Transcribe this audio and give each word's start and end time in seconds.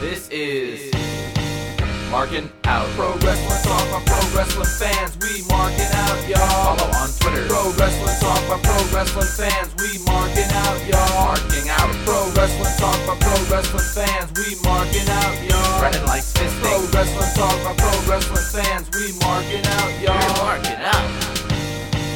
This 0.00 0.28
is 0.30 0.94
Marking 2.08 2.48
Out. 2.70 2.86
Pro 2.94 3.18
Wrestling 3.18 3.62
Talk 3.66 3.82
by 3.90 3.98
Pro 4.06 4.22
Wrestling 4.30 4.70
fans. 4.78 5.18
We 5.18 5.42
marking 5.50 5.90
out, 5.90 6.22
y'all. 6.22 6.78
Follow 6.78 6.86
on 7.02 7.10
Twitter. 7.18 7.48
Pro 7.50 7.74
Wrestling 7.74 8.14
Talk 8.22 8.38
by 8.46 8.62
Pro 8.62 8.78
Wrestling 8.94 9.26
fans. 9.26 9.74
We 9.82 9.98
marking 10.06 10.46
out, 10.54 10.78
y'all. 10.86 11.34
Marking 11.34 11.68
out. 11.74 11.90
Pro 12.06 12.30
Wrestling 12.30 12.78
Talk 12.78 12.94
by 13.10 13.18
Pro 13.18 13.34
Wrestling 13.50 13.90
fans. 13.90 14.30
We 14.38 14.54
marking 14.62 15.08
out, 15.10 15.34
y'all. 15.42 15.82
Running 15.82 16.06
like 16.06 16.22
fisting. 16.22 16.62
Pro 16.62 16.78
Wrestling 16.94 17.34
Talk 17.34 17.58
by 17.66 17.74
Pro 17.74 17.90
Wrestling 18.06 18.46
fans. 18.54 18.86
We 18.94 19.18
marking 19.18 19.66
out, 19.66 19.90
y'all. 19.98 20.14
We're 20.14 20.46
marking 20.46 20.78
out. 20.78 21.10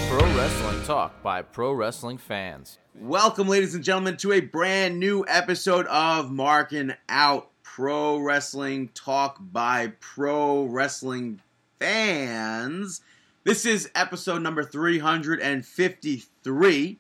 Pro 0.07 0.23
Wrestling 0.39 0.85
Talk 0.85 1.21
by 1.25 1.43
Pro 1.43 1.73
Wrestling 1.73 2.19
fans. 2.19 2.79
Welcome, 2.95 3.49
ladies 3.49 3.75
and 3.75 3.83
gentlemen, 3.83 4.19
to 4.19 4.31
a 4.31 4.41
brand 4.41 5.01
new 5.01 5.25
episode 5.27 5.87
of 5.87 6.31
Marking 6.31 6.93
Out 7.09 7.52
Pro 7.75 8.19
Wrestling 8.19 8.89
Talk 8.89 9.39
by 9.41 9.95
Pro 9.99 10.65
Wrestling 10.65 11.41
Fans. 11.81 13.01
This 13.45 13.65
is 13.65 13.91
episode 13.95 14.43
number 14.43 14.63
353. 14.63 16.99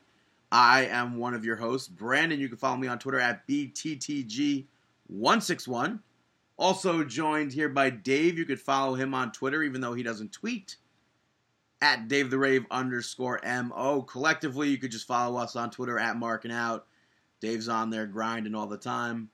I 0.50 0.86
am 0.86 1.18
one 1.18 1.34
of 1.34 1.44
your 1.44 1.56
hosts, 1.56 1.88
Brandon. 1.88 2.40
You 2.40 2.48
can 2.48 2.56
follow 2.56 2.78
me 2.78 2.88
on 2.88 2.98
Twitter 2.98 3.20
at 3.20 3.46
BTTG161. 3.46 6.00
Also 6.56 7.04
joined 7.04 7.52
here 7.52 7.68
by 7.68 7.90
Dave. 7.90 8.38
You 8.38 8.46
could 8.46 8.58
follow 8.58 8.94
him 8.94 9.12
on 9.12 9.30
Twitter, 9.30 9.62
even 9.62 9.82
though 9.82 9.92
he 9.92 10.02
doesn't 10.02 10.32
tweet 10.32 10.76
at 11.82 12.08
Dave 12.08 12.30
the 12.30 12.38
Rave 12.38 12.64
underscore 12.70 13.40
MO. 13.44 14.00
Collectively, 14.00 14.70
you 14.70 14.78
could 14.78 14.90
just 14.90 15.06
follow 15.06 15.38
us 15.38 15.54
on 15.54 15.70
Twitter 15.70 15.98
at 15.98 16.16
Marking 16.16 16.50
Out. 16.50 16.86
Dave's 17.42 17.68
on 17.68 17.90
there 17.90 18.06
grinding 18.06 18.54
all 18.54 18.68
the 18.68 18.78
time. 18.78 19.28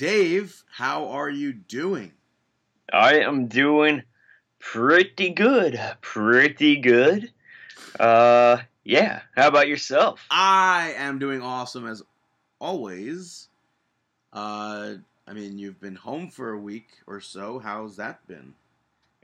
Dave, 0.00 0.64
how 0.72 1.08
are 1.08 1.28
you 1.28 1.52
doing? 1.52 2.12
I 2.90 3.16
am 3.18 3.48
doing 3.48 4.02
pretty 4.58 5.28
good. 5.28 5.78
Pretty 6.00 6.76
good. 6.76 7.30
Uh 7.98 8.62
yeah. 8.82 9.20
How 9.36 9.48
about 9.48 9.68
yourself? 9.68 10.24
I 10.30 10.94
am 10.96 11.18
doing 11.18 11.42
awesome 11.42 11.86
as 11.86 12.02
always. 12.58 13.48
Uh 14.32 14.94
I 15.26 15.34
mean, 15.34 15.58
you've 15.58 15.82
been 15.82 15.96
home 15.96 16.30
for 16.30 16.50
a 16.54 16.58
week 16.58 16.88
or 17.06 17.20
so. 17.20 17.58
How's 17.58 17.96
that 17.96 18.26
been? 18.26 18.54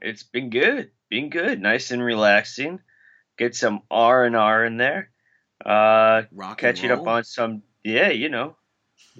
It's 0.02 0.24
been 0.24 0.50
good. 0.50 0.90
Been 1.08 1.30
good. 1.30 1.58
Nice 1.58 1.90
and 1.90 2.04
relaxing. 2.04 2.80
Get 3.38 3.54
some 3.54 3.80
R 3.90 4.26
and 4.26 4.36
R 4.36 4.66
in 4.66 4.76
there. 4.76 5.08
Uh 5.64 6.24
Rock 6.32 6.58
catching 6.58 6.90
up 6.90 7.06
on 7.06 7.24
some 7.24 7.62
yeah, 7.82 8.10
you 8.10 8.28
know. 8.28 8.56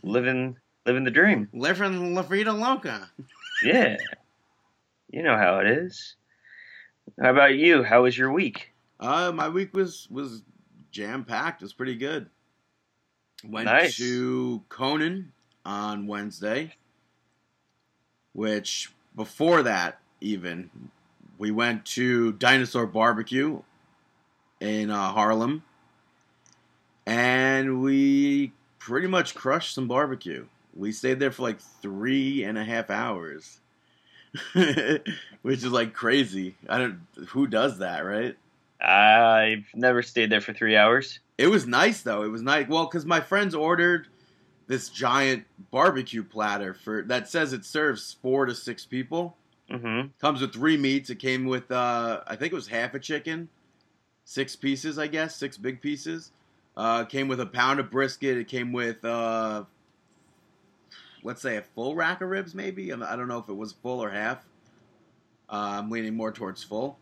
Living 0.03 0.59
living 0.87 1.05
the 1.05 1.11
dream. 1.11 1.49
Living 1.53 2.15
La 2.15 2.23
Vida 2.23 2.53
Loca. 2.53 3.11
Yeah. 3.63 3.97
you 5.11 5.23
know 5.23 5.37
how 5.37 5.59
it 5.59 5.67
is. 5.67 6.15
How 7.21 7.31
about 7.31 7.55
you? 7.55 7.83
How 7.83 8.03
was 8.05 8.17
your 8.17 8.33
week? 8.33 8.73
Uh, 9.01 9.33
my 9.33 9.49
week 9.49 9.75
was 9.75 10.07
was 10.11 10.43
jam 10.91 11.25
packed. 11.25 11.63
It 11.63 11.65
was 11.67 11.73
pretty 11.73 11.97
good. 11.97 12.29
Went 13.45 13.67
Nice. 13.67 13.97
to 13.99 14.63
Conan 14.69 15.33
on 15.65 16.07
Wednesday, 16.07 16.75
which 18.33 18.93
before 19.15 19.63
that 19.65 19.99
even 20.21 20.71
we 21.39 21.51
went 21.51 21.85
to 21.85 22.33
Dinosaur 22.33 22.87
Barbecue 22.87 23.61
in 24.61 24.91
uh, 24.91 25.13
Harlem, 25.13 25.63
and 27.07 27.83
we 27.83 28.53
pretty 28.79 29.07
much 29.07 29.35
crushed 29.35 29.75
some 29.75 29.87
barbecue. 29.89 30.47
We 30.77 30.93
stayed 30.93 31.19
there 31.19 31.31
for 31.31 31.43
like 31.43 31.61
three 31.61 32.45
and 32.45 32.59
a 32.59 32.65
half 32.65 32.91
hours, 32.91 33.61
which 34.53 35.65
is 35.65 35.73
like 35.73 35.95
crazy. 35.95 36.57
I 36.69 36.79
don't 36.79 37.01
who 37.29 37.47
does 37.47 37.79
that, 37.79 38.01
right? 38.01 38.37
I've 38.81 39.67
never 39.75 40.03
stayed 40.03 40.31
there 40.31 40.41
for 40.41 40.53
three 40.53 40.77
hours. 40.77 41.21
It 41.39 41.49
was 41.49 41.67
nice 41.67 42.03
though. 42.03 42.23
It 42.23 42.29
was 42.29 42.43
nice. 42.43 42.69
Well, 42.69 42.85
because 42.85 43.07
my 43.07 43.21
friends 43.21 43.55
ordered 43.55 44.09
this 44.67 44.89
giant 44.89 45.45
barbecue 45.71 46.23
platter 46.25 46.75
for 46.75 47.03
that 47.03 47.29
says 47.29 47.53
it 47.53 47.65
serves 47.65 48.17
four 48.21 48.47
to 48.47 48.55
six 48.55 48.85
people. 48.85 49.37
Mm-hmm. 49.71 50.09
Comes 50.21 50.41
with 50.41 50.53
three 50.53 50.77
meats. 50.77 51.11
It 51.11 51.19
came 51.19 51.47
with 51.47 51.71
uh, 51.71 52.21
I 52.27 52.37
think 52.37 52.53
it 52.53 52.57
was 52.57 52.69
half 52.69 52.95
a 52.95 52.99
chicken, 52.99 53.49
six 54.25 54.55
pieces, 54.57 54.99
I 54.99 55.07
guess, 55.07 55.37
six 55.37 55.57
big 55.57 55.81
pieces. 55.81 56.33
Uh, 56.77 57.05
came 57.05 57.27
with 57.27 57.41
a 57.41 57.47
pound 57.47 57.81
of 57.81 57.91
brisket. 57.91 58.37
It 58.37 58.49
came 58.49 58.73
with 58.73 59.03
uh, 59.05 59.65
let's 61.27 61.43
say 61.43 61.57
a 61.57 61.63
full 61.63 61.95
rack 61.97 62.21
of 62.23 62.29
ribs, 62.29 62.55
maybe. 62.55 62.91
I'm- 62.93 63.01
don't 63.01 63.29
know 63.29 63.39
if 63.39 63.49
it 63.49 63.57
was 63.57 63.73
full 63.73 64.03
or 64.03 64.11
half. 64.11 64.47
Uh, 65.51 65.79
I'm 65.81 65.91
leaning 65.91 66.15
more 66.15 66.31
towards 66.33 66.63
full. 66.63 66.99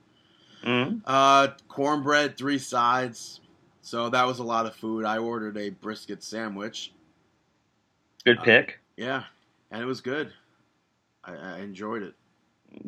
Mm-hmm. 0.64 0.98
Uh, 1.04 1.48
cornbread, 1.68 2.36
three 2.36 2.58
sides. 2.58 3.40
So 3.82 4.08
that 4.08 4.26
was 4.26 4.38
a 4.38 4.42
lot 4.42 4.64
of 4.64 4.74
food. 4.74 5.04
I 5.04 5.18
ordered 5.18 5.58
a 5.58 5.68
brisket 5.68 6.22
sandwich. 6.22 6.92
Good 8.24 8.38
Uh, 8.38 8.42
pick. 8.42 8.80
Yeah, 8.96 9.24
and 9.70 9.82
it 9.82 9.84
was 9.84 10.00
good. 10.00 10.32
I, 11.22 11.34
I 11.34 11.58
enjoyed 11.58 12.02
it. 12.02 12.14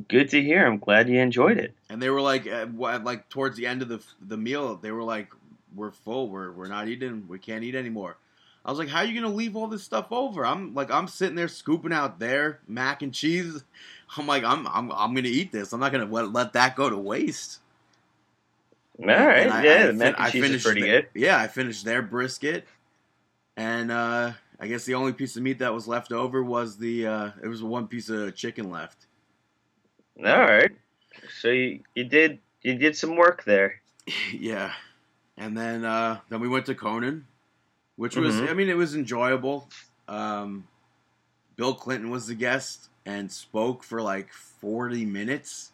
Good 0.09 0.31
to 0.31 0.43
hear. 0.43 0.67
I'm 0.67 0.79
glad 0.79 1.09
you 1.09 1.21
enjoyed 1.21 1.59
it. 1.59 1.75
And 1.91 2.03
they 2.03 2.09
were 2.09 2.23
like, 2.23 2.47
uh, 2.47 2.67
like 2.75 3.29
towards 3.29 3.57
the 3.57 3.67
end 3.67 3.83
of 3.83 3.89
the 3.89 4.01
the 4.21 4.37
meal, 4.37 4.77
they 4.77 4.91
were 4.91 5.03
like, 5.05 5.29
"We're 5.75 5.93
full. 5.93 6.29
We're 6.29 6.51
we're 6.51 6.67
not 6.69 6.89
eating. 6.89 7.29
We 7.29 7.39
can't 7.39 7.63
eat 7.63 7.75
anymore." 7.75 8.17
I 8.67 8.71
was 8.71 8.79
like, 8.81 8.89
"How 8.89 8.99
are 8.99 9.05
you 9.05 9.19
gonna 9.21 9.33
leave 9.33 9.55
all 9.57 9.69
this 9.69 9.85
stuff 9.85 10.09
over?" 10.11 10.45
I'm 10.45 10.75
like, 10.75 10.91
I'm 10.91 11.07
sitting 11.09 11.37
there 11.37 11.49
scooping 11.49 11.93
out 11.93 12.19
their 12.19 12.59
mac 12.67 13.01
and 13.03 13.15
cheese. 13.15 13.63
I'm 14.17 14.27
like, 14.27 14.43
I'm 14.45 14.67
I'm 14.67 14.91
I'm 14.93 15.15
gonna 15.15 15.29
eat 15.29 15.53
this. 15.53 15.73
I'm 15.73 15.81
not 15.81 15.93
gonna 15.93 16.05
let, 16.07 16.33
let 16.33 16.53
that 16.55 16.75
go 16.77 16.91
to 16.91 16.99
waste. 16.99 17.61
All 18.99 19.07
right. 19.07 19.49
I- 19.51 19.65
yeah, 19.65 19.75
I 19.85 19.87
the 19.87 19.93
mac 19.93 20.15
and 20.17 20.27
I 20.27 20.31
cheese 20.31 20.43
is 20.43 20.49
finished 20.49 20.65
pretty 20.67 20.81
the- 20.83 20.87
good. 20.89 21.07
Yeah, 21.15 21.39
I 21.39 21.47
finished 21.47 21.85
their 21.85 22.03
brisket, 22.03 22.67
and 23.57 23.93
uh, 23.93 24.33
I 24.59 24.67
guess 24.67 24.85
the 24.85 24.95
only 24.95 25.13
piece 25.13 25.37
of 25.37 25.43
meat 25.45 25.61
that 25.61 25.73
was 25.73 25.87
left 25.87 26.11
over 26.13 26.43
was 26.43 26.77
the 26.77 27.07
uh, 27.07 27.31
it 27.43 27.49
was 27.49 27.63
one 27.63 27.87
piece 27.87 28.09
of 28.09 28.35
chicken 28.35 28.71
left. 28.71 29.07
All 30.19 30.25
right. 30.25 30.73
So 31.41 31.49
you, 31.49 31.81
you 31.95 32.05
did 32.05 32.41
you 32.63 32.75
did 32.75 32.97
some 32.97 33.17
work 33.17 33.45
there. 33.45 33.81
yeah, 34.33 34.73
and 35.37 35.57
then 35.57 35.85
uh, 35.85 36.19
then 36.31 36.41
we 36.41 36.49
went 36.49 36.67
to 36.67 36.75
Conan, 36.75 37.27
which 37.97 38.17
was 38.17 38.35
Mhm. 38.37 38.51
I 38.51 38.55
mean 38.55 38.69
it 38.69 38.77
was 38.77 38.95
enjoyable. 38.95 39.69
Um, 40.09 40.69
Bill 41.57 41.75
Clinton 41.75 42.11
was 42.11 42.27
the 42.27 42.35
guest 42.35 42.89
and 43.05 43.31
spoke 43.31 43.83
for 43.83 44.01
like 44.03 44.33
forty 44.33 45.05
minutes, 45.05 45.73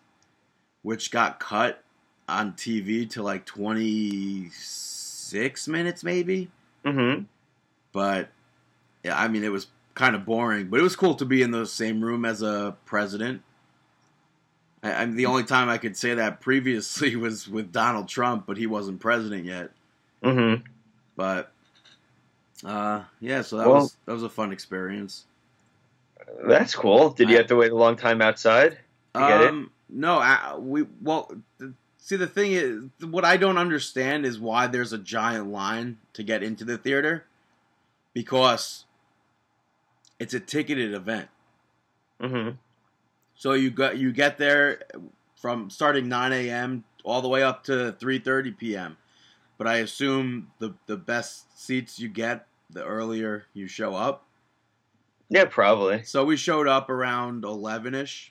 which 0.82 1.10
got 1.10 1.38
cut 1.40 1.82
on 2.28 2.52
TV 2.54 3.08
to 3.10 3.22
like 3.22 3.44
twenty 3.44 4.48
six 4.50 5.66
minutes 5.68 6.02
maybe. 6.04 6.50
Mm-hmm. 6.84 7.24
but 7.92 8.30
yeah, 9.04 9.20
I 9.20 9.28
mean, 9.28 9.44
it 9.44 9.50
was 9.52 9.66
kind 9.94 10.14
of 10.16 10.24
boring. 10.24 10.68
But 10.68 10.80
it 10.80 10.82
was 10.82 10.96
cool 10.96 11.14
to 11.16 11.24
be 11.24 11.42
in 11.42 11.50
the 11.50 11.66
same 11.66 12.02
room 12.02 12.24
as 12.24 12.40
a 12.42 12.76
president. 12.86 13.42
I, 14.82 14.92
I 14.94 15.06
mean, 15.06 15.16
the 15.16 15.26
only 15.26 15.44
time 15.44 15.68
I 15.68 15.78
could 15.78 15.96
say 15.96 16.14
that 16.14 16.40
previously 16.40 17.14
was 17.26 17.48
with 17.48 17.72
Donald 17.72 18.08
Trump, 18.08 18.46
but 18.46 18.56
he 18.56 18.66
wasn't 18.66 19.00
president 19.00 19.44
yet. 19.44 19.70
Mm-hmm. 20.24 20.62
But 21.16 21.52
uh, 22.64 23.04
yeah, 23.20 23.42
so 23.42 23.56
that 23.58 23.66
Well- 23.66 23.80
was 23.80 23.96
that 24.06 24.12
was 24.12 24.22
a 24.22 24.28
fun 24.28 24.52
experience. 24.52 25.24
That's 26.44 26.74
cool. 26.74 27.10
Did 27.10 27.28
you 27.28 27.34
I- 27.34 27.38
have 27.38 27.46
to 27.48 27.56
wait 27.56 27.72
a 27.72 27.76
long 27.76 27.96
time 27.96 28.22
outside? 28.22 28.78
to 29.14 29.20
get 29.20 29.40
it? 29.42 29.48
Um, 29.48 29.70
no, 29.90 30.18
I, 30.18 30.56
we 30.56 30.86
well. 31.02 31.30
See, 31.98 32.16
the 32.16 32.26
thing 32.26 32.52
is, 32.52 32.82
what 33.00 33.24
I 33.24 33.36
don't 33.36 33.58
understand 33.58 34.26
is 34.26 34.40
why 34.40 34.66
there's 34.66 34.92
a 34.92 34.98
giant 34.98 35.52
line 35.52 35.98
to 36.14 36.22
get 36.24 36.42
into 36.42 36.64
the 36.64 36.76
theater, 36.76 37.26
because 38.12 38.86
it's 40.18 40.34
a 40.34 40.40
ticketed 40.40 40.94
event. 40.94 41.28
Mm-hmm. 42.20 42.56
So 43.36 43.52
you 43.52 43.70
got 43.70 43.98
you 43.98 44.12
get 44.12 44.38
there 44.38 44.82
from 45.36 45.70
starting 45.70 46.08
9 46.08 46.32
a.m. 46.32 46.84
all 47.04 47.20
the 47.22 47.28
way 47.28 47.42
up 47.42 47.64
to 47.64 47.94
3:30 48.00 48.56
p.m. 48.56 48.96
But 49.58 49.66
I 49.68 49.76
assume 49.76 50.50
the 50.58 50.74
the 50.86 50.96
best 50.96 51.60
seats 51.60 51.98
you 52.00 52.08
get, 52.08 52.46
the 52.72 52.84
earlier 52.84 53.46
you 53.54 53.66
show 53.66 53.94
up. 53.94 54.26
Yeah, 55.28 55.46
probably. 55.46 56.02
So 56.02 56.24
we 56.24 56.36
showed 56.36 56.68
up 56.68 56.90
around 56.90 57.44
11ish, 57.44 58.30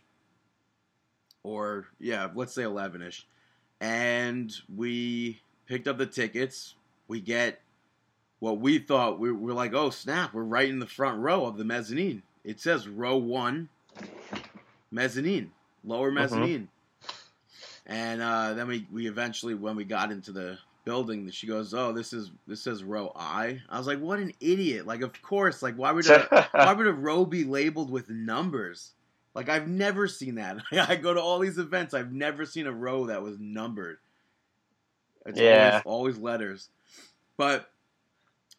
or 1.44 1.88
yeah, 2.00 2.30
let's 2.36 2.54
say 2.54 2.64
11ish, 2.64 3.24
and 3.80 4.54
we 4.76 5.42
picked 5.66 5.88
up 5.88 5.98
the 5.98 6.06
tickets. 6.06 6.76
We 7.08 7.22
get 7.22 7.62
what 8.40 8.60
we 8.60 8.80
thought 8.80 9.20
we 9.20 9.32
were 9.32 9.54
like, 9.54 9.74
oh 9.74 9.90
snap, 9.90 10.34
we're 10.34 10.44
right 10.44 10.70
in 10.70 10.80
the 10.80 10.86
front 10.86 11.20
row 11.20 11.46
of 11.46 11.58
the 11.58 11.64
mezzanine. 11.64 12.24
It 12.44 12.60
says 12.60 12.88
row 12.88 13.18
one, 13.18 13.70
mezzanine, 14.92 15.52
lower 15.84 16.12
mezzanine. 16.12 16.68
And 17.86 18.22
uh, 18.22 18.54
then 18.54 18.68
we, 18.68 18.88
we 18.92 19.08
eventually, 19.08 19.54
when 19.54 19.76
we 19.76 19.84
got 19.84 20.12
into 20.12 20.32
the 20.32 20.58
building. 20.86 21.30
She 21.32 21.48
goes, 21.48 21.74
"Oh, 21.74 21.92
this 21.92 22.14
is 22.14 22.32
this 22.48 22.62
says 22.64 22.84
row 22.84 23.12
I." 23.16 23.62
I 23.70 23.78
was 23.78 23.88
like, 23.88 24.00
"What 24.00 24.20
an 24.20 24.34
idiot!" 24.40 24.86
Like, 24.86 25.02
of 25.02 25.20
course, 25.22 25.62
like 25.62 25.76
why 25.76 25.92
would 25.92 26.08
a, 26.08 26.48
why 26.52 26.74
would 26.74 26.88
a 26.88 26.94
row 26.94 27.26
be 27.26 27.44
labeled 27.44 27.90
with 27.92 28.10
numbers? 28.10 28.92
Like 29.34 29.50
I've 29.50 29.68
never 29.68 30.08
seen 30.08 30.36
that. 30.36 30.58
I 30.72 30.96
go 30.96 31.14
to 31.14 31.22
all 31.22 31.40
these 31.40 31.58
events. 31.58 31.94
I've 31.94 32.12
never 32.12 32.46
seen 32.46 32.68
a 32.68 32.72
row 32.72 33.08
that 33.08 33.22
was 33.22 33.38
numbered. 33.40 33.98
It's 35.26 35.40
Yeah. 35.40 35.82
always, 35.86 36.16
always 36.16 36.18
letters. 36.18 36.70
But 37.38 37.72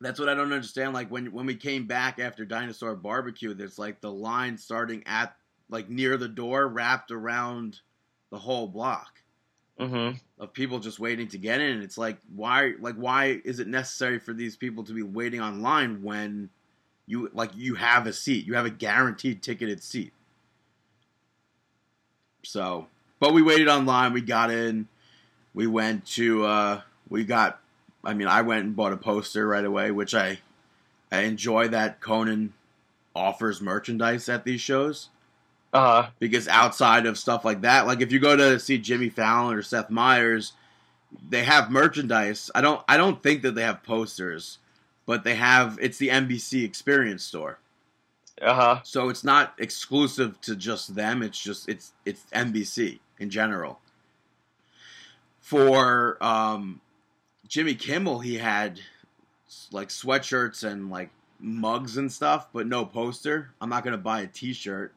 that's 0.00 0.18
what 0.18 0.28
I 0.28 0.34
don't 0.34 0.52
understand. 0.52 0.94
Like 0.94 1.10
when 1.10 1.32
when 1.32 1.46
we 1.46 1.56
came 1.56 1.86
back 1.86 2.18
after 2.18 2.44
Dinosaur 2.44 2.96
Barbecue, 2.96 3.54
there's 3.54 3.78
like 3.78 4.00
the 4.00 4.12
line 4.12 4.56
starting 4.56 5.02
at 5.06 5.36
like 5.68 5.88
near 5.88 6.16
the 6.16 6.28
door, 6.28 6.68
wrapped 6.68 7.10
around 7.10 7.80
the 8.30 8.38
whole 8.38 8.66
block 8.68 9.21
hmm 9.78 10.10
of 10.38 10.52
people 10.52 10.80
just 10.80 10.98
waiting 10.98 11.28
to 11.28 11.38
get 11.38 11.60
in. 11.60 11.82
It's 11.82 11.96
like 11.96 12.18
why 12.34 12.72
like 12.80 12.96
why 12.96 13.40
is 13.44 13.60
it 13.60 13.68
necessary 13.68 14.18
for 14.18 14.32
these 14.32 14.56
people 14.56 14.84
to 14.84 14.92
be 14.92 15.02
waiting 15.02 15.40
online 15.40 16.02
when 16.02 16.50
you 17.06 17.30
like 17.32 17.50
you 17.54 17.76
have 17.76 18.06
a 18.06 18.12
seat, 18.12 18.46
you 18.46 18.54
have 18.54 18.66
a 18.66 18.70
guaranteed 18.70 19.42
ticketed 19.42 19.82
seat. 19.82 20.12
So, 22.44 22.88
but 23.20 23.32
we 23.32 23.42
waited 23.42 23.68
online, 23.68 24.12
we 24.12 24.20
got 24.20 24.50
in, 24.50 24.88
we 25.54 25.66
went 25.66 26.06
to 26.06 26.44
uh 26.44 26.80
we 27.08 27.24
got 27.24 27.60
I 28.04 28.14
mean, 28.14 28.26
I 28.26 28.42
went 28.42 28.64
and 28.64 28.74
bought 28.74 28.92
a 28.92 28.96
poster 28.96 29.46
right 29.46 29.64
away, 29.64 29.90
which 29.90 30.14
I 30.14 30.40
I 31.10 31.20
enjoy 31.20 31.68
that 31.68 32.00
Conan 32.00 32.54
offers 33.14 33.60
merchandise 33.60 34.28
at 34.28 34.44
these 34.44 34.60
shows 34.60 35.08
Uh 35.72 36.02
huh. 36.02 36.10
because 36.18 36.48
outside 36.48 37.06
of 37.06 37.16
stuff 37.18 37.44
like 37.44 37.62
that, 37.62 37.86
like 37.86 38.02
if 38.02 38.12
you 38.12 38.18
go 38.18 38.36
to 38.36 38.58
see 38.60 38.76
Jimmy 38.78 39.08
Fallon 39.08 39.54
or 39.56 39.62
Seth 39.62 39.88
Meyers, 39.88 40.52
they 41.28 41.44
have 41.44 41.70
merchandise. 41.70 42.50
I 42.54 42.60
don't 42.60 42.82
I 42.88 42.96
don't 42.96 43.22
think 43.22 43.42
that 43.42 43.54
they 43.54 43.62
have 43.62 43.82
posters, 43.82 44.58
but 45.06 45.24
they 45.24 45.34
have 45.36 45.78
it's 45.80 45.98
the 45.98 46.08
NBC 46.08 46.64
Experience 46.64 47.24
store. 47.24 47.58
Uh 48.40 48.54
huh. 48.54 48.80
So 48.82 49.08
it's 49.08 49.24
not 49.24 49.54
exclusive 49.58 50.40
to 50.42 50.56
just 50.56 50.94
them, 50.94 51.22
it's 51.22 51.40
just 51.40 51.68
it's 51.68 51.92
it's 52.04 52.24
NBC 52.34 52.98
in 53.18 53.30
general. 53.30 53.78
For 55.40 56.22
um 56.22 56.80
Jimmy 57.48 57.74
Kimmel, 57.74 58.20
he 58.20 58.36
had 58.36 58.80
like 59.70 59.88
sweatshirts 59.88 60.64
and 60.64 60.90
like 60.90 61.10
mugs 61.38 61.96
and 61.96 62.10
stuff, 62.10 62.48
but 62.52 62.66
no 62.66 62.84
poster. 62.84 63.50
I'm 63.60 63.68
not 63.68 63.84
going 63.84 63.92
to 63.92 63.98
buy 63.98 64.20
a 64.22 64.26
t-shirt. 64.26 64.94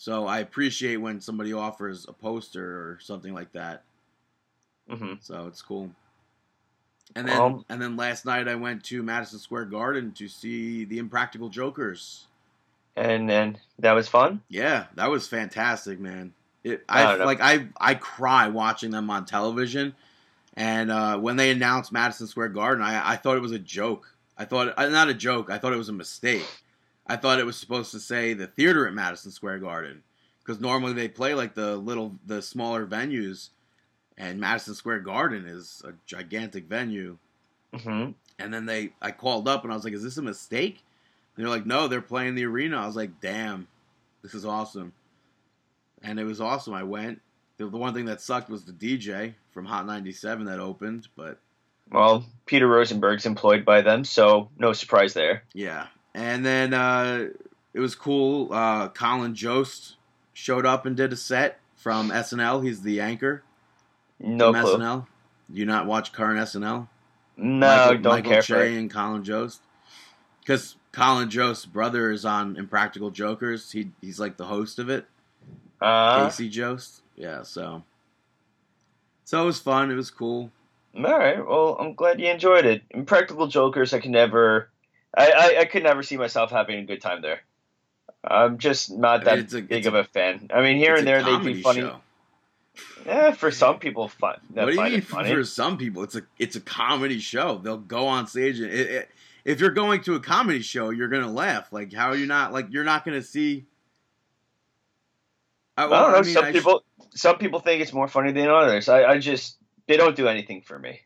So 0.00 0.26
I 0.26 0.38
appreciate 0.38 0.96
when 0.96 1.20
somebody 1.20 1.52
offers 1.52 2.06
a 2.08 2.14
poster 2.14 2.64
or 2.64 2.98
something 3.02 3.34
like 3.34 3.52
that. 3.52 3.82
hmm 4.88 5.12
So 5.20 5.46
it's 5.46 5.60
cool. 5.60 5.90
And 7.14 7.28
then 7.28 7.38
Um, 7.38 7.64
and 7.68 7.82
then 7.82 7.98
last 7.98 8.24
night 8.24 8.48
I 8.48 8.54
went 8.54 8.82
to 8.84 9.02
Madison 9.02 9.38
Square 9.38 9.66
Garden 9.66 10.12
to 10.12 10.26
see 10.26 10.86
the 10.86 10.96
Impractical 10.96 11.50
Jokers. 11.50 12.24
And 12.96 13.28
then 13.28 13.58
that 13.78 13.92
was 13.92 14.08
fun. 14.08 14.40
Yeah, 14.48 14.86
that 14.94 15.10
was 15.10 15.28
fantastic, 15.28 16.00
man. 16.00 16.32
It 16.64 16.82
I 16.88 17.02
I 17.02 17.24
like 17.24 17.42
I 17.42 17.68
I 17.78 17.94
cry 17.94 18.48
watching 18.48 18.92
them 18.92 19.10
on 19.10 19.26
television, 19.26 19.94
and 20.54 20.90
uh, 20.90 21.18
when 21.18 21.36
they 21.36 21.50
announced 21.50 21.92
Madison 21.92 22.26
Square 22.26 22.50
Garden, 22.50 22.82
I 22.82 23.10
I 23.12 23.16
thought 23.16 23.36
it 23.36 23.42
was 23.42 23.52
a 23.52 23.58
joke. 23.58 24.16
I 24.38 24.46
thought 24.46 24.72
uh, 24.78 24.88
not 24.88 25.10
a 25.10 25.14
joke. 25.14 25.50
I 25.50 25.58
thought 25.58 25.74
it 25.74 25.78
was 25.78 25.90
a 25.90 25.92
mistake. 25.92 26.59
I 27.10 27.16
thought 27.16 27.40
it 27.40 27.46
was 27.46 27.56
supposed 27.56 27.90
to 27.90 27.98
say 28.00 28.34
the 28.34 28.46
theater 28.46 28.86
at 28.86 28.94
Madison 28.94 29.32
Square 29.32 29.58
Garden 29.58 30.02
because 30.44 30.60
normally 30.60 30.92
they 30.92 31.08
play 31.08 31.34
like 31.34 31.54
the 31.54 31.76
little 31.76 32.14
the 32.26 32.40
smaller 32.40 32.86
venues, 32.86 33.48
and 34.16 34.38
Madison 34.38 34.74
Square 34.74 35.00
Garden 35.00 35.44
is 35.46 35.82
a 35.84 35.92
gigantic 36.06 36.66
venue. 36.68 37.18
hmm 37.74 38.10
And 38.38 38.54
then 38.54 38.66
they, 38.66 38.92
I 39.02 39.10
called 39.10 39.48
up 39.48 39.64
and 39.64 39.72
I 39.72 39.76
was 39.76 39.84
like, 39.84 39.92
"Is 39.94 40.02
this 40.04 40.18
a 40.18 40.22
mistake?" 40.22 40.82
And 41.36 41.44
they're 41.44 41.50
like, 41.52 41.66
"No, 41.66 41.88
they're 41.88 42.00
playing 42.00 42.36
the 42.36 42.44
arena." 42.46 42.76
I 42.78 42.86
was 42.86 42.96
like, 42.96 43.20
"Damn, 43.20 43.66
this 44.22 44.34
is 44.34 44.44
awesome." 44.44 44.92
And 46.02 46.18
it 46.20 46.24
was 46.24 46.40
awesome. 46.40 46.74
I 46.74 46.82
went. 46.84 47.20
The, 47.56 47.66
the 47.66 47.76
one 47.76 47.92
thing 47.92 48.06
that 48.06 48.20
sucked 48.20 48.48
was 48.48 48.64
the 48.64 48.72
DJ 48.72 49.34
from 49.52 49.66
Hot 49.66 49.84
97 49.84 50.46
that 50.46 50.60
opened, 50.60 51.08
but 51.16 51.38
Well, 51.90 52.24
Peter 52.46 52.66
Rosenberg's 52.66 53.26
employed 53.26 53.64
by 53.66 53.82
them, 53.82 54.04
so 54.04 54.48
no 54.58 54.72
surprise 54.72 55.12
there. 55.12 55.42
yeah. 55.54 55.88
And 56.20 56.44
then 56.44 56.74
uh, 56.74 57.28
it 57.72 57.80
was 57.80 57.94
cool. 57.94 58.52
Uh, 58.52 58.88
Colin 58.88 59.34
Jost 59.34 59.96
showed 60.34 60.66
up 60.66 60.84
and 60.86 60.96
did 60.96 61.12
a 61.12 61.16
set 61.16 61.58
from 61.76 62.10
SNL. 62.10 62.62
He's 62.64 62.82
the 62.82 63.00
anchor 63.00 63.42
No 64.18 64.52
from 64.52 64.62
clue. 64.62 64.76
SNL. 64.78 65.06
Do 65.52 65.58
you 65.58 65.66
not 65.66 65.86
watch 65.86 66.12
current 66.12 66.38
SNL? 66.40 66.88
No, 67.36 67.66
Michael, 67.66 68.02
don't 68.02 68.12
Michael 68.12 68.30
care 68.32 68.42
Che 68.42 68.54
for 68.54 68.62
it. 68.64 68.74
and 68.76 68.90
Colin 68.90 69.24
Jost. 69.24 69.62
Because 70.40 70.76
Colin 70.92 71.30
Jost's 71.30 71.64
brother 71.66 72.10
is 72.10 72.24
on 72.24 72.56
Impractical 72.56 73.10
Jokers. 73.10 73.72
He 73.72 73.90
he's 74.02 74.20
like 74.20 74.36
the 74.36 74.44
host 74.44 74.78
of 74.78 74.90
it. 74.90 75.06
Uh, 75.80 76.26
Casey 76.26 76.48
Jost. 76.50 77.00
Yeah, 77.16 77.42
so 77.42 77.82
so 79.24 79.42
it 79.42 79.46
was 79.46 79.58
fun. 79.60 79.90
It 79.90 79.94
was 79.94 80.10
cool. 80.10 80.50
all 80.96 81.02
right. 81.02 81.38
Well, 81.44 81.76
I'm 81.80 81.94
glad 81.94 82.20
you 82.20 82.28
enjoyed 82.28 82.66
it. 82.66 82.82
Impractical 82.90 83.46
Jokers, 83.46 83.94
I 83.94 84.00
can 84.00 84.12
never, 84.12 84.68
I, 85.16 85.30
I, 85.30 85.60
I 85.60 85.64
could 85.64 85.82
never 85.82 86.02
see 86.02 86.16
myself 86.16 86.50
having 86.50 86.78
a 86.78 86.84
good 86.84 87.00
time 87.00 87.22
there. 87.22 87.40
I'm 88.22 88.58
just 88.58 88.90
not 88.90 89.22
I 89.22 89.36
that 89.36 89.52
mean, 89.52 89.64
a- 89.64 89.66
big 89.66 89.86
of 89.86 89.94
a 89.94 90.04
fan. 90.04 90.50
I 90.52 90.62
mean, 90.62 90.76
here 90.76 90.94
and 90.94 91.06
there 91.06 91.22
they 91.22 91.30
comedy 91.30 91.54
do 91.54 91.62
funny. 91.62 91.80
show. 91.80 92.00
Yeah, 93.06 93.32
for 93.32 93.50
some 93.50 93.78
people, 93.78 94.08
fun. 94.08 94.38
What 94.52 94.66
do 94.66 94.72
you 94.72 94.82
mean 94.82 95.00
for 95.00 95.44
some 95.44 95.76
people? 95.78 96.02
It's 96.02 96.14
a 96.14 96.22
it's 96.38 96.56
a 96.56 96.60
comedy 96.60 97.18
show. 97.18 97.58
They'll 97.58 97.78
go 97.78 98.06
on 98.06 98.26
stage 98.26 98.60
and 98.60 98.70
it, 98.70 98.90
it, 98.90 99.10
if 99.44 99.60
you're 99.60 99.70
going 99.70 100.02
to 100.02 100.14
a 100.14 100.20
comedy 100.20 100.60
show, 100.62 100.90
you're 100.90 101.08
gonna 101.08 101.30
laugh. 101.30 101.72
Like 101.72 101.92
how 101.92 102.08
are 102.08 102.16
you 102.16 102.26
not 102.26 102.52
like 102.52 102.66
you're 102.70 102.84
not 102.84 103.04
gonna 103.04 103.22
see. 103.22 103.66
I, 105.76 105.86
I 105.86 105.88
don't 105.88 106.12
know. 106.12 106.18
I 106.18 106.22
mean, 106.22 106.34
some 106.34 106.44
I 106.44 106.50
sh- 106.50 106.54
people, 106.54 106.84
some 107.14 107.38
people 107.38 107.60
think 107.60 107.82
it's 107.82 107.92
more 107.92 108.08
funny 108.08 108.32
than 108.32 108.48
others. 108.48 108.88
I, 108.88 109.04
I 109.04 109.18
just 109.18 109.56
they 109.86 109.96
don't 109.96 110.14
do 110.14 110.28
anything 110.28 110.62
for 110.62 110.78
me. 110.78 111.00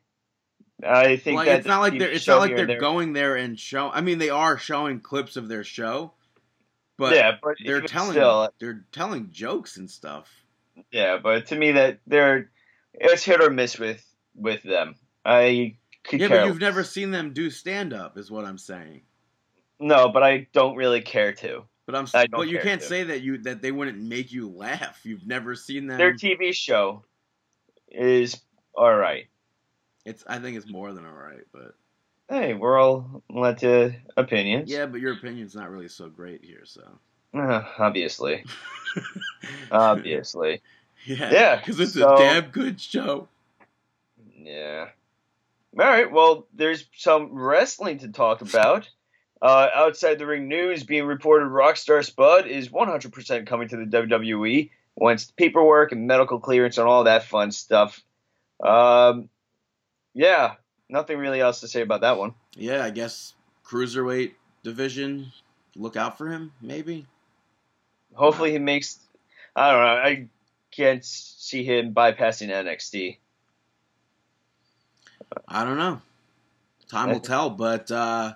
I 0.84 1.16
think 1.16 1.36
like 1.36 1.48
it's 1.48 1.66
not 1.66 1.80
like 1.80 1.98
they're 1.98 2.10
it's 2.10 2.26
not 2.26 2.40
like 2.40 2.56
they're 2.56 2.66
there- 2.66 2.80
going 2.80 3.12
there 3.12 3.36
and 3.36 3.58
show. 3.58 3.90
I 3.90 4.00
mean, 4.00 4.18
they 4.18 4.30
are 4.30 4.58
showing 4.58 5.00
clips 5.00 5.36
of 5.36 5.48
their 5.48 5.64
show, 5.64 6.12
but 6.98 7.14
yeah, 7.14 7.32
but 7.42 7.56
they're 7.64 7.80
telling 7.80 8.12
still, 8.12 8.40
uh, 8.40 8.48
they're 8.58 8.84
telling 8.92 9.30
jokes 9.30 9.76
and 9.76 9.90
stuff. 9.90 10.30
yeah. 10.90 11.18
But 11.22 11.46
to 11.46 11.56
me, 11.56 11.72
that 11.72 12.00
they're 12.06 12.50
it's 12.94 13.24
hit 13.24 13.40
or 13.40 13.50
miss 13.50 13.78
with 13.78 14.04
with 14.34 14.62
them. 14.62 14.96
I 15.24 15.76
could 16.04 16.20
Yeah, 16.20 16.28
but 16.28 16.46
you've 16.46 16.60
never 16.60 16.84
seen 16.84 17.10
them 17.10 17.32
do 17.32 17.50
stand 17.50 17.92
up, 17.92 18.18
is 18.18 18.30
what 18.30 18.44
I'm 18.44 18.58
saying. 18.58 19.02
no, 19.80 20.08
but 20.10 20.22
I 20.22 20.46
don't 20.52 20.76
really 20.76 21.00
care 21.00 21.32
to. 21.32 21.64
But 21.86 21.96
I'm, 21.96 22.06
I 22.14 22.26
but 22.26 22.48
you 22.48 22.58
can't 22.60 22.80
to. 22.80 22.86
say 22.86 23.04
that 23.04 23.22
you 23.22 23.38
that 23.38 23.60
they 23.60 23.70
wouldn't 23.72 23.98
make 24.00 24.32
you 24.32 24.48
laugh. 24.50 25.00
You've 25.04 25.26
never 25.26 25.54
seen 25.54 25.86
them. 25.86 25.98
Their 25.98 26.14
TV 26.14 26.54
show 26.54 27.04
is 27.88 28.40
all 28.74 28.94
right. 28.94 29.26
It's 30.04 30.24
I 30.26 30.38
think 30.38 30.56
it's 30.56 30.68
more 30.68 30.92
than 30.92 31.04
all 31.04 31.12
right, 31.12 31.44
but 31.52 31.74
Hey, 32.28 32.54
we're 32.54 32.78
all 32.78 33.22
led 33.28 33.58
to 33.58 33.94
opinions. 34.16 34.70
yeah, 34.70 34.86
but 34.86 35.00
your 35.00 35.12
opinion's 35.12 35.54
not 35.54 35.70
really 35.70 35.88
so 35.88 36.08
great 36.08 36.42
here. 36.44 36.62
So 36.64 36.82
Uh, 37.34 37.62
obviously, 37.78 38.44
obviously. 39.70 40.62
yeah, 41.04 41.30
Yeah, 41.32 41.56
because 41.56 41.80
it's 41.80 41.92
so- 41.94 42.14
a 42.14 42.18
damn 42.18 42.50
good 42.50 42.80
show. 42.80 43.28
Yeah. 44.36 44.88
All 45.78 45.86
right. 45.86 46.10
Well, 46.10 46.46
there's 46.54 46.84
some 46.96 47.32
wrestling 47.32 47.98
to 47.98 48.08
talk 48.08 48.40
about. 48.42 48.88
Uh, 49.42 49.68
outside 49.74 50.18
the 50.18 50.26
ring 50.26 50.48
news 50.48 50.84
being 50.84 51.04
reported, 51.04 51.46
Rockstar 51.46 52.04
Spud 52.04 52.46
is 52.46 52.68
100% 52.68 53.46
coming 53.46 53.68
to 53.68 53.76
the 53.76 53.84
WWE 53.84 54.70
once 54.96 55.30
paperwork 55.30 55.92
and 55.92 56.06
medical 56.06 56.38
clearance 56.40 56.78
and 56.78 56.86
all 56.86 57.04
that 57.04 57.24
fun 57.24 57.50
stuff. 57.52 58.02
Um, 58.62 59.28
yeah, 60.14 60.54
nothing 60.88 61.18
really 61.18 61.40
else 61.40 61.60
to 61.60 61.68
say 61.68 61.82
about 61.82 62.00
that 62.02 62.18
one. 62.18 62.34
Yeah, 62.56 62.84
I 62.84 62.90
guess 62.90 63.34
cruiserweight 63.66 64.32
division. 64.62 65.32
Look 65.76 65.96
out 65.96 66.16
for 66.16 66.28
him, 66.28 66.52
maybe. 66.62 67.06
Hopefully, 68.14 68.52
he 68.52 68.58
makes. 68.58 69.00
I 69.56 69.70
don't 69.70 69.80
know. 69.80 69.86
I 69.86 70.28
can't 70.70 71.04
see 71.04 71.64
him 71.64 71.94
bypassing 71.94 72.48
NXT. 72.48 73.18
I 75.48 75.64
don't 75.64 75.78
know. 75.78 76.00
Time 76.88 77.10
will 77.10 77.20
tell, 77.20 77.50
but 77.50 77.90
uh, 77.90 78.34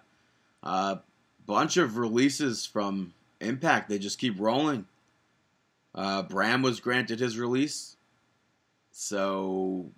a 0.63 0.99
bunch 1.47 1.77
of 1.77 1.97
releases 1.97 2.67
from 2.67 3.15
Impact. 3.41 3.89
They 3.89 3.99
just 3.99 4.19
keep 4.19 4.35
rolling. 4.41 4.87
Uh, 5.95 6.23
Bram 6.23 6.63
was 6.63 6.81
granted 6.81 7.21
his 7.21 7.39
release, 7.39 7.97
so 8.91 9.91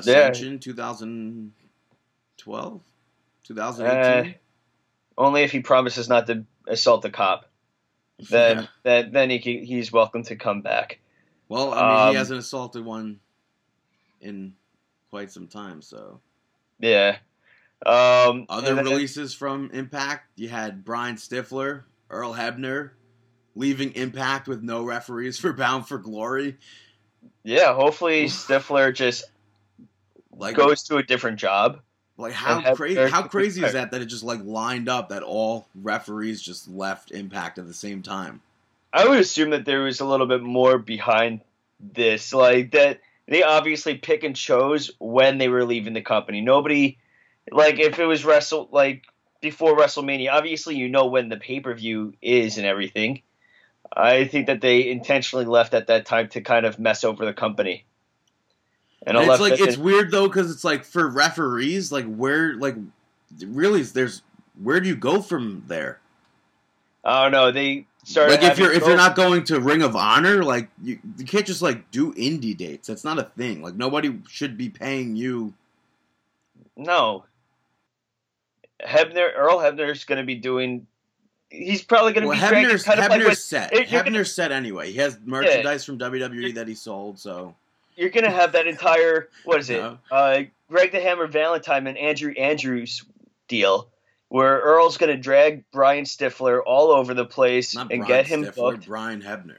Ascension 0.00 0.58
2012, 0.58 2.82
2018. 3.44 4.30
Uh, 4.30 4.34
only 5.18 5.42
if 5.42 5.52
he 5.52 5.60
promises 5.60 6.08
not 6.08 6.26
to 6.26 6.44
assault 6.68 7.04
a 7.04 7.10
cop. 7.10 7.48
Then, 8.30 8.56
Yeah. 8.60 8.66
then, 8.82 9.12
then 9.12 9.28
he 9.28 9.38
he's 9.66 9.92
welcome 9.92 10.22
to 10.24 10.36
come 10.36 10.62
back. 10.62 11.00
Well, 11.50 11.74
I 11.74 11.82
mean, 11.82 12.00
um, 12.00 12.08
he 12.12 12.16
hasn't 12.16 12.38
assaulted 12.40 12.82
one 12.82 13.20
in 14.22 14.54
quite 15.10 15.30
some 15.30 15.48
time. 15.48 15.82
So 15.82 16.22
Yeah. 16.80 17.18
Um, 17.84 18.46
other 18.48 18.74
then- 18.74 18.86
releases 18.86 19.34
from 19.34 19.70
Impact, 19.70 20.30
you 20.36 20.48
had 20.48 20.82
Brian 20.82 21.18
Stiffler, 21.18 21.84
Earl 22.08 22.32
Hebner, 22.32 22.92
leaving 23.54 23.92
Impact 23.92 24.48
with 24.48 24.62
no 24.62 24.82
referees 24.82 25.38
for 25.38 25.52
Bound 25.52 25.86
for 25.86 25.98
Glory. 25.98 26.56
Yeah, 27.44 27.74
hopefully 27.74 28.28
Stiffler 28.28 28.92
just 28.92 29.24
Like 30.36 30.56
goes 30.56 30.84
to 30.84 30.96
a 30.96 31.02
different 31.02 31.38
job. 31.38 31.80
Like 32.18 32.32
how 32.32 32.74
crazy? 32.74 33.10
How 33.10 33.22
crazy 33.22 33.62
is 33.62 33.74
that? 33.74 33.90
That 33.90 34.02
it 34.02 34.06
just 34.06 34.24
like 34.24 34.42
lined 34.42 34.88
up 34.88 35.10
that 35.10 35.22
all 35.22 35.68
referees 35.74 36.40
just 36.40 36.68
left 36.68 37.10
Impact 37.10 37.58
at 37.58 37.66
the 37.66 37.74
same 37.74 38.02
time. 38.02 38.40
I 38.92 39.06
would 39.06 39.18
assume 39.18 39.50
that 39.50 39.64
there 39.66 39.82
was 39.82 40.00
a 40.00 40.06
little 40.06 40.26
bit 40.26 40.42
more 40.42 40.78
behind 40.78 41.42
this, 41.80 42.32
like 42.32 42.70
that 42.72 43.00
they 43.28 43.42
obviously 43.42 43.96
pick 43.96 44.24
and 44.24 44.34
chose 44.34 44.90
when 44.98 45.38
they 45.38 45.48
were 45.48 45.64
leaving 45.64 45.92
the 45.92 46.00
company. 46.00 46.40
Nobody, 46.40 46.98
like 47.50 47.78
if 47.78 47.98
it 47.98 48.06
was 48.06 48.24
wrestle 48.24 48.68
like 48.72 49.04
before 49.42 49.76
WrestleMania, 49.76 50.32
obviously 50.32 50.76
you 50.76 50.88
know 50.88 51.06
when 51.06 51.28
the 51.28 51.36
pay 51.36 51.60
per 51.60 51.74
view 51.74 52.14
is 52.22 52.56
and 52.56 52.66
everything. 52.66 53.22
I 53.94 54.24
think 54.24 54.46
that 54.46 54.60
they 54.60 54.88
intentionally 54.88 55.44
left 55.44 55.74
at 55.74 55.86
that 55.88 56.06
time 56.06 56.28
to 56.30 56.40
kind 56.40 56.66
of 56.66 56.78
mess 56.78 57.04
over 57.04 57.24
the 57.24 57.32
company. 57.32 57.84
And, 59.06 59.16
And 59.16 59.30
it's 59.30 59.40
like 59.40 59.52
it- 59.54 59.60
it's 59.60 59.76
weird 59.76 60.10
though 60.10 60.26
because 60.26 60.50
it's 60.50 60.64
like 60.64 60.84
for 60.84 61.08
referees, 61.08 61.92
like 61.92 62.04
where 62.06 62.54
like 62.56 62.74
really 63.44 63.82
there's 63.82 64.22
where 64.62 64.80
do 64.80 64.88
you 64.88 64.96
go 64.96 65.22
from 65.22 65.62
there? 65.68 66.00
I 67.04 67.22
don't 67.22 67.32
know. 67.32 67.52
They 67.52 67.86
started 68.04 68.40
like 68.40 68.52
if 68.52 68.58
you're 68.58 68.72
if 68.72 68.84
you're 68.84 68.96
not 68.96 69.14
going 69.14 69.44
to 69.44 69.60
Ring 69.60 69.82
of 69.82 69.94
Honor, 69.94 70.42
like 70.42 70.68
you, 70.82 70.98
you 71.18 71.24
can't 71.24 71.46
just 71.46 71.62
like 71.62 71.88
do 71.92 72.12
indie 72.14 72.56
dates. 72.56 72.88
That's 72.88 73.04
not 73.04 73.18
a 73.20 73.24
thing. 73.36 73.62
Like 73.62 73.74
nobody 73.76 74.18
should 74.28 74.56
be 74.58 74.68
paying 74.70 75.14
you. 75.14 75.54
No. 76.76 77.24
Hebner, 78.84 79.30
Earl 79.36 79.58
Hebner's 79.58 80.04
going 80.04 80.18
to 80.18 80.24
be 80.26 80.34
doing. 80.34 80.86
He's 81.48 81.82
probably 81.82 82.12
going 82.12 82.22
to 82.22 82.28
Well, 82.28 82.36
be 82.36 82.42
Hebner's, 82.56 82.86
like 82.86 82.98
Hebner's 82.98 83.24
with, 83.24 83.38
set. 83.38 83.72
you're 83.72 83.84
gonna- 84.02 84.18
Hebner's 84.18 84.34
set 84.34 84.52
anyway. 84.52 84.90
He 84.90 84.98
has 84.98 85.18
merchandise 85.24 85.84
from 85.84 85.96
WWE 85.98 86.54
that 86.56 86.68
he 86.68 86.74
sold. 86.74 87.18
So 87.18 87.54
you're 87.96 88.10
going 88.10 88.24
to 88.24 88.30
have 88.30 88.52
that 88.52 88.66
entire 88.66 89.28
what 89.44 89.58
is 89.58 89.70
it? 89.70 89.80
No. 89.80 89.98
Uh, 90.10 90.42
Greg 90.68 90.92
the 90.92 91.00
Hammer 91.00 91.26
Valentine 91.26 91.86
and 91.86 91.98
Andrew 91.98 92.32
Andrews 92.32 93.04
deal, 93.48 93.88
where 94.28 94.58
Earl's 94.58 94.98
going 94.98 95.14
to 95.14 95.20
drag 95.20 95.64
Brian 95.72 96.04
Stiffler 96.04 96.62
all 96.62 96.90
over 96.90 97.14
the 97.14 97.24
place 97.24 97.74
not 97.74 97.92
and 97.92 98.04
Brian 98.04 98.06
get 98.06 98.26
him 98.26 98.42
Stiffler, 98.44 98.72
booked. 98.72 98.86
Brian 98.86 99.22
Hebner. 99.22 99.58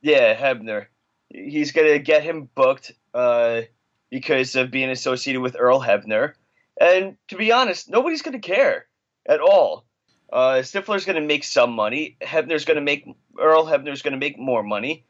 Yeah, 0.00 0.34
Hebner. 0.34 0.86
He's 1.30 1.72
going 1.72 1.88
to 1.88 1.98
get 1.98 2.22
him 2.22 2.48
booked 2.54 2.92
uh, 3.12 3.62
because 4.10 4.54
of 4.54 4.70
being 4.70 4.90
associated 4.90 5.40
with 5.40 5.56
Earl 5.58 5.80
Hebner. 5.80 6.34
And 6.80 7.16
to 7.28 7.36
be 7.36 7.52
honest, 7.52 7.88
nobody's 7.88 8.22
going 8.22 8.40
to 8.40 8.46
care 8.46 8.86
at 9.26 9.40
all. 9.40 9.84
Uh, 10.32 10.62
Stiffler's 10.62 11.04
going 11.04 11.20
to 11.20 11.26
make 11.26 11.44
some 11.44 11.72
money. 11.72 12.16
Hebner's 12.20 12.64
going 12.64 12.76
to 12.76 12.82
make 12.82 13.06
Earl 13.38 13.66
Hebner's 13.66 14.02
going 14.02 14.12
to 14.12 14.18
make 14.18 14.38
more 14.38 14.62
money, 14.62 15.04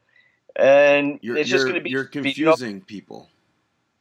and 0.55 1.19
You're, 1.21 1.37
it's 1.37 1.49
just 1.49 1.65
going 1.65 1.75
to 1.75 1.81
be 1.83 1.89
you're 1.89 2.05
confusing 2.05 2.81
people. 2.81 3.29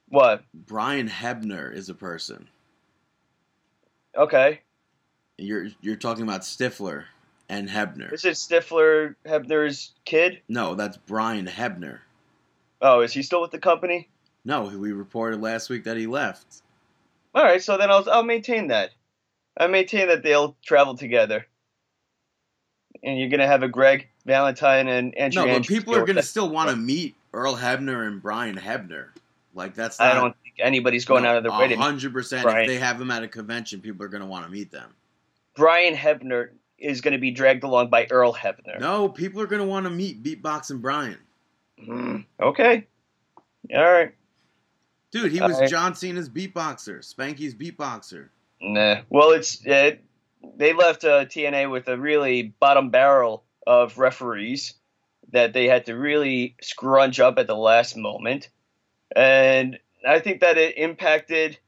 What? 0.09 0.45
Brian 0.55 1.09
Hebner 1.09 1.75
is 1.75 1.89
a 1.89 1.95
person. 1.95 2.49
Okay, 4.17 4.61
You're 5.39 5.69
you're 5.81 5.97
talking 5.97 6.23
about 6.23 6.45
Stiffler 6.45 7.07
and 7.49 7.69
Hebner. 7.69 8.13
is 8.13 8.25
it 8.25 8.37
Stiffler 8.37 9.17
Hebner's 9.27 9.93
kid? 10.05 10.41
No, 10.49 10.75
that's 10.75 10.97
Brian 10.97 11.47
Hebner. 11.47 11.99
Oh, 12.81 13.01
is 13.01 13.13
he 13.13 13.23
still 13.23 13.41
with 13.41 13.51
the 13.51 13.59
company? 13.59 14.09
No, 14.45 14.65
we 14.65 14.93
reported 14.93 15.41
last 15.41 15.71
week 15.71 15.85
that 15.85 15.97
he 15.97 16.07
left. 16.07 16.63
All 17.35 17.43
right, 17.43 17.63
so 17.63 17.77
then 17.77 17.91
I'll 17.91 18.09
I'll 18.09 18.23
maintain 18.23 18.69
that. 18.69 18.91
I 19.57 19.67
maintain 19.67 20.09
that 20.09 20.23
they'll 20.23 20.57
travel 20.65 20.97
together, 20.97 21.47
and 23.03 23.19
you're 23.19 23.31
gonna 23.31 23.47
have 23.47 23.63
a 23.65 23.69
Greg 23.69 24.09
Valentine 24.27 24.89
and 24.89 25.17
Andrew. 25.17 25.43
No, 25.43 25.47
but 25.49 25.55
Andrews 25.57 25.79
people 25.79 25.95
are 25.95 26.05
going 26.05 26.17
to 26.17 26.23
still 26.23 26.49
want 26.49 26.71
to 26.71 26.77
meet 26.77 27.15
Earl 27.33 27.57
Hebner 27.57 28.07
and 28.07 28.23
Brian 28.23 28.57
Hebner. 28.57 29.09
Like 29.55 29.75
that's 29.75 29.99
not, 29.99 30.11
I 30.11 30.15
don't 30.15 30.37
think 30.43 30.57
anybody's 30.59 31.05
going 31.05 31.25
out 31.25 31.37
of 31.37 31.43
their 31.43 31.53
way 31.53 31.69
to. 31.69 31.77
hundred 31.77 32.13
percent. 32.13 32.47
If 32.49 32.67
they 32.67 32.79
have 32.79 32.99
them 32.99 33.11
at 33.11 33.23
a 33.23 33.29
convention, 33.29 33.81
people 33.81 34.05
are 34.05 34.09
going 34.09 34.23
to 34.23 34.27
want 34.27 34.45
to 34.47 34.51
meet 34.51 34.71
them. 34.71 34.95
Brian 35.55 35.95
Hebner 35.95 36.51
is 36.79 37.01
going 37.01 37.13
to 37.13 37.19
be 37.19 37.31
dragged 37.31 37.63
along 37.63 37.89
by 37.89 38.07
Earl 38.11 38.35
Hebner. 38.35 38.81
No, 38.81 39.09
people 39.09 39.41
are 39.41 39.47
going 39.47 39.63
to 39.63 39.69
want 39.69 39.85
to 39.85 39.91
meet 39.91 40.23
Beatbox 40.23 40.71
and 40.71 40.83
Brian. 40.83 41.19
Mm, 41.81 42.25
okay. 42.41 42.87
All 43.75 43.83
right. 43.83 44.13
Dude, 45.13 45.31
he 45.31 45.41
was. 45.41 45.71
John 45.71 45.95
Cena's 45.95 46.29
beatboxer, 46.29 46.99
Spanky's 46.99 47.55
beatboxer. 47.55 48.29
Nah. 48.61 49.03
Well, 49.11 49.31
it's 49.31 49.65
uh, 49.65 49.93
they 50.57 50.73
left 50.73 51.05
uh, 51.05 51.27
TNA 51.27 51.71
with 51.71 51.87
a 51.89 51.97
really 51.97 52.55
bottom 52.59 52.91
barrel 52.91 53.44
of 53.67 53.99
referees 53.99 54.75
that 55.33 55.53
they 55.53 55.67
had 55.67 55.87
to 55.87 55.95
really 55.95 56.57
scrunch 56.61 57.21
up 57.21 57.39
at 57.39 57.47
the 57.47 57.57
last 57.57 57.97
moment, 57.97 58.49
and 59.15 59.79
I 60.07 60.21
think 60.21 60.41
that 60.41 60.59
it 60.59 60.77
impacted, 60.77 61.59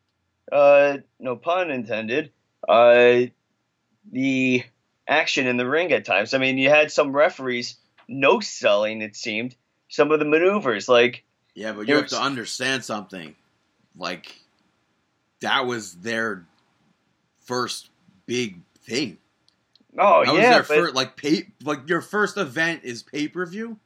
uh, 0.52 0.98
no 1.18 1.36
pun 1.36 1.70
intended, 1.70 2.32
uh, 2.68 3.22
the 4.12 4.64
action 5.08 5.46
in 5.46 5.56
the 5.56 5.68
ring 5.68 5.92
at 5.92 6.04
times. 6.04 6.34
I 6.34 6.38
mean, 6.38 6.58
you 6.58 6.68
had 6.68 6.90
some 6.90 7.14
referees 7.14 7.76
no 8.08 8.40
selling. 8.40 9.02
It 9.02 9.16
seemed 9.16 9.54
some 9.88 10.10
of 10.12 10.18
the 10.18 10.24
maneuvers 10.24 10.88
like. 10.88 11.24
Yeah, 11.54 11.72
but 11.72 11.88
you 11.88 11.96
have 11.96 12.08
to 12.08 12.20
understand 12.20 12.84
something. 12.84 13.34
Like 13.96 14.34
that 15.40 15.66
was 15.66 15.94
their 15.94 16.44
first 17.44 17.90
big 18.26 18.60
thing. 18.82 19.18
Oh 19.98 20.20
was 20.20 20.42
yeah, 20.42 20.58
but, 20.58 20.66
first 20.66 20.94
like 20.94 21.16
pay 21.16 21.48
like 21.64 21.88
your 21.88 22.00
first 22.00 22.36
event 22.36 22.82
is 22.84 23.02
pay 23.02 23.28
per 23.28 23.46
view, 23.46 23.78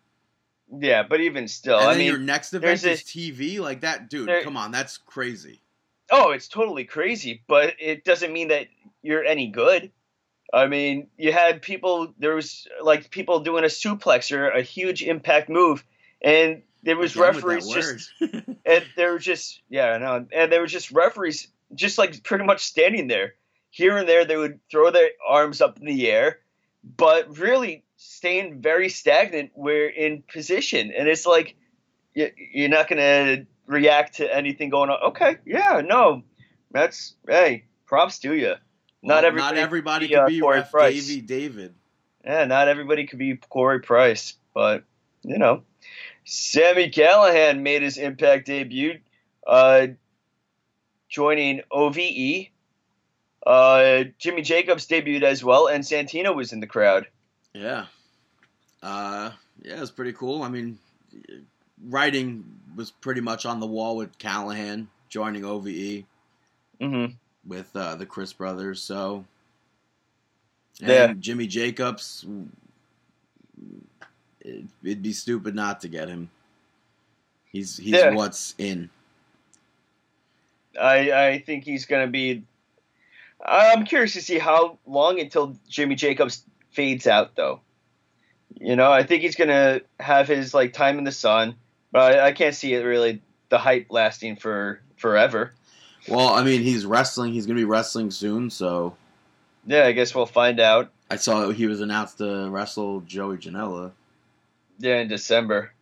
yeah, 0.78 1.02
but 1.02 1.20
even 1.20 1.48
still, 1.48 1.78
and 1.78 1.88
I 1.88 1.96
mean, 1.96 2.06
your 2.06 2.18
next 2.18 2.52
event 2.54 2.74
is 2.74 2.82
this- 2.82 3.02
TV. 3.02 3.60
Like 3.60 3.80
that, 3.80 4.08
dude. 4.08 4.28
there- 4.28 4.42
come 4.42 4.56
on, 4.56 4.70
that's 4.70 4.98
crazy. 4.98 5.60
Oh, 6.10 6.30
it's 6.30 6.48
totally 6.48 6.84
crazy, 6.84 7.42
but 7.46 7.74
it 7.78 8.04
doesn't 8.04 8.32
mean 8.32 8.48
that 8.48 8.66
you're 9.02 9.24
any 9.24 9.48
good. 9.48 9.92
I 10.52 10.66
mean, 10.66 11.06
you 11.16 11.32
had 11.32 11.62
people. 11.62 12.12
There 12.18 12.34
was 12.34 12.66
like 12.82 13.10
people 13.10 13.40
doing 13.40 13.62
a 13.64 13.68
suplex 13.68 14.36
or 14.36 14.48
a 14.48 14.62
huge 14.62 15.02
impact 15.02 15.48
move, 15.48 15.84
and 16.20 16.62
there 16.82 16.96
was 16.96 17.14
Again 17.14 17.34
referees 17.34 17.68
just 17.68 18.10
and 18.20 18.84
they 18.96 19.06
were 19.06 19.18
just 19.18 19.60
yeah, 19.68 19.90
I 19.92 19.98
know, 19.98 20.26
and 20.32 20.50
there 20.50 20.60
were 20.60 20.66
just 20.66 20.90
referees 20.90 21.48
just 21.74 21.98
like 21.98 22.22
pretty 22.24 22.44
much 22.44 22.64
standing 22.64 23.06
there. 23.06 23.34
Here 23.70 23.96
and 23.96 24.08
there, 24.08 24.24
they 24.24 24.36
would 24.36 24.60
throw 24.70 24.90
their 24.90 25.10
arms 25.26 25.60
up 25.60 25.78
in 25.78 25.86
the 25.86 26.10
air, 26.10 26.40
but 26.96 27.38
really 27.38 27.84
staying 27.96 28.60
very 28.60 28.88
stagnant. 28.88 29.52
Where 29.54 29.88
in 29.88 30.22
position, 30.22 30.92
and 30.92 31.08
it's 31.08 31.26
like 31.26 31.56
you- 32.14 32.32
you're 32.36 32.68
not 32.68 32.88
gonna 32.88 33.46
react 33.66 34.16
to 34.16 34.34
anything 34.34 34.70
going 34.70 34.90
on. 34.90 35.00
Okay, 35.10 35.36
yeah, 35.46 35.80
no, 35.84 36.22
that's 36.72 37.14
hey, 37.28 37.64
props 37.86 38.18
to 38.20 38.34
you. 38.34 38.56
Not 39.02 39.22
Well, 39.22 39.24
everybody. 39.26 39.56
Not 39.56 39.62
everybody 39.62 40.08
be, 40.08 40.14
could 40.14 40.20
uh, 40.20 40.26
be 40.26 40.40
Corey 40.40 40.58
Ref 40.58 40.70
Price. 40.70 41.06
Davey 41.06 41.20
David. 41.22 41.74
Yeah, 42.24 42.44
not 42.44 42.68
everybody 42.68 43.06
could 43.06 43.18
be 43.18 43.36
Corey 43.36 43.80
Price, 43.80 44.34
but 44.52 44.84
you 45.22 45.38
know, 45.38 45.62
Sami 46.24 46.90
Callihan 46.90 47.60
made 47.60 47.82
his 47.82 47.96
Impact 47.98 48.46
debut, 48.46 48.98
uh, 49.46 49.86
joining 51.08 51.62
OVE. 51.70 52.48
Uh, 53.46 54.04
Jimmy 54.18 54.42
Jacobs 54.42 54.86
debuted 54.86 55.22
as 55.22 55.42
well, 55.42 55.66
and 55.68 55.82
Santino 55.82 56.34
was 56.34 56.52
in 56.52 56.60
the 56.60 56.66
crowd. 56.66 57.06
Yeah. 57.54 57.86
Uh, 58.82 59.30
yeah, 59.62 59.76
it 59.76 59.80
was 59.80 59.90
pretty 59.90 60.12
cool. 60.12 60.42
I 60.42 60.48
mean, 60.48 60.78
writing 61.88 62.44
was 62.76 62.90
pretty 62.90 63.20
much 63.20 63.46
on 63.46 63.60
the 63.60 63.66
wall 63.66 63.96
with 63.96 64.16
Callihan 64.18 64.86
joining 65.08 65.44
OVE 65.44 66.04
hmm 66.80 67.06
with 67.46 67.74
uh, 67.74 67.96
the 67.96 68.06
Crist 68.06 68.36
brothers. 68.38 68.82
So, 68.82 69.24
and 70.82 70.88
Yeah. 70.88 71.12
Jimmy 71.18 71.46
Jacobs, 71.46 72.26
it, 74.42 74.64
it'd 74.82 75.02
be 75.02 75.12
stupid 75.12 75.54
not 75.54 75.80
to 75.80 75.88
get 75.88 76.08
him. 76.08 76.30
He's 77.50 77.76
he's 77.76 77.94
Yeah. 77.94 78.14
what's 78.14 78.54
in. 78.58 78.90
I 80.80 81.12
I 81.12 81.38
think 81.40 81.64
he's 81.64 81.86
gonna 81.86 82.06
be. 82.06 82.44
I'm 83.44 83.84
curious 83.84 84.12
to 84.14 84.22
see 84.22 84.38
how 84.38 84.78
long 84.86 85.18
until 85.20 85.56
Jimmy 85.68 85.94
Jacobs 85.94 86.44
fades 86.70 87.06
out, 87.06 87.36
though. 87.36 87.60
You 88.60 88.76
know, 88.76 88.92
I 88.92 89.02
think 89.04 89.22
he's 89.22 89.36
gonna 89.36 89.80
have 89.98 90.28
his 90.28 90.52
like 90.52 90.72
time 90.72 90.98
in 90.98 91.04
the 91.04 91.12
sun, 91.12 91.54
but 91.92 92.16
I, 92.18 92.26
I 92.28 92.32
can't 92.32 92.54
see 92.54 92.74
it 92.74 92.84
really 92.84 93.22
the 93.48 93.58
hype 93.58 93.86
lasting 93.90 94.36
for 94.36 94.80
forever. 94.96 95.52
Well, 96.08 96.28
I 96.28 96.42
mean, 96.44 96.62
he's 96.62 96.84
wrestling. 96.84 97.32
He's 97.32 97.46
gonna 97.46 97.58
be 97.58 97.64
wrestling 97.64 98.10
soon. 98.10 98.50
So 98.50 98.96
Yeah, 99.66 99.86
I 99.86 99.92
guess 99.92 100.14
we'll 100.14 100.26
find 100.26 100.60
out. 100.60 100.90
I 101.10 101.16
saw 101.16 101.50
he 101.50 101.66
was 101.66 101.80
announced 101.80 102.18
to 102.18 102.48
wrestle 102.50 103.00
Joey 103.00 103.38
Janela. 103.38 103.92
Yeah, 104.78 104.96
in 105.00 105.08
December. 105.08 105.72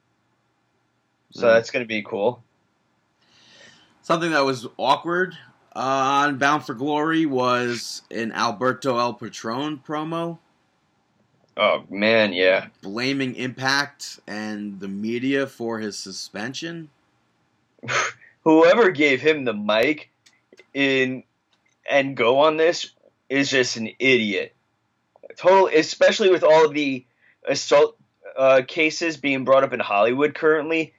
So 1.32 1.46
Yeah. 1.46 1.54
that's 1.54 1.70
gonna 1.70 1.84
be 1.84 2.02
cool. 2.02 2.42
Something 4.02 4.30
that 4.30 4.44
was 4.44 4.66
awkward 4.76 5.36
uh, 5.78 6.26
on 6.26 6.38
Bound 6.38 6.64
for 6.64 6.74
Glory 6.74 7.24
was 7.24 8.02
an 8.10 8.32
Alberto 8.32 8.98
El 8.98 9.14
Patron 9.14 9.80
promo 9.86 10.38
Oh 11.58 11.84
man, 11.90 12.32
yeah. 12.32 12.68
blaming 12.82 13.34
Impact 13.34 14.20
and 14.28 14.78
the 14.78 14.86
media 14.86 15.48
for 15.48 15.80
his 15.80 15.98
suspension. 15.98 16.88
Whoever 18.44 18.90
gave 18.90 19.20
him 19.20 19.44
the 19.44 19.52
mic 19.52 20.10
in 20.72 21.24
and 21.90 22.16
go 22.16 22.40
on 22.40 22.58
this 22.58 22.92
is 23.28 23.50
just 23.50 23.76
an 23.76 23.90
idiot. 23.98 24.54
Total, 25.36 25.66
especially 25.66 26.30
with 26.30 26.44
all 26.44 26.68
the 26.68 27.04
assault 27.46 27.96
uh, 28.36 28.62
cases 28.66 29.16
being 29.16 29.44
brought 29.44 29.64
up 29.64 29.72
in 29.72 29.80
Hollywood 29.80 30.34
currently, 30.34 30.94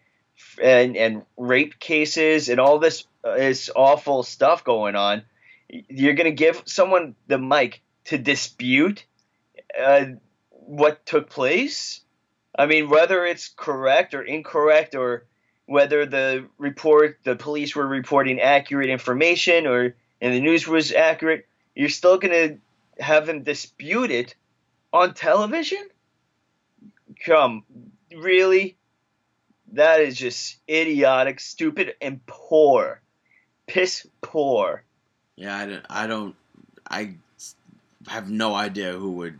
and 0.61 0.97
and 0.97 1.21
rape 1.37 1.79
cases 1.79 2.49
and 2.49 2.59
all 2.59 2.79
this 2.79 3.05
uh, 3.25 3.33
is 3.33 3.71
awful 3.75 4.23
stuff 4.23 4.63
going 4.63 4.95
on. 4.95 5.23
You're 5.69 6.13
gonna 6.13 6.31
give 6.31 6.63
someone 6.65 7.15
the 7.27 7.37
mic 7.37 7.81
to 8.05 8.17
dispute 8.17 9.05
uh, 9.79 10.05
what 10.49 11.05
took 11.05 11.29
place. 11.29 12.01
I 12.57 12.65
mean, 12.65 12.89
whether 12.89 13.25
it's 13.25 13.49
correct 13.55 14.13
or 14.13 14.23
incorrect, 14.23 14.95
or 14.95 15.25
whether 15.65 16.05
the 16.05 16.47
report, 16.57 17.19
the 17.23 17.35
police 17.35 17.75
were 17.75 17.87
reporting 17.87 18.39
accurate 18.39 18.89
information, 18.89 19.67
or 19.67 19.95
and 20.21 20.33
the 20.33 20.41
news 20.41 20.67
was 20.67 20.91
accurate, 20.91 21.47
you're 21.75 21.89
still 21.89 22.17
gonna 22.17 22.57
have 22.99 23.25
them 23.25 23.43
dispute 23.43 24.11
it 24.11 24.35
on 24.91 25.13
television. 25.13 25.87
Come, 27.25 27.63
really? 28.15 28.77
That 29.73 30.01
is 30.01 30.17
just 30.17 30.57
idiotic, 30.67 31.39
stupid, 31.39 31.93
and 32.01 32.25
poor. 32.25 33.01
Piss 33.69 34.07
poor. 34.21 34.83
Yeah, 35.35 35.55
I 35.55 35.65
don't. 35.67 35.85
I, 35.89 36.07
don't, 36.07 36.35
I 36.89 37.15
have 38.07 38.29
no 38.29 38.55
idea 38.55 38.93
who 38.93 39.11
would. 39.11 39.39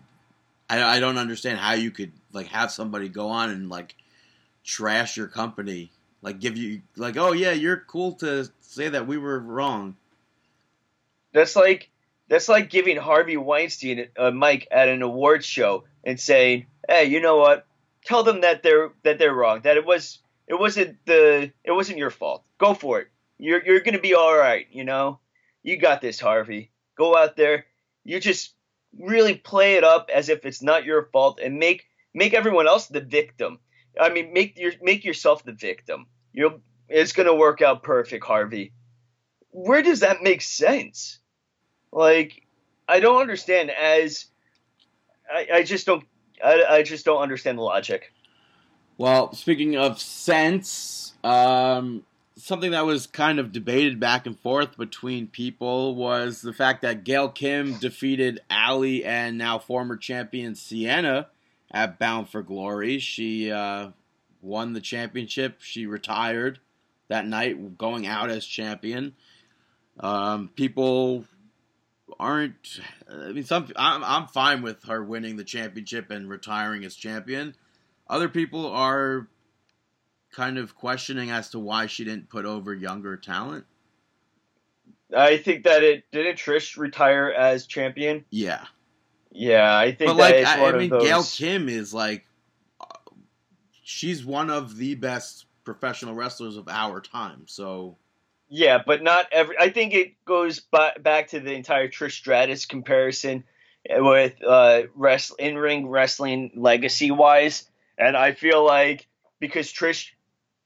I, 0.69 0.97
I 0.97 0.99
don't 0.99 1.17
understand 1.17 1.57
how 1.57 1.73
you 1.73 1.89
could 1.89 2.11
like 2.31 2.47
have 2.47 2.71
somebody 2.71 3.09
go 3.09 3.29
on 3.29 3.49
and 3.49 3.69
like 3.69 3.95
trash 4.63 5.17
your 5.17 5.27
company, 5.27 5.91
like 6.21 6.39
give 6.39 6.57
you 6.57 6.83
like, 6.95 7.17
oh 7.17 7.31
yeah, 7.31 7.51
you're 7.51 7.77
cool 7.87 8.13
to 8.17 8.47
say 8.61 8.89
that 8.89 9.07
we 9.07 9.17
were 9.17 9.39
wrong. 9.39 9.95
That's 11.33 11.55
like 11.55 11.89
that's 12.27 12.49
like 12.49 12.69
giving 12.69 12.97
Harvey 12.97 13.35
Weinstein 13.35 14.09
a 14.15 14.31
mic 14.31 14.67
at 14.69 14.89
an 14.89 15.01
awards 15.01 15.45
show 15.47 15.85
and 16.03 16.19
saying, 16.19 16.67
"Hey, 16.87 17.05
you 17.05 17.19
know 17.19 17.37
what? 17.37 17.65
Tell 18.05 18.21
them 18.21 18.41
that 18.41 18.61
they're 18.61 18.91
that 19.03 19.17
they're 19.17 19.33
wrong. 19.33 19.61
That 19.61 19.77
it 19.77 19.85
was 19.85 20.19
it 20.47 20.59
wasn't 20.59 21.03
the 21.05 21.51
it 21.63 21.71
wasn't 21.71 21.97
your 21.97 22.11
fault. 22.11 22.43
Go 22.59 22.75
for 22.75 22.99
it. 22.99 23.07
You're 23.39 23.65
you're 23.65 23.79
gonna 23.79 23.99
be 23.99 24.13
all 24.13 24.37
right. 24.37 24.67
You 24.69 24.83
know, 24.83 25.19
you 25.63 25.77
got 25.77 26.01
this, 26.01 26.19
Harvey. 26.19 26.71
Go 26.95 27.15
out 27.15 27.35
there. 27.35 27.65
You 28.03 28.19
just 28.19 28.53
really 28.97 29.35
play 29.35 29.75
it 29.75 29.83
up 29.83 30.09
as 30.13 30.29
if 30.29 30.45
it's 30.45 30.61
not 30.61 30.85
your 30.85 31.09
fault 31.11 31.39
and 31.41 31.57
make 31.57 31.85
make 32.13 32.33
everyone 32.33 32.67
else 32.67 32.87
the 32.87 33.01
victim. 33.01 33.59
I 33.99 34.09
mean, 34.09 34.33
make 34.33 34.57
your 34.57 34.73
make 34.81 35.05
yourself 35.05 35.43
the 35.43 35.53
victim. 35.53 36.05
You'll 36.33 36.59
it's 36.89 37.13
gonna 37.13 37.33
work 37.33 37.61
out 37.61 37.83
perfect, 37.83 38.25
Harvey. 38.25 38.73
Where 39.51 39.81
does 39.81 40.01
that 40.01 40.21
make 40.21 40.41
sense? 40.41 41.19
Like, 41.91 42.45
I 42.87 42.99
don't 42.99 43.21
understand. 43.21 43.71
As 43.71 44.25
I, 45.31 45.47
I 45.53 45.63
just 45.63 45.85
don't. 45.85 46.03
I, 46.43 46.63
I 46.69 46.83
just 46.83 47.05
don't 47.05 47.21
understand 47.21 47.57
the 47.57 47.63
logic. 47.63 48.13
Well, 48.97 49.33
speaking 49.33 49.77
of 49.77 49.99
sense, 49.99 51.13
um, 51.23 52.03
something 52.39 52.71
that 52.71 52.85
was 52.85 53.07
kind 53.07 53.39
of 53.39 53.51
debated 53.51 53.99
back 53.99 54.25
and 54.25 54.39
forth 54.39 54.77
between 54.77 55.27
people 55.27 55.95
was 55.95 56.41
the 56.41 56.53
fact 56.53 56.81
that 56.81 57.03
Gail 57.03 57.29
Kim 57.29 57.77
defeated 57.77 58.39
Allie 58.49 59.03
and 59.03 59.37
now 59.37 59.59
former 59.59 59.97
champion 59.97 60.55
Sienna 60.55 61.27
at 61.71 61.99
Bound 61.99 62.29
for 62.29 62.41
Glory. 62.41 62.99
She 62.99 63.51
uh, 63.51 63.89
won 64.41 64.73
the 64.73 64.81
championship. 64.81 65.61
She 65.61 65.85
retired 65.85 66.59
that 67.09 67.27
night, 67.27 67.77
going 67.77 68.07
out 68.07 68.29
as 68.29 68.45
champion. 68.45 69.15
Um, 69.99 70.49
people 70.55 71.25
aren't. 72.19 72.79
I 73.11 73.31
mean, 73.31 73.43
some. 73.43 73.67
I'm 73.75 74.03
I'm 74.03 74.27
fine 74.27 74.61
with 74.61 74.83
her 74.85 75.03
winning 75.03 75.35
the 75.35 75.43
championship 75.43 76.09
and 76.09 76.29
retiring 76.29 76.85
as 76.85 76.95
champion. 76.95 77.55
Other 78.07 78.29
people 78.29 78.65
are 78.67 79.27
kind 80.31 80.57
of 80.57 80.75
questioning 80.75 81.31
as 81.31 81.49
to 81.51 81.59
why 81.59 81.87
she 81.87 82.03
didn't 82.05 82.29
put 82.29 82.45
over 82.45 82.73
younger 82.73 83.17
talent. 83.17 83.65
I 85.15 85.37
think 85.37 85.63
that 85.63 85.83
it 85.83 86.03
didn't 86.11 86.37
Trish 86.37 86.77
retire 86.77 87.29
as 87.31 87.65
champion. 87.65 88.25
Yeah, 88.29 88.65
Yeah, 89.31 89.75
I 89.75 89.91
think 89.91 90.09
but 90.09 90.17
that 90.17 90.35
like 90.35 90.45
I, 90.45 90.69
I 90.69 90.77
mean, 90.77 90.89
those. 90.89 91.03
Gail 91.03 91.23
Kim 91.23 91.67
is 91.69 91.93
like, 91.93 92.25
she's 93.83 94.23
one 94.23 94.49
of 94.49 94.77
the 94.77 94.95
best 94.95 95.45
professional 95.63 96.13
wrestlers 96.13 96.57
of 96.57 96.67
our 96.67 97.01
time. 97.01 97.43
So 97.47 97.97
Yeah, 98.49 98.81
but 98.85 99.01
not 99.01 99.25
every. 99.31 99.55
I 99.59 99.69
think 99.69 99.93
it 99.93 100.13
goes 100.25 100.59
ba- 100.59 100.95
back 100.99 101.29
to 101.29 101.39
the 101.39 101.53
entire 101.53 101.87
Trish 101.87 102.13
Stratus 102.13 102.65
comparison 102.65 103.43
with 103.89 104.35
uh, 104.45 104.83
rest 104.95 105.33
in 105.39 105.57
ring 105.57 105.87
wrestling 105.87 106.51
legacy 106.55 107.11
wise, 107.11 107.67
and 107.97 108.15
I 108.15 108.33
feel 108.33 108.63
like 108.63 109.07
because 109.39 109.71
Trish 109.71 110.11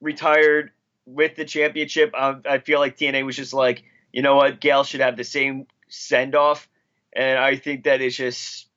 retired 0.03 0.71
with 1.05 1.35
the 1.35 1.45
championship, 1.45 2.13
um, 2.15 2.43
I 2.47 2.59
feel 2.59 2.79
like 2.79 2.97
TNA 2.97 3.25
was 3.25 3.35
just 3.35 3.53
like, 3.53 3.83
you 4.11 4.21
know 4.21 4.35
what, 4.35 4.59
Gail 4.61 4.83
should 4.83 5.01
have 5.01 5.17
the 5.17 5.23
same 5.23 5.67
send 5.87 6.35
off, 6.35 6.67
and 7.13 7.39
I 7.39 7.55
think 7.55 7.85
that 7.85 8.01
is 8.01 8.15
just 8.15 8.67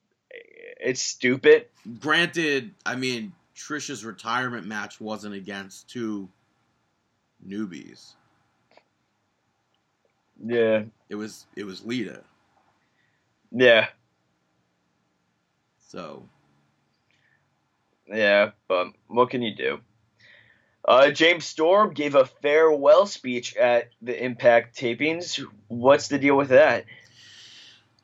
it's 0.81 1.01
stupid. 1.01 1.67
granted, 2.01 2.73
I 2.85 2.97
mean, 2.97 3.33
Trisha's 3.57 4.05
retirement 4.05 4.67
match 4.67 5.01
wasn't 5.01 5.35
against 5.35 5.89
two 5.89 6.29
newbies. 7.47 8.13
Yeah, 10.45 10.83
It 11.09 11.15
was 11.15 11.47
it 11.57 11.65
was 11.65 11.85
Lita. 11.85 12.23
yeah, 13.51 13.89
So 15.89 16.29
Yeah, 18.07 18.51
but 18.69 18.89
what 19.09 19.31
can 19.31 19.41
you 19.43 19.55
do? 19.55 19.81
Uh, 20.87 21.11
James 21.11 21.45
Storm 21.45 21.93
gave 21.93 22.15
a 22.15 22.25
farewell 22.25 23.07
speech 23.07 23.57
at 23.57 23.89
the 24.03 24.23
Impact 24.23 24.77
tapings. 24.77 25.45
What's 25.67 26.09
the 26.09 26.19
deal 26.19 26.37
with 26.37 26.51
that? 26.51 26.85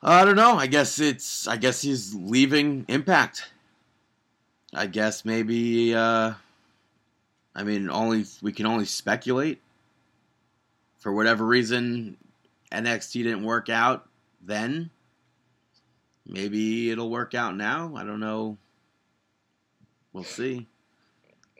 I 0.01 0.25
don't 0.25 0.35
know. 0.35 0.55
I 0.55 0.67
guess 0.67 0.99
it's. 0.99 1.47
I 1.47 1.55
guess 1.55 1.81
he's 1.81 2.13
leaving 2.13 2.85
Impact. 2.89 3.49
I 4.73 4.87
guess 4.87 5.23
maybe. 5.23 5.95
Uh, 5.95 6.33
I 7.55 7.63
mean, 7.63 7.89
only 7.89 8.25
we 8.41 8.51
can 8.51 8.65
only 8.65 8.85
speculate. 8.85 9.61
For 10.99 11.13
whatever 11.13 11.45
reason, 11.45 12.17
NXT 12.71 13.23
didn't 13.23 13.43
work 13.43 13.69
out 13.69 14.07
then. 14.41 14.89
Maybe 16.25 16.91
it'll 16.91 17.09
work 17.09 17.33
out 17.33 17.55
now. 17.55 17.93
I 17.95 18.03
don't 18.03 18.19
know. 18.19 18.57
We'll 20.11 20.23
see. 20.23 20.67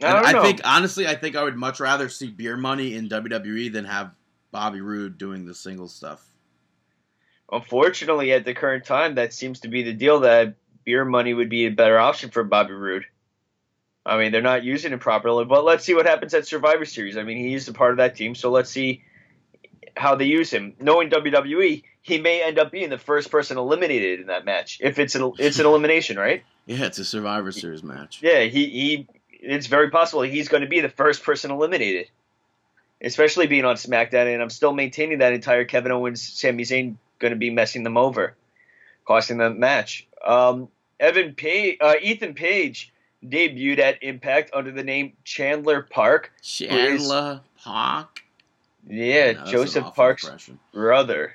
I 0.04 0.14
don't 0.14 0.26
And 0.26 0.34
know. 0.34 0.42
I 0.42 0.46
think 0.46 0.62
honestly, 0.64 1.08
I 1.08 1.16
think 1.16 1.36
I 1.36 1.44
would 1.44 1.56
much 1.56 1.80
rather 1.80 2.10
see 2.10 2.28
Beer 2.30 2.58
Money 2.58 2.96
in 2.96 3.10
WWE 3.10 3.72
than 3.72 3.86
have 3.86 4.12
Bobby 4.52 4.82
Roode 4.82 5.18
doing 5.18 5.46
the 5.46 5.56
single 5.56 5.88
stuff. 5.88 6.26
Unfortunately, 7.52 8.32
at 8.34 8.46
the 8.46 8.54
current 8.54 8.86
time, 8.86 9.16
that 9.16 9.34
seems 9.34 9.60
to 9.62 9.68
be 9.68 9.84
the 9.84 9.94
deal 9.94 10.22
that 10.22 10.56
beer 10.86 11.06
money 11.06 11.34
would 11.34 11.50
be 11.50 11.66
a 11.66 11.72
better 11.72 12.00
option 12.00 12.30
for 12.30 12.44
Bobby 12.44 12.74
Roode. 12.74 13.06
I 14.06 14.18
mean, 14.18 14.32
they're 14.32 14.42
not 14.42 14.64
using 14.64 14.92
it 14.92 15.00
properly, 15.00 15.46
but 15.46 15.64
let's 15.64 15.86
see 15.86 15.94
what 15.94 16.06
happens 16.06 16.34
at 16.34 16.46
Survivor 16.46 16.86
Series. 16.86 17.16
I 17.16 17.24
mean, 17.24 17.38
he's 17.38 17.68
a 17.68 17.74
part 17.74 17.92
of 17.92 17.98
that 17.98 18.16
team, 18.16 18.36
so 18.36 18.52
let's 18.52 18.70
see 18.70 19.04
how 19.96 20.16
they 20.16 20.26
use 20.26 20.52
him. 20.52 20.74
Knowing 20.80 21.10
WWE, 21.10 21.84
he 22.02 22.18
may 22.18 22.44
end 22.44 22.60
up 22.60 22.72
being 22.72 22.90
the 22.90 22.98
first 22.98 23.32
person 23.32 23.58
eliminated 23.58 24.20
in 24.20 24.28
that 24.28 24.44
match 24.46 24.80
if 24.82 25.00
it's 25.00 25.16
an, 25.16 25.34
it's 25.38 25.60
an 25.60 25.66
elimination, 25.68 26.18
right? 26.18 26.44
Yeah, 26.66 26.86
it's 26.86 26.98
a 26.98 27.06
Survivor 27.06 27.52
Series 27.52 27.84
match. 27.84 28.20
Yeah, 28.22 28.42
he, 28.42 28.68
he 28.68 29.08
it's 29.44 29.68
very 29.68 29.90
possible 29.90 30.22
he's 30.22 30.48
going 30.48 30.62
to 30.62 30.70
be 30.70 30.80
the 30.80 30.90
first 30.90 31.24
person 31.24 31.52
eliminated, 31.52 32.08
especially 33.02 33.48
being 33.48 33.66
on 33.66 33.76
SmackDown. 33.76 34.34
And 34.34 34.42
I'm 34.42 34.50
still 34.50 34.74
maintaining 34.74 35.20
that 35.20 35.34
entire 35.34 35.66
Kevin 35.66 35.92
Owens, 35.92 36.22
Sami 36.22 36.64
Zayn 36.64 36.96
going 37.20 37.34
to 37.34 37.38
be 37.38 37.50
messing 37.50 37.84
them 37.84 37.98
over, 37.98 38.36
costing 39.06 39.38
them 39.38 39.56
the 39.56 39.60
match. 39.60 40.08
Um, 40.26 40.70
Evan 41.00 41.34
Page, 41.34 41.78
uh, 41.82 41.96
Ethan 42.02 42.34
Page 42.34 42.92
debuted 43.26 43.80
at 43.80 44.02
Impact 44.04 44.52
under 44.54 44.72
the 44.72 44.84
name 44.84 45.14
Chandler 45.24 45.82
Park. 45.82 46.32
Chandler 46.42 47.42
Park. 47.62 48.24
Yeah, 48.88 49.34
No, 49.34 49.46
Joseph 49.46 49.96
Park's 49.96 50.24
impression. 50.24 50.60
brother. 50.74 51.34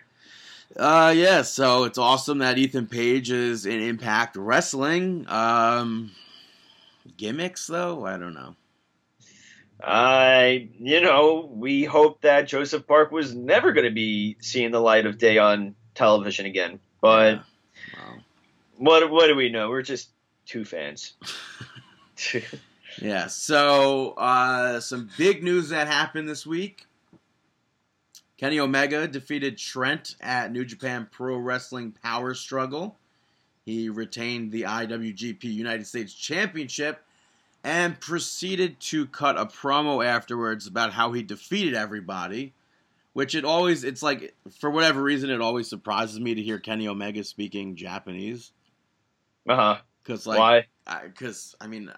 Uh, 0.77 1.13
yeah. 1.17 1.43
So 1.43 1.85
it's 1.85 1.99
awesome 1.99 2.39
that 2.39 2.59
Ethan 2.59 2.87
Page 2.87 3.31
is 3.31 3.67
in 3.67 3.81
Impact 3.81 4.37
Wrestling. 4.37 5.27
Um, 5.29 6.13
gimmicks 7.19 7.67
though, 7.67 8.07
I 8.07 8.17
don't 8.17 8.33
know. 8.33 8.57
I, 9.85 10.71
you 10.79 11.01
know, 11.03 11.49
we 11.53 11.85
hope 11.85 12.23
that 12.23 12.49
Joseph 12.49 12.87
Park 12.87 13.13
was 13.13 13.35
never 13.35 13.73
going 13.73 13.85
to 13.87 13.93
be 13.93 14.37
seeing 14.41 14.71
the 14.73 14.81
light 14.81 15.07
of 15.07 15.19
day 15.19 15.39
on 15.39 15.75
television 15.95 16.47
again. 16.47 16.81
But 17.01 17.35
Yeah. 17.35 17.43
Wow. 17.97 18.17
what 18.79 19.11
what 19.11 19.27
do 19.29 19.37
we 19.37 19.51
know? 19.51 19.69
We're 19.69 19.83
just 19.83 20.09
two 20.47 20.65
fans. 20.65 21.13
Yeah, 23.01 23.29
so 23.29 24.15
uh, 24.17 24.81
some 24.81 25.09
big 25.17 25.45
news 25.45 25.69
that 25.69 25.87
happened 25.87 26.29
this 26.29 26.45
week. 26.45 26.85
Kenny 28.39 28.59
Omega 28.59 29.07
defeated 29.07 29.57
Trent 29.57 30.17
at 30.21 30.51
New 30.51 30.65
Japan 30.65 31.07
Pro 31.09 31.37
Wrestling 31.37 31.93
Power 32.03 32.35
Struggle. 32.35 32.97
He 33.65 33.89
retained 33.89 34.51
the 34.51 34.63
IWGP 34.63 35.45
United 35.45 35.87
States 35.87 36.13
Championship 36.13 37.05
and 37.69 38.01
proceeded 38.01 38.81
to 38.81 39.05
cut 39.07 39.37
a 39.39 39.45
promo 39.45 40.03
afterwards 40.03 40.67
about 40.67 40.95
how 40.95 41.13
he 41.13 41.23
defeated 41.23 41.75
everybody. 41.75 42.55
Which 43.13 43.35
it 43.35 43.45
always, 43.45 43.85
it's 43.85 44.03
like, 44.03 44.35
for 44.59 44.71
whatever 44.71 45.03
reason, 45.03 45.29
it 45.29 45.41
always 45.41 45.69
surprises 45.69 46.19
me 46.21 46.35
to 46.35 46.43
hear 46.43 46.59
Kenny 46.59 46.87
Omega 46.89 47.25
speaking 47.25 47.75
Japanese. 47.77 48.53
uh 49.49 49.57
huh. 49.57 49.77
Because, 50.03 50.27
like, 50.27 50.39
Why? 50.39 50.67
because 51.05 51.55
I 51.61 51.67
mean, 51.67 51.93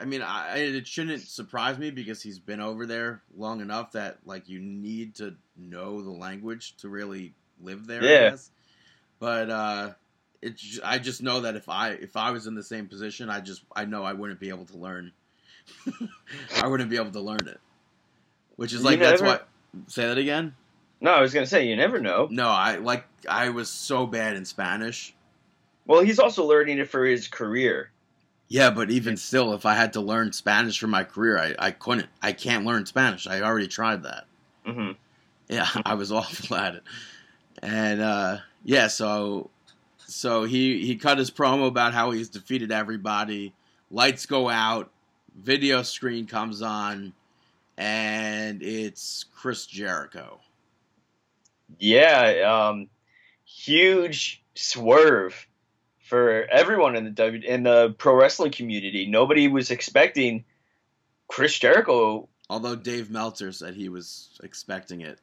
I 0.00 0.04
mean, 0.06 0.22
I, 0.22 0.56
it 0.56 0.86
shouldn't 0.86 1.20
surprise 1.22 1.78
me 1.78 1.90
because 1.90 2.22
he's 2.22 2.38
been 2.40 2.60
over 2.60 2.86
there 2.86 3.22
long 3.36 3.60
enough 3.60 3.92
that 3.92 4.18
like 4.24 4.48
you 4.48 4.58
need 4.60 5.14
to 5.16 5.36
know 5.56 6.00
the 6.00 6.10
language 6.10 6.76
to 6.78 6.88
really 6.88 7.34
live 7.60 7.86
there. 7.86 8.02
I 8.02 8.06
Yeah. 8.06 8.30
guess. 8.30 8.50
But 9.20 9.50
uh, 9.50 9.90
it's 10.42 10.80
I 10.84 10.98
just 10.98 11.22
know 11.22 11.40
that 11.40 11.56
if 11.56 11.68
I 11.68 11.90
if 11.90 12.16
I 12.16 12.30
was 12.30 12.46
in 12.46 12.54
the 12.54 12.62
same 12.62 12.86
position, 12.88 13.28
I 13.30 13.40
just 13.40 13.62
I 13.74 13.84
know 13.84 14.02
I 14.04 14.12
wouldn't 14.12 14.40
be 14.40 14.48
able 14.48 14.66
to 14.66 14.76
learn. 14.78 15.12
I 16.62 16.66
wouldn't 16.66 16.90
be 16.90 16.96
able 16.96 17.12
to 17.12 17.20
learn 17.20 17.46
it, 17.46 17.60
which 18.56 18.72
is 18.72 18.80
You 18.80 18.86
like 18.86 18.98
that's 19.00 19.20
never- 19.20 19.32
what. 19.34 19.48
Say 19.86 20.06
that 20.06 20.18
again. 20.18 20.56
No, 21.00 21.12
I 21.12 21.20
was 21.20 21.32
gonna 21.32 21.46
say 21.46 21.66
you 21.68 21.76
never 21.76 22.00
know. 22.00 22.26
No, 22.30 22.48
I 22.48 22.76
like 22.76 23.06
I 23.28 23.50
was 23.50 23.70
so 23.70 24.06
bad 24.06 24.36
in 24.36 24.44
Spanish. 24.44 25.14
Well, 25.86 26.02
he's 26.02 26.18
also 26.18 26.44
learning 26.44 26.78
it 26.78 26.88
for 26.90 27.04
his 27.04 27.28
career. 27.28 27.90
Yeah, 28.48 28.70
but 28.70 28.90
even 28.90 29.16
still, 29.16 29.54
if 29.54 29.64
I 29.64 29.74
had 29.74 29.92
to 29.92 30.00
learn 30.00 30.32
Spanish 30.32 30.78
for 30.80 30.88
my 30.88 31.04
career, 31.04 31.38
I, 31.38 31.54
I 31.66 31.70
couldn't. 31.70 32.08
I 32.20 32.32
can't 32.32 32.64
learn 32.66 32.84
Spanish. 32.84 33.26
I 33.28 33.40
already 33.42 33.68
tried 33.68 34.02
that. 34.02 34.24
hmm 34.66 34.90
Yeah, 35.48 35.68
I 35.86 35.94
was 35.94 36.10
awful 36.12 36.56
at 36.56 36.74
it. 36.74 36.82
And 37.62 38.00
uh, 38.00 38.38
yeah, 38.64 38.88
so 38.88 39.50
so 40.10 40.44
he 40.44 40.84
he 40.84 40.96
cut 40.96 41.18
his 41.18 41.30
promo 41.30 41.66
about 41.66 41.94
how 41.94 42.10
he's 42.10 42.28
defeated 42.28 42.72
everybody. 42.72 43.54
Lights 43.90 44.26
go 44.26 44.48
out, 44.48 44.90
video 45.36 45.82
screen 45.82 46.26
comes 46.26 46.62
on, 46.62 47.12
and 47.76 48.62
it's 48.62 49.24
Chris 49.34 49.66
Jericho. 49.66 50.40
Yeah, 51.78 52.68
um, 52.70 52.88
huge 53.44 54.42
swerve 54.54 55.46
for 56.00 56.46
everyone 56.50 56.96
in 56.96 57.04
the 57.04 57.10
W 57.10 57.42
in 57.46 57.62
the 57.62 57.94
pro 57.98 58.14
wrestling 58.14 58.52
community. 58.52 59.06
Nobody 59.06 59.48
was 59.48 59.70
expecting 59.70 60.44
Chris 61.28 61.58
Jericho, 61.58 62.28
Although 62.50 62.74
Dave 62.74 63.12
Meltzer 63.12 63.52
said 63.52 63.74
he 63.74 63.88
was 63.88 64.36
expecting 64.42 65.02
it. 65.02 65.20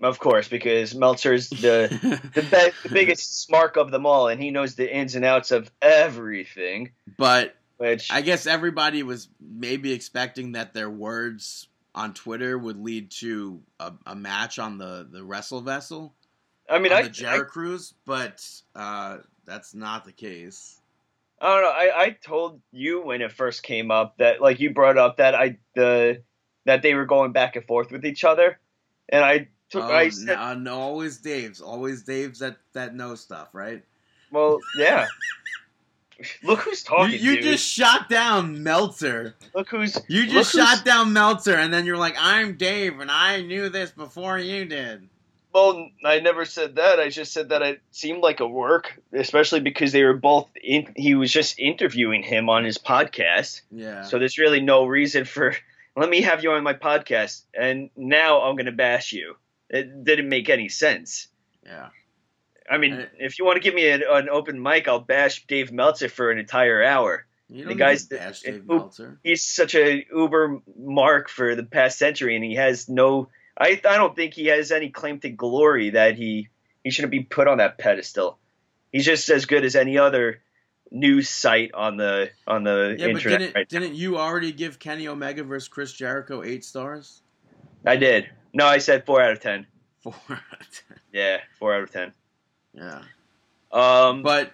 Of 0.00 0.18
course, 0.18 0.48
because 0.48 0.94
Meltzer's 0.94 1.48
the 1.48 1.88
the, 2.34 2.42
be- 2.42 2.88
the 2.88 2.94
biggest 2.94 3.42
smart 3.42 3.76
of 3.76 3.90
them 3.90 4.06
all, 4.06 4.28
and 4.28 4.42
he 4.42 4.50
knows 4.50 4.74
the 4.74 4.94
ins 4.94 5.14
and 5.14 5.24
outs 5.24 5.50
of 5.50 5.70
everything. 5.80 6.92
but 7.18 7.56
Which 7.78 8.10
I 8.10 8.20
guess 8.20 8.46
everybody 8.46 9.02
was 9.02 9.28
maybe 9.40 9.92
expecting 9.92 10.52
that 10.52 10.74
their 10.74 10.90
words 10.90 11.68
on 11.94 12.12
Twitter 12.12 12.58
would 12.58 12.78
lead 12.78 13.10
to 13.10 13.62
a, 13.80 13.92
a 14.06 14.14
match 14.14 14.58
on 14.58 14.76
the, 14.76 15.08
the 15.10 15.24
Wrestle 15.24 15.62
Vessel 15.62 16.14
I 16.68 16.78
mean, 16.78 16.92
I, 16.92 17.02
the 17.02 17.08
Jericho 17.10 17.44
Cruise, 17.44 17.94
but 18.04 18.44
uh, 18.74 19.18
that's 19.44 19.74
not 19.74 20.04
the 20.04 20.12
case. 20.12 20.80
I 21.40 21.48
don't 21.48 21.62
know. 21.62 21.70
I, 21.70 22.02
I 22.04 22.10
told 22.10 22.60
you 22.72 23.02
when 23.02 23.20
it 23.20 23.32
first 23.32 23.62
came 23.62 23.90
up 23.90 24.16
that 24.18 24.40
like 24.40 24.58
you 24.58 24.72
brought 24.72 24.98
up 24.98 25.18
that 25.18 25.34
I 25.34 25.58
the 25.74 26.22
that 26.64 26.82
they 26.82 26.94
were 26.94 27.04
going 27.04 27.32
back 27.32 27.56
and 27.56 27.64
forth 27.64 27.90
with 27.90 28.04
each 28.04 28.24
other, 28.24 28.58
and 29.08 29.24
I 29.24 29.48
took 29.70 29.84
Oh, 29.84 29.92
I 29.94 30.08
said, 30.10 30.36
no, 30.36 30.54
no, 30.54 30.74
always 30.78 31.18
Dave's, 31.18 31.60
always 31.60 32.02
Dave's 32.02 32.38
that 32.40 32.56
that 32.72 32.94
know 32.94 33.14
stuff, 33.14 33.48
right? 33.52 33.82
well, 34.30 34.58
yeah. 34.78 35.06
Look 36.42 36.60
who's 36.60 36.82
talking. 36.82 37.20
you 37.20 37.34
dude. 37.36 37.42
just 37.44 37.66
shot 37.66 38.08
down 38.08 38.62
Meltzer. 38.62 39.34
look 39.54 39.68
who's 39.68 39.98
You 40.08 40.26
just 40.26 40.52
who's- 40.52 40.66
shot 40.66 40.82
down 40.84 41.12
Meltzer, 41.12 41.54
and 41.56 41.70
then 41.72 41.84
you're 41.84 41.98
like, 41.98 42.14
"I'm 42.18 42.56
Dave, 42.56 43.00
and 43.00 43.10
I 43.10 43.42
knew 43.42 43.68
this 43.68 43.90
before 43.90 44.38
you 44.38 44.64
did." 44.64 45.08
Well, 45.52 45.88
I 46.04 46.20
never 46.20 46.44
said 46.46 46.76
that. 46.76 47.00
I 47.00 47.08
just 47.10 47.32
said 47.34 47.50
that 47.50 47.60
it 47.62 47.80
seemed 47.90 48.22
like 48.22 48.40
a 48.40 48.46
work, 48.48 48.98
especially 49.12 49.60
because 49.60 49.92
they 49.92 50.04
were 50.04 50.14
both 50.16 50.48
in. 50.62 50.90
He 50.96 51.14
was 51.14 51.30
just 51.30 51.58
interviewing 51.58 52.22
him 52.22 52.48
on 52.48 52.64
his 52.64 52.78
podcast, 52.78 53.60
Yeah. 53.70 54.02
so 54.04 54.18
there's 54.18 54.38
really 54.38 54.60
no 54.60 54.86
reason 54.86 55.26
for. 55.26 55.54
Let 55.96 56.08
me 56.10 56.22
have 56.22 56.42
you 56.42 56.50
on 56.52 56.62
my 56.62 56.74
podcast, 56.74 57.42
and 57.52 57.90
now 57.94 58.40
I'm 58.42 58.54
going 58.56 58.66
to 58.66 58.72
bash 58.72 59.12
you. 59.12 59.36
It 59.70 60.04
didn't 60.04 60.28
make 60.28 60.48
any 60.48 60.68
sense. 60.68 61.28
yeah. 61.64 61.88
I 62.68 62.78
mean, 62.78 62.94
Uh, 62.94 63.06
if 63.18 63.38
you 63.38 63.44
want 63.44 63.56
to 63.56 63.60
give 63.60 63.74
me 63.74 63.88
an, 63.88 64.02
an 64.08 64.28
open 64.28 64.60
mic, 64.60 64.88
I'll 64.88 64.98
bash 64.98 65.46
Dave 65.46 65.70
Meltzer 65.70 66.08
for 66.08 66.32
an 66.32 66.38
entire 66.38 66.82
hour. 66.82 67.24
You 67.48 67.64
The 67.64 67.76
guys 67.76 68.02
need 68.02 68.08
to 68.08 68.14
that- 68.16 68.28
bash 68.28 68.40
Dave 68.40 68.64
who- 68.66 68.76
Meltzer. 68.78 69.20
He's 69.22 69.44
such 69.44 69.76
a 69.76 70.04
uber 70.12 70.60
mark 70.76 71.28
for 71.28 71.54
the 71.54 71.62
past 71.62 71.96
century, 71.96 72.34
and 72.34 72.44
he 72.44 72.56
has 72.56 72.88
no. 72.88 73.28
I 73.56 73.80
I 73.84 73.96
don't 73.96 74.16
think 74.16 74.34
he 74.34 74.46
has 74.46 74.72
any 74.72 74.90
claim 74.90 75.20
to 75.20 75.28
glory 75.30 75.90
that 75.90 76.16
he 76.16 76.48
he 76.82 76.90
shouldn't 76.90 77.12
be 77.12 77.22
put 77.22 77.46
on 77.46 77.58
that 77.58 77.78
pedestal. 77.78 78.38
He's 78.92 79.04
just 79.04 79.28
as 79.28 79.46
good 79.46 79.64
as 79.64 79.76
any 79.76 79.96
other 79.96 80.42
news 80.90 81.28
site 81.28 81.72
on 81.72 81.96
the 81.96 82.30
on 82.48 82.64
the 82.64 82.96
Yeah, 82.98 83.06
but 83.06 83.16
internet. 83.16 83.38
didn't 83.38 83.54
right 83.54 83.68
didn't 83.68 83.94
you 83.94 84.18
already 84.18 84.50
give 84.50 84.80
Kenny 84.80 85.06
Omega 85.06 85.44
versus 85.44 85.68
Chris 85.68 85.92
Jericho 85.92 86.42
eight 86.42 86.64
stars? 86.64 87.22
I 87.84 87.94
did. 87.94 88.28
No, 88.56 88.66
I 88.66 88.78
said 88.78 89.04
four 89.04 89.20
out 89.20 89.32
of 89.32 89.40
ten. 89.40 89.66
Four 90.02 90.14
out 90.30 90.60
of 90.60 90.66
ten. 90.88 90.98
Yeah, 91.12 91.40
four 91.58 91.74
out 91.74 91.82
of 91.82 91.90
ten. 91.92 92.12
Yeah, 92.72 93.02
Um, 93.70 94.22
but 94.22 94.52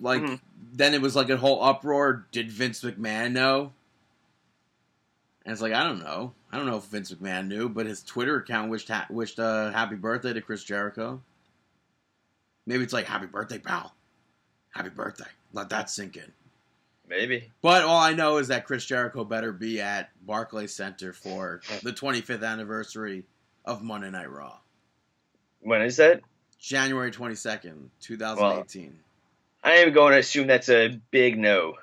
like 0.00 0.22
Mhm. 0.22 0.40
then 0.72 0.94
it 0.94 1.00
was 1.00 1.16
like 1.16 1.28
a 1.30 1.36
whole 1.36 1.62
uproar. 1.64 2.26
Did 2.32 2.50
Vince 2.52 2.82
McMahon 2.82 3.32
know? 3.32 3.72
And 5.44 5.52
it's 5.52 5.60
like 5.62 5.72
I 5.72 5.82
don't 5.82 5.98
know. 5.98 6.32
I 6.52 6.58
don't 6.58 6.66
know 6.66 6.76
if 6.76 6.84
Vince 6.84 7.12
McMahon 7.12 7.48
knew, 7.48 7.68
but 7.68 7.86
his 7.86 8.02
Twitter 8.04 8.36
account 8.36 8.70
wished 8.70 8.88
ha- 8.88 9.06
wished 9.10 9.40
uh, 9.40 9.72
happy 9.72 9.96
birthday 9.96 10.32
to 10.32 10.40
Chris 10.40 10.62
Jericho. 10.62 11.20
Maybe 12.66 12.84
it's 12.84 12.92
like 12.92 13.06
happy 13.06 13.26
birthday, 13.26 13.58
pal. 13.58 13.94
Happy 14.70 14.90
birthday. 14.90 15.26
Let 15.52 15.70
that 15.70 15.90
sink 15.90 16.16
in. 16.16 16.30
Maybe. 17.08 17.50
But 17.62 17.84
all 17.84 17.98
I 17.98 18.12
know 18.12 18.38
is 18.38 18.48
that 18.48 18.64
Chris 18.64 18.84
Jericho 18.84 19.24
better 19.24 19.52
be 19.52 19.80
at 19.80 20.10
Barclays 20.26 20.74
Center 20.74 21.12
for 21.12 21.60
the 21.82 21.92
25th 21.92 22.46
anniversary 22.46 23.24
of 23.64 23.82
Monday 23.82 24.10
Night 24.10 24.30
Raw, 24.30 24.58
When 25.60 25.82
is 25.82 25.96
that? 25.98 26.20
January 26.58 27.10
22nd, 27.10 27.88
2018. 28.00 28.98
I 29.64 29.72
am 29.72 29.92
going 29.92 30.12
to 30.12 30.18
assume 30.18 30.46
that's 30.46 30.68
a 30.68 31.00
big 31.10 31.38
no. 31.38 31.74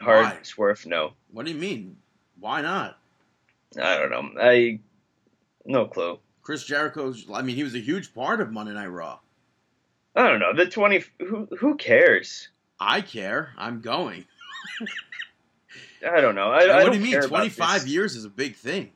Hard 0.00 0.24
Why? 0.24 0.38
swerve 0.42 0.86
no. 0.86 1.12
What 1.32 1.44
do 1.44 1.52
you 1.52 1.58
mean? 1.58 1.96
Why 2.40 2.62
not? 2.62 2.98
I 3.80 3.98
don't 3.98 4.10
know. 4.10 4.40
I 4.40 4.78
no 5.66 5.86
clue. 5.86 6.18
Chris 6.42 6.64
Jericho's. 6.64 7.26
I 7.32 7.42
mean, 7.42 7.56
he 7.56 7.64
was 7.64 7.74
a 7.74 7.80
huge 7.80 8.14
part 8.14 8.40
of 8.40 8.50
Monday 8.52 8.72
Night 8.72 8.86
Raw. 8.86 9.18
I 10.14 10.28
don't 10.28 10.40
know. 10.40 10.54
The 10.54 10.66
twenty. 10.66 11.04
Who 11.18 11.46
who 11.58 11.76
cares? 11.76 12.48
I 12.80 13.00
care. 13.02 13.52
I'm 13.58 13.80
going. 13.80 14.24
I 16.06 16.20
don't 16.20 16.34
know. 16.34 16.50
I, 16.50 16.62
And 16.62 16.72
I 16.72 16.76
what 16.76 16.84
don't 16.84 16.92
do 16.92 17.08
you 17.08 17.18
mean? 17.18 17.28
25 17.28 17.86
years 17.88 18.16
is 18.16 18.24
a 18.24 18.30
big 18.30 18.56
thing. 18.56 18.92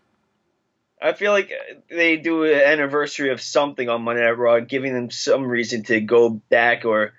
I 1.01 1.15
feel 1.15 1.33
like 1.33 1.51
they 1.91 2.17
do 2.17 2.45
an 2.45 2.55
anniversary 2.61 3.31
of 3.31 3.41
something 3.41 3.89
on 3.89 4.03
Monday 4.03 4.23
Night 4.23 4.39
Raw, 4.39 4.61
giving 4.61 4.95
them 4.95 5.11
some 5.11 5.45
reason 5.47 5.83
to 5.85 6.01
go 6.01 6.31
back 6.31 6.85
or 6.85 7.15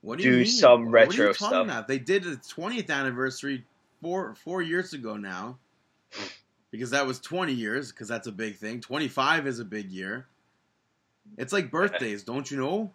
What 0.00 0.18
do 0.18 0.24
Do 0.24 0.46
some 0.46 0.86
what 0.86 0.88
are 0.88 0.92
retro 0.92 1.26
you 1.28 1.34
talking 1.34 1.48
stuff. 1.48 1.64
About? 1.64 1.88
They 1.88 1.98
did 1.98 2.24
the 2.24 2.36
20th 2.36 2.88
anniversary 2.88 3.64
four 4.00 4.34
four 4.36 4.62
years 4.62 4.94
ago 4.94 5.18
now, 5.18 5.58
because 6.70 6.90
that 6.90 7.06
was 7.06 7.20
20 7.20 7.52
years. 7.52 7.92
Because 7.92 8.08
that's 8.08 8.26
a 8.26 8.32
big 8.32 8.56
thing. 8.56 8.80
25 8.80 9.46
is 9.46 9.60
a 9.60 9.64
big 9.66 9.90
year. 9.90 10.26
It's 11.36 11.52
like 11.52 11.70
birthdays, 11.70 12.22
don't 12.22 12.50
you 12.50 12.56
know? 12.56 12.92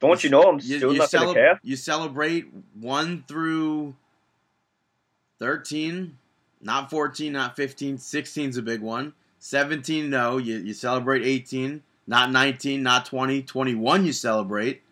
don't 0.00 0.22
you 0.22 0.28
know 0.28 0.42
I'm 0.42 0.60
still 0.60 0.92
you, 0.92 0.98
gonna 0.98 1.08
celeb- 1.08 1.58
you 1.62 1.76
celebrate 1.76 2.46
one 2.78 3.24
through 3.26 3.94
13, 5.38 6.16
not 6.60 6.90
14, 6.90 7.32
not 7.32 7.56
15. 7.56 7.98
16 7.98 8.50
is 8.50 8.56
a 8.56 8.62
big 8.62 8.80
one. 8.80 9.12
17, 9.38 10.08
no. 10.08 10.38
You, 10.38 10.56
you 10.56 10.72
celebrate 10.72 11.22
18, 11.22 11.82
not 12.06 12.30
19, 12.30 12.82
not 12.82 13.06
20. 13.06 13.42
21, 13.42 14.06
you 14.06 14.12
celebrate. 14.12 14.82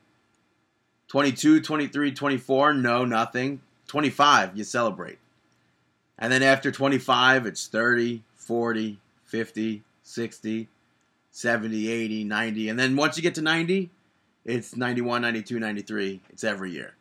22, 1.08 1.60
23, 1.60 2.12
24, 2.12 2.74
no, 2.74 3.04
nothing. 3.04 3.60
25, 3.86 4.56
you 4.56 4.64
celebrate. 4.64 5.18
And 6.18 6.32
then 6.32 6.42
after 6.42 6.70
25, 6.70 7.46
it's 7.46 7.66
30, 7.66 8.22
40, 8.36 8.98
50, 9.24 9.82
60, 10.02 10.68
70, 11.30 11.90
80, 11.90 12.24
90. 12.24 12.68
And 12.68 12.78
then 12.78 12.96
once 12.96 13.16
you 13.16 13.22
get 13.22 13.34
to 13.36 13.42
90, 13.42 13.90
it's 14.44 14.76
91, 14.76 15.22
92, 15.22 15.58
93. 15.58 16.20
It's 16.30 16.44
every 16.44 16.72
year. 16.72 16.94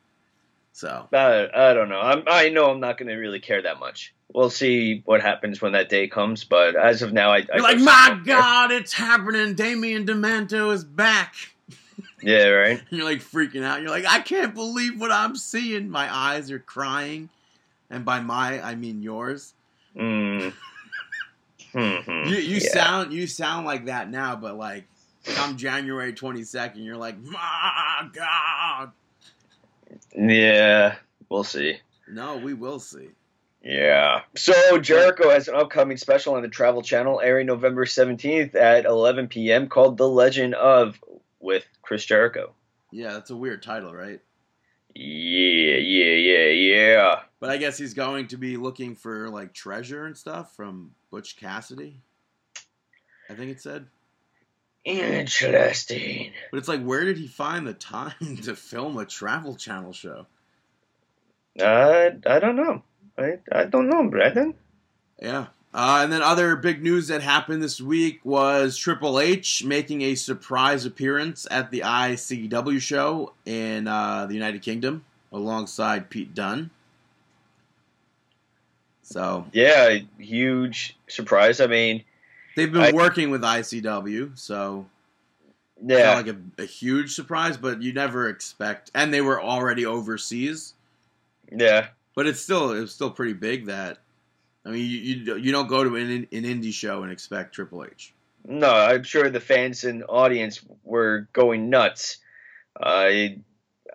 So, 0.74 1.08
I, 1.14 1.48
I 1.54 1.74
don't 1.74 1.88
know. 1.88 2.00
I'm, 2.00 2.24
I 2.28 2.50
know 2.50 2.70
I'm 2.72 2.80
not 2.80 2.98
going 2.98 3.08
to 3.08 3.16
really 3.16 3.40
care 3.40 3.62
that 3.62 3.80
much. 3.80 4.14
We'll 4.34 4.50
see 4.50 5.04
what 5.06 5.22
happens 5.22 5.62
when 5.62 5.74
that 5.74 5.88
day 5.88 6.08
comes. 6.08 6.44
But 6.44 6.76
as 6.76 7.04
of 7.04 7.14
now, 7.14 7.32
I, 7.32 7.38
I 7.38 7.46
you're 7.54 7.62
like, 7.62 7.80
my 7.80 8.08
don't 8.10 8.26
care." 8.26 8.38
God, 8.38 8.72
it's 8.72 8.92
happening. 8.94 9.54
Damien 9.54 10.06
Demento 10.06 10.74
is 10.74 10.84
back. 10.84 11.36
Yeah, 12.26 12.48
right. 12.48 12.82
You're 12.90 13.04
like 13.04 13.20
freaking 13.20 13.64
out. 13.66 13.82
You're 13.82 13.90
like, 13.90 14.06
I 14.06 14.20
can't 14.22 14.56
believe 14.56 15.00
what 15.00 15.12
I'm 15.12 15.36
seeing. 15.36 15.90
My 15.90 16.14
eyes 16.14 16.52
are 16.52 16.60
crying. 16.60 17.28
And 17.90 18.06
by 18.06 18.22
my, 18.22 18.62
I 18.62 18.76
mean 18.76 19.02
yours. 19.04 19.54
Mm. 19.96 20.54
hmm 21.74 22.28
You 22.30 22.36
you 22.38 22.56
Yeah. 22.56 22.60
sound 22.60 23.14
you 23.14 23.28
sound 23.28 23.66
like 23.66 23.86
that 23.86 24.10
now, 24.10 24.38
but 24.38 24.58
like 24.58 24.86
come 25.36 25.58
January 25.58 26.14
twenty 26.14 26.44
second, 26.44 26.84
you're 26.84 26.96
like, 26.96 27.22
my 27.22 28.08
God. 28.14 28.92
Yeah, 30.16 30.96
we'll 31.30 31.44
see. 31.44 31.78
No, 32.08 32.38
we 32.38 32.54
will 32.54 32.80
see. 32.80 33.10
Yeah. 33.64 34.22
So 34.36 34.78
Jericho 34.80 35.30
has 35.30 35.48
an 35.48 35.56
upcoming 35.56 35.98
special 35.98 36.36
on 36.36 36.42
the 36.42 36.50
Travel 36.50 36.82
Channel 36.82 37.22
airing 37.22 37.48
November 37.48 37.86
17th 37.86 38.56
at 38.56 38.86
11 38.86 39.30
p.m. 39.30 39.70
called 39.70 39.98
The 39.98 40.08
Legend 40.08 40.54
of 40.54 41.02
with 41.40 41.66
Chris 41.82 42.06
Jericho. 42.06 42.54
Yeah, 42.92 43.14
that's 43.14 43.30
a 43.30 43.36
weird 43.36 43.64
title, 43.64 43.94
right? 43.94 44.20
Yeah, 44.94 45.78
yeah, 45.78 46.16
yeah, 46.16 46.48
yeah. 46.50 47.20
But 47.40 47.50
I 47.50 47.58
guess 47.58 47.78
he's 47.78 47.94
going 47.94 48.28
to 48.28 48.38
be 48.38 48.58
looking 48.58 48.96
for 48.96 49.30
like 49.30 49.54
treasure 49.54 50.06
and 50.06 50.16
stuff 50.16 50.56
from 50.56 50.92
Butch 51.10 51.38
Cassidy. 51.38 52.02
I 53.30 53.34
think 53.34 53.50
it 53.50 53.62
said. 53.62 53.88
Interesting. 54.86 56.32
But 56.52 56.58
it's 56.58 56.68
like, 56.68 56.84
where 56.84 57.06
did 57.06 57.18
he 57.18 57.28
find 57.28 57.66
the 57.66 57.74
time 57.74 58.38
to 58.44 58.56
film 58.56 58.98
a 58.98 59.06
Travel 59.06 59.56
Channel 59.56 59.94
show? 59.94 60.26
I 61.62 62.12
I 62.26 62.40
don't 62.40 62.56
know. 62.56 62.84
I 63.18 63.38
I 63.52 63.66
don't 63.66 63.90
know, 63.90 64.08
Brandon. 64.10 64.56
Yeah. 65.22 65.48
Uh, 65.74 66.02
and 66.04 66.14
then 66.14 66.22
other 66.22 66.56
big 66.56 66.84
news 66.84 67.08
that 67.08 67.22
happened 67.22 67.64
this 67.64 67.82
week 67.82 68.20
was 68.24 68.78
Triple 68.78 69.20
H 69.20 69.64
making 69.64 70.04
a 70.04 70.14
surprise 70.14 70.86
appearance 70.86 71.48
at 71.50 71.72
the 71.72 71.80
ICW 71.80 72.80
show 72.80 73.34
in 73.46 73.88
uh, 73.88 74.28
the 74.28 74.36
United 74.36 74.62
Kingdom 74.62 75.04
alongside 75.32 76.12
Pete 76.12 76.36
Dunne. 76.36 76.70
So 79.02 79.48
Yeah, 79.52 79.98
huge 80.20 80.96
surprise. 81.08 81.60
I 81.60 81.66
mean, 81.68 82.04
they've 82.56 82.72
been 82.72 82.82
I- 82.82 82.92
working 82.92 83.30
with 83.32 83.42
ICW, 83.42 84.38
so 84.38 84.86
it's 85.78 85.92
yeah, 85.92 86.14
not 86.14 86.26
like 86.26 86.36
a, 86.36 86.62
a 86.62 86.66
huge 86.66 87.14
surprise, 87.14 87.58
but 87.58 87.82
you 87.82 87.94
never 87.94 88.30
expect. 88.30 88.92
And 88.96 89.14
they 89.14 89.22
were 89.22 89.42
already 89.42 89.86
overseas, 89.86 90.74
yeah. 91.52 91.88
but 92.16 92.28
it's 92.28 92.40
still 92.40 92.72
it 92.72 92.80
was 92.82 92.94
still 92.94 93.12
pretty 93.12 93.34
big. 93.34 93.68
That 93.68 94.00
I 94.66 94.70
mean, 94.70 94.90
you 94.90 94.98
you, 94.98 95.36
you 95.38 95.52
don't 95.52 95.68
go 95.68 95.84
to 95.84 95.96
an, 95.96 96.28
an 96.32 96.44
indie 96.44 96.74
show 96.74 97.04
and 97.04 97.12
expect 97.12 97.56
Triple 97.56 97.86
H. 97.86 98.14
No, 98.46 98.70
I'm 98.70 99.04
sure 99.04 99.30
the 99.30 99.40
fans 99.40 99.84
and 99.84 100.04
audience 100.08 100.62
were 100.84 101.28
going 101.32 101.70
nuts. 101.70 102.18
I, 102.82 103.38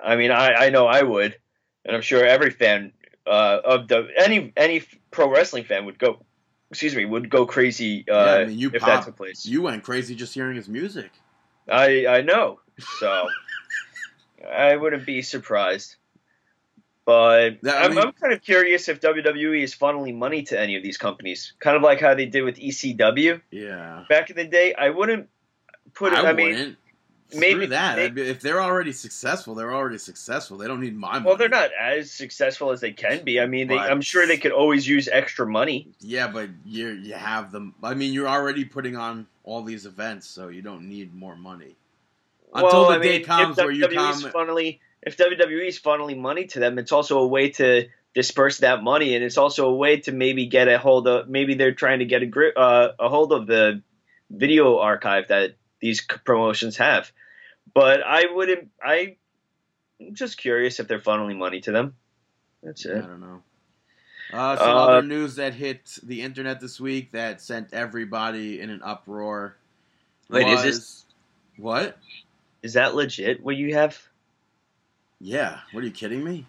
I 0.02 0.16
mean, 0.16 0.30
I, 0.30 0.54
I 0.54 0.70
know 0.70 0.86
I 0.86 1.02
would, 1.02 1.36
and 1.84 1.94
I'm 1.94 2.02
sure 2.02 2.24
every 2.24 2.50
fan 2.50 2.92
uh, 3.26 3.60
of 3.64 3.88
the 3.88 4.08
any 4.16 4.52
any 4.56 4.82
pro 5.10 5.30
wrestling 5.30 5.64
fan 5.64 5.84
would 5.84 5.98
go. 5.98 6.24
Excuse 6.70 6.94
me, 6.94 7.04
would 7.06 7.30
go 7.30 7.46
crazy 7.46 8.04
uh, 8.10 8.14
Yeah, 8.14 8.32
I 8.32 8.44
mean, 8.46 8.58
you 8.58 8.70
if 8.74 8.80
pop- 8.80 8.88
that's 8.88 9.06
the 9.06 9.12
place. 9.12 9.46
You 9.46 9.62
went 9.62 9.82
crazy 9.84 10.14
just 10.14 10.34
hearing 10.34 10.56
his 10.56 10.68
music. 10.68 11.10
I 11.70 12.06
I 12.06 12.20
know, 12.22 12.60
so 12.98 13.26
I 14.50 14.76
wouldn't 14.76 15.06
be 15.06 15.22
surprised. 15.22 15.96
But 17.04 17.62
That- 17.62 17.84
I'm, 17.86 17.90
mean- 17.94 18.00
I'm 18.04 18.12
kind 18.12 18.32
of 18.34 18.42
curious 18.42 18.88
if 18.88 19.00
WWE 19.00 19.62
is 19.62 19.74
funneling 19.74 20.16
money 20.16 20.42
to 20.44 20.60
any 20.60 20.76
of 20.76 20.82
these 20.82 20.98
companies, 20.98 21.54
kind 21.58 21.74
of 21.76 21.82
like 21.82 22.00
how 22.00 22.14
they 22.14 22.26
did 22.26 22.42
with 22.42 22.56
ECW 22.56 23.40
Yeah. 23.50 24.04
back 24.10 24.28
in 24.28 24.36
the 24.36 24.44
day. 24.44 24.74
I 24.74 24.90
wouldn't 24.90 25.30
put 25.94 26.12
it. 26.12 26.18
I, 26.18 26.30
I, 26.30 26.32
mean. 26.34 26.76
Maybe 27.34 27.60
Screw 27.60 27.66
that. 27.68 28.14
they- 28.14 28.22
if 28.22 28.40
they're 28.40 28.60
already 28.62 28.92
successful, 28.92 29.54
they're 29.54 29.74
already 29.74 29.98
successful. 29.98 30.56
They 30.56 30.66
don't 30.66 30.80
need 30.80 30.96
my 30.96 31.12
money. 31.14 31.26
well, 31.26 31.36
they're 31.36 31.48
not 31.48 31.70
as 31.78 32.10
successful 32.10 32.70
as 32.70 32.80
they 32.80 32.92
can 32.92 33.24
be. 33.24 33.40
I 33.40 33.46
mean, 33.46 33.68
they, 33.68 33.76
But- 33.76 33.90
I'm 33.90 34.00
sure 34.00 34.26
they 34.26 34.38
could 34.38 34.52
always 34.52 34.86
use 34.86 35.08
extra 35.08 35.46
money. 35.46 35.88
Yeah, 36.00 36.28
but 36.28 36.48
you 36.64 36.88
you 36.88 37.14
have 37.14 37.52
them. 37.52 37.74
I 37.82 37.94
mean, 37.94 38.12
you're 38.12 38.28
already 38.28 38.64
putting 38.64 38.96
on 38.96 39.26
all 39.44 39.62
these 39.62 39.86
events, 39.86 40.26
so 40.28 40.48
you 40.48 40.62
don't 40.62 40.88
need 40.88 41.14
more 41.14 41.36
money. 41.36 41.76
Until 42.54 42.82
well, 42.82 42.88
the 42.90 42.96
I 42.96 43.02
day 43.02 43.20
comes 43.20 43.58
if 43.58 43.64
where 43.64 43.72
you 43.72 43.82
WWE's 43.86 44.22
come. 44.22 44.30
funnily, 44.32 44.80
if 45.02 45.16
WWE's 45.18 45.78
funneling 45.78 46.18
money 46.18 46.46
to 46.46 46.60
them, 46.60 46.78
it's 46.78 46.92
also 46.92 47.18
a 47.18 47.26
way 47.26 47.50
to 47.50 47.88
disperse 48.14 48.58
that 48.60 48.82
money, 48.82 49.14
and 49.14 49.22
it's 49.22 49.36
also 49.36 49.68
a 49.68 49.74
way 49.74 49.98
to 49.98 50.12
maybe 50.12 50.46
get 50.46 50.66
a 50.66 50.78
hold 50.78 51.06
of. 51.06 51.28
Maybe 51.28 51.54
they're 51.54 51.74
trying 51.74 51.98
to 51.98 52.06
get 52.06 52.22
a 52.22 52.26
grip, 52.26 52.54
uh, 52.56 52.88
a 52.98 53.08
hold 53.10 53.32
of 53.32 53.46
the 53.46 53.82
video 54.30 54.78
archive 54.78 55.28
that 55.28 55.56
these 55.80 56.00
promotions 56.00 56.76
have. 56.76 57.10
But 57.74 58.02
I 58.04 58.24
wouldn't. 58.32 58.70
I, 58.82 59.16
I'm 60.00 60.14
just 60.14 60.38
curious 60.38 60.80
if 60.80 60.88
they're 60.88 61.00
funneling 61.00 61.38
money 61.38 61.60
to 61.62 61.72
them. 61.72 61.94
That's 62.62 62.84
it. 62.86 62.96
I 62.96 63.06
don't 63.06 63.20
know. 63.20 63.42
Uh, 64.32 64.56
some 64.56 64.68
Uh, 64.68 64.80
other 64.80 65.02
news 65.02 65.36
that 65.36 65.54
hit 65.54 65.98
the 66.02 66.22
internet 66.22 66.60
this 66.60 66.78
week 66.80 67.12
that 67.12 67.40
sent 67.40 67.72
everybody 67.72 68.60
in 68.60 68.70
an 68.70 68.80
uproar. 68.82 69.56
Wait, 70.28 70.46
is 70.48 70.62
this- 70.62 71.04
what? 71.56 71.98
Is 72.62 72.74
that 72.74 72.94
legit? 72.94 73.42
What 73.42 73.56
you 73.56 73.74
have? 73.74 73.98
Yeah. 75.20 75.60
What 75.72 75.82
are 75.82 75.86
you 75.86 75.92
kidding 75.92 76.22
me? 76.22 76.46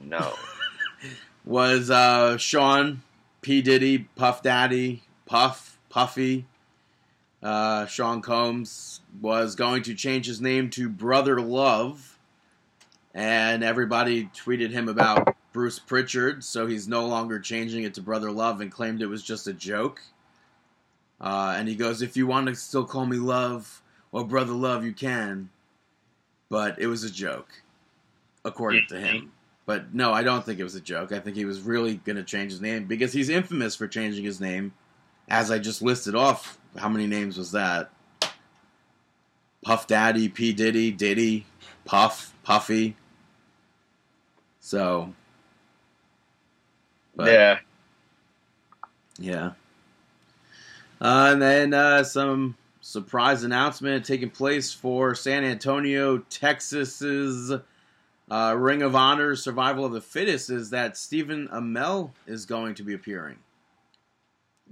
No. 0.00 0.34
was 1.44 1.90
uh, 1.90 2.36
Sean 2.38 3.02
P 3.42 3.62
Diddy, 3.62 4.08
Puff 4.16 4.42
Daddy, 4.42 5.02
Puff 5.26 5.78
Puffy. 5.88 6.46
Uh, 7.44 7.84
Sean 7.84 8.22
Combs 8.22 9.02
was 9.20 9.54
going 9.54 9.82
to 9.82 9.94
change 9.94 10.24
his 10.24 10.40
name 10.40 10.70
to 10.70 10.88
Brother 10.88 11.42
Love, 11.42 12.18
and 13.12 13.62
everybody 13.62 14.30
tweeted 14.34 14.70
him 14.70 14.88
about 14.88 15.36
Bruce 15.52 15.78
Prichard, 15.78 16.42
so 16.42 16.66
he's 16.66 16.88
no 16.88 17.06
longer 17.06 17.38
changing 17.38 17.84
it 17.84 17.92
to 17.94 18.00
Brother 18.00 18.30
Love 18.30 18.62
and 18.62 18.72
claimed 18.72 19.02
it 19.02 19.08
was 19.08 19.22
just 19.22 19.46
a 19.46 19.52
joke. 19.52 20.00
Uh, 21.20 21.54
and 21.58 21.68
he 21.68 21.74
goes, 21.74 22.00
"If 22.00 22.16
you 22.16 22.26
want 22.26 22.46
to 22.46 22.54
still 22.54 22.84
call 22.84 23.04
me 23.04 23.18
Love 23.18 23.82
or 24.10 24.24
Brother 24.24 24.54
Love, 24.54 24.82
you 24.82 24.94
can, 24.94 25.50
but 26.48 26.78
it 26.78 26.86
was 26.86 27.04
a 27.04 27.10
joke, 27.10 27.62
according 28.42 28.86
to 28.88 28.98
him." 28.98 29.32
But 29.66 29.94
no, 29.94 30.14
I 30.14 30.22
don't 30.22 30.44
think 30.44 30.60
it 30.60 30.64
was 30.64 30.74
a 30.74 30.80
joke. 30.80 31.12
I 31.12 31.20
think 31.20 31.36
he 31.36 31.44
was 31.44 31.60
really 31.60 31.96
going 31.96 32.16
to 32.16 32.24
change 32.24 32.52
his 32.52 32.60
name 32.62 32.86
because 32.86 33.12
he's 33.12 33.28
infamous 33.28 33.76
for 33.76 33.86
changing 33.86 34.24
his 34.24 34.40
name. 34.40 34.72
As 35.28 35.50
I 35.50 35.58
just 35.58 35.80
listed 35.82 36.14
off, 36.14 36.58
how 36.76 36.88
many 36.88 37.06
names 37.06 37.38
was 37.38 37.52
that? 37.52 37.90
Puff 39.62 39.86
Daddy, 39.86 40.28
P 40.28 40.52
Diddy, 40.52 40.90
Diddy, 40.90 41.46
Puff, 41.84 42.34
Puffy. 42.42 42.96
So, 44.60 45.12
but, 47.16 47.32
yeah. 47.32 47.58
yeah. 49.18 49.50
Uh, 51.00 51.30
and 51.32 51.42
then 51.42 51.74
uh, 51.74 52.04
some 52.04 52.56
surprise 52.80 53.44
announcement 53.44 54.04
taking 54.04 54.30
place 54.30 54.72
for 54.72 55.14
San 55.14 55.44
Antonio, 55.44 56.18
Texas's 56.18 57.52
uh, 58.30 58.54
Ring 58.56 58.82
of 58.82 58.94
Honor 58.94 59.36
Survival 59.36 59.84
of 59.84 59.92
the 59.92 60.00
Fittest 60.00 60.50
is 60.50 60.70
that 60.70 60.96
Stephen 60.96 61.48
Amell 61.48 62.10
is 62.26 62.46
going 62.46 62.74
to 62.76 62.82
be 62.82 62.94
appearing. 62.94 63.36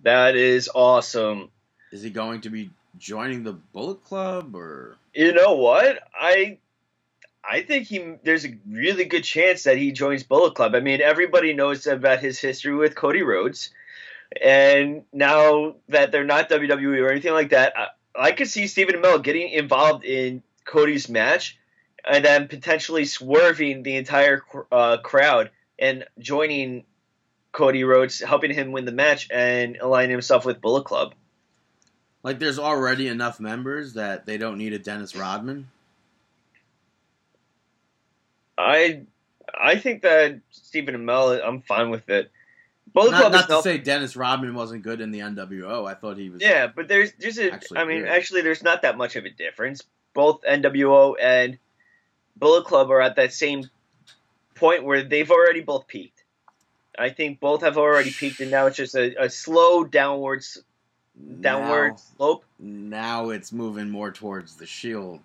That 0.02 0.36
is 0.36 0.70
awesome. 0.74 1.50
Is 1.92 2.02
he 2.02 2.10
going 2.10 2.40
to 2.40 2.50
be 2.50 2.70
joining 2.98 3.44
the 3.44 3.52
Bullet 3.52 4.02
Club 4.02 4.56
or? 4.56 4.96
You 5.14 5.32
know 5.32 5.54
what? 5.54 5.98
I 6.18 6.58
I 7.44 7.62
think 7.62 7.86
he 7.86 8.14
there's 8.24 8.46
a 8.46 8.56
really 8.68 9.04
good 9.04 9.24
chance 9.24 9.64
that 9.64 9.76
he 9.76 9.92
joins 9.92 10.22
Bullet 10.22 10.54
Club. 10.54 10.74
I 10.74 10.80
mean, 10.80 11.00
everybody 11.00 11.52
knows 11.52 11.86
about 11.86 12.20
his 12.20 12.40
history 12.40 12.74
with 12.74 12.94
Cody 12.94 13.22
Rhodes, 13.22 13.70
and 14.40 15.04
now 15.12 15.76
that 15.88 16.12
they're 16.12 16.24
not 16.24 16.48
WWE 16.48 17.02
or 17.02 17.10
anything 17.10 17.32
like 17.32 17.50
that, 17.50 17.74
I, 17.76 17.88
I 18.28 18.32
could 18.32 18.48
see 18.48 18.66
Stephen 18.66 18.94
Amell 18.94 19.22
getting 19.22 19.50
involved 19.50 20.04
in 20.04 20.42
Cody's 20.64 21.08
match, 21.08 21.58
and 22.08 22.24
then 22.24 22.48
potentially 22.48 23.04
swerving 23.04 23.82
the 23.82 23.96
entire 23.96 24.42
uh, 24.70 24.98
crowd 24.98 25.50
and 25.78 26.04
joining 26.18 26.84
Cody 27.50 27.84
Rhodes, 27.84 28.20
helping 28.20 28.54
him 28.54 28.72
win 28.72 28.84
the 28.84 28.92
match 28.92 29.28
and 29.30 29.76
aligning 29.76 30.12
himself 30.12 30.46
with 30.46 30.60
Bullet 30.60 30.84
Club. 30.84 31.14
Like, 32.22 32.38
there's 32.38 32.58
already 32.58 33.08
enough 33.08 33.40
members 33.40 33.94
that 33.94 34.26
they 34.26 34.38
don't 34.38 34.58
need 34.58 34.72
a 34.72 34.78
Dennis 34.78 35.16
Rodman. 35.16 35.68
I 38.56 39.02
I 39.54 39.76
think 39.76 40.02
that 40.02 40.40
Stephen 40.50 40.94
Amell, 40.94 41.40
I'm 41.44 41.62
fine 41.62 41.90
with 41.90 42.08
it. 42.08 42.30
Both 42.92 43.12
Not, 43.12 43.32
not 43.32 43.48
to 43.48 43.62
say 43.62 43.78
Dennis 43.78 44.16
Rodman 44.16 44.54
wasn't 44.54 44.82
good 44.82 45.00
in 45.00 45.10
the 45.12 45.20
NWO. 45.20 45.88
I 45.88 45.94
thought 45.94 46.18
he 46.18 46.28
was. 46.28 46.42
yeah, 46.42 46.66
but 46.66 46.88
there's 46.88 47.12
there's 47.18 47.38
a. 47.38 47.58
I 47.74 47.84
mean, 47.84 48.02
good. 48.02 48.08
actually, 48.08 48.42
there's 48.42 48.62
not 48.62 48.82
that 48.82 48.98
much 48.98 49.16
of 49.16 49.24
a 49.24 49.30
difference. 49.30 49.82
Both 50.14 50.42
NWO 50.42 51.14
and 51.20 51.58
Bullet 52.36 52.66
Club 52.66 52.90
are 52.90 53.00
at 53.00 53.16
that 53.16 53.32
same 53.32 53.68
point 54.54 54.84
where 54.84 55.02
they've 55.02 55.30
already 55.30 55.62
both 55.62 55.86
peaked. 55.86 56.22
I 56.98 57.08
think 57.08 57.40
both 57.40 57.62
have 57.62 57.78
already 57.78 58.10
peaked, 58.10 58.40
and 58.40 58.50
now 58.50 58.66
it's 58.66 58.76
just 58.76 58.94
a, 58.94 59.24
a 59.24 59.30
slow 59.30 59.84
downwards 59.84 60.62
downward 61.40 61.90
Now, 61.90 61.96
slope. 62.16 62.44
now 62.58 63.30
it's 63.30 63.52
moving 63.52 63.90
more 63.90 64.10
towards 64.12 64.56
the 64.56 64.66
Shield. 64.66 65.20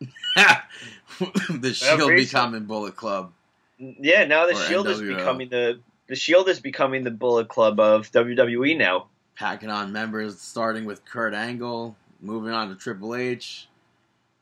the 0.36 1.72
Shield 1.74 2.10
becoming 2.16 2.64
Bullet 2.64 2.96
Club. 2.96 3.32
Yeah, 3.78 4.24
now 4.24 4.46
the 4.46 4.54
Shield 4.54 4.88
is 4.88 5.00
becoming 5.00 5.48
the 5.48 5.80
the 6.06 6.16
Shield 6.16 6.48
is 6.48 6.60
becoming 6.60 7.04
the 7.04 7.10
Bullet 7.10 7.48
Club 7.48 7.80
of 7.80 8.10
WWE 8.12 8.76
now. 8.76 9.06
packing 9.36 9.70
on 9.70 9.92
members, 9.92 10.38
starting 10.40 10.84
with 10.84 11.04
Kurt 11.04 11.34
Angle, 11.34 11.96
moving 12.20 12.52
on 12.52 12.68
to 12.68 12.74
Triple 12.74 13.14
H, 13.14 13.68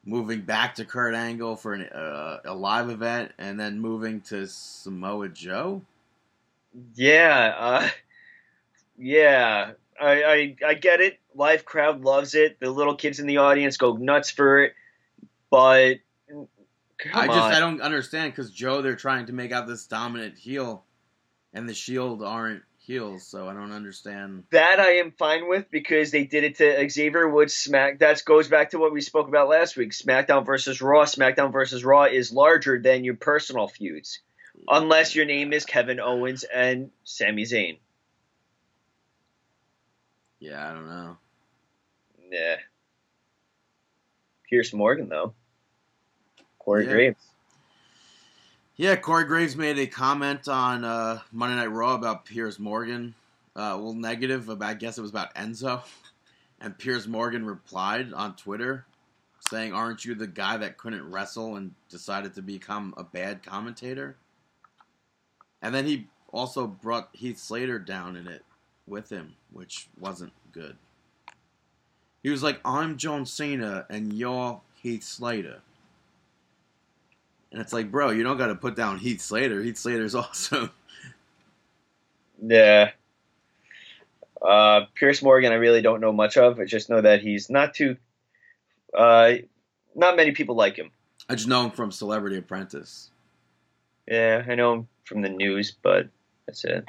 moving 0.04 0.40
back 0.42 0.74
to 0.76 0.84
Kurt 0.84 1.14
Angle 1.14 1.56
for 1.56 1.74
an, 1.74 1.84
uh, 1.84 2.40
a 2.44 2.54
live 2.54 2.90
event, 2.90 3.32
and 3.38 3.58
then 3.60 3.78
moving 3.80 4.20
to 4.22 4.46
Samoa 4.46 5.28
Joe. 5.28 5.82
Yeah, 6.94 7.54
uh, 7.56 7.88
yeah. 8.98 9.72
I, 10.02 10.22
I 10.24 10.56
I 10.66 10.74
get 10.74 11.00
it. 11.00 11.20
Live 11.34 11.64
crowd 11.64 12.02
loves 12.02 12.34
it. 12.34 12.58
The 12.60 12.70
little 12.70 12.96
kids 12.96 13.20
in 13.20 13.26
the 13.26 13.38
audience 13.38 13.76
go 13.76 13.94
nuts 13.94 14.30
for 14.30 14.64
it. 14.64 14.74
But 15.50 15.98
I 17.14 17.26
just 17.26 17.38
on. 17.38 17.52
I 17.52 17.60
don't 17.60 17.80
understand 17.80 18.32
because 18.32 18.50
Joe 18.50 18.82
they're 18.82 18.96
trying 18.96 19.26
to 19.26 19.32
make 19.32 19.52
out 19.52 19.66
this 19.66 19.86
dominant 19.86 20.38
heel, 20.38 20.84
and 21.52 21.68
the 21.68 21.74
Shield 21.74 22.22
aren't 22.22 22.62
heels, 22.78 23.24
so 23.26 23.48
I 23.48 23.54
don't 23.54 23.72
understand. 23.72 24.44
that 24.50 24.80
I 24.80 24.96
am 24.96 25.12
fine 25.12 25.48
with 25.48 25.70
because 25.70 26.10
they 26.10 26.24
did 26.24 26.44
it 26.44 26.56
to 26.56 26.88
Xavier 26.88 27.28
Woods. 27.28 27.54
Smack 27.54 28.00
that 28.00 28.22
goes 28.24 28.48
back 28.48 28.70
to 28.70 28.78
what 28.78 28.92
we 28.92 29.00
spoke 29.00 29.28
about 29.28 29.48
last 29.48 29.76
week. 29.76 29.92
SmackDown 29.92 30.44
versus 30.44 30.82
Raw. 30.82 31.04
SmackDown 31.04 31.52
versus 31.52 31.84
Raw 31.84 32.04
is 32.04 32.32
larger 32.32 32.80
than 32.80 33.04
your 33.04 33.14
personal 33.14 33.68
feuds, 33.68 34.20
unless 34.68 35.14
your 35.14 35.26
name 35.26 35.52
is 35.52 35.64
Kevin 35.64 36.00
Owens 36.00 36.44
and 36.44 36.90
Sami 37.04 37.44
Zayn. 37.44 37.78
Yeah, 40.42 40.68
I 40.68 40.74
don't 40.74 40.88
know. 40.88 41.16
Yeah. 42.32 42.56
Piers 44.50 44.72
Morgan 44.72 45.08
though. 45.08 45.34
Corey 46.58 46.84
Yeah. 46.84 46.90
Graves. 46.90 47.26
Yeah, 48.74 48.96
Corey 48.96 49.24
Graves 49.24 49.54
made 49.54 49.78
a 49.78 49.86
comment 49.86 50.48
on 50.48 50.84
uh, 50.84 51.20
Monday 51.30 51.54
Night 51.54 51.70
Raw 51.70 51.94
about 51.94 52.24
Piers 52.24 52.58
Morgan. 52.58 53.14
Uh, 53.54 53.78
well, 53.80 53.92
negative 53.92 54.48
about, 54.48 54.68
I 54.68 54.74
guess 54.74 54.98
it 54.98 55.02
was 55.02 55.10
about 55.10 55.34
Enzo. 55.36 55.82
And 56.64 56.78
Piers 56.78 57.08
Morgan 57.08 57.44
replied 57.44 58.12
on 58.12 58.36
Twitter 58.36 58.86
saying, 59.50 59.72
Aren't 59.72 60.04
you 60.04 60.14
the 60.14 60.28
guy 60.28 60.56
that 60.58 60.78
couldn't 60.78 61.10
wrestle 61.10 61.56
and 61.56 61.72
decided 61.88 62.34
to 62.34 62.42
become 62.42 62.94
a 62.96 63.02
bad 63.02 63.42
commentator? 63.42 64.16
And 65.60 65.74
then 65.74 65.86
he 65.86 66.06
also 66.32 66.68
brought 66.68 67.08
Heath 67.14 67.38
Slater 67.38 67.80
down 67.80 68.14
in 68.14 68.28
it 68.28 68.44
with 68.86 69.10
him, 69.10 69.34
which 69.52 69.88
wasn't 69.98 70.32
good. 70.52 70.76
He 72.22 72.30
was 72.30 72.42
like, 72.42 72.60
I'm 72.64 72.96
John 72.96 73.26
Cena 73.26 73.86
and 73.90 74.12
you're 74.12 74.60
Heath 74.82 75.02
Slater. 75.02 75.60
And 77.50 77.60
it's 77.60 77.72
like, 77.72 77.90
bro, 77.90 78.10
you 78.10 78.22
don't 78.22 78.38
got 78.38 78.46
to 78.46 78.54
put 78.54 78.76
down 78.76 78.98
Heath 78.98 79.20
Slater. 79.20 79.62
Heath 79.62 79.76
Slater's 79.76 80.14
awesome. 80.14 80.70
Yeah. 82.40 82.90
Uh, 84.40 84.86
Piers 84.94 85.22
Morgan, 85.22 85.52
I 85.52 85.56
really 85.56 85.82
don't 85.82 86.00
know 86.00 86.12
much 86.12 86.36
of. 86.36 86.58
I 86.58 86.64
just 86.64 86.90
know 86.90 87.00
that 87.00 87.22
he's 87.22 87.50
not 87.50 87.74
too. 87.74 87.96
Uh, 88.96 89.34
not 89.94 90.16
many 90.16 90.32
people 90.32 90.56
like 90.56 90.76
him. 90.76 90.90
I 91.28 91.34
just 91.34 91.48
know 91.48 91.64
him 91.64 91.70
from 91.70 91.92
Celebrity 91.92 92.38
Apprentice. 92.38 93.10
Yeah, 94.08 94.44
I 94.48 94.54
know 94.54 94.72
him 94.72 94.88
from 95.04 95.22
the 95.22 95.28
news, 95.28 95.72
but 95.82 96.08
that's 96.46 96.64
it. 96.64 96.84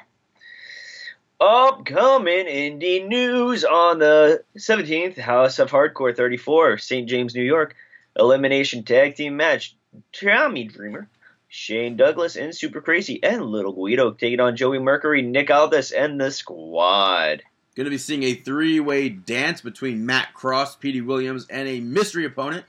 Upcoming 1.39 2.45
indie 2.45 3.07
news 3.07 3.65
on 3.65 3.99
the 3.99 4.43
17th, 4.57 5.17
House 5.17 5.59
of 5.59 5.71
Hardcore 5.71 6.15
34, 6.15 6.77
St. 6.77 7.09
James, 7.09 7.35
New 7.35 7.43
York. 7.43 7.75
Elimination 8.15 8.83
tag 8.83 9.15
team 9.15 9.35
match. 9.37 9.75
Tommy 10.11 10.65
Dreamer, 10.65 11.07
Shane 11.49 11.97
Douglas, 11.97 12.35
and 12.35 12.55
Super 12.55 12.81
Crazy, 12.81 13.21
and 13.23 13.45
Little 13.45 13.73
Guido 13.73 14.11
taking 14.11 14.39
on 14.39 14.55
Joey 14.55 14.79
Mercury, 14.79 15.21
Nick 15.21 15.51
Aldis, 15.51 15.91
and 15.91 16.19
the 16.19 16.31
squad. 16.31 17.43
Going 17.75 17.85
to 17.85 17.91
be 17.91 17.97
seeing 17.97 18.23
a 18.23 18.35
three 18.35 18.79
way 18.79 19.09
dance 19.09 19.61
between 19.61 20.05
Matt 20.05 20.33
Cross, 20.33 20.77
Petey 20.77 21.01
Williams, 21.01 21.47
and 21.49 21.67
a 21.67 21.79
mystery 21.79 22.25
opponent 22.25 22.65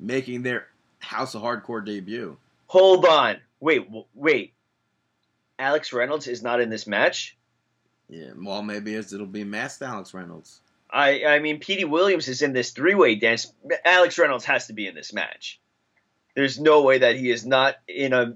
making 0.00 0.42
their 0.42 0.66
House 0.98 1.34
of 1.34 1.42
Hardcore 1.42 1.84
debut. 1.84 2.36
Hold 2.66 3.06
on. 3.06 3.36
Wait, 3.60 3.88
wait. 4.14 4.52
Alex 5.58 5.92
Reynolds 5.92 6.26
is 6.28 6.42
not 6.42 6.60
in 6.60 6.70
this 6.70 6.86
match? 6.86 7.36
Yeah, 8.08 8.30
well, 8.36 8.62
maybe 8.62 8.94
it's, 8.94 9.12
it'll 9.12 9.26
be 9.26 9.44
masked 9.44 9.82
Alex 9.82 10.14
Reynolds. 10.14 10.60
I 10.90 11.24
I 11.24 11.38
mean, 11.40 11.60
Petey 11.60 11.84
Williams 11.84 12.28
is 12.28 12.40
in 12.40 12.52
this 12.52 12.70
three 12.70 12.94
way 12.94 13.14
dance. 13.14 13.52
Alex 13.84 14.18
Reynolds 14.18 14.46
has 14.46 14.68
to 14.68 14.72
be 14.72 14.86
in 14.86 14.94
this 14.94 15.12
match. 15.12 15.60
There's 16.34 16.58
no 16.58 16.82
way 16.82 16.98
that 16.98 17.16
he 17.16 17.30
is 17.30 17.44
not 17.44 17.76
in 17.86 18.12
a 18.12 18.34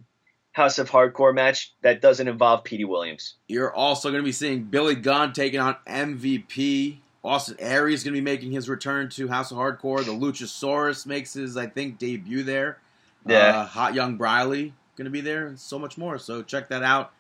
House 0.53 0.79
of 0.79 0.91
Hardcore 0.91 1.35
match 1.35 1.73
that 1.81 2.03
doesn't 2.03 2.29
involve 2.29 2.65
Petey 2.65 2.85
Williams. 2.85 3.37
You're 3.49 3.73
also 3.73 4.11
going 4.11 4.23
to 4.23 4.27
be 4.27 4.33
seeing 4.33 4.65
Billy 4.65 4.95
Gunn 4.95 5.33
taking 5.33 5.61
on 5.61 5.77
MVP. 5.87 6.99
Austin 7.25 7.57
Aries 7.59 8.01
is 8.01 8.05
going 8.05 8.15
to 8.15 8.21
be 8.21 8.25
making 8.25 8.51
his 8.51 8.69
return 8.69 9.09
to 9.11 9.29
House 9.29 9.51
of 9.51 9.57
Hardcore. 9.57 10.05
The 10.05 10.13
Luchasaurus 10.13 11.07
makes 11.07 11.33
his, 11.33 11.57
I 11.57 11.69
think, 11.69 11.99
debut 11.99 12.43
there. 12.43 12.79
Yeah. 13.25 13.61
Uh, 13.61 13.67
Hot 13.67 13.95
Young 13.95 14.17
Briley 14.17 14.75
going 14.97 15.05
to 15.07 15.11
be 15.11 15.21
there, 15.21 15.47
and 15.47 15.59
so 15.59 15.79
much 15.79 15.97
more. 15.97 16.19
So 16.19 16.43
check 16.43 16.69
that 16.69 16.83
out. 16.83 17.13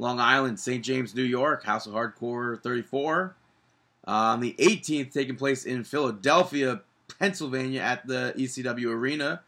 Long 0.00 0.18
Island, 0.18 0.58
St. 0.58 0.82
James, 0.82 1.14
New 1.14 1.22
York, 1.22 1.62
House 1.62 1.86
of 1.86 1.92
Hardcore 1.92 2.60
34. 2.62 3.36
Uh, 4.08 4.10
on 4.10 4.40
the 4.40 4.54
18th, 4.58 5.12
taking 5.12 5.36
place 5.36 5.66
in 5.66 5.84
Philadelphia, 5.84 6.80
Pennsylvania, 7.18 7.82
at 7.82 8.06
the 8.06 8.32
ECW 8.34 8.86
Arena, 8.86 9.42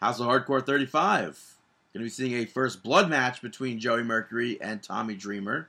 House 0.00 0.18
of 0.18 0.26
Hardcore 0.26 0.64
35. 0.64 1.56
Going 1.92 2.00
to 2.00 2.06
be 2.06 2.08
seeing 2.08 2.32
a 2.32 2.46
first 2.46 2.82
blood 2.82 3.10
match 3.10 3.42
between 3.42 3.78
Joey 3.78 4.02
Mercury 4.02 4.58
and 4.62 4.82
Tommy 4.82 5.16
Dreamer. 5.16 5.68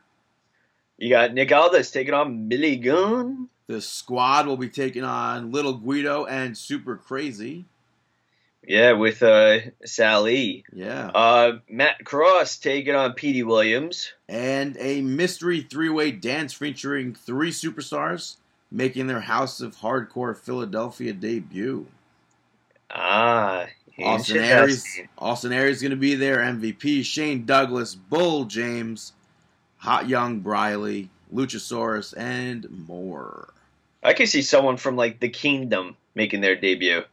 You 0.97 1.09
got 1.09 1.33
Nick 1.33 1.51
Aldis 1.51 1.91
taking 1.91 2.13
on 2.13 2.47
Billy 2.47 2.77
Gunn. 2.77 3.49
The 3.67 3.81
squad 3.81 4.47
will 4.47 4.55
be 4.55 4.69
taking 4.69 5.03
on 5.03 5.51
Little 5.51 5.73
Guido 5.73 6.23
and 6.25 6.57
Super 6.57 6.95
Crazy. 6.95 7.65
Yeah, 8.67 8.93
with 8.93 9.23
uh, 9.23 9.59
Sally. 9.85 10.63
Yeah. 10.71 11.07
Uh, 11.07 11.59
Matt 11.67 12.05
Cross 12.05 12.57
taking 12.57 12.95
on 12.95 13.13
Petey 13.13 13.43
Williams. 13.43 14.13
and 14.29 14.77
a 14.79 15.01
mystery 15.01 15.61
three-way 15.61 16.11
dance 16.11 16.53
featuring 16.53 17.15
three 17.15 17.51
superstars 17.51 18.37
making 18.71 19.07
their 19.07 19.19
House 19.21 19.59
of 19.61 19.77
Hardcore 19.77 20.37
Philadelphia 20.37 21.11
debut. 21.13 21.87
Ah, 22.89 23.65
Austin 24.01 24.37
Aries. 24.37 25.01
Austin 25.17 25.51
Aries 25.53 25.77
is 25.77 25.81
going 25.81 25.91
to 25.91 25.97
be 25.97 26.15
there. 26.15 26.37
MVP 26.37 27.03
Shane 27.03 27.45
Douglas, 27.45 27.95
Bull 27.95 28.45
James, 28.45 29.13
Hot 29.77 30.07
Young 30.07 30.39
Briley, 30.39 31.09
Luchasaurus, 31.33 32.13
and 32.15 32.67
more. 32.87 33.53
I 34.03 34.13
could 34.13 34.29
see 34.29 34.41
someone 34.41 34.77
from 34.77 34.95
like 34.95 35.19
the 35.19 35.29
Kingdom 35.29 35.95
making 36.15 36.41
their 36.41 36.55
debut. 36.55 37.03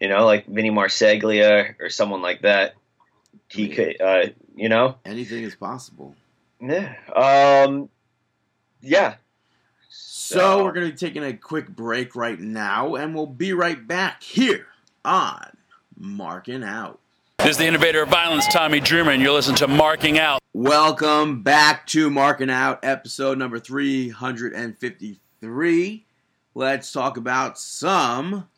You 0.00 0.08
know, 0.08 0.24
like 0.26 0.46
Vinny 0.46 0.70
Marseglia 0.70 1.74
or 1.80 1.90
someone 1.90 2.22
like 2.22 2.42
that. 2.42 2.74
He 3.48 3.66
Yeah. 3.68 3.74
could, 3.74 4.00
uh, 4.00 4.26
you 4.54 4.68
know, 4.68 4.96
Anything 5.04 5.42
is 5.44 5.54
possible. 5.56 6.14
yeah, 6.60 6.94
um, 7.16 7.88
yeah. 8.80 9.14
So 9.90 10.62
we're 10.62 10.72
going 10.72 10.86
to 10.86 10.92
be 10.92 10.98
taking 10.98 11.24
a 11.24 11.32
quick 11.32 11.68
break 11.68 12.14
right 12.14 12.38
now, 12.38 12.94
and 12.94 13.12
we'll 13.14 13.26
be 13.26 13.52
right 13.54 13.84
back 13.86 14.22
here 14.22 14.66
on 15.04 15.56
Marking 15.96 16.62
Out. 16.62 17.00
This 17.38 17.52
is 17.52 17.56
the 17.58 17.66
innovator 17.66 18.02
of 18.02 18.08
violence, 18.10 18.46
Tommy 18.52 18.80
Dreamer, 18.80 19.10
and 19.12 19.22
you're 19.22 19.32
listening 19.32 19.56
to 19.56 19.66
Marking 19.68 20.18
Out. 20.18 20.40
Welcome 20.52 21.42
back 21.42 21.86
to 21.88 22.10
Marking 22.10 22.50
Out, 22.50 22.80
episode 22.82 23.38
number 23.38 23.58
353. 23.58 26.04
Let's 26.54 26.92
talk 26.92 27.16
about 27.16 27.58
some 27.58 28.48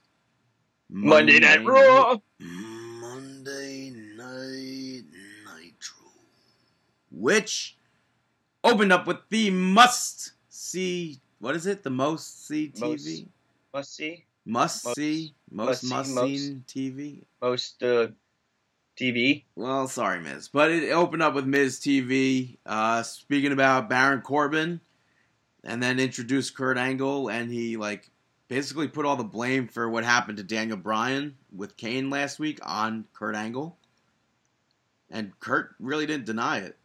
Monday 0.92 1.38
Night 1.38 1.64
Raw. 1.64 2.16
Monday 2.40 3.90
Night 4.16 5.02
Nitro. 5.44 6.06
Which 7.12 7.76
opened 8.64 8.92
up 8.92 9.06
with 9.06 9.18
the 9.28 9.50
must 9.50 10.32
see. 10.48 11.20
What 11.38 11.54
is 11.56 11.66
it? 11.66 11.82
The 11.82 11.90
most 11.90 12.46
see 12.46 12.72
TV? 12.74 13.28
Must 13.72 13.94
see 13.94 14.24
Must 14.44 14.84
Most- 14.86 14.96
see. 14.96 15.34
Most 15.52 15.82
must 15.84 16.08
see, 16.10 16.14
must 16.14 16.26
seen 16.28 16.64
TV? 16.68 17.22
most 17.42 17.82
uh, 17.82 18.08
TV. 18.96 19.44
Well, 19.56 19.88
sorry, 19.88 20.20
Miz, 20.20 20.48
but 20.48 20.70
it 20.70 20.90
opened 20.92 21.22
up 21.22 21.34
with 21.34 21.44
Miz 21.46 21.80
TV 21.80 22.58
uh, 22.66 23.02
speaking 23.02 23.50
about 23.52 23.88
Baron 23.88 24.20
Corbin, 24.22 24.80
and 25.64 25.82
then 25.82 25.98
introduced 25.98 26.54
Kurt 26.56 26.78
Angle, 26.78 27.28
and 27.30 27.50
he 27.52 27.76
like 27.76 28.09
basically 28.50 28.88
put 28.88 29.06
all 29.06 29.14
the 29.14 29.22
blame 29.24 29.68
for 29.68 29.88
what 29.88 30.04
happened 30.04 30.36
to 30.36 30.42
Daniel 30.42 30.76
Bryan 30.76 31.36
with 31.54 31.76
Kane 31.76 32.10
last 32.10 32.40
week 32.40 32.58
on 32.64 33.06
Kurt 33.14 33.36
Angle, 33.36 33.78
and 35.08 35.38
Kurt 35.38 35.76
really 35.78 36.04
didn't 36.04 36.26
deny 36.26 36.58
it. 36.58 36.76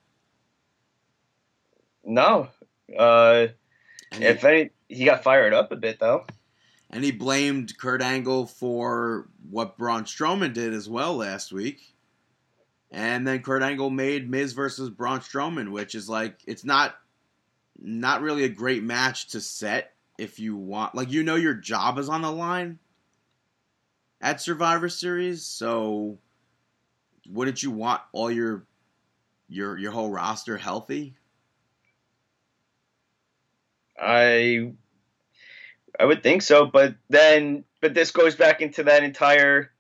No, 2.06 2.50
uh, 2.98 3.48
he, 4.14 4.24
if 4.24 4.46
any, 4.46 4.70
he 4.88 5.06
got 5.06 5.24
fired 5.24 5.54
up 5.54 5.72
a 5.72 5.76
bit 5.76 6.00
though. 6.00 6.26
and 6.92 7.04
he 7.04 7.12
blamed 7.12 7.78
Kurt 7.78 8.02
Angle 8.02 8.46
for 8.46 9.28
what 9.50 9.78
Braun 9.78 10.04
Strowman 10.04 10.54
did 10.54 10.74
as 10.74 10.88
well 10.88 11.16
last 11.18 11.52
week. 11.52 11.94
And 12.92 13.28
then 13.28 13.42
Kurt 13.42 13.64
Angle 13.64 13.90
made 13.90 14.30
Miz 14.30 14.54
versus 14.54 14.90
Braun 14.90 15.20
Strowman, 15.20 15.72
which 15.72 15.96
is 15.96 16.08
like 16.08 16.40
it's 16.46 16.64
not 16.64 16.96
not 17.82 18.22
really 18.22 18.44
a 18.44 18.50
great 18.50 18.84
match 18.84 19.30
to 19.30 19.42
set 19.42 19.95
if 20.18 20.40
you 20.40 20.56
want 20.56 20.96
like 20.96 21.12
you 21.12 21.24
know 21.24 21.36
your 21.36 21.54
job 21.54 21.98
is 21.98 22.10
on 22.10 22.22
the 22.22 22.32
line 22.32 22.80
at 24.22 24.42
Survivor 24.42 24.90
Series, 24.90 25.44
so 25.44 26.18
wouldn't 27.30 27.62
you 27.64 27.72
want 27.72 28.02
all 28.12 28.32
your 28.32 28.66
your 29.48 29.78
your 29.78 29.92
whole 29.92 30.10
roster 30.10 30.58
healthy? 30.58 31.16
I 34.00 34.74
I 36.00 36.06
would 36.06 36.24
think 36.24 36.42
so, 36.42 36.66
but 36.66 36.96
then 37.10 37.64
but 37.82 37.94
this 37.94 38.12
goes 38.12 38.36
back 38.36 38.62
into 38.62 38.84
that 38.84 39.04
entire 39.04 39.72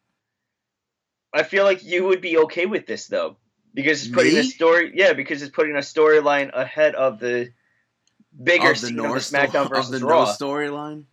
I 1.34 1.44
feel 1.44 1.66
like 1.66 1.84
you 1.84 2.06
would 2.06 2.22
be 2.22 2.38
okay 2.40 2.66
with 2.66 2.86
this 2.86 3.08
though. 3.08 3.38
Because 3.74 4.06
it's 4.06 4.16
putting 4.16 4.34
Me? 4.34 4.40
a 4.40 4.44
story 4.44 4.94
yeah, 4.96 5.14
because 5.14 5.42
it's 5.42 5.54
putting 5.54 5.76
a 5.76 5.80
storyline 5.80 6.52
ahead 6.54 6.96
of 6.96 7.20
the 7.20 7.52
bigger 8.44 8.72
of 8.72 8.82
the 8.82 8.88
of 8.88 8.94
North 8.94 9.24
SmackDown 9.24 9.66
of 9.66 9.70
versus 9.70 10.00
the 10.00 10.06
Raw. 10.06 10.26
no 10.26 10.32
storyline. 10.32 11.04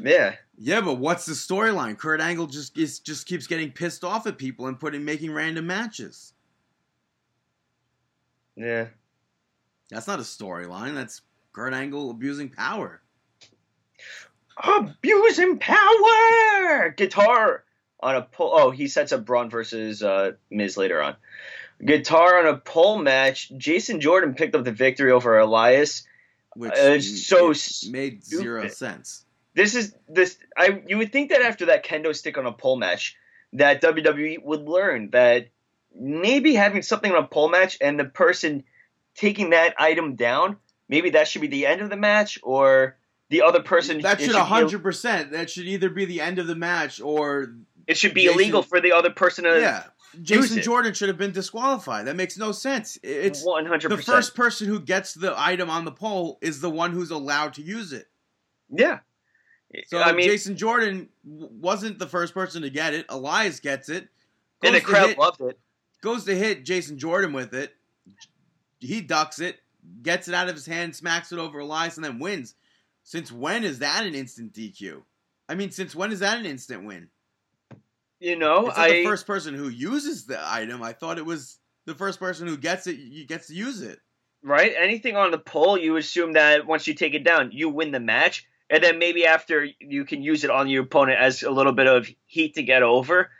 yeah. 0.00 0.36
Yeah, 0.58 0.80
but 0.80 0.98
what's 0.98 1.26
the 1.26 1.32
storyline? 1.32 1.98
Kurt 1.98 2.20
Angle 2.20 2.46
just 2.46 2.78
is, 2.78 3.00
just 3.00 3.26
keeps 3.26 3.46
getting 3.46 3.72
pissed 3.72 4.04
off 4.04 4.26
at 4.26 4.38
people 4.38 4.68
and 4.68 4.78
putting 4.78 5.04
making 5.04 5.32
random 5.32 5.66
matches. 5.66 6.34
Yeah. 8.54 8.88
That's 9.90 10.06
not 10.06 10.20
a 10.20 10.22
storyline. 10.22 10.94
That's 10.94 11.22
Kurt 11.52 11.74
Angle 11.74 12.10
abusing 12.10 12.48
power. 12.48 13.02
Abusing 14.62 15.58
power 15.58 16.90
guitar 16.96 17.64
on 18.00 18.16
a 18.16 18.22
pole 18.22 18.52
oh, 18.54 18.70
he 18.70 18.86
sets 18.86 19.12
up 19.12 19.24
Braun 19.24 19.48
versus 19.48 20.02
uh 20.02 20.32
Miz 20.50 20.76
later 20.76 21.02
on. 21.02 21.16
Guitar 21.84 22.38
on 22.38 22.54
a 22.54 22.58
pole 22.58 22.98
match. 22.98 23.50
Jason 23.56 24.00
Jordan 24.00 24.34
picked 24.34 24.54
up 24.54 24.64
the 24.64 24.72
victory 24.72 25.10
over 25.10 25.38
Elias. 25.38 26.06
Which 26.54 26.72
Uh, 26.72 26.96
it's 26.96 27.26
so 27.26 27.52
made 27.90 28.24
zero 28.24 28.68
sense. 28.68 29.24
this 29.54 29.74
is 29.74 29.94
this 30.08 30.38
I 30.56 30.82
you 30.86 30.98
would 30.98 31.12
think 31.12 31.30
that 31.30 31.42
after 31.42 31.66
that 31.66 31.84
kendo 31.84 32.14
stick 32.14 32.36
on 32.38 32.46
a 32.46 32.52
pole 32.52 32.76
match 32.76 33.16
that 33.54 33.82
WWE 33.82 34.42
would 34.42 34.62
learn 34.62 35.10
that 35.10 35.48
maybe 35.94 36.54
having 36.54 36.82
something 36.82 37.12
on 37.12 37.24
a 37.24 37.26
pole 37.26 37.50
match 37.50 37.76
and 37.80 37.98
the 37.98 38.04
person 38.04 38.64
taking 39.14 39.50
that 39.50 39.74
item 39.78 40.14
down 40.16 40.56
maybe 40.88 41.10
that 41.10 41.28
should 41.28 41.40
be 41.42 41.48
the 41.48 41.66
end 41.66 41.80
of 41.80 41.90
the 41.90 41.96
match 41.96 42.38
or 42.42 42.96
the 43.30 43.42
other 43.42 43.62
person 43.62 44.00
That 44.02 44.20
should 44.20 44.32
be- 44.32 44.36
hundred 44.36 44.82
percent. 44.82 45.32
That 45.32 45.48
should 45.48 45.64
either 45.66 45.88
be 45.88 46.04
the 46.04 46.20
end 46.20 46.38
of 46.38 46.46
the 46.46 46.54
match 46.54 47.00
or 47.00 47.54
it 47.86 47.96
should 47.96 48.12
be 48.14 48.26
illegal 48.26 48.62
for 48.62 48.78
the 48.80 48.92
other 48.92 49.10
person 49.10 49.44
to 49.44 49.58
yeah. 49.58 49.84
Jason 50.20 50.58
it. 50.58 50.62
Jordan 50.62 50.92
should 50.92 51.08
have 51.08 51.16
been 51.18 51.32
disqualified. 51.32 52.06
That 52.06 52.16
makes 52.16 52.36
no 52.36 52.52
sense. 52.52 52.98
It's 53.02 53.44
100% 53.44 53.88
the 53.88 53.96
first 53.96 54.34
person 54.34 54.66
who 54.68 54.80
gets 54.80 55.14
the 55.14 55.34
item 55.36 55.70
on 55.70 55.84
the 55.84 55.92
pole 55.92 56.38
is 56.42 56.60
the 56.60 56.70
one 56.70 56.92
who's 56.92 57.10
allowed 57.10 57.54
to 57.54 57.62
use 57.62 57.92
it. 57.92 58.08
yeah 58.70 58.98
So 59.86 59.98
I 60.00 60.12
mean 60.12 60.28
Jason 60.28 60.56
Jordan 60.56 61.08
wasn't 61.24 61.98
the 61.98 62.06
first 62.06 62.34
person 62.34 62.62
to 62.62 62.70
get 62.70 62.92
it. 62.94 63.06
Elias 63.08 63.60
gets 63.60 63.88
it. 63.88 64.08
and 64.62 64.74
the 64.74 64.80
crowd 64.80 65.08
hit- 65.08 65.18
loved 65.18 65.40
it 65.40 65.58
goes 66.02 66.24
to 66.24 66.36
hit 66.36 66.64
Jason 66.64 66.98
Jordan 66.98 67.32
with 67.32 67.54
it. 67.54 67.74
He 68.80 69.00
ducks 69.00 69.38
it, 69.38 69.60
gets 70.02 70.28
it 70.28 70.34
out 70.34 70.48
of 70.48 70.54
his 70.54 70.66
hand, 70.66 70.94
smacks 70.94 71.32
it 71.32 71.38
over 71.38 71.60
Elias, 71.60 71.96
and 71.96 72.04
then 72.04 72.18
wins. 72.18 72.54
Since 73.04 73.32
when 73.32 73.64
is 73.64 73.78
that 73.78 74.04
an 74.04 74.14
instant 74.14 74.52
DQ? 74.52 75.02
I 75.48 75.54
mean, 75.54 75.70
since 75.70 75.94
when 75.94 76.12
is 76.12 76.20
that 76.20 76.38
an 76.38 76.46
instant 76.46 76.84
win? 76.84 77.08
You 78.22 78.36
know 78.36 78.70
I 78.70 78.90
the 78.90 79.04
first 79.04 79.26
person 79.26 79.54
who 79.54 79.68
uses 79.68 80.26
the 80.26 80.38
item. 80.42 80.82
I 80.82 80.92
thought 80.92 81.18
it 81.18 81.26
was 81.26 81.58
the 81.86 81.94
first 81.94 82.18
person 82.18 82.46
who 82.46 82.56
gets 82.56 82.86
it. 82.86 82.96
You 82.98 83.26
gets 83.26 83.48
to 83.48 83.54
use 83.54 83.82
it. 83.82 83.98
right? 84.42 84.72
Anything 84.78 85.16
on 85.16 85.30
the 85.30 85.38
pole, 85.38 85.76
you 85.76 85.96
assume 85.96 86.34
that 86.34 86.66
once 86.66 86.86
you 86.86 86.94
take 86.94 87.14
it 87.14 87.24
down, 87.24 87.50
you 87.52 87.68
win 87.68 87.90
the 87.90 88.00
match, 88.00 88.46
and 88.70 88.82
then 88.82 88.98
maybe 88.98 89.26
after 89.26 89.66
you 89.80 90.04
can 90.04 90.22
use 90.22 90.44
it 90.44 90.50
on 90.50 90.68
your 90.68 90.84
opponent 90.84 91.18
as 91.20 91.42
a 91.42 91.50
little 91.50 91.72
bit 91.72 91.86
of 91.86 92.08
heat 92.26 92.54
to 92.54 92.62
get 92.62 92.82
over. 92.82 93.30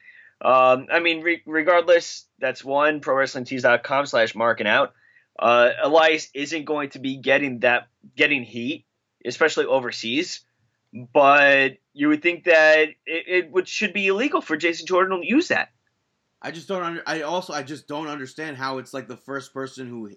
Um, 0.40 0.88
I 0.92 0.98
mean, 0.98 1.22
re- 1.22 1.42
regardless, 1.46 2.26
that's 2.40 2.64
one 2.64 3.00
ProWrestlingTees.com 3.00 4.06
slash 4.06 4.34
marking 4.34 4.66
out. 4.66 4.92
Uh, 5.38 5.70
Elias 5.82 6.28
isn't 6.34 6.64
going 6.64 6.90
to 6.90 6.98
be 6.98 7.16
getting 7.16 7.60
that 7.60 7.88
getting 8.16 8.42
heat, 8.42 8.84
especially 9.24 9.66
overseas. 9.66 10.40
But 10.92 11.78
you 11.94 12.08
would 12.08 12.22
think 12.22 12.44
that 12.44 12.88
it, 13.06 13.24
it 13.26 13.50
would 13.50 13.66
should 13.66 13.92
be 13.92 14.08
illegal 14.08 14.40
for 14.40 14.56
Jason 14.56 14.86
Jordan 14.86 15.20
to 15.20 15.26
use 15.26 15.48
that. 15.48 15.70
I 16.40 16.50
just 16.50 16.68
don't. 16.68 16.82
Under, 16.82 17.02
I 17.06 17.22
also 17.22 17.52
I 17.52 17.62
just 17.62 17.86
don't 17.88 18.08
understand 18.08 18.56
how 18.56 18.78
it's 18.78 18.92
like 18.92 19.08
the 19.08 19.16
first 19.16 19.54
person 19.54 19.88
who 19.88 20.10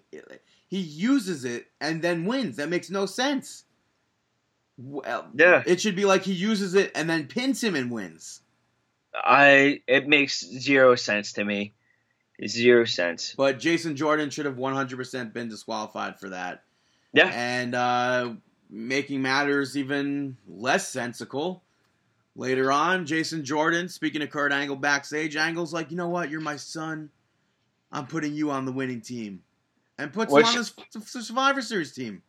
he 0.68 0.78
uses 0.78 1.44
it 1.44 1.66
and 1.80 2.02
then 2.02 2.24
wins. 2.24 2.56
That 2.56 2.68
makes 2.68 2.90
no 2.90 3.06
sense. 3.06 3.64
Well, 4.76 5.28
Yeah. 5.34 5.62
it 5.66 5.80
should 5.80 5.96
be 5.96 6.04
like 6.04 6.22
he 6.24 6.32
uses 6.32 6.74
it 6.74 6.92
and 6.94 7.08
then 7.08 7.26
pins 7.28 7.62
him 7.62 7.74
and 7.74 7.90
wins. 7.90 8.42
I 9.14 9.80
it 9.86 10.06
makes 10.08 10.40
zero 10.44 10.94
sense 10.96 11.32
to 11.34 11.44
me. 11.44 11.72
Zero 12.46 12.84
sense. 12.84 13.34
But 13.34 13.58
Jason 13.58 13.96
Jordan 13.96 14.28
should 14.28 14.44
have 14.44 14.56
100% 14.56 15.32
been 15.32 15.48
disqualified 15.48 16.20
for 16.20 16.28
that. 16.30 16.64
Yeah. 17.14 17.30
And 17.32 17.74
uh, 17.74 18.34
making 18.70 19.22
matters 19.22 19.76
even 19.76 20.36
less 20.48 20.88
sensical, 20.88 21.62
later 22.34 22.70
on, 22.72 23.06
Jason 23.06 23.44
Jordan, 23.44 23.88
speaking 23.88 24.20
to 24.20 24.26
Kurt 24.26 24.52
Angle 24.52 24.76
backstage, 24.76 25.36
Angle's 25.36 25.72
like, 25.72 25.90
you 25.90 25.96
know 25.96 26.08
what? 26.08 26.30
You're 26.30 26.40
my 26.40 26.56
son. 26.56 27.10
I'm 27.92 28.06
putting 28.06 28.34
you 28.34 28.50
on 28.50 28.64
the 28.64 28.72
winning 28.72 29.00
team. 29.00 29.42
And 29.98 30.12
puts 30.12 30.32
Which- 30.32 30.46
him 30.46 30.58
on 30.58 31.02
the 31.14 31.22
Survivor 31.22 31.62
Series 31.62 31.92
team. 31.92 32.22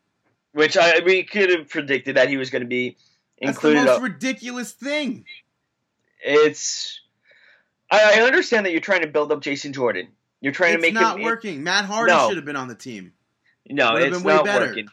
Which 0.53 0.77
I 0.77 0.99
we 1.05 1.23
could 1.23 1.49
have 1.49 1.69
predicted 1.69 2.15
that 2.15 2.29
he 2.29 2.38
was 2.38 2.49
going 2.49 2.61
to 2.61 2.67
be 2.67 2.97
included. 3.38 3.79
That's 3.79 3.85
the 3.85 3.91
most 3.91 3.97
up- 3.97 4.03
ridiculous 4.03 4.71
thing. 4.71 5.25
it's 6.23 7.01
I, 7.91 8.19
I 8.19 8.21
understand 8.23 8.65
that 8.65 8.71
you're 8.71 8.81
trying 8.81 9.01
to 9.01 9.07
build 9.07 9.31
up 9.31 9.41
Jason 9.41 9.73
Jordan. 9.73 10.07
You're 10.41 10.53
trying 10.53 10.73
It's 10.75 10.83
to 10.83 10.88
make 10.88 10.93
not 10.93 11.17
him 11.17 11.23
working. 11.25 11.63
Matt 11.63 11.85
Hardy 11.85 12.11
No. 12.11 12.27
should 12.27 12.38
have 12.38 12.45
been 12.45 12.55
on 12.55 12.67
the 12.67 12.75
team. 12.75 13.13
no, 13.69 13.89
it 13.89 13.93
Would've 13.93 14.07
it's 14.07 14.17
been 14.17 14.27
way 14.27 14.35
not 14.35 14.45
better. 14.45 14.65
working. 14.67 14.88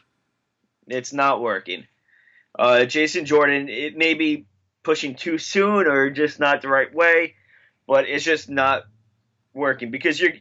It's 0.87 1.13
not 1.13 1.41
working. 1.41 1.85
Uh, 2.57 2.85
Jason 2.85 3.25
Jordan, 3.25 3.69
it 3.69 3.97
may 3.97 4.13
be 4.13 4.45
pushing 4.83 5.15
too 5.15 5.37
soon 5.37 5.87
or 5.87 6.09
just 6.09 6.39
not 6.39 6.61
the 6.61 6.69
right 6.69 6.93
way, 6.93 7.35
but 7.87 8.07
it's 8.07 8.23
just 8.23 8.49
not 8.49 8.83
working 9.53 9.91
because 9.91 10.19
you're. 10.19 10.33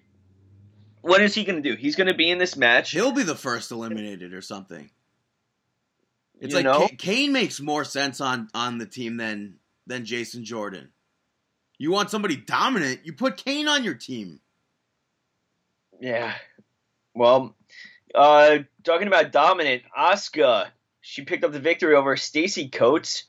What 1.00 1.20
is 1.20 1.34
he 1.34 1.44
going 1.44 1.62
to 1.62 1.70
do? 1.70 1.76
He's 1.76 1.96
going 1.96 2.06
to 2.06 2.14
be 2.14 2.30
in 2.30 2.38
this 2.38 2.56
match. 2.56 2.92
He'll 2.92 3.12
be 3.12 3.24
the 3.24 3.34
first 3.34 3.70
eliminated 3.70 4.32
or 4.32 4.40
something. 4.40 4.88
It's 6.40 6.52
You 6.52 6.56
like 6.56 6.64
know? 6.64 6.80
Ka- 6.80 6.94
Kane 6.96 7.32
makes 7.32 7.60
more 7.60 7.84
sense 7.84 8.20
on 8.20 8.48
on 8.54 8.78
the 8.78 8.86
team 8.86 9.16
than 9.16 9.56
than 9.86 10.04
Jason 10.04 10.44
Jordan. 10.44 10.90
You 11.78 11.90
want 11.90 12.10
somebody 12.10 12.36
dominant, 12.36 13.00
you 13.04 13.12
put 13.12 13.36
Kane 13.36 13.68
on 13.68 13.84
your 13.84 13.94
team. 13.94 14.40
Yeah. 16.00 16.34
Well, 17.14 17.54
uh, 18.14 18.58
talking 18.82 19.08
about 19.08 19.32
dominant, 19.32 19.82
Asuka, 19.96 20.68
she 21.00 21.22
picked 21.22 21.44
up 21.44 21.52
the 21.52 21.60
victory 21.60 21.94
over 21.94 22.16
Stacy 22.16 22.68
Coates. 22.68 23.24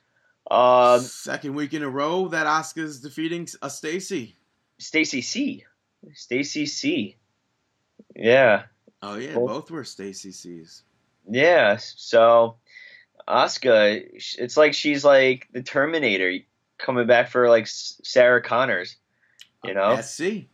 Um, 0.50 1.02
Second 1.02 1.56
week 1.56 1.74
in 1.74 1.82
a 1.84 1.90
row 1.90 2.28
that 2.30 2.46
Asuka's 2.46 3.02
defeating 3.02 3.48
a 3.62 3.70
Stacy. 3.70 4.36
Stacy 4.78 5.22
C. 5.22 5.66
Stacy 6.14 6.66
C. 6.66 7.18
Yeah. 8.16 8.64
Oh 9.02 9.16
yeah, 9.16 9.34
Both- 9.34 9.48
both 9.50 9.72
were 9.72 9.84
Stacy 9.84 10.32
C's. 10.32 10.84
Yeah. 11.30 11.78
So, 11.78 12.58
Asuka, 13.28 14.04
it's 14.38 14.58
like 14.58 14.74
she's 14.74 15.04
like 15.04 15.48
the 15.52 15.64
Terminator 15.64 16.40
coming 16.78 17.08
back 17.08 17.30
for 17.30 17.50
like 17.50 17.68
Sarah 17.68 18.42
Connors. 18.42 18.96
You 19.64 19.74
know? 19.74 20.00
SC. 20.00 20.46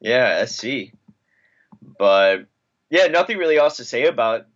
Yeah, 0.00 0.44
SC. 0.46 0.92
But 1.98 2.46
yeah, 2.90 3.06
nothing 3.06 3.38
really 3.38 3.56
else 3.56 3.76
to 3.78 3.84
say 3.84 4.06
about 4.06 4.46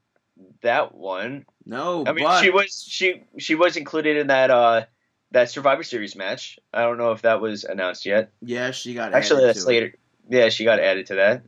that 0.62 0.95
one. 0.95 1.47
No, 1.64 2.05
I 2.07 2.12
mean, 2.12 2.24
but 2.24 2.43
she 2.43 2.51
was 2.51 2.85
she 2.87 3.24
she 3.39 3.55
was 3.55 3.76
included 3.76 4.16
in 4.16 4.26
that 4.26 4.51
uh 4.51 4.85
that 5.30 5.51
Survivor 5.51 5.82
Series 5.82 6.14
match. 6.14 6.59
I 6.72 6.82
don't 6.82 6.99
know 6.99 7.12
if 7.12 7.22
that 7.22 7.41
was 7.41 7.64
announced 7.64 8.05
yet. 8.07 8.30
yeah, 8.43 8.70
she 8.70 8.95
got 8.95 9.14
Actually, 9.14 9.45
that's 9.47 9.64
to 9.64 9.70
it. 9.70 9.72
later. 9.72 9.95
Yeah, 10.28 10.49
she 10.49 10.64
got 10.64 10.78
added 10.80 11.07
to 11.07 11.14
that. 11.16 11.43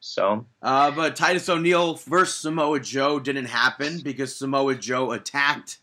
So 0.00 0.46
Uh, 0.62 0.90
but 0.90 1.14
Titus 1.14 1.48
O'Neil 1.48 1.94
versus 1.94 2.34
Samoa 2.36 2.80
Joe 2.80 3.20
didn't 3.20 3.46
happen 3.46 4.00
because 4.00 4.34
Samoa 4.34 4.74
Joe 4.74 5.12
attacked 5.12 5.78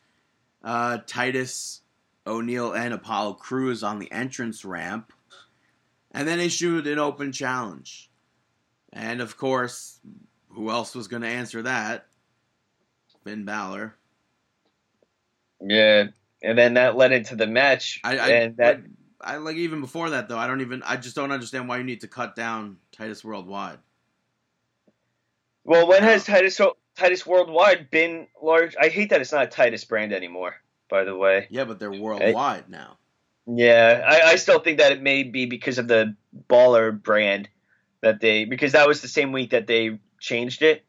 uh, 0.64 1.00
Titus 1.06 1.82
O'Neil 2.26 2.74
and 2.74 2.94
Apollo 2.94 3.34
Crews 3.36 3.84
on 3.84 4.00
the 4.00 4.12
entrance 4.12 4.66
ramp, 4.66 5.14
and 6.12 6.28
then 6.28 6.40
issued 6.40 6.88
an 6.88 7.00
open 7.00 7.32
challenge. 7.32 8.10
And 8.92 9.22
of 9.22 9.38
course, 9.38 10.00
who 10.58 10.72
else 10.72 10.96
was 10.96 11.08
going 11.08 11.22
to 11.22 11.28
answer 11.28 11.62
that? 11.62 12.08
Finn 13.24 13.46
Balor. 13.46 13.94
yeah, 15.62 16.06
and 16.42 16.58
then 16.58 16.74
that 16.76 16.96
led 16.98 17.12
into 17.12 17.36
the 17.36 17.48
match, 17.48 18.00
I, 18.04 18.18
I, 18.18 18.28
and 18.30 18.58
that 18.58 18.82
I 19.22 19.38
like 19.38 19.56
even 19.58 19.82
before 19.82 20.10
that 20.12 20.28
though. 20.30 20.38
I 20.38 20.48
don't 20.48 20.62
even. 20.62 20.82
I 20.84 20.98
just 20.98 21.16
don't 21.16 21.32
understand 21.32 21.68
why 21.68 21.78
you 21.78 21.84
need 21.84 22.02
to 22.02 22.08
cut 22.08 22.36
down 22.36 22.78
Titus 22.92 23.24
Worldwide. 23.24 23.78
well, 25.64 25.88
when 25.88 26.04
has 26.04 26.26
Titus 26.26 26.60
Titus 26.96 27.26
Worldwide 27.26 27.90
been 27.92 28.28
large? 28.42 28.76
I 28.80 28.90
hate 28.90 29.10
that 29.12 29.22
it's 29.22 29.32
not 29.32 29.44
a 29.44 29.48
Titus 29.48 29.86
brand 29.86 30.14
anymore. 30.14 30.56
By 30.90 31.04
the 31.04 31.16
way, 31.16 31.48
Yeah, 31.50 31.66
but 31.66 31.80
they're 31.80 31.92
worldwide 31.92 32.70
now. 32.70 32.98
yeah, 33.46 34.04
I, 34.08 34.32
I 34.32 34.36
still 34.38 34.60
think 34.60 34.78
that 34.80 34.94
it 34.94 35.02
may 35.02 35.24
be 35.24 35.46
because 35.46 35.78
of 35.80 35.88
the 35.90 36.16
Baller 36.50 36.92
brand 37.04 37.50
that 38.02 38.22
they 38.22 38.46
because 38.46 38.72
that 38.72 38.88
was 38.88 39.02
the 39.02 39.10
same 39.10 39.34
week 39.34 39.50
that 39.50 39.68
they 39.68 40.00
changed 40.20 40.62
it. 40.62 40.86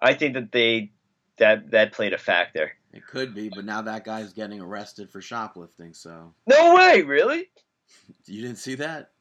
I 0.00 0.14
think 0.14 0.34
that 0.34 0.52
they 0.52 0.92
that 1.38 1.70
that 1.70 1.92
played 1.92 2.12
a 2.12 2.18
factor. 2.18 2.72
It 2.92 3.06
could 3.06 3.34
be, 3.34 3.48
but 3.48 3.64
now 3.64 3.82
that 3.82 4.04
guy's 4.04 4.32
getting 4.32 4.60
arrested 4.60 5.10
for 5.10 5.20
shoplifting. 5.20 5.94
So 5.94 6.34
No 6.46 6.74
way, 6.74 7.02
really? 7.02 7.50
you 8.26 8.42
didn't 8.42 8.58
see 8.58 8.74
that? 8.76 9.12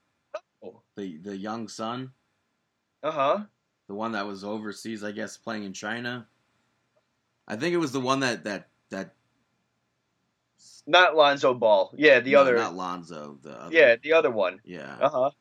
Oh. 0.63 0.81
The 0.95 1.17
the 1.17 1.37
young 1.37 1.67
son, 1.67 2.11
Uh 3.03 3.11
huh. 3.11 3.39
the 3.87 3.93
one 3.95 4.13
that 4.13 4.25
was 4.27 4.43
overseas, 4.43 5.03
I 5.03 5.11
guess, 5.11 5.37
playing 5.37 5.63
in 5.63 5.73
China. 5.73 6.27
I 7.47 7.55
think 7.55 7.73
it 7.73 7.77
was 7.77 7.91
the 7.91 7.99
one 7.99 8.19
that 8.21 8.43
that 8.45 8.69
that 8.89 9.13
Not 10.87 11.15
Lonzo 11.15 11.53
Ball. 11.53 11.93
Yeah, 11.97 12.19
the 12.19 12.33
no, 12.33 12.41
other. 12.41 12.55
not 12.55 12.75
Lonzo. 12.75 13.37
The 13.41 13.51
other, 13.51 13.75
yeah, 13.75 13.95
the 14.01 14.13
other 14.13 14.31
one. 14.31 14.59
yeah. 14.63 14.97
Uh 14.99 15.09
huh. 15.09 15.31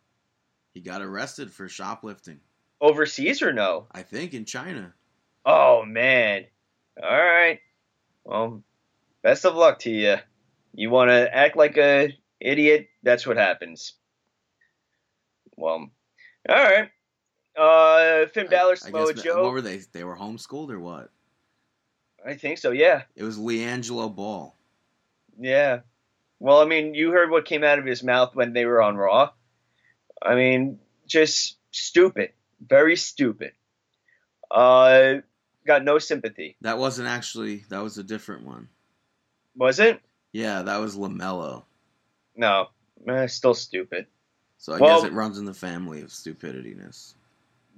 He 0.74 0.80
got 0.80 1.02
arrested 1.02 1.50
for 1.50 1.68
shoplifting. 1.68 2.40
Overseas 2.80 3.42
or 3.42 3.52
no? 3.52 3.86
I 3.92 4.02
think 4.02 4.34
in 4.34 4.44
China. 4.44 4.94
Oh 5.44 5.84
man. 5.84 6.44
All 7.02 7.08
right. 7.08 7.60
Well, 8.24 8.62
best 9.22 9.44
of 9.44 9.54
luck 9.54 9.80
to 9.80 9.90
you. 9.90 10.16
You 10.74 10.90
want 10.90 11.10
to 11.10 11.34
act 11.34 11.56
like 11.56 11.76
a 11.76 12.16
idiot? 12.40 12.88
That's 13.02 13.26
what 13.26 13.36
happens. 13.36 13.94
Well, 15.56 15.90
all 16.48 16.54
right. 16.54 16.90
Uh, 17.56 18.28
Finn 18.28 18.46
Balor, 18.48 18.76
Samoa 18.76 19.12
Joe. 19.14 19.42
What 19.42 19.52
were 19.52 19.60
they? 19.60 19.78
They 19.92 20.04
were 20.04 20.16
homeschooled 20.16 20.70
or 20.70 20.78
what? 20.78 21.10
I 22.24 22.34
think 22.34 22.58
so. 22.58 22.70
Yeah. 22.70 23.02
It 23.16 23.24
was 23.24 23.38
LiAngelo 23.38 24.14
Ball. 24.14 24.54
Yeah. 25.38 25.80
Well, 26.40 26.60
I 26.60 26.66
mean, 26.66 26.94
you 26.94 27.10
heard 27.10 27.30
what 27.30 27.44
came 27.44 27.64
out 27.64 27.78
of 27.78 27.84
his 27.84 28.02
mouth 28.02 28.34
when 28.34 28.52
they 28.52 28.64
were 28.64 28.80
on 28.80 28.96
Raw. 28.96 29.30
I 30.22 30.34
mean, 30.34 30.78
just 31.06 31.56
stupid. 31.70 32.32
Very 32.66 32.96
stupid. 32.96 33.52
Uh, 34.50 35.16
got 35.66 35.84
no 35.84 35.98
sympathy. 35.98 36.56
That 36.62 36.78
wasn't 36.78 37.08
actually. 37.08 37.64
That 37.68 37.82
was 37.82 37.98
a 37.98 38.02
different 38.02 38.44
one. 38.44 38.68
Was 39.56 39.80
it? 39.80 40.00
Yeah, 40.32 40.62
that 40.62 40.78
was 40.78 40.96
LaMelo. 40.96 41.64
No. 42.36 42.68
Eh, 43.06 43.26
still 43.26 43.54
stupid. 43.54 44.06
So 44.58 44.72
I 44.72 44.78
Well- 44.78 45.02
guess 45.02 45.10
it 45.10 45.14
runs 45.14 45.38
in 45.38 45.44
the 45.44 45.54
family 45.54 46.02
of 46.02 46.08
stupidityness. 46.08 47.14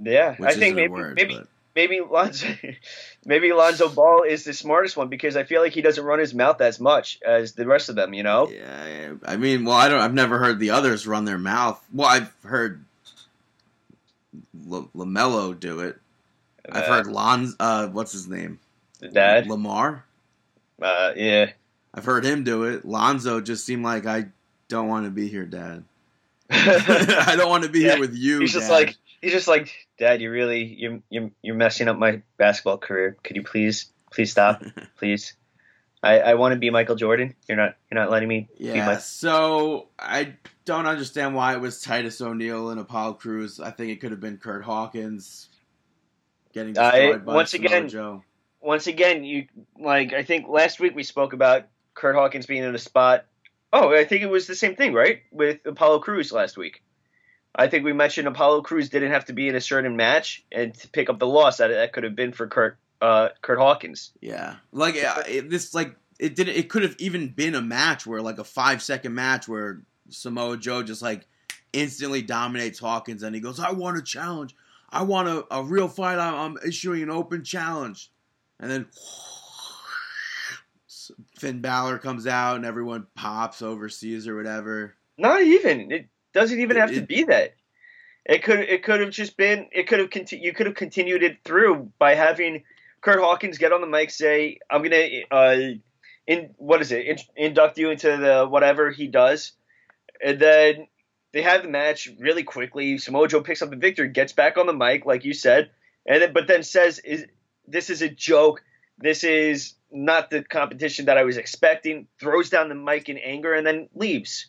Yeah, 0.03 0.35
I 0.43 0.55
think 0.55 0.76
maybe 0.76 0.89
word, 0.89 1.16
maybe 1.16 1.35
but 1.37 1.47
maybe 1.76 2.01
Lonzo 2.01 2.49
maybe 3.26 3.53
Lonzo 3.53 3.89
Ball 3.91 4.22
is 4.22 4.45
the 4.45 4.55
smartest 4.55 4.97
one 4.97 5.09
because 5.09 5.37
I 5.37 5.45
feel 5.45 5.61
like 5.61 5.74
he 5.74 5.83
doesn't 5.83 6.03
run 6.03 6.18
his 6.18 6.33
mouth 6.33 6.61
as 6.62 6.81
much 6.81 7.18
as 7.26 7.53
the 7.53 7.66
rest 7.66 7.91
of 7.91 7.97
them. 7.97 8.14
You 8.14 8.22
know? 8.22 8.49
yeah, 8.49 9.12
I 9.26 9.37
mean, 9.37 9.66
well, 9.66 9.76
I 9.76 9.91
don't. 9.91 10.01
I've 10.01 10.14
never 10.14 10.39
heard 10.39 10.59
the 10.59 10.70
others 10.70 11.07
run 11.07 11.26
their 11.26 11.39
mouth. 11.39 11.85
Well, 11.93 12.09
I've 12.09 12.33
heard 12.45 12.83
L- 14.71 14.91
LaMelo 14.95 15.59
do 15.59 15.81
it. 15.81 15.99
I've 16.71 16.85
Uh, 16.85 16.87
heard 16.97 17.07
Lon. 17.07 17.55
Uh, 17.59 17.89
what's 17.89 18.12
his 18.12 18.29
name? 18.29 18.59
the 19.01 19.09
dad. 19.09 19.47
Lamar. 19.47 20.05
Uh, 20.81 21.12
yeah. 21.16 21.51
I've 21.95 22.05
heard 22.05 22.25
him 22.25 22.45
do 22.45 22.64
it. 22.64 22.85
Lonzo 22.85 23.41
just 23.41 23.64
seemed 23.64 23.83
like 23.85 24.07
I 24.07 24.27
don't 24.68 24.89
want 24.89 25.07
to 25.07 25.11
be 25.11 25.27
here, 25.29 25.47
Dad. 25.47 25.85
I 26.51 27.35
don't 27.37 27.49
want 27.49 27.64
to 27.64 27.71
be 27.71 27.81
Yeah, 27.81 27.93
here 27.93 28.01
with 28.01 28.14
you. 28.14 28.41
he's 28.41 28.53
just 28.53 28.68
Dad. 28.68 28.75
like 28.75 28.97
he's 29.23 29.33
just 29.33 29.49
like 29.49 29.73
Dad. 29.99 30.21
You 30.21 30.31
really 30.31 30.64
you 30.64 31.03
you 31.11 31.33
you're 31.43 31.55
messing 31.57 31.89
up 31.89 31.99
my 31.99 32.23
basketball 32.37 32.79
career. 32.79 33.16
Could 33.25 33.37
you 33.37 33.43
please 33.43 33.87
please 34.12 34.31
stop, 34.31 34.62
please? 34.99 35.35
I, 36.03 36.18
I 36.20 36.34
want 36.34 36.53
to 36.53 36.59
be 36.59 36.70
Michael 36.70 36.96
Jordan. 36.96 37.34
You're 37.48 37.59
not 37.59 37.76
you're 37.90 38.01
not 38.01 38.11
letting 38.11 38.28
me 38.28 38.48
be 38.59 38.64
Yeah, 38.66 38.86
my 38.86 38.96
so 38.98 39.88
I 39.98 40.34
don't 40.64 40.86
understand 40.86 41.34
why 41.34 41.53
it 41.55 41.61
was 41.61 41.80
Titus 41.82 42.20
O'Neil 42.20 42.70
and 42.70 42.80
Apollo 42.80 43.14
Crews. 43.14 43.61
I 43.61 43.70
think 43.70 43.90
it 43.92 44.01
could 44.01 44.11
have 44.11 44.20
been 44.20 44.38
Kurt 44.38 44.64
Hawkins 44.64 45.48
getting 46.53 46.72
destroyed 46.72 47.24
by 47.24 47.34
once 47.34 47.51
Samoa 47.51 47.66
again- 47.66 47.88
Joe. 47.88 48.24
once 48.61 48.86
again, 48.86 49.24
you 49.24 49.46
like 49.78 50.12
I 50.12 50.22
think 50.22 50.48
last 50.48 50.80
week 50.80 50.94
we 50.94 51.03
spoke 51.03 51.32
about 51.32 51.64
Kurt 51.94 52.14
Hawkins 52.14 52.46
being 52.46 52.64
in 52.64 52.74
a 52.74 52.78
spot. 52.78 53.26
Oh, 53.72 53.94
I 53.94 54.05
think 54.05 54.22
it 54.22 54.30
was 54.30 54.46
the 54.46 54.57
same 54.57 54.74
thing, 54.74 54.94
right? 54.94 55.20
With 55.30 55.64
Apollo 55.64 56.01
Crews 56.01 56.32
last 56.32 56.57
week. 56.57 56.82
I 57.55 57.68
think 57.68 57.84
we 57.84 57.92
mentioned 57.92 58.26
Apollo 58.26 58.62
Crews 58.62 58.88
didn't 58.88 59.11
have 59.12 59.26
to 59.26 59.32
be 59.32 59.48
in 59.48 59.55
a 59.55 59.61
certain 59.61 59.96
match 59.96 60.44
and 60.51 60.72
to 60.74 60.88
pick 60.88 61.11
up 61.11 61.18
the 61.18 61.26
loss 61.26 61.59
that 61.59 61.68
that 61.68 61.92
could 61.92 62.05
have 62.05 62.16
been 62.16 62.32
for 62.32 62.46
Kurt 62.48 62.78
uh, 63.01 63.28
Kurt 63.42 63.59
Hawkins. 63.59 64.12
Yeah, 64.20 64.57
like 64.72 64.96
uh, 65.03 65.22
it, 65.28 65.51
this, 65.51 65.74
like 65.74 65.94
it 66.18 66.34
did. 66.34 66.48
It 66.48 66.68
could 66.68 66.82
have 66.82 66.96
even 66.98 67.28
been 67.28 67.55
a 67.55 67.62
match 67.62 68.07
where, 68.07 68.20
like, 68.22 68.38
a 68.38 68.44
five 68.44 68.82
second 68.82 69.14
match 69.14 69.48
where 69.48 69.82
Samoa 70.09 70.57
Joe 70.57 70.82
just 70.82 71.03
like 71.03 71.26
instantly 71.72 72.22
dominates 72.22 72.78
Hawkins, 72.78 73.22
and 73.22 73.34
he 73.34 73.40
goes, 73.40 73.59
"I 73.61 73.72
want 73.72 73.96
a 73.98 74.03
challenge. 74.03 74.55
I 74.90 75.03
want 75.03 75.28
a, 75.28 75.46
a 75.51 75.62
real 75.62 75.88
fight. 75.88 76.18
I'm, 76.18 76.34
I'm 76.34 76.59
issuing 76.66 77.03
an 77.03 77.11
open 77.11 77.44
challenge," 77.44 78.11
and 78.59 78.70
then 78.70 78.86
Finn 81.38 81.61
Balor 81.61 81.98
comes 81.98 82.26
out, 82.26 82.57
and 82.57 82.64
everyone 82.64 83.07
pops 83.14 83.62
overseas 83.62 84.26
or 84.28 84.36
whatever. 84.36 84.94
Not 85.16 85.42
even. 85.42 85.90
It 85.90 86.09
doesn't 86.32 86.61
even 86.61 86.76
have 86.76 86.90
to 86.90 86.96
It- 86.96 87.09
be 87.09 87.24
that. 87.24 87.55
It 88.26 88.42
could 88.42 88.61
it 88.61 88.82
could 88.84 89.01
have 89.01 89.11
just 89.11 89.36
been 89.38 89.66
it 89.72 89.88
could 89.88 89.98
have 89.98 90.11
conti- 90.11 90.38
you 90.38 90.53
could 90.53 90.66
have 90.66 90.74
continued 90.76 91.22
it 91.22 91.38
through 91.42 91.90
by 91.98 92.14
having 92.14 92.64
Kurt 93.01 93.20
Hawkins 93.20 93.59
get 93.59 93.72
on 93.72 93.80
the 93.80 93.86
mic 93.86 94.11
say 94.11 94.59
I'm 94.70 94.82
gonna 94.82 95.09
uh 95.30 95.57
in 96.26 96.51
what 96.57 96.80
is 96.80 96.92
it 96.92 97.07
in, 97.07 97.16
induct 97.36 97.78
you 97.78 97.90
into 97.90 98.16
the 98.16 98.46
whatever 98.48 98.90
he 98.90 99.07
does, 99.07 99.53
and 100.24 100.38
then 100.38 100.86
they 101.32 101.42
have 101.42 101.62
the 101.62 101.68
match 101.68 102.09
really 102.18 102.42
quickly. 102.42 102.98
Samoa 102.98 103.28
Joe 103.28 103.40
picks 103.40 103.62
up 103.62 103.70
the 103.70 103.76
victory, 103.76 104.09
gets 104.09 104.32
back 104.32 104.59
on 104.59 104.66
the 104.66 104.72
mic 104.72 105.07
like 105.07 105.24
you 105.24 105.32
said, 105.32 105.70
and 106.07 106.22
then 106.22 106.32
but 106.32 106.46
then 106.46 106.62
says 106.62 106.98
is 106.98 107.24
this 107.66 107.90
is 107.90 108.03
a 108.03 108.09
joke. 108.09 108.62
This 108.98 109.24
is 109.24 109.74
not 109.90 110.28
the 110.30 110.42
competition 110.42 111.07
that 111.07 111.16
I 111.16 111.24
was 111.24 111.36
expecting. 111.36 112.07
Throws 112.20 112.51
down 112.51 112.68
the 112.68 112.74
mic 112.74 113.09
in 113.09 113.16
anger 113.18 113.55
and 113.55 113.66
then 113.66 113.88
leaves 113.94 114.46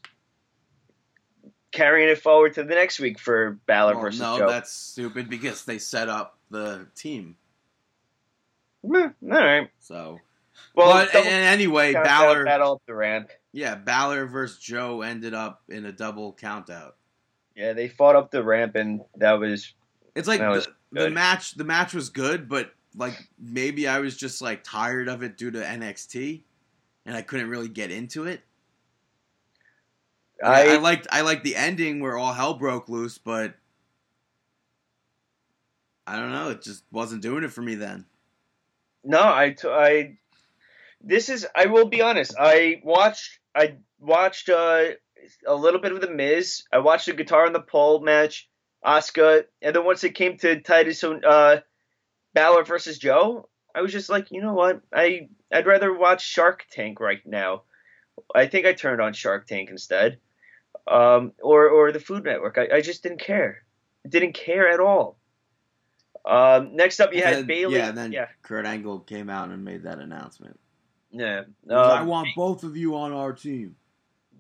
carrying 1.72 2.10
it 2.10 2.18
forward 2.18 2.54
to 2.56 2.64
the 2.64 2.76
next 2.76 3.00
week 3.00 3.18
for 3.18 3.60
Balor 3.66 3.94
Well, 3.94 4.04
versus 4.04 4.20
no, 4.20 4.40
Joe. 4.40 4.50
that's 4.50 4.72
stupid 4.72 5.30
because 5.30 5.64
they 5.64 5.78
set 5.78 6.10
up 6.10 6.38
the 6.50 6.88
team. 6.96 7.38
Meh, 8.84 9.10
all 9.24 9.30
right. 9.30 9.70
So, 9.80 10.20
Well, 10.76 10.92
but 10.92 11.12
double 11.12 11.28
and 11.28 11.46
anyway, 11.46 11.94
Balor. 11.94 12.46
battle 12.46 12.74
up 12.74 12.82
the 12.88 12.96
ramp. 12.96 13.30
Yeah, 13.54 13.76
Balor 13.76 14.28
versus 14.28 14.60
Joe 14.60 15.02
ended 15.02 15.34
up 15.34 15.62
in 15.70 15.86
a 15.86 15.92
double 15.92 16.34
countout. 16.34 16.94
Yeah, 17.56 17.74
they 17.74 17.88
fought 17.88 18.16
up 18.16 18.32
the 18.32 18.44
ramp, 18.44 18.76
and 18.76 19.02
that 19.18 19.34
was 19.34 19.74
It's 20.16 20.28
like 20.28 20.40
the, 20.40 20.66
the 20.92 21.10
match. 21.10 21.56
The 21.56 21.64
match 21.64 21.94
was 21.94 22.10
good, 22.10 22.48
but 22.50 22.74
like 22.96 23.18
maybe 23.40 23.88
I 23.88 24.00
was 24.00 24.18
just 24.18 24.42
like 24.42 24.64
tired 24.64 25.08
of 25.08 25.22
it 25.24 25.38
due 25.38 25.52
to 25.52 25.60
NXT, 25.60 26.42
and 27.06 27.16
I 27.16 27.22
couldn't 27.22 27.50
really 27.50 27.70
get 27.70 27.92
into 27.92 28.26
it. 28.26 28.42
I, 30.44 30.70
I, 30.70 30.74
I 30.74 30.78
liked 30.78 31.08
I 31.12 31.22
liked 31.22 31.44
the 31.44 31.56
ending 31.56 32.00
where 32.00 32.18
all 32.18 32.34
hell 32.34 32.56
broke 32.56 32.90
loose, 32.90 33.18
but 33.18 33.54
I 36.08 36.18
don't 36.18 36.32
know. 36.32 36.50
It 36.50 36.62
just 36.62 36.84
wasn't 36.92 37.22
doing 37.22 37.44
it 37.44 37.52
for 37.52 37.62
me 37.62 37.76
then. 37.76 38.06
No, 39.04 39.20
I, 39.20 39.56
I, 39.64 40.18
this 41.02 41.30
is. 41.30 41.48
I 41.56 41.68
will 41.68 41.88
be 41.88 42.02
honest. 42.02 42.36
I 42.40 42.82
watched. 42.84 43.40
I 43.56 43.76
watched 44.00 44.50
uh, 44.50 44.90
a 45.46 45.56
little 45.56 45.80
bit 45.80 45.92
of 45.92 46.02
the 46.02 46.10
Miz. 46.10 46.64
I 46.72 46.80
watched 46.80 47.08
the 47.08 47.14
Guitar 47.14 47.46
on 47.46 47.54
the 47.54 47.62
Pole 47.62 48.02
match, 48.02 48.50
Oscar, 48.84 49.44
and 49.62 49.76
then 49.76 49.86
once 49.86 50.04
it 50.04 50.16
came 50.16 50.38
to 50.38 50.62
Titus, 50.62 51.04
uh, 51.04 51.58
Balor 52.34 52.64
versus 52.64 52.98
Joe, 52.98 53.50
I 53.76 53.82
was 53.82 53.92
just 53.92 54.10
like, 54.10 54.32
you 54.32 54.42
know 54.42 54.54
what? 54.54 54.82
I 54.94 55.30
I'd 55.52 55.68
rather 55.68 55.94
watch 55.94 56.26
Shark 56.26 56.66
Tank 56.72 57.00
right 57.00 57.22
now. 57.26 57.64
I 58.34 58.48
think 58.48 58.66
I 58.66 58.74
turned 58.74 59.02
on 59.02 59.14
Shark 59.14 59.48
Tank 59.48 59.70
instead, 59.70 60.20
um, 60.88 61.34
or 61.42 61.70
or 61.70 61.92
the 61.92 62.00
Food 62.00 62.24
Network. 62.24 62.58
I, 62.58 62.78
I 62.78 62.82
just 62.82 63.04
didn't 63.04 63.22
care. 63.22 63.64
didn't 64.08 64.34
care 64.34 64.70
at 64.70 64.80
all. 64.80 65.18
Um, 66.26 66.76
next 66.76 67.00
up, 67.00 67.14
you 67.14 67.24
had 67.24 67.34
And- 67.40 67.48
Bayley. 67.48 67.76
Yeah, 67.78 67.90
and 67.90 67.98
then 67.98 68.12
yeah, 68.12 68.28
Kurt 68.44 68.66
Angle 68.66 69.00
came 69.02 69.30
out 69.30 69.50
and 69.50 69.64
made 69.66 69.84
that 69.84 70.00
announcement. 70.00 70.60
yeah. 71.12 71.44
Was, 71.64 71.88
I 71.90 72.02
Um, 72.02 72.08
want 72.08 72.30
both 72.36 72.64
of 72.64 72.78
you 72.78 72.96
on 72.96 73.12
our 73.12 73.34
team. 73.34 73.76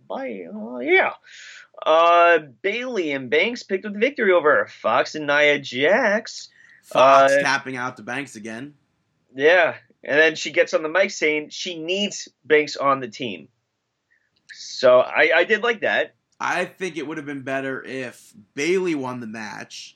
Bye. 0.08 0.46
Uh, 0.54 0.80
yeah. 0.80 1.14
Uh, 1.86 2.40
Bayley 2.62 3.12
and 3.12 3.30
Banks 3.30 3.64
picked 3.64 3.86
up 3.86 3.94
the 3.94 4.00
victory 4.00 4.32
over 4.32 4.68
Fox 4.68 5.16
and 5.16 5.26
Nia 5.26 5.58
Jax. 5.60 6.50
Fox 6.84 7.34
Uh, 7.34 7.40
tapping 7.42 7.78
out 7.78 7.96
the 7.98 8.04
Banks 8.04 8.36
again. 8.36 8.74
Yeah. 9.34 9.76
And 10.04 10.20
then 10.20 10.36
she 10.36 10.52
gets 10.52 10.74
on 10.74 10.84
the 10.84 10.90
mic 10.90 11.12
saying 11.12 11.50
she 11.50 11.82
needs 11.82 12.28
Banks 12.44 12.76
on 12.76 13.00
the 13.00 13.08
team. 13.08 13.48
So 14.54 15.00
I, 15.00 15.32
I 15.36 15.44
did 15.46 15.64
like 15.64 15.82
that. 15.82 16.16
I 16.40 16.66
think 16.66 16.98
it 16.98 17.08
would 17.08 17.18
have 17.18 17.26
been 17.26 17.44
better 17.44 17.84
if 17.84 18.34
Bayley 18.56 18.96
won 18.96 19.20
the 19.20 19.28
match 19.28 19.96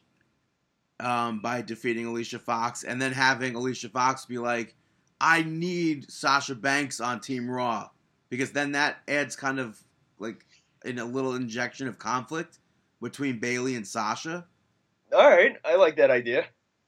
um, 1.00 1.40
by 1.40 1.62
defeating 1.62 2.06
Alicia 2.06 2.40
Fox, 2.40 2.84
and 2.84 3.02
then 3.02 3.12
having 3.12 3.56
Alicia 3.56 3.90
Fox 3.90 4.26
be 4.26 4.38
like, 4.38 4.76
"I 5.20 5.44
need 5.44 6.12
Sasha 6.12 6.56
Banks 6.56 7.00
on 7.00 7.20
Team 7.20 7.50
Raw," 7.50 7.90
because 8.30 8.52
then 8.52 8.74
that 8.74 8.98
adds 9.08 9.36
kind 9.36 9.60
of 9.60 9.80
like 10.20 10.46
in 10.84 11.00
a 11.00 11.06
little 11.06 11.36
injection 11.36 11.88
of 11.88 11.98
conflict 11.98 12.60
between 13.02 13.40
Bayley 13.40 13.76
and 13.76 13.86
Sasha. 13.86 14.46
All 15.14 15.30
right. 15.30 15.58
I 15.64 15.76
like 15.76 15.98
that 15.98 16.12
idea. 16.12 16.46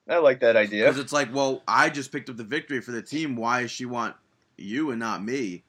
I 0.10 0.18
like 0.18 0.40
that 0.40 0.56
idea. 0.56 0.86
Because 0.86 1.00
it's 1.00 1.14
like, 1.14 1.34
well, 1.34 1.64
I 1.68 1.90
just 1.90 2.12
picked 2.12 2.30
up 2.30 2.38
the 2.38 2.44
victory 2.44 2.82
for 2.82 2.92
the 2.92 3.02
team. 3.02 3.36
Why 3.36 3.62
does 3.62 3.72
she 3.72 3.86
want 3.86 4.16
you 4.58 4.92
and 4.92 5.00
not 5.00 5.24
me? 5.24 5.64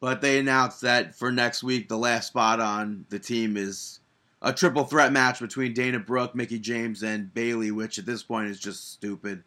But 0.00 0.20
they 0.20 0.38
announced 0.38 0.82
that 0.82 1.14
for 1.14 1.32
next 1.32 1.62
week, 1.62 1.88
the 1.88 1.98
last 1.98 2.28
spot 2.28 2.60
on 2.60 3.04
the 3.08 3.18
team 3.18 3.56
is 3.56 4.00
a 4.46 4.52
triple 4.52 4.84
threat 4.84 5.12
match 5.12 5.40
between 5.40 5.74
Dana 5.74 5.98
Brooke, 5.98 6.36
Mickie 6.36 6.60
James, 6.60 7.02
and 7.02 7.34
Bayley, 7.34 7.72
which 7.72 7.98
at 7.98 8.06
this 8.06 8.22
point 8.22 8.48
is 8.48 8.60
just 8.60 8.92
stupid. 8.92 9.42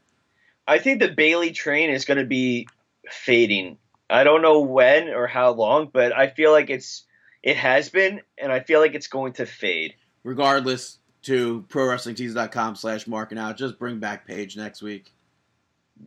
I 0.68 0.78
think 0.78 1.00
the 1.00 1.08
Bayley 1.08 1.52
train 1.52 1.90
is 1.90 2.04
going 2.04 2.18
to 2.18 2.26
be 2.26 2.68
fading. 3.10 3.78
I 4.10 4.26
don't 4.26 4.42
know 4.42 4.60
when 4.60 5.08
or 5.08 5.26
how 5.26 5.52
long, 5.52 5.90
but 5.92 6.12
I 6.16 6.28
feel 6.28 6.52
like 6.52 6.70
it's 6.70 7.06
it 7.42 7.56
has 7.56 7.88
been, 7.90 8.20
and 8.38 8.52
I 8.52 8.60
feel 8.60 8.82
like 8.82 8.94
it's 8.94 9.08
going 9.08 9.34
to 9.34 9.46
fade. 9.46 9.96
Regardless, 10.26 10.98
to 11.24 11.66
ProWrestlingTees.com 11.70 12.76
slash 12.76 13.08
marking 13.08 13.38
out, 13.38 13.58
just 13.58 13.80
bring 13.80 14.00
back 14.00 14.28
Paige 14.28 14.58
next 14.58 14.82
week. 14.82 15.14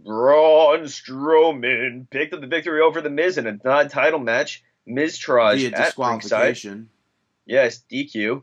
Braun 0.05 0.81
Strowman 0.81 2.09
picked 2.11 2.35
up 2.35 2.43
the 2.43 2.47
victory 2.47 2.83
over 2.83 3.01
the 3.01 3.11
Miz 3.11 3.39
in 3.39 3.47
a 3.47 3.59
non-title 3.65 4.21
match. 4.21 4.63
Miztourage 4.87 5.59
Via 5.59 5.79
at 5.79 5.97
ringside. 5.97 6.87
Yes, 7.47 7.83
DQ. 7.91 8.43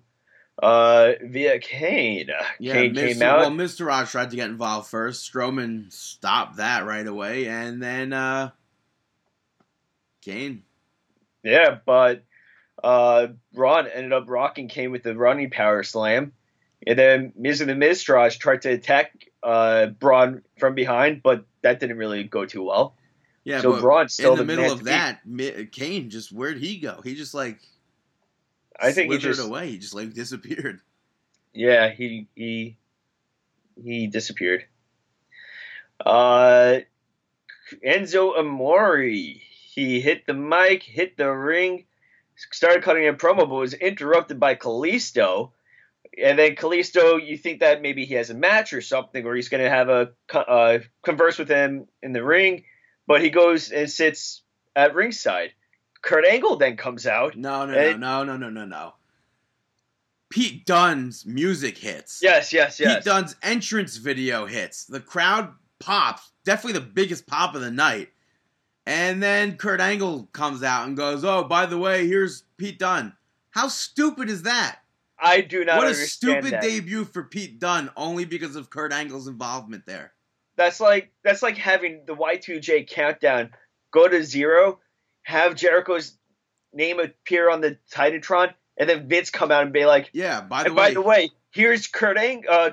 Uh, 0.62 1.14
via 1.24 1.57
Kane. 1.60 2.30
Yeah, 2.60 2.74
Kane 2.74 2.93
Miz, 2.93 3.14
came 3.14 3.22
out. 3.22 3.39
well, 3.39 3.51
Miztourage 3.51 4.12
tried 4.12 4.32
to 4.32 4.36
get 4.36 4.49
involved 4.49 4.89
first. 4.89 5.32
Strowman 5.32 5.91
stopped 5.91 6.57
that 6.57 6.86
right 6.86 7.07
away, 7.07 7.47
and 7.47 7.82
then 7.82 8.12
uh 8.12 8.51
Kane. 10.22 10.64
Yeah, 11.43 11.78
but 11.86 12.24
uh, 12.84 13.28
Braun 13.53 13.88
ended 13.88 14.14
up 14.14 14.26
rocking 14.28 14.68
Kane 14.68 14.91
with 14.91 15.03
the 15.03 15.16
running 15.16 15.49
power 15.49 15.84
slam. 15.84 16.34
And 16.86 16.97
then 16.97 17.34
Miz 17.36 17.62
and 17.62 17.70
the 17.70 17.74
Miztourage 17.74 18.38
tried 18.38 18.62
to 18.64 18.70
attack 18.70 19.12
uh, 19.43 19.88
Braun 19.88 20.43
from 20.57 20.76
behind, 20.76 21.22
but 21.24 21.45
that 21.62 21.80
didn't 21.80 21.97
really 21.97 22.24
go 22.24 22.45
too 22.45 22.64
well. 22.64 22.95
Yeah, 23.43 23.62
so 23.62 23.74
but 23.74 23.82
Braun's 23.82 24.14
still 24.14 24.34
in 24.34 24.39
the 24.39 24.45
middle 24.45 24.72
of 24.72 24.84
that, 24.86 25.22
Kane 25.72 26.10
just 26.10 26.32
where'd 26.32 26.57
he 26.57 26.78
go? 26.78 27.01
He 27.03 27.16
just 27.16 27.34
like 27.34 27.60
I 28.82 28.92
think 28.92 29.12
he 29.12 29.18
just 29.18 29.46
away. 29.46 29.70
He 29.70 29.78
just 29.78 29.94
like 29.94 30.14
disappeared. 30.14 30.82
yeah 31.54 31.90
he 31.90 32.28
he 32.36 32.78
he 33.84 34.08
disappeared. 34.08 34.66
Uh, 36.06 36.80
Enzo 37.86 38.38
Amore 38.38 38.98
he 39.00 40.02
hit 40.02 40.26
the 40.26 40.34
mic, 40.34 40.84
hit 40.84 41.18
the 41.18 41.30
ring, 41.30 41.86
started 42.52 42.84
cutting 42.84 43.08
a 43.08 43.14
promo, 43.14 43.40
but 43.40 43.50
was 43.50 43.74
interrupted 43.74 44.40
by 44.40 44.56
Kalisto. 44.56 45.52
And 46.22 46.40
then 46.40 46.56
Kalisto, 46.56 47.26
you 47.26 47.38
think 47.38 47.60
that 47.60 47.82
maybe 47.82 48.06
he 48.06 48.16
has 48.16 48.30
a 48.30 48.34
match 48.34 48.74
or 48.74 48.82
something, 48.82 49.26
or 49.26 49.36
he's 49.36 49.50
going 49.50 49.64
to 49.64 49.70
have 49.70 49.90
a 49.90 50.10
uh, 50.34 50.80
converse 51.04 51.38
with 51.38 51.50
him 51.50 51.88
in 52.02 52.14
the 52.14 52.24
ring, 52.24 52.64
but 53.08 53.22
he 53.22 53.30
goes 53.30 53.72
and 53.72 53.90
sits 53.90 54.42
at 54.76 54.96
ringside. 54.96 55.52
Kurt 56.02 56.26
Angle 56.26 56.56
then 56.58 56.78
comes 56.78 57.06
out. 57.06 57.36
No, 57.36 57.66
no, 57.66 57.74
no, 57.74 57.97
no, 57.97 58.24
no, 58.24 58.38
no, 58.38 58.50
no, 58.50 58.66
no. 58.66 58.93
Pete 60.30 60.66
Dunne's 60.66 61.26
music 61.26 61.78
hits. 61.78 62.20
Yes, 62.22 62.54
yes, 62.54 62.80
yes. 62.80 62.95
Pete 62.95 63.04
Dunne's 63.04 63.36
entrance 63.41 63.97
video 63.97 64.45
hits. 64.45 64.86
The 64.86 65.00
crowd 65.00 65.54
pops. 65.80 66.32
Definitely 66.45 66.80
the 66.80 66.86
biggest 66.86 67.28
pop 67.28 67.56
of 67.56 67.62
the 67.62 67.72
night. 67.72 68.10
And 68.86 69.22
then 69.22 69.58
Kurt 69.58 69.82
Angle 69.82 70.30
comes 70.34 70.64
out 70.64 70.88
and 70.88 70.95
goes, 70.95 71.24
"Oh, 71.24 71.43
by 71.43 71.66
the 71.66 71.78
way, 71.78 72.08
here's 72.08 72.43
Pete 72.58 72.80
Dunne." 72.80 73.14
How 73.52 73.68
stupid 73.68 74.30
is 74.30 74.43
that? 74.43 74.80
I 75.20 75.41
do 75.41 75.66
not 75.66 75.78
what 75.78 75.88
a 75.88 75.93
stupid 75.95 76.54
that. 76.54 76.62
debut 76.62 77.06
for 77.06 77.24
Pete 77.24 77.60
Dunne, 77.60 77.89
only 77.97 78.26
because 78.26 78.56
of 78.56 78.70
Kurt 78.70 78.93
Angle's 78.93 79.28
involvement 79.28 79.86
there. 79.86 80.14
That's 80.56 80.80
like 80.80 81.12
that's 81.24 81.43
like 81.43 81.58
having 81.58 82.06
the 82.06 82.16
Y2J 82.16 82.88
countdown 82.88 83.52
go 83.91 84.08
to 84.08 84.24
zero, 84.24 84.80
have 85.24 85.56
Jericho's 85.56 86.18
name 86.74 87.00
appear 87.00 87.50
on 87.50 87.62
the 87.62 87.78
Titantron, 87.92 88.54
and 88.78 88.90
then 88.90 89.08
Vince 89.08 89.30
come 89.30 89.52
out 89.52 89.64
and 89.64 89.74
be 89.74 89.86
like, 89.86 90.10
Yeah. 90.14 90.42
By 90.42 90.64
the 90.64 90.70
way, 90.72 90.76
by 90.76 90.94
the 90.94 91.02
way, 91.02 91.32
here's 91.52 91.88
Kurt 91.88 92.18
Ang- 92.18 92.46
uh, 92.50 92.72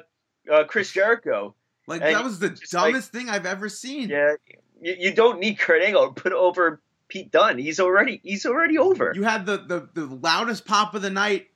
uh, 0.52 0.64
Chris 0.64 0.92
Jericho. 0.92 1.54
like 1.86 2.02
and 2.02 2.14
that 2.14 2.24
was 2.24 2.38
the 2.38 2.50
just 2.50 2.72
like- 2.74 2.92
dumbest 2.92 3.12
thing 3.12 3.28
I've 3.28 3.46
ever 3.46 3.68
seen. 3.68 4.08
Yeah, 4.10 4.34
you, 4.80 4.96
you 4.98 5.14
don't 5.14 5.40
need 5.40 5.58
Kurt 5.58 5.82
Angle 5.82 6.12
to 6.12 6.20
put 6.22 6.32
over 6.32 6.80
Pete 7.08 7.30
Dunne. 7.30 7.58
He's 7.58 7.80
already 7.80 8.20
he's 8.22 8.46
already 8.46 8.78
over. 8.78 9.12
You 9.14 9.22
had 9.24 9.46
the, 9.46 9.56
the 9.58 9.88
the 9.94 10.06
loudest 10.06 10.66
pop 10.66 10.94
of 10.94 11.02
the 11.02 11.10
night 11.10 11.48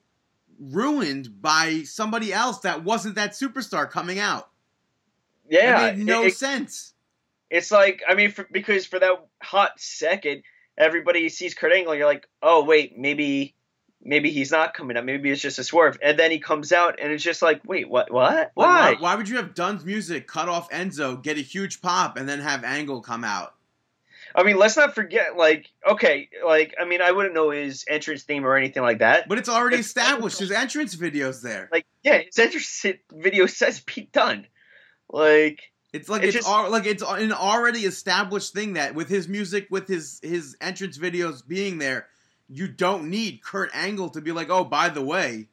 ruined 0.58 1.40
by 1.40 1.82
somebody 1.84 2.32
else 2.32 2.58
that 2.60 2.84
wasn't 2.84 3.14
that 3.14 3.32
superstar 3.32 3.88
coming 3.90 4.18
out. 4.18 4.48
yeah, 5.48 5.88
it 5.88 5.96
made 5.98 6.06
no 6.06 6.24
it- 6.24 6.36
sense. 6.36 6.94
it's 7.50 7.70
like 7.70 8.02
I 8.08 8.14
mean, 8.14 8.30
for, 8.30 8.46
because 8.50 8.86
for 8.86 8.98
that 8.98 9.26
hot 9.42 9.72
second, 9.78 10.42
everybody 10.78 11.28
sees 11.28 11.54
Kurt 11.54 11.72
Angle. 11.72 11.94
You're 11.94 12.06
like, 12.06 12.26
oh 12.42 12.64
wait, 12.64 12.98
maybe 12.98 13.54
maybe 14.02 14.30
he's 14.30 14.50
not 14.50 14.72
coming 14.74 14.96
out. 14.96 15.04
Maybe 15.04 15.30
it's 15.30 15.42
just 15.42 15.58
a 15.58 15.64
swerve. 15.64 15.98
And 16.02 16.18
then 16.18 16.30
he 16.30 16.38
comes 16.38 16.72
out, 16.72 16.98
and 17.02 17.12
it's 17.12 17.22
just 17.22 17.42
like, 17.42 17.60
wait, 17.64 17.88
what? 17.88 18.10
What? 18.10 18.50
Why? 18.54 18.92
why? 18.92 18.96
Why 18.98 19.14
would 19.14 19.28
you 19.28 19.36
have 19.36 19.54
Dunne's 19.54 19.84
music 19.84 20.26
cut 20.26 20.48
off 20.48 20.70
Enzo, 20.70 21.22
get 21.22 21.36
a 21.36 21.42
huge 21.42 21.82
pop, 21.82 22.16
and 22.16 22.28
then 22.28 22.40
have 22.40 22.64
Angle 22.64 23.02
come 23.02 23.24
out? 23.24 23.54
I 24.34 24.44
mean, 24.44 24.56
let's 24.58 24.76
not 24.76 24.94
forget. 24.94 25.36
Like, 25.36 25.66
okay, 25.86 26.28
like 26.46 26.74
I 26.80 26.84
mean, 26.84 27.02
I 27.02 27.10
wouldn't 27.10 27.34
know 27.34 27.50
his 27.50 27.84
entrance 27.88 28.22
theme 28.22 28.46
or 28.46 28.56
anything 28.56 28.82
like 28.82 29.00
that. 29.00 29.28
But 29.28 29.38
it's 29.38 29.48
already 29.48 29.74
It's- 29.74 29.86
established. 29.88 30.38
His 30.38 30.52
entrance 30.52 30.94
video's 30.94 31.42
there. 31.42 31.68
like, 31.72 31.84
yeah, 32.04 32.18
his 32.18 32.38
entrance 32.38 32.86
video 33.12 33.46
says 33.46 33.80
Pete 33.80 34.12
Dunne. 34.12 34.46
Like, 35.10 35.72
It's 35.92 36.08
like 36.08 36.22
It's 36.22 36.36
it's, 36.36 36.46
just- 36.46 36.48
al- 36.48 36.70
like 36.70 36.86
it's 36.86 37.02
an 37.02 37.32
already 37.32 37.80
established 37.80 38.52
thing 38.52 38.74
that 38.74 38.94
with 38.94 39.08
his 39.08 39.28
music, 39.28 39.66
with 39.70 39.88
his 39.88 40.20
his 40.22 40.56
entrance 40.60 40.98
videos 40.98 41.46
being 41.46 41.78
there, 41.78 42.06
you 42.48 42.68
don't 42.68 43.10
need 43.10 43.42
Kurt 43.42 43.70
Angle 43.74 44.10
to 44.10 44.20
be 44.20 44.32
like, 44.32 44.50
oh, 44.50 44.64
by 44.64 44.88
the 44.88 45.02
way, 45.02 45.48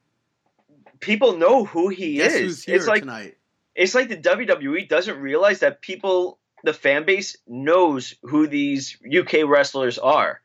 people 0.99 1.37
know 1.37 1.65
who 1.65 1.89
he 1.89 2.19
is. 2.19 2.65
it's 2.67 2.87
like 2.87 3.01
tonight? 3.01 3.37
it's 3.75 3.93
like 3.95 4.09
the 4.09 4.17
WWE 4.17 4.87
doesn't 4.89 5.17
realize 5.19 5.59
that 5.59 5.81
people, 5.81 6.39
the 6.63 6.73
fan 6.73 7.05
base, 7.05 7.37
knows 7.47 8.15
who 8.23 8.47
these 8.47 8.97
UK 9.05 9.45
wrestlers 9.47 9.97
are. 9.99 10.41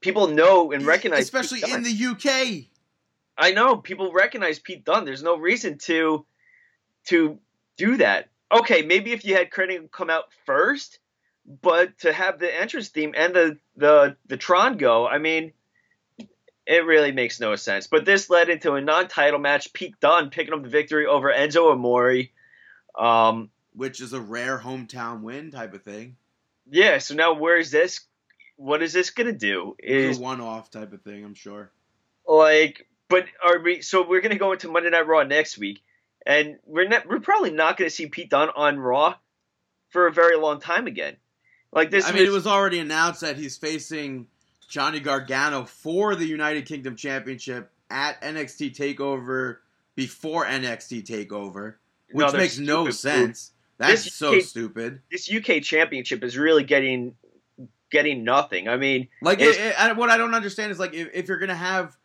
People 0.00 0.28
know 0.28 0.72
and 0.72 0.84
recognize, 0.84 1.22
especially 1.22 1.62
in 1.68 1.84
the 1.84 2.06
UK. 2.06 2.66
I 3.38 3.52
know 3.52 3.76
people 3.76 4.12
recognize 4.12 4.58
Pete 4.58 4.84
Dunne. 4.84 5.04
There's 5.04 5.22
no 5.22 5.36
reason 5.38 5.78
to 5.78 6.26
to 7.06 7.38
do 7.76 7.96
that. 7.98 8.28
Okay, 8.52 8.82
maybe 8.82 9.12
if 9.12 9.24
you 9.24 9.34
had 9.34 9.50
Kurt 9.50 9.70
come 9.90 10.10
out 10.10 10.24
first, 10.46 10.98
but 11.62 11.98
to 12.00 12.12
have 12.12 12.38
the 12.38 12.54
entrance 12.60 12.88
theme 12.88 13.14
and 13.16 13.34
the 13.34 13.58
the 13.76 14.16
the 14.26 14.36
Tron 14.36 14.76
go, 14.76 15.06
I 15.06 15.18
mean, 15.18 15.52
it 16.66 16.84
really 16.84 17.12
makes 17.12 17.40
no 17.40 17.56
sense. 17.56 17.86
But 17.86 18.04
this 18.04 18.28
led 18.30 18.48
into 18.50 18.74
a 18.74 18.80
non-title 18.80 19.40
match. 19.40 19.72
Pete 19.72 19.98
Dunne 20.00 20.30
picking 20.30 20.52
up 20.54 20.62
the 20.62 20.68
victory 20.68 21.06
over 21.06 21.32
Enzo 21.32 21.72
Amore. 21.72 22.24
Um, 22.98 23.50
which 23.74 24.00
is 24.00 24.12
a 24.12 24.20
rare 24.20 24.58
hometown 24.58 25.22
win 25.22 25.50
type 25.50 25.72
of 25.72 25.82
thing. 25.82 26.16
yeah. 26.70 26.98
So 26.98 27.14
now 27.14 27.32
where 27.34 27.56
is 27.56 27.70
this? 27.70 28.00
What 28.56 28.82
is 28.82 28.92
this 28.92 29.10
gonna 29.10 29.32
do? 29.32 29.74
It's 29.78 30.16
Is 30.16 30.18
a 30.18 30.22
one-off 30.22 30.70
type 30.70 30.92
of 30.92 31.02
thing, 31.02 31.24
I'm 31.24 31.34
sure. 31.34 31.70
like 32.28 32.86
but 33.08 33.24
are 33.44 33.58
we 33.60 33.80
so 33.82 34.06
we're 34.06 34.20
gonna 34.20 34.36
go 34.38 34.52
into 34.52 34.68
monday 34.68 34.90
night 34.90 35.06
raw 35.06 35.22
next 35.22 35.58
week 35.58 35.82
and 36.26 36.58
we're 36.66 36.88
not 36.88 37.06
we're 37.08 37.20
probably 37.20 37.50
not 37.50 37.76
gonna 37.76 37.90
see 37.90 38.06
pete 38.06 38.30
dunne 38.30 38.50
on 38.54 38.78
raw 38.78 39.14
for 39.90 40.06
a 40.06 40.12
very 40.12 40.36
long 40.36 40.60
time 40.60 40.86
again 40.86 41.16
like 41.72 41.90
this 41.90 42.06
I 42.06 42.12
mean, 42.12 42.26
it 42.26 42.30
was 42.30 42.46
already 42.46 42.78
announced 42.78 43.22
that 43.22 43.36
he's 43.36 43.56
facing 43.56 44.26
Johnny 44.68 45.00
Gargano 45.00 45.64
for 45.64 46.14
the 46.14 46.26
United 46.26 46.66
Kingdom 46.66 46.96
Championship 46.96 47.70
at 47.90 48.20
NXT 48.22 48.76
Takeover 48.76 49.58
before 49.94 50.44
NXT 50.44 51.06
Takeover, 51.06 51.74
No, 52.12 52.24
which 52.24 52.30
they're 52.32 52.40
makes 52.40 52.58
no 52.58 52.90
sense. 52.90 53.52
That's 53.78 54.04
This 54.04 54.14
so 54.14 54.36
UK 54.36 54.42
stupid. 54.42 55.00
This 55.10 55.30
UK 55.32 55.62
championship 55.62 56.22
is 56.22 56.36
really 56.36 56.64
getting 56.64 57.14
getting 57.90 58.24
nothing. 58.24 58.68
I 58.68 58.76
mean, 58.76 59.08
Like, 59.20 59.40
it, 59.40 59.56
it- 59.58 59.96
what 59.96 60.08
I 60.08 60.16
don't 60.16 60.34
understand 60.34 60.72
is 60.72 60.78
like 60.78 60.94
if, 60.94 61.08
if 61.12 61.28
you're 61.28 61.38
gonna 61.38 61.54
have 61.54 61.96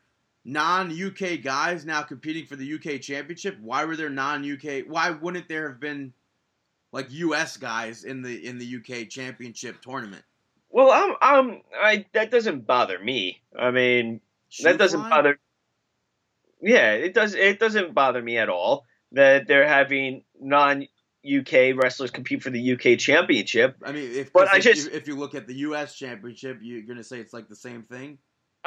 non-UK 0.48 1.42
guys 1.44 1.86
now 1.86 2.02
competing 2.02 2.46
for 2.46 2.56
the 2.56 2.74
UK 2.76 3.02
championship, 3.02 3.58
why 3.62 3.84
were 3.86 3.98
there 3.98 4.10
non-UK? 4.10 4.86
Why 4.88 5.12
wouldn't 5.12 5.48
there 5.50 5.70
have 5.70 5.80
been 5.80 6.14
like 6.94 7.08
US 7.12 7.58
guys 7.58 8.06
in 8.06 8.22
the 8.22 8.48
in 8.48 8.58
the 8.58 8.78
UK 8.78 9.10
championship 9.10 9.82
tournament? 9.82 10.24
well, 10.70 10.90
I'm 10.92 11.16
I'm 11.22 11.62
I 11.80 12.06
that 12.14 12.32
doesn't 12.32 12.66
bother 12.66 12.98
me. 12.98 13.42
I 13.60 13.72
mean, 13.72 14.22
that 14.64 14.78
doesn't 14.78 15.02
bother. 15.02 15.38
Yeah, 16.62 16.94
it 16.94 17.14
does. 17.14 17.36
It 17.36 17.60
doesn't 17.60 17.94
bother 17.94 18.22
me 18.22 18.38
at 18.38 18.50
all 18.50 18.86
that 19.12 19.48
they're 19.48 19.68
having 19.68 20.24
non 20.40 20.88
UK 21.26 21.76
wrestlers 21.76 22.10
compete 22.10 22.42
for 22.42 22.50
the 22.52 22.72
UK 22.74 22.98
championship. 22.98 23.76
I 23.84 23.92
mean, 23.92 24.12
if 24.12 24.32
But 24.32 24.46
'cause 24.48 24.50
I 24.54 24.58
if, 24.58 24.64
just- 24.64 24.90
you, 24.92 24.98
if 24.98 25.08
you 25.08 25.16
look 25.18 25.36
at 25.36 25.46
the 25.46 25.56
U.S. 25.56 25.96
championship, 25.96 26.60
you're 26.62 26.84
gonna 26.84 27.04
say 27.04 27.20
it's 27.20 27.34
like 27.34 27.50
the 27.50 27.56
same 27.56 27.84
thing. 27.84 28.18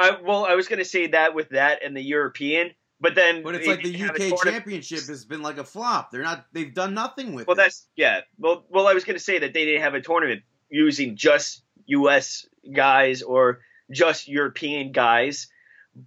I 0.00 0.20
well, 0.22 0.44
I 0.44 0.54
was 0.54 0.68
going 0.68 0.78
to 0.78 0.84
say 0.84 1.08
that 1.08 1.34
with 1.34 1.50
that 1.50 1.84
and 1.84 1.96
the 1.96 2.02
European, 2.02 2.70
but 3.00 3.14
then 3.14 3.42
But 3.42 3.54
it's 3.54 3.66
like 3.66 3.82
the 3.82 3.92
didn't 3.92 4.06
have 4.08 4.16
a 4.20 4.34
UK 4.34 4.42
championship 4.44 5.00
has 5.06 5.24
been 5.24 5.42
like 5.42 5.58
a 5.58 5.64
flop. 5.64 6.10
They're 6.10 6.22
not. 6.22 6.46
They've 6.52 6.72
done 6.74 6.94
nothing 6.94 7.34
with 7.34 7.46
Well, 7.46 7.54
it. 7.54 7.58
that's 7.62 7.86
yeah. 7.96 8.20
Well, 8.38 8.64
well, 8.68 8.86
I 8.86 8.94
was 8.94 9.04
going 9.04 9.16
to 9.18 9.22
say 9.24 9.38
that 9.38 9.52
they 9.52 9.64
didn't 9.64 9.82
have 9.82 9.94
a 9.94 10.00
tournament 10.00 10.42
using 10.70 11.16
just 11.16 11.62
U.S. 11.86 12.46
guys 12.72 13.22
or 13.22 13.60
just 13.90 14.28
European 14.28 14.92
guys. 14.92 15.48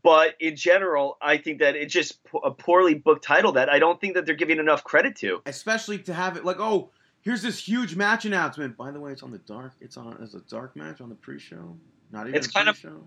But 0.02 0.36
in 0.40 0.56
general, 0.56 1.18
I 1.22 1.38
think 1.38 1.60
that 1.60 1.76
it's 1.76 1.94
just 1.94 2.18
a 2.44 2.52
poorly 2.52 2.94
booked 2.96 3.26
title 3.26 3.52
that 3.54 3.68
I 3.70 3.80
don't 3.80 4.00
think 4.00 4.14
that 4.16 4.26
they're 4.26 4.34
giving 4.36 4.58
enough 4.60 4.84
credit 4.84 5.18
to. 5.18 5.42
especially 5.46 5.98
to 6.00 6.14
have 6.14 6.38
it 6.38 6.46
like, 6.46 6.60
oh, 6.60 6.92
here's 7.22 7.42
this 7.42 7.60
huge 7.68 7.94
match 7.96 8.24
announcement. 8.24 8.78
By 8.78 8.92
the 8.92 9.00
way, 9.02 9.12
it's 9.12 9.24
on 9.24 9.32
the 9.32 9.40
dark. 9.40 9.74
It's 9.82 9.98
on 9.98 10.18
as 10.24 10.36
a 10.36 10.40
dark 10.40 10.78
match 10.78 11.02
on 11.02 11.10
the 11.10 11.16
pre-show. 11.16 11.76
Not 12.12 12.28
even 12.28 12.36
It's 12.36 12.48
kind 12.48 12.70
of- 12.70 12.80
pre-show. 12.80 13.04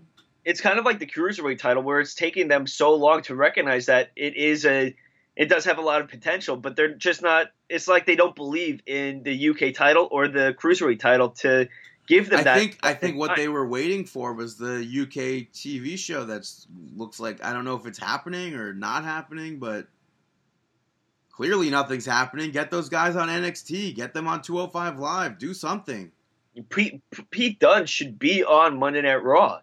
It's 0.47 0.61
kind 0.61 0.79
of 0.79 0.85
like 0.85 0.99
the 0.99 1.05
cruiserweight 1.05 1.59
title, 1.59 1.83
where 1.83 1.99
it's 1.99 2.15
taking 2.15 2.47
them 2.47 2.67
so 2.67 2.95
long 2.95 3.21
to 3.23 3.35
recognize 3.35 3.87
that 3.87 4.11
it 4.15 4.37
is 4.37 4.65
a, 4.65 4.95
it 5.35 5.49
does 5.49 5.65
have 5.65 5.77
a 5.77 5.81
lot 5.81 5.99
of 5.99 6.07
potential, 6.07 6.55
but 6.55 6.77
they're 6.77 6.95
just 6.95 7.21
not. 7.21 7.47
It's 7.67 7.89
like 7.89 8.05
they 8.05 8.15
don't 8.15 8.33
believe 8.33 8.79
in 8.85 9.23
the 9.23 9.49
UK 9.49 9.73
title 9.73 10.07
or 10.09 10.29
the 10.29 10.55
cruiserweight 10.57 11.01
title 11.01 11.31
to 11.41 11.67
give 12.07 12.29
them 12.29 12.39
I 12.39 12.43
that. 12.43 12.57
think 12.57 12.79
I 12.81 12.93
think 12.93 13.17
what 13.17 13.35
they 13.35 13.49
were 13.49 13.67
waiting 13.67 14.05
for 14.05 14.33
was 14.33 14.55
the 14.55 14.77
UK 14.77 15.51
TV 15.53 15.97
show 15.97 16.23
that 16.23 16.49
looks 16.95 17.19
like 17.19 17.43
I 17.43 17.51
don't 17.51 17.65
know 17.65 17.75
if 17.75 17.85
it's 17.85 17.99
happening 17.99 18.55
or 18.55 18.73
not 18.73 19.03
happening, 19.03 19.59
but 19.59 19.87
clearly 21.29 21.69
nothing's 21.69 22.05
happening. 22.05 22.51
Get 22.51 22.71
those 22.71 22.87
guys 22.87 23.17
on 23.17 23.27
NXT, 23.27 23.95
get 23.95 24.13
them 24.13 24.29
on 24.29 24.41
205 24.41 24.97
Live, 24.97 25.37
do 25.37 25.53
something. 25.53 26.11
Pete, 26.69 27.01
Pete 27.29 27.59
Dunne 27.59 27.85
should 27.85 28.17
be 28.17 28.43
on 28.43 28.79
Monday 28.79 29.01
Night 29.01 29.23
Raw. 29.23 29.59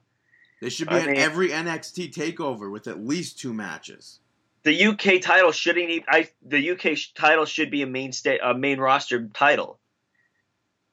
They 0.61 0.71
should 0.71 0.89
be 0.89 0.95
I 0.95 1.01
at 1.01 1.07
mean- 1.07 1.17
every 1.17 1.49
NXT 1.51 2.13
takeover 2.15 2.71
with 2.71 2.87
at 2.87 3.05
least 3.05 3.39
two 3.39 3.53
matches. 3.53 4.21
The 4.63 4.87
UK 4.87 5.21
title 5.21 5.53
shouldn't. 5.53 5.91
Even, 5.91 6.05
I 6.09 6.31
the 6.43 6.71
UK 6.71 6.97
title 7.15 7.45
should 7.45 7.71
be 7.71 7.83
a 7.83 7.87
main 7.87 8.13
sta- 8.13 8.39
a 8.43 8.55
main 8.57 8.79
roster 8.81 9.29
title. 9.35 9.79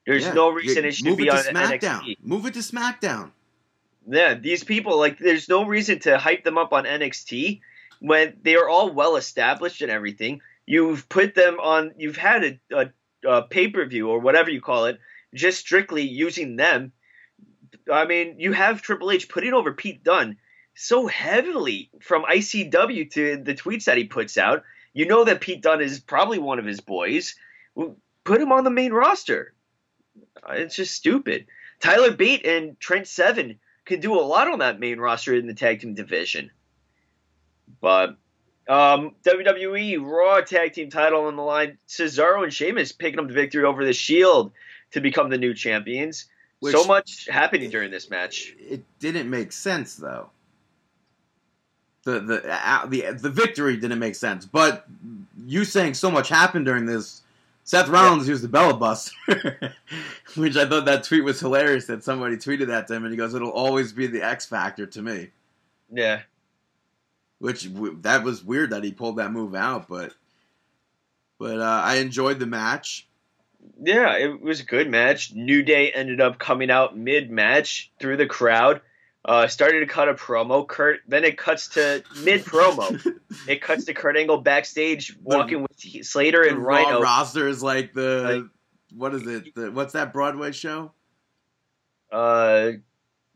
There's 0.06 0.26
Yeah. 0.26 0.34
no 0.34 0.50
reason 0.50 0.84
it 0.84 0.96
should 0.96 1.06
move 1.06 1.18
be 1.18 1.28
it 1.28 1.30
on 1.34 1.38
SmackDown. 1.44 2.02
NXT. 2.02 2.18
Move 2.22 2.46
it 2.48 2.54
to 2.56 2.60
SmackDown. 2.60 3.32
Yeah, 4.10 4.34
these 4.34 4.64
people 4.64 4.98
like 4.98 5.20
there's 5.20 5.48
no 5.48 5.66
reason 5.66 6.00
to 6.00 6.18
hype 6.18 6.44
them 6.44 6.58
up 6.58 6.74
on 6.74 6.86
NXT 6.86 7.62
when 8.00 8.36
they 8.42 8.56
are 8.56 8.68
all 8.68 8.92
well 8.92 9.16
established 9.16 9.82
and 9.82 9.92
everything. 9.92 10.42
You've 10.66 11.08
put 11.08 11.34
them 11.36 11.60
on. 11.60 11.94
You've 11.98 12.18
had 12.18 12.44
a, 12.44 12.60
a, 12.76 12.90
a 13.30 13.42
pay 13.44 13.70
per 13.70 13.86
view 13.86 14.10
or 14.10 14.20
whatever 14.20 14.50
you 14.50 14.60
call 14.60 14.86
it, 14.86 15.00
just 15.34 15.60
strictly 15.60 16.02
using 16.04 16.56
them. 16.58 16.92
I 17.92 18.06
mean, 18.06 18.36
you 18.40 18.54
have 18.54 18.82
Triple 18.82 19.12
H 19.12 19.30
putting 19.30 19.54
over 19.54 19.74
Pete 19.74 20.04
Dunne 20.04 20.38
so 20.74 21.08
heavily 21.08 21.90
from 22.02 22.24
ICW 22.24 23.12
to 23.12 23.38
the 23.38 23.56
tweets 23.56 23.86
that 23.86 23.98
he 23.98 24.06
puts 24.06 24.38
out. 24.38 24.64
You 24.94 25.06
know 25.06 25.24
that 25.24 25.42
Pete 25.42 25.62
Dunne 25.62 25.82
is 25.82 26.00
probably 26.00 26.40
one 26.40 26.60
of 26.60 26.66
his 26.66 26.82
boys. 26.82 27.36
Put 27.76 28.42
him 28.42 28.52
on 28.52 28.64
the 28.64 28.70
main 28.70 28.94
roster. 28.94 29.54
It's 30.50 30.76
just 30.76 30.94
stupid. 30.94 31.48
Tyler 31.80 32.12
Bate 32.12 32.46
and 32.46 32.80
Trent 32.80 33.08
Seven 33.08 33.60
could 33.86 34.02
do 34.02 34.20
a 34.20 34.22
lot 34.22 34.50
on 34.50 34.60
that 34.60 34.80
main 34.80 35.00
roster 35.00 35.34
in 35.34 35.48
the 35.48 35.54
tag 35.54 35.82
team 35.82 35.94
division. 35.94 36.52
But 37.80 38.18
um, 38.68 39.16
WWE 39.24 40.04
Raw 40.04 40.42
tag 40.42 40.74
team 40.74 40.90
title 40.90 41.26
on 41.26 41.36
the 41.36 41.42
line. 41.42 41.78
Cesaro 41.88 42.44
and 42.44 42.54
Sheamus 42.54 42.92
picking 42.92 43.20
up 43.20 43.28
the 43.28 43.34
victory 43.34 43.64
over 43.64 43.84
the 43.84 43.94
Shield 43.94 44.52
to 44.92 45.02
become 45.02 45.30
the 45.30 45.38
new 45.38 45.54
champions. 45.54 46.28
Which- 46.62 46.74
so 46.76 46.86
much 46.86 47.28
happening 47.30 47.70
during 47.70 47.92
this 47.92 48.10
match. 48.10 48.56
It 48.58 48.84
didn't 49.00 49.30
make 49.30 49.52
sense 49.52 49.96
though. 49.96 50.30
The 52.04 52.20
the 52.20 52.52
uh, 52.52 52.86
the 52.88 53.12
the 53.12 53.30
victory 53.30 53.78
didn't 53.78 54.00
make 54.00 54.16
sense, 54.16 54.46
but 54.46 54.88
you 55.46 55.66
saying 55.66 55.94
so 55.96 56.10
much 56.10 56.30
happened 56.30 56.66
during 56.66 56.86
this. 56.86 57.22
Seth 57.64 57.90
Rollins 57.90 58.28
used 58.28 58.44
the 58.44 58.48
Bella 58.48 58.74
Buster, 58.76 59.14
which 60.36 60.58
I 60.58 60.66
thought 60.68 60.86
that 60.86 61.04
tweet 61.04 61.24
was 61.24 61.40
hilarious. 61.40 61.86
That 61.86 62.04
somebody 62.04 62.38
tweeted 62.38 62.68
that 62.68 62.88
to 62.88 62.96
him, 62.96 63.04
and 63.04 63.12
he 63.14 63.18
goes, 63.18 63.36
"It'll 63.36 63.52
always 63.52 63.94
be 63.94 64.08
the 64.08 64.24
X 64.24 64.48
Factor 64.48 64.88
to 64.88 65.02
me." 65.04 65.30
Yeah. 65.92 66.22
Which 67.38 67.72
w- 67.72 67.98
that 68.02 68.24
was 68.24 68.44
weird 68.44 68.72
that 68.72 68.84
he 68.84 68.92
pulled 68.92 69.18
that 69.18 69.32
move 69.32 69.54
out, 69.54 69.88
but 69.88 70.16
but 71.38 71.60
uh, 71.60 71.82
I 71.86 71.96
enjoyed 71.98 72.40
the 72.40 72.48
match. 72.48 73.08
Yeah, 73.84 74.16
it 74.18 74.42
was 74.42 74.60
a 74.60 74.64
good 74.66 74.90
match. 74.90 75.34
New 75.34 75.64
Day 75.64 75.92
ended 75.92 76.22
up 76.22 76.40
coming 76.40 76.70
out 76.72 76.98
mid 76.98 77.30
match 77.32 77.92
through 78.00 78.18
the 78.18 78.26
crowd. 78.28 78.82
Uh, 79.24 79.48
started 79.48 79.82
to 79.82 79.86
cut 79.86 80.10
a 80.10 80.16
promo. 80.16 80.68
Kurt 80.68 81.02
then 81.08 81.24
it 81.24 81.38
cuts 81.38 81.70
to 81.70 82.04
mid 82.24 82.44
promo. 82.44 83.00
it 83.48 83.62
cuts 83.62 83.86
to 83.86 83.94
Kurt 83.94 84.18
Angle 84.18 84.40
backstage 84.42 85.16
walking 85.22 85.62
with 85.62 86.06
Slater 86.06 86.44
The 86.44 86.50
and 86.50 86.58
Rhino. 86.60 87.02
roster 87.02 87.48
is 87.48 87.62
like 87.62 87.94
the 87.94 88.42
Like- 88.42 88.52
what 88.98 89.14
is 89.16 89.26
it? 89.28 89.54
The, 89.56 89.72
what's 89.72 89.94
that 89.94 90.12
Broadway 90.12 90.52
show? 90.52 90.92
Uh, 92.12 92.72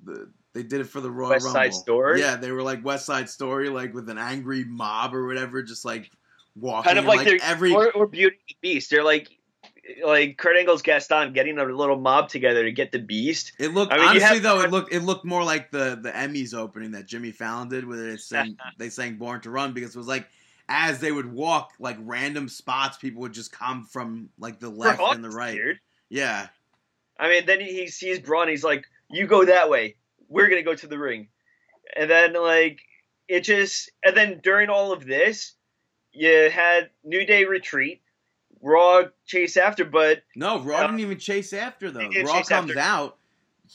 The, 0.04 0.32
they 0.54 0.64
did 0.64 0.82
it 0.82 0.86
for 0.86 1.02
the 1.02 1.12
Royal 1.12 1.32
West 1.32 1.46
Rumble. 1.46 1.60
Side 1.62 1.74
Story? 1.74 2.20
Yeah, 2.22 2.36
they 2.38 2.52
were 2.52 2.62
like 2.64 2.84
West 2.84 3.06
Side 3.06 3.30
Story, 3.30 3.70
like 3.70 3.94
with 3.94 4.10
an 4.10 4.18
angry 4.18 4.64
mob 4.64 5.14
or 5.16 5.28
whatever, 5.28 5.62
just 5.64 5.86
like 5.86 6.10
walking. 6.56 6.88
kind 6.88 7.00
of 7.00 7.08
and, 7.08 7.18
like, 7.26 7.42
every. 7.44 7.74
or, 7.74 7.92
or 7.92 8.08
Beauty 8.08 8.36
and 8.38 8.48
the 8.50 8.56
Beast. 8.62 8.90
They're 8.90 9.04
like 9.04 9.30
like 10.04 10.38
Kurt 10.38 10.58
Angle's 10.58 10.82
Gaston 10.82 11.34
getting 11.34 11.58
a 11.58 11.66
little 11.66 11.98
mob 11.98 12.30
together 12.30 12.64
to 12.64 12.72
get 12.72 12.92
the 12.92 13.00
Beast. 13.00 13.54
it 13.60 13.74
looked 13.74 13.94
I 13.94 13.98
mean, 13.98 14.08
honestly 14.08 14.40
though, 14.40 14.62
it 14.62 14.72
looked 14.72 14.94
it 14.94 15.02
looked 15.02 15.26
more 15.26 15.44
like 15.44 15.72
the 15.72 16.00
the 16.02 16.12
Emmys 16.12 16.54
opening 16.54 16.92
that 16.92 17.06
Jimmy 17.06 17.32
Fallon 17.32 17.70
did, 17.70 17.88
where 17.88 17.98
they 17.98 18.18
sang 18.18 18.58
they 18.78 18.90
sang 18.90 19.18
"Born 19.18 19.42
to 19.42 19.50
Run" 19.50 19.74
because 19.74 19.96
it 19.96 19.98
was 19.98 20.08
like 20.08 20.28
as 20.68 21.00
they 21.00 21.12
would 21.12 21.32
walk, 21.32 21.74
like 21.80 21.98
random 22.00 22.50
spots, 22.50 22.98
people 22.98 23.22
would 23.22 23.34
just 23.34 23.52
come 23.52 23.84
from 23.86 24.30
like 24.40 24.60
the 24.60 24.70
left 24.70 25.02
and 25.02 25.24
the 25.24 25.30
right. 25.30 25.54
weird. 25.54 25.80
Yeah, 26.10 26.48
I 27.20 27.30
mean, 27.30 27.46
then 27.46 27.62
he 27.62 27.88
sees 27.88 28.20
Braun. 28.20 28.48
He's 28.48 28.64
like, 28.64 28.86
"You 29.10 29.28
go 29.28 29.46
that 29.46 29.70
way. 29.70 29.96
We're 30.28 30.50
gonna 30.50 30.64
go 30.64 30.76
to 30.76 30.88
the 30.88 30.98
ring." 30.98 31.28
And 31.96 32.10
then 32.10 32.34
like 32.34 32.80
it 33.28 33.42
just 33.42 33.92
and 34.04 34.16
then 34.16 34.40
during 34.44 34.70
all 34.70 34.92
of 34.92 35.06
this, 35.06 35.54
you 36.12 36.50
had 36.50 36.90
New 37.04 37.26
Day 37.26 37.46
retreat, 37.46 38.02
Raw 38.66 39.04
chase 39.28 39.58
after, 39.58 39.86
but 39.86 40.24
no, 40.36 40.60
Raw 40.60 40.82
Yeah. 40.82 40.88
didn't 40.88 41.00
uh, 41.00 41.04
even 41.04 41.20
chase 41.20 41.54
after 41.54 41.92
though. 41.92 42.10
Raw 42.24 42.42
comes 42.44 42.72
after. 42.72 42.80
out 42.80 43.18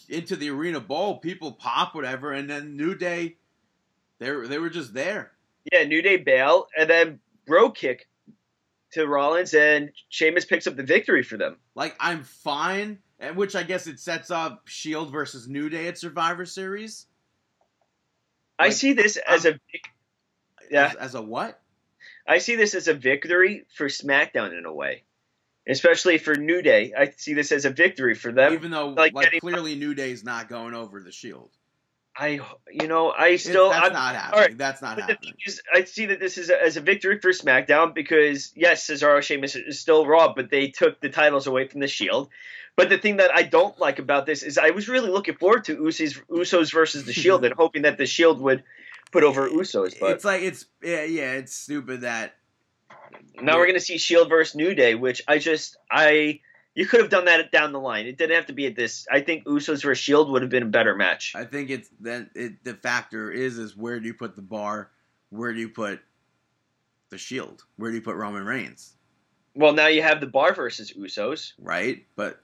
into 0.08 0.34
the 0.34 0.50
arena 0.50 0.80
bowl, 0.80 1.18
people 1.18 1.52
pop 1.52 1.94
whatever, 1.94 2.32
and 2.32 2.50
then 2.50 2.76
New 2.76 2.94
Day, 2.96 3.36
they 4.18 4.30
were, 4.32 4.48
they 4.48 4.58
were 4.58 4.68
just 4.70 4.92
there. 4.92 5.30
yeah, 5.72 5.84
New 5.84 6.02
Day 6.02 6.16
bail, 6.16 6.66
and 6.76 6.90
then 6.90 7.20
bro 7.46 7.70
kick 7.70 8.08
to 8.92 9.06
Rollins, 9.06 9.54
and 9.54 9.90
Sheamus 10.08 10.44
picks 10.44 10.66
up 10.66 10.74
the 10.74 10.82
victory 10.82 11.22
for 11.22 11.36
them. 11.36 11.56
Like 11.76 11.94
I'm 12.00 12.24
fine, 12.24 12.98
and 13.20 13.36
which 13.36 13.54
I 13.54 13.62
guess 13.62 13.86
it 13.86 14.00
sets 14.00 14.32
up 14.32 14.62
Shield 14.66 15.12
versus 15.12 15.46
New 15.48 15.68
Day 15.68 15.86
at 15.86 15.98
Survivor 15.98 16.44
Series. 16.46 17.06
I 18.58 18.70
see 18.70 18.92
this 18.92 19.16
as 19.16 19.44
a 19.44 19.52
vic- 19.52 19.88
yeah. 20.70 20.86
As, 20.88 20.94
as 20.96 21.14
a 21.14 21.22
what? 21.22 21.60
I 22.26 22.38
see 22.38 22.56
this 22.56 22.74
as 22.74 22.88
a 22.88 22.94
victory 22.94 23.64
for 23.74 23.86
SmackDown 23.88 24.56
in 24.56 24.64
a 24.66 24.72
way, 24.72 25.02
especially 25.68 26.18
for 26.18 26.34
New 26.36 26.62
Day. 26.62 26.92
I 26.96 27.10
see 27.16 27.34
this 27.34 27.52
as 27.52 27.64
a 27.64 27.70
victory 27.70 28.14
for 28.14 28.32
them. 28.32 28.52
Even 28.52 28.70
though 28.70 28.88
like 28.90 29.14
like, 29.14 29.24
getting- 29.26 29.40
clearly 29.40 29.74
New 29.74 29.94
Day 29.94 30.10
is 30.12 30.24
not 30.24 30.48
going 30.48 30.74
over 30.74 31.00
the 31.00 31.12
Shield. 31.12 31.50
I, 32.16 32.40
you 32.70 32.88
know, 32.88 33.10
I 33.10 33.28
It- 33.28 33.40
still, 33.40 33.70
that's 33.70 33.86
I'm, 33.86 33.92
not 33.92 34.14
happening. 34.16 34.40
right, 34.40 34.58
That's 34.58 34.82
not 34.82 35.00
happening. 35.00 35.34
is, 35.46 35.62
I 35.72 35.84
see 35.84 36.06
that 36.06 36.18
this 36.20 36.38
is 36.38 36.50
a, 36.50 36.60
as 36.62 36.76
a 36.76 36.80
victory 36.80 37.18
for 37.20 37.30
SmackDown 37.30 37.94
because 37.94 38.52
yes, 38.56 38.86
Cesaro 38.86 39.22
Sheamus 39.22 39.54
is 39.56 39.78
still 39.78 40.04
Raw, 40.04 40.34
but 40.34 40.50
they 40.50 40.68
took 40.68 41.00
the 41.00 41.08
titles 41.08 41.46
away 41.46 41.68
from 41.68 41.80
the 41.80 41.86
Shield. 41.88 42.28
But 42.76 42.88
the 42.88 42.98
thing 42.98 43.18
that 43.18 43.30
I 43.34 43.42
don't 43.42 43.78
like 43.78 44.00
about 44.00 44.26
this 44.26 44.42
is 44.42 44.58
I 44.58 44.70
was 44.70 44.88
really 44.88 45.08
looking 45.10 45.36
forward 45.36 45.64
to 45.64 45.76
Usos, 45.76 46.20
Usos 46.28 46.72
versus 46.72 47.04
the 47.04 47.12
Shield 47.22 47.44
and 47.44 47.54
hoping 47.54 47.82
that 47.82 47.96
the 47.96 48.06
Shield 48.06 48.40
would 48.40 48.64
put 49.10 49.24
over 49.24 49.48
Usos, 49.48 49.98
but 49.98 50.12
it's 50.12 50.24
like 50.24 50.42
it's 50.42 50.66
yeah, 50.82 51.04
yeah, 51.04 51.32
it's 51.32 51.54
stupid 51.54 52.02
that 52.02 52.34
now 53.40 53.56
we're 53.56 53.66
gonna 53.66 53.80
see 53.80 53.98
Shield 53.98 54.28
versus 54.28 54.54
New 54.54 54.74
Day, 54.74 54.94
which 54.94 55.22
I 55.26 55.38
just 55.38 55.76
I 55.90 56.40
you 56.74 56.86
could 56.86 57.00
have 57.00 57.10
done 57.10 57.24
that 57.24 57.50
down 57.50 57.72
the 57.72 57.80
line. 57.80 58.06
It 58.06 58.16
didn't 58.16 58.36
have 58.36 58.46
to 58.46 58.52
be 58.52 58.66
at 58.66 58.76
this. 58.76 59.06
I 59.10 59.20
think 59.20 59.44
Usos 59.44 59.82
versus 59.82 59.98
Shield 59.98 60.30
would 60.30 60.42
have 60.42 60.50
been 60.50 60.62
a 60.62 60.66
better 60.66 60.94
match. 60.94 61.34
I 61.34 61.44
think 61.44 61.70
it's 61.70 61.90
then 62.00 62.30
it, 62.34 62.62
the 62.64 62.74
factor 62.74 63.30
is 63.30 63.58
is 63.58 63.76
where 63.76 64.00
do 64.00 64.06
you 64.06 64.14
put 64.14 64.36
the 64.36 64.42
bar? 64.42 64.90
Where 65.30 65.52
do 65.52 65.60
you 65.60 65.68
put 65.68 66.00
the 67.10 67.18
Shield? 67.18 67.64
Where 67.76 67.90
do 67.90 67.96
you 67.96 68.02
put 68.02 68.16
Roman 68.16 68.44
Reigns? 68.44 68.94
Well, 69.54 69.72
now 69.72 69.88
you 69.88 70.02
have 70.02 70.20
the 70.20 70.26
Bar 70.26 70.54
versus 70.54 70.92
Usos. 70.92 71.52
Right, 71.58 72.06
but 72.14 72.40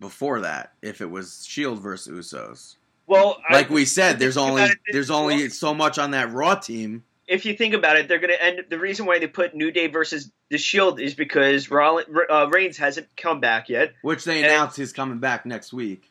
before 0.00 0.40
that, 0.40 0.72
if 0.82 1.00
it 1.00 1.10
was 1.10 1.44
Shield 1.46 1.80
versus 1.80 2.32
Usos, 2.32 2.76
Well, 3.08 3.38
I- 3.48 3.54
like 3.54 3.70
we 3.70 3.84
said, 3.86 4.18
there's 4.20 4.36
only 4.36 4.62
it, 4.62 4.78
there's 4.92 5.10
only 5.10 5.48
so 5.48 5.74
much 5.74 5.98
on 5.98 6.12
that 6.12 6.30
Raw 6.32 6.54
team. 6.54 7.02
if 7.26 7.44
you 7.46 7.54
think 7.54 7.74
about 7.74 7.96
it, 7.96 8.06
they're 8.08 8.18
going 8.20 8.32
to 8.32 8.42
end. 8.42 8.60
The 8.70 8.78
reason 8.78 9.04
why 9.06 9.18
they 9.18 9.26
put 9.26 9.54
New 9.54 9.70
Day 9.70 9.86
versus 9.88 10.30
the 10.50 10.58
Shield 10.58 11.00
is 11.00 11.14
because 11.14 11.68
Rollin, 11.70 12.04
uh, 12.30 12.48
Reigns 12.50 12.76
hasn't 12.76 13.08
come 13.16 13.40
back 13.40 13.68
yet. 13.68 13.94
Which 14.02 14.24
they 14.24 14.44
announced 14.44 14.76
he's 14.76 14.92
coming 14.92 15.18
back 15.18 15.44
next 15.46 15.72
week. 15.72 16.10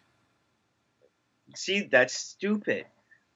See, 1.56 1.82
that's 1.82 2.14
stupid. 2.14 2.86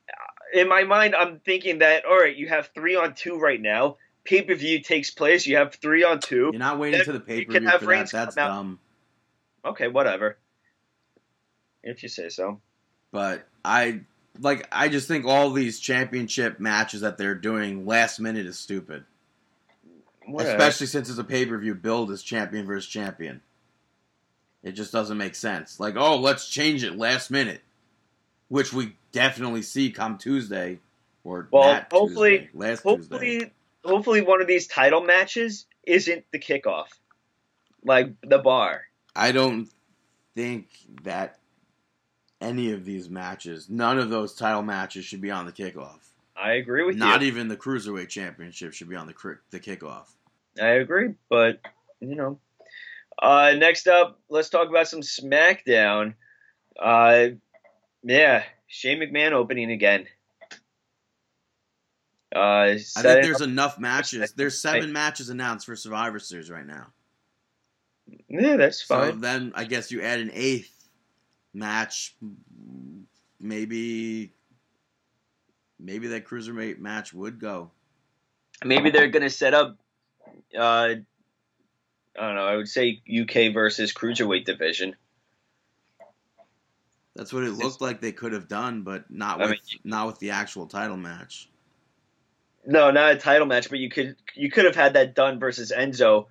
Uh, 0.09 0.59
In 0.59 0.67
my 0.67 0.83
mind, 0.83 1.15
I'm 1.15 1.39
thinking 1.39 1.79
that 1.79 2.03
all 2.05 2.17
right, 2.19 2.35
you 2.35 2.47
have 2.49 2.69
three 2.75 2.95
on 2.95 3.13
two 3.15 3.39
right 3.39 3.61
now. 3.61 3.97
Pay 4.23 4.43
per 4.43 4.53
view 4.53 4.81
takes 4.81 5.09
place. 5.09 5.47
You 5.47 5.57
have 5.57 5.73
three 5.75 6.03
on 6.03 6.19
two. 6.19 6.49
You're 6.51 6.59
not 6.59 6.77
waiting 6.77 7.03
to 7.03 7.11
the 7.13 7.19
pay 7.19 7.45
per 7.45 7.51
view 7.53 7.69
for 7.79 7.85
that. 7.85 8.11
That's 8.11 8.35
dumb. 8.35 8.79
Okay, 9.65 9.87
whatever. 9.87 10.37
If 11.83 12.03
you 12.03 12.09
say 12.09 12.29
so. 12.29 12.61
But 13.11 13.47
I 13.63 14.01
like 14.39 14.67
I 14.71 14.89
just 14.89 15.07
think 15.07 15.25
all 15.25 15.51
these 15.51 15.79
championship 15.79 16.59
matches 16.59 17.01
that 17.01 17.17
they're 17.17 17.35
doing 17.35 17.85
last 17.85 18.19
minute 18.19 18.45
is 18.45 18.57
stupid. 18.57 19.03
Whatever. 20.25 20.55
Especially 20.57 20.87
since 20.87 21.09
it's 21.09 21.19
a 21.19 21.23
pay 21.23 21.45
per 21.45 21.57
view 21.57 21.75
build 21.75 22.11
as 22.11 22.21
champion 22.23 22.65
versus 22.65 22.89
champion. 22.89 23.41
It 24.63 24.73
just 24.73 24.91
doesn't 24.91 25.17
make 25.17 25.35
sense. 25.35 25.79
Like, 25.79 25.95
oh, 25.97 26.17
let's 26.17 26.47
change 26.47 26.83
it 26.83 26.95
last 26.97 27.31
minute. 27.31 27.61
Which 28.47 28.71
we 28.71 28.95
definitely 29.11 29.63
see 29.63 29.91
come 29.91 30.17
Tuesday. 30.17 30.79
Or 31.23 31.47
Well, 31.51 31.85
hopefully- 31.91 32.39
Tuesday, 32.39 32.49
last 32.53 32.83
Tuesday. 32.83 32.89
hopefully, 32.89 33.51
hopefully 33.83 34.21
one 34.21 34.41
of 34.41 34.47
these 34.47 34.67
title 34.67 35.01
matches 35.01 35.65
isn't 35.83 36.25
the 36.31 36.39
kickoff, 36.39 36.87
like 37.83 38.13
the 38.21 38.37
bar. 38.39 38.83
I 39.15 39.31
don't 39.31 39.69
think 40.35 40.67
that 41.03 41.37
any 42.41 42.71
of 42.73 42.83
these 42.85 43.09
matches, 43.09 43.69
none 43.69 43.99
of 43.99 44.09
those 44.09 44.33
title 44.35 44.61
matches 44.63 45.05
should 45.05 45.21
be 45.21 45.31
on 45.31 45.45
the 45.45 45.51
kickoff. 45.51 45.99
I 46.35 46.53
agree 46.53 46.83
with 46.83 46.95
Not 46.97 47.05
you. 47.05 47.11
Not 47.11 47.23
even 47.23 47.47
the 47.47 47.57
cruiserweight 47.57 48.09
championship 48.09 48.73
should 48.73 48.89
be 48.89 48.95
on 48.95 49.07
the 49.07 49.37
the 49.51 49.59
kickoff. 49.59 50.07
I 50.59 50.67
agree, 50.71 51.13
but 51.29 51.59
you 51.99 52.15
know. 52.15 52.39
Uh, 53.21 53.53
next 53.57 53.87
up, 53.87 54.19
let's 54.29 54.49
talk 54.49 54.69
about 54.69 54.87
some 54.87 55.01
SmackDown. 55.01 56.15
Uh, 56.79 57.27
yeah, 58.03 58.43
Shane 58.67 58.99
McMahon 58.99 59.33
opening 59.33 59.69
again. 59.71 60.07
Uh, 62.33 62.39
I 62.39 62.77
think 62.77 63.03
there's 63.23 63.41
up- 63.41 63.47
enough 63.49 63.77
matches. 63.79 64.33
There's 64.33 64.59
seven 64.61 64.91
matches 64.93 65.29
announced 65.29 65.65
for 65.65 65.75
Survivor 65.75 66.17
Series 66.17 66.49
right 66.49 66.65
now. 66.65 66.87
yeah, 68.29 68.55
that's 68.55 68.83
So 68.85 68.95
fine. 69.11 69.21
then 69.21 69.51
I 69.53 69.65
guess 69.65 69.91
you 69.91 70.01
add 70.01 70.19
an 70.21 70.31
eighth 70.33 70.71
match. 71.53 72.15
Maybe, 73.39 74.33
maybe 75.79 76.07
that 76.09 76.25
cruiserweight 76.25 76.79
match 76.79 77.13
would 77.13 77.39
go. 77.39 77.71
Maybe 78.63 78.91
they're 78.91 79.07
gonna 79.07 79.29
set 79.29 79.53
up. 79.53 79.77
Uh, 80.57 80.95
I 82.17 82.27
don't 82.27 82.35
know. 82.35 82.45
I 82.45 82.55
would 82.57 82.67
say 82.67 83.01
UK 83.09 83.53
versus 83.53 83.93
cruiserweight 83.93 84.45
division. 84.45 84.95
That's 87.15 87.33
what 87.33 87.43
it 87.43 87.51
looked 87.51 87.81
like 87.81 87.99
they 87.99 88.11
could 88.11 88.33
have 88.33 88.47
Dunne, 88.47 88.83
but 88.83 89.09
not 89.11 89.39
I 89.41 89.45
with 89.45 89.51
mean- 89.51 89.79
not 89.83 90.07
with 90.07 90.19
the 90.19 90.31
actual 90.31 90.67
title 90.67 90.97
match. 90.97 91.49
No, 92.65 92.91
not 92.91 93.11
a 93.13 93.15
title 93.17 93.47
match, 93.47 93.69
but 93.69 93.79
you 93.79 93.89
could 93.89 94.15
you 94.35 94.51
could 94.51 94.65
have 94.65 94.75
had 94.75 94.93
that 94.93 95.15
done 95.15 95.39
versus 95.39 95.73
Enzo 95.75 96.27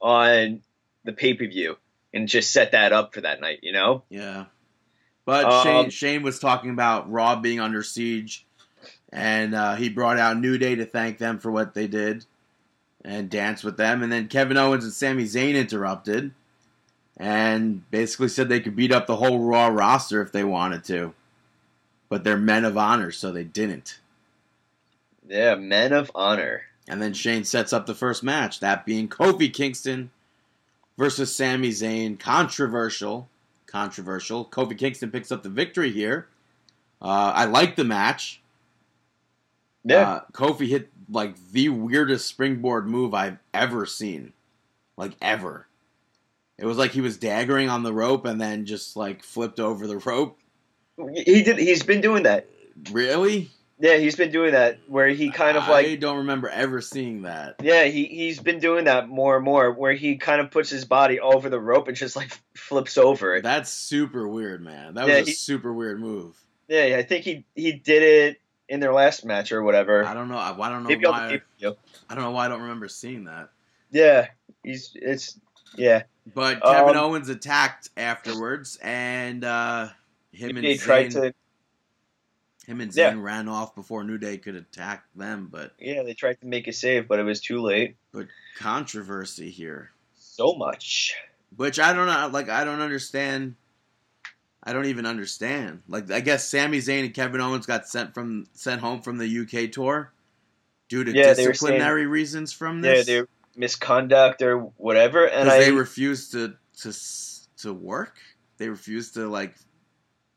on 0.00 0.62
the 1.04 1.12
pay 1.12 1.34
per 1.34 1.46
view 1.46 1.76
and 2.12 2.28
just 2.28 2.52
set 2.52 2.72
that 2.72 2.92
up 2.92 3.14
for 3.14 3.20
that 3.20 3.40
night. 3.40 3.60
You 3.62 3.72
know. 3.72 4.02
Yeah. 4.08 4.46
But 5.24 5.44
Um, 5.44 5.64
Shane, 5.64 5.90
Shane 5.90 6.22
was 6.22 6.38
talking 6.38 6.70
about 6.70 7.10
Raw 7.10 7.36
being 7.36 7.60
under 7.60 7.82
siege, 7.82 8.46
and 9.12 9.54
uh, 9.54 9.74
he 9.74 9.90
brought 9.90 10.18
out 10.18 10.38
New 10.38 10.56
Day 10.56 10.74
to 10.76 10.86
thank 10.86 11.18
them 11.18 11.38
for 11.38 11.50
what 11.50 11.74
they 11.74 11.86
did 11.86 12.24
and 13.04 13.28
dance 13.28 13.62
with 13.62 13.76
them. 13.76 14.02
And 14.02 14.10
then 14.10 14.28
Kevin 14.28 14.56
Owens 14.56 14.84
and 14.84 14.92
Sami 14.92 15.24
Zayn 15.24 15.54
interrupted 15.54 16.32
and 17.16 17.88
basically 17.90 18.28
said 18.28 18.48
they 18.48 18.60
could 18.60 18.76
beat 18.76 18.92
up 18.92 19.06
the 19.06 19.16
whole 19.16 19.40
Raw 19.40 19.66
roster 19.66 20.22
if 20.22 20.32
they 20.32 20.44
wanted 20.44 20.84
to. 20.84 21.14
But 22.08 22.24
they're 22.24 22.38
men 22.38 22.64
of 22.64 22.78
honor, 22.78 23.10
so 23.10 23.30
they 23.30 23.44
didn't. 23.44 23.98
Yeah, 25.28 25.56
Men 25.56 25.92
of 25.92 26.10
Honor. 26.14 26.62
And 26.88 27.02
then 27.02 27.12
Shane 27.12 27.44
sets 27.44 27.74
up 27.74 27.84
the 27.84 27.94
first 27.94 28.22
match, 28.22 28.60
that 28.60 28.86
being 28.86 29.08
Kofi 29.10 29.52
Kingston 29.52 30.10
versus 30.98 31.34
Sami 31.34 31.70
Zayn. 31.70 32.18
Controversial. 32.18 33.28
Controversial. 33.66 34.44
Kofi 34.44 34.76
Kingston 34.76 35.10
picks 35.10 35.32
up 35.32 35.42
the 35.42 35.48
victory 35.48 35.90
here. 35.90 36.28
Uh, 37.00 37.32
I 37.34 37.44
like 37.46 37.76
the 37.76 37.84
match. 37.84 38.42
Yeah, 39.84 40.10
Uh, 40.10 40.20
Kofi 40.32 40.68
hit 40.68 40.90
like 41.10 41.36
the 41.52 41.70
weirdest 41.70 42.26
springboard 42.26 42.86
move 42.86 43.14
I've 43.14 43.38
ever 43.54 43.86
seen. 43.86 44.32
Like 44.98 45.12
ever. 45.22 45.66
It 46.58 46.66
was 46.66 46.76
like 46.76 46.90
he 46.90 47.00
was 47.00 47.16
daggering 47.16 47.70
on 47.70 47.84
the 47.84 47.92
rope 47.92 48.24
and 48.26 48.40
then 48.40 48.66
just 48.66 48.96
like 48.96 49.22
flipped 49.22 49.60
over 49.60 49.86
the 49.86 49.98
rope. 49.98 50.36
he 51.14 51.42
did. 51.44 51.58
He's 51.58 51.84
been 51.84 52.00
doing 52.00 52.24
that. 52.24 52.48
Really? 52.90 53.50
Yeah, 53.80 53.96
he's 53.96 54.16
been 54.16 54.32
doing 54.32 54.52
that 54.52 54.80
where 54.88 55.08
he 55.08 55.30
kind 55.30 55.56
of 55.56 55.68
like 55.68 55.86
I 55.86 55.94
don't 55.94 56.18
remember 56.18 56.48
ever 56.48 56.80
seeing 56.80 57.22
that. 57.22 57.56
Yeah, 57.62 57.84
he 57.84 58.06
he's 58.06 58.40
been 58.40 58.58
doing 58.58 58.86
that 58.86 59.08
more 59.08 59.36
and 59.36 59.44
more, 59.44 59.70
where 59.72 59.92
he 59.92 60.16
kind 60.16 60.40
of 60.40 60.50
puts 60.50 60.68
his 60.68 60.84
body 60.84 61.20
over 61.20 61.48
the 61.48 61.60
rope 61.60 61.86
and 61.86 61.96
just 61.96 62.16
like 62.16 62.36
flips 62.54 62.98
over. 62.98 63.40
That's 63.40 63.70
super 63.72 64.26
weird, 64.26 64.62
man. 64.62 64.94
That 64.94 65.06
Yeah, 65.06 65.18
was 65.20 65.28
a 65.28 65.30
he- 65.30 65.36
super 65.36 65.72
weird 65.72 66.00
move. 66.00 66.36
Yeah, 66.66 66.96
I 66.98 67.02
think 67.02 67.24
he 67.24 67.44
he 67.54 67.72
did 67.72 68.02
it 68.02 68.40
in 68.68 68.80
their 68.80 68.92
last 68.92 69.24
match 69.24 69.52
or 69.52 69.62
whatever. 69.62 70.04
I 70.04 70.12
don't 70.12 70.28
know. 70.28 70.36
I, 70.38 70.50
I 70.60 70.68
don't 70.68 70.82
know 70.82 70.88
Maybe 70.88 71.06
why. 71.06 71.40
I 72.10 72.14
don't 72.14 72.24
know 72.24 72.30
why 72.32 72.46
I 72.46 72.48
don't 72.48 72.62
remember 72.62 72.88
seeing 72.88 73.24
that. 73.24 73.50
Yeah, 73.90 74.26
he's 74.64 74.90
it's 74.94 75.38
yeah. 75.76 76.02
But 76.34 76.62
Kevin 76.62 76.96
Um, 76.96 77.04
Owens 77.04 77.28
attacked 77.28 77.90
afterwards, 77.96 78.76
and 78.82 79.44
uh, 79.44 79.88
him 80.32 80.56
and 80.56 80.64
They 80.66 80.76
tried 80.76 81.12
to 81.12 81.32
him 82.68 82.80
and 82.82 82.92
Zayn 82.92 82.96
Yeah. 82.96 83.14
ran 83.16 83.48
off 83.48 83.74
before 83.74 84.04
New 84.04 84.18
Day 84.18 84.36
could 84.36 84.54
attack 84.54 85.04
them. 85.16 85.48
But 85.50 85.72
yeah 85.78 86.02
they 86.02 86.12
tried 86.14 86.38
to 86.42 86.46
make 86.46 86.68
a 86.68 86.72
save, 86.72 87.08
but 87.08 87.18
it 87.18 87.22
was 87.24 87.40
too 87.40 87.60
late. 87.60 87.96
but 88.12 88.26
controversy 88.56 89.50
here, 89.50 89.90
So 90.14 90.54
much. 90.54 91.14
which 91.56 91.80
I 91.80 91.92
don't 91.92 92.06
know. 92.06 92.28
Like 92.32 92.48
I 92.48 92.64
don't 92.64 92.80
understand. 92.80 93.54
I 94.62 94.72
don't 94.74 94.86
even 94.86 95.06
understand. 95.06 95.82
Like 95.88 96.10
I 96.10 96.20
guess 96.20 96.48
Sami 96.48 96.78
Zayn 96.78 97.04
and 97.06 97.14
Kevin 97.14 97.40
Owens 97.40 97.64
got 97.66 97.88
sent 97.88 98.12
from 98.12 98.46
sent 98.52 98.80
home 98.82 99.00
from 99.00 99.16
the 99.18 99.26
UK 99.26 99.72
tour 99.72 100.12
due 100.90 101.04
to 101.04 101.12
Yeah, 101.12 101.34
disciplinary 101.34 102.06
reasons 102.06 102.52
from 102.52 102.82
this. 102.82 103.08
Yeah, 103.08 103.14
their 103.14 103.28
misconduct 103.56 104.42
or 104.42 104.58
whatever, 104.76 105.26
and 105.26 105.48
I 105.48 105.58
they 105.58 105.72
refused 105.72 106.32
to 106.32 106.54
to 106.82 106.88
s- 106.90 107.48
to 107.58 107.72
work. 107.72 108.18
They 108.58 108.68
refused 108.68 109.14
to 109.14 109.26
like. 109.26 109.54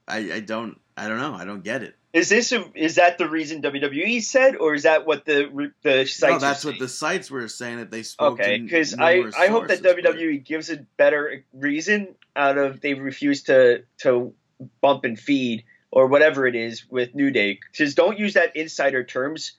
I 0.08 0.34
I 0.34 0.40
don't 0.40 0.80
I 0.98 1.08
don't 1.08 1.18
know. 1.18 1.34
I 1.34 1.46
don't 1.46 1.64
get 1.64 1.84
it. 1.84 1.96
is 2.14 2.30
this 2.30 2.52
a, 2.52 2.66
is 2.76 2.96
that 2.96 3.18
the 3.18 3.30
reason 3.30 3.62
WWE 3.62 4.22
said, 4.22 4.56
or 4.58 4.74
is 4.74 4.84
that 4.84 5.06
what 5.06 5.26
the 5.26 5.72
the 5.82 6.06
sites? 6.06 6.34
no, 6.34 6.39
that's 6.39 6.66
what 6.66 6.80
the 6.80 6.88
sites 6.88 7.32
were 7.32 7.48
saying 7.48 7.78
that 7.78 7.92
they 7.92 8.04
spoke. 8.04 8.39
Okay, 8.39 8.58
to 8.58 8.64
because 8.64 8.94
I, 8.96 9.24
I 9.38 9.48
hope 9.48 9.68
that 9.68 9.80
sources, 9.80 10.04
but- 10.04 10.16
WWE 10.16 10.44
gives 10.44 10.70
a 10.70 10.78
better 10.98 11.44
reason 11.54 12.16
out 12.36 12.58
of 12.58 12.82
they 12.82 12.94
refuse 12.94 13.44
to 13.44 13.84
to 14.00 14.34
bump 14.82 15.06
and 15.06 15.20
feed 15.20 15.64
or 15.92 16.08
whatever 16.08 16.48
it 16.48 16.56
is 16.56 16.89
with 16.89 17.16
New 17.16 17.32
Day. 17.32 17.60
Just 17.74 17.98
don't 17.98 18.18
use 18.18 18.34
that 18.36 18.56
insider 18.56 19.04
terms 19.04 19.54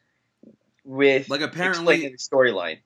with 0.85 1.29
Like, 1.29 1.41
apparently- 1.41 2.07
explaining 2.07 2.13
the 2.13 2.19
storyline. 2.19 2.79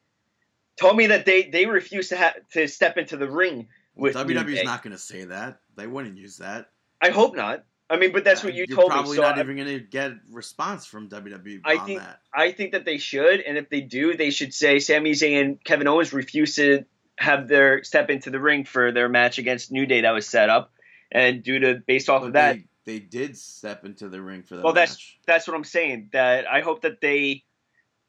Tell 0.77 0.93
me 0.93 1.07
that 1.07 1.25
they 1.25 1.45
they 1.45 1.67
refuse 1.67 2.11
to 2.11 2.17
have 2.17 2.35
to 2.53 2.69
step 2.69 2.99
into 2.99 3.17
the 3.17 3.31
ring 3.31 3.69
with 3.95 4.15
New 4.15 4.35
WWE's 4.35 4.65
not 4.65 4.83
going 4.83 4.93
to 4.93 4.99
say 4.99 5.25
that. 5.25 5.61
They 5.75 5.87
wouldn't 5.87 6.19
use 6.19 6.39
that. 6.39 6.71
I 7.01 7.11
hope 7.11 7.35
not. 7.35 7.65
I 7.89 7.97
mean, 7.99 8.13
but 8.13 8.25
that's 8.25 8.43
what 8.43 8.55
you 8.55 8.67
told 8.67 8.91
probably 8.91 9.13
me. 9.13 9.17
So 9.17 9.23
not 9.23 9.39
I, 9.39 9.41
even 9.43 9.57
going 9.57 9.69
to 9.69 9.79
get 9.81 10.13
response 10.31 10.87
from 10.87 11.09
WWE 11.09 11.61
I 11.65 11.77
on 11.77 11.87
think- 11.87 12.01
that. 12.01 12.21
I 12.35 12.53
think 12.53 12.73
that 12.73 12.85
they 12.85 12.99
should, 12.99 13.41
and 13.41 13.57
if 13.57 13.69
they 13.69 13.81
do, 13.81 14.17
they 14.17 14.31
should 14.31 14.53
say 14.53 14.79
Sami 14.81 15.13
Zayn 15.13 15.41
and 15.41 15.65
Kevin 15.65 15.87
Owens 15.87 16.13
refuse 16.13 16.57
to 16.57 16.85
have 17.17 17.49
their 17.49 17.83
step 17.85 18.11
into 18.11 18.31
the 18.31 18.41
ring 18.41 18.65
for 18.65 18.93
their 18.93 19.09
match 19.09 19.39
against 19.39 19.71
New 19.73 19.87
Day 19.87 20.01
that 20.03 20.11
was 20.11 20.27
set 20.27 20.51
up, 20.51 20.73
and 21.13 21.43
due 21.43 21.61
to 21.61 21.75
based 21.87 22.09
off 22.11 22.23
But 22.23 22.27
of 22.29 22.33
that, 22.35 22.57
they, 22.85 22.95
they 22.95 22.99
did 22.99 23.37
step 23.39 23.85
into 23.85 24.09
the 24.09 24.21
ring 24.21 24.43
for 24.43 24.57
the 24.57 24.63
Well, 24.63 24.73
that's- 24.73 24.97
match. 24.97 25.19
That's 25.27 25.47
what 25.49 25.57
I'm 25.57 25.65
saying. 25.65 26.11
That 26.13 26.47
I 26.47 26.61
hope 26.61 26.83
that 26.83 27.01
they 27.01 27.45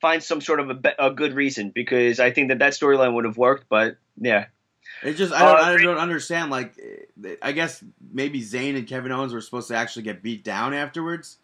find 0.01 0.21
some 0.23 0.41
sort 0.41 0.59
of 0.59 0.69
a, 0.71 1.05
a 1.07 1.11
good 1.11 1.33
reason 1.33 1.71
because 1.73 2.19
I 2.19 2.31
think 2.31 2.49
that 2.49 2.59
that 2.59 2.73
storyline 2.73 3.13
would 3.13 3.25
have 3.25 3.37
worked. 3.37 3.65
But 3.69 3.97
yeah, 4.17 4.45
It 5.03 5.13
just 5.13 5.31
I 5.33 5.41
don't 5.41 5.59
Uh, 5.59 5.63
I 5.63 5.77
don't 5.77 5.97
understand. 5.97 6.49
Like, 6.51 6.73
eh, 7.23 7.35
I 7.41 7.51
guess 7.51 7.83
maybe 8.11 8.41
Zayn 8.41 8.75
and 8.77 8.87
Kevin 8.87 9.11
Owens 9.11 9.33
were 9.33 9.41
supposed 9.41 9.67
to 9.67 9.75
actually 9.75 10.03
get 10.03 10.23
beat 10.23 10.43
down 10.43 10.73
afterwards, 10.73 11.37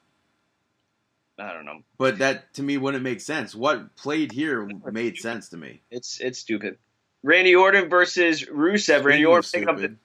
I 1.38 1.54
don't 1.54 1.66
know. 1.66 1.82
but 1.98 2.18
that 2.20 2.54
to 2.56 2.64
me 2.64 2.78
wouldn't 2.78 3.04
make 3.04 3.22
sense. 3.22 3.54
What 3.54 3.96
played 3.96 4.32
here 4.32 4.68
made 4.92 5.18
sense 5.18 5.50
to 5.50 5.58
me. 5.58 5.82
It's 5.92 6.20
it's 6.20 6.40
stupid. 6.40 6.78
Randy 7.22 7.56
Orton 7.56 7.90
versus 7.90 8.44
Rusev. 8.46 9.04
Randy 9.04 9.26
Orton 9.26 9.50
picking 9.52 9.70
up 9.70 9.78
the 9.78 9.96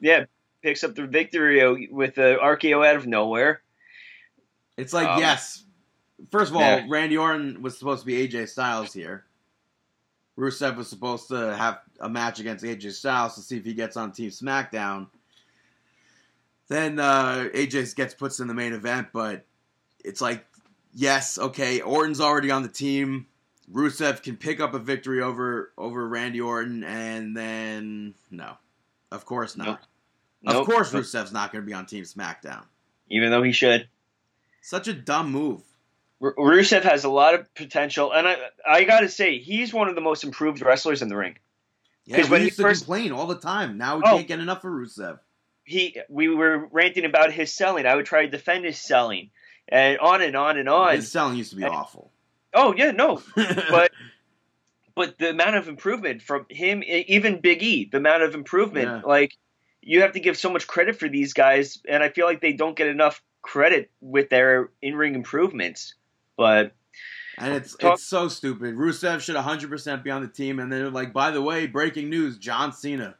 yeah 0.00 0.24
picks 0.62 0.82
up 0.84 0.94
the 0.94 1.06
victory 1.06 1.88
with 1.90 2.14
the 2.14 2.38
RKO 2.42 2.86
out 2.88 2.96
of 2.96 3.06
nowhere. 3.06 3.62
it's 4.76 4.92
like 4.92 5.08
Um, 5.08 5.20
yes. 5.20 5.64
First 6.30 6.50
of 6.50 6.56
all, 6.56 6.62
yeah. 6.62 6.86
Randy 6.88 7.16
Orton 7.18 7.62
was 7.62 7.76
supposed 7.78 8.00
to 8.00 8.06
be 8.06 8.26
AJ 8.28 8.48
Styles 8.48 8.92
here. 8.92 9.24
Rusev 10.42 10.76
was 10.76 10.88
supposed 10.88 11.28
to 11.28 11.54
have 11.56 11.78
a 12.00 12.08
match 12.08 12.40
against 12.40 12.64
AJ 12.64 12.92
Styles 12.92 13.36
to 13.36 13.40
see 13.42 13.56
if 13.58 13.64
he 13.64 13.74
gets 13.74 13.96
on 13.96 14.10
Team 14.10 14.30
SmackDown. 14.30 15.06
Then 16.66 16.98
uh, 16.98 17.48
AJ 17.54 17.94
gets 17.94 18.12
puts 18.14 18.40
in 18.40 18.48
the 18.48 18.54
main 18.54 18.72
event, 18.72 19.08
but 19.12 19.44
it's 20.04 20.20
like, 20.20 20.44
yes, 20.92 21.38
okay, 21.38 21.80
Orton's 21.80 22.20
already 22.20 22.50
on 22.50 22.64
the 22.64 22.68
team. 22.68 23.26
Rusev 23.72 24.22
can 24.24 24.36
pick 24.36 24.58
up 24.58 24.74
a 24.74 24.80
victory 24.80 25.22
over 25.22 25.72
over 25.78 26.06
Randy 26.08 26.40
Orton, 26.40 26.82
and 26.82 27.36
then 27.36 28.14
no, 28.30 28.56
of 29.12 29.24
course 29.24 29.56
not. 29.56 29.66
Nope. 29.66 29.78
Of 30.44 30.54
Nope. 30.54 30.66
course, 30.66 30.92
Rusev's 30.92 31.32
not 31.32 31.52
going 31.52 31.62
to 31.62 31.66
be 31.66 31.72
on 31.72 31.86
Team 31.86 32.02
SmackDown. 32.02 32.64
even 33.08 33.30
though 33.30 33.44
he 33.44 33.52
should. 33.52 33.86
Such 34.60 34.88
a 34.88 34.92
dumb 34.92 35.30
move. 35.30 35.62
Rusev 36.22 36.82
has 36.84 37.04
a 37.04 37.10
lot 37.10 37.34
of 37.34 37.52
potential, 37.54 38.12
and 38.12 38.28
I 38.28 38.36
I 38.66 38.84
gotta 38.84 39.08
say 39.08 39.38
he's 39.38 39.74
one 39.74 39.88
of 39.88 39.94
the 39.96 40.00
most 40.00 40.22
improved 40.24 40.62
wrestlers 40.62 41.02
in 41.02 41.08
the 41.08 41.16
ring. 41.16 41.36
Yeah, 42.04 42.16
'Cause 42.18 42.26
we 42.26 42.30
when 42.32 42.40
he 42.42 42.46
used 42.46 42.56
to 42.58 42.62
first- 42.62 42.84
complain 42.84 43.12
all 43.12 43.26
the 43.26 43.38
time. 43.38 43.76
Now 43.78 43.96
we 43.96 44.02
Oh. 44.06 44.16
can't 44.16 44.28
get 44.28 44.38
enough 44.40 44.58
of 44.64 44.70
Rusev. 44.70 45.18
He 45.64 45.96
we 46.08 46.28
were 46.28 46.66
ranting 46.70 47.04
about 47.04 47.32
his 47.32 47.52
selling. 47.52 47.86
I 47.86 47.96
would 47.96 48.06
try 48.06 48.24
to 48.24 48.30
defend 48.30 48.64
his 48.64 48.78
selling, 48.80 49.30
and 49.68 49.98
on 49.98 50.22
and 50.22 50.36
on 50.36 50.58
and 50.58 50.68
on. 50.68 50.94
His 50.96 51.10
selling 51.10 51.36
used 51.36 51.50
to 51.50 51.56
be 51.56 51.64
And- 51.64 51.74
awful. 51.74 52.12
oh 52.54 52.72
yeah, 52.76 52.92
no, 52.92 53.20
but 53.70 53.90
but 54.94 55.18
the 55.18 55.30
amount 55.30 55.56
of 55.56 55.68
improvement 55.68 56.22
from 56.22 56.46
him, 56.50 56.82
even 56.86 57.40
Big 57.40 57.62
E, 57.62 57.86
the 57.90 57.96
amount 57.98 58.22
of 58.22 58.34
improvement, 58.34 58.86
Yeah. 58.88 59.00
like 59.04 59.36
you 59.80 60.02
have 60.02 60.12
to 60.12 60.20
give 60.20 60.36
so 60.36 60.50
much 60.50 60.66
credit 60.68 60.96
for 60.98 61.08
these 61.08 61.32
guys, 61.32 61.80
and 61.88 62.02
I 62.02 62.10
feel 62.10 62.26
like 62.26 62.40
they 62.40 62.52
don't 62.52 62.76
get 62.76 62.86
enough 62.88 63.22
credit 63.40 63.90
with 64.00 64.28
their 64.30 64.70
in-ring 64.82 65.14
improvements. 65.16 65.94
But 66.42 66.72
and 67.38 67.54
it's 67.54 67.76
Talk- 67.76 67.94
it's 67.94 68.04
so 68.04 68.28
stupid. 68.28 68.74
Rusev 68.76 69.20
should 69.20 69.36
100% 69.36 70.02
be 70.02 70.10
on 70.10 70.22
the 70.22 70.28
team. 70.28 70.58
And 70.58 70.70
then 70.72 70.80
they're 70.80 70.90
like, 70.90 71.12
by 71.12 71.30
the 71.30 71.40
way, 71.40 71.66
breaking 71.66 72.10
news: 72.10 72.36
John 72.38 72.72
Cena. 72.72 73.16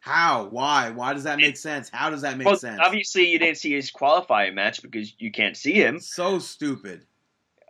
How? 0.00 0.46
Why? 0.50 0.90
Why 0.90 1.12
does 1.14 1.24
that 1.24 1.38
make 1.38 1.56
sense? 1.58 1.90
How 1.90 2.08
does 2.10 2.22
that 2.22 2.38
make 2.38 2.46
well, 2.46 2.56
sense? 2.56 2.80
obviously 2.82 3.30
you 3.30 3.38
didn't 3.38 3.58
see 3.58 3.72
his 3.72 3.90
qualifying 3.90 4.54
match 4.54 4.80
because 4.82 5.14
you 5.18 5.30
can't 5.30 5.56
see 5.56 5.74
him. 5.74 6.00
So 6.00 6.38
stupid. 6.38 7.04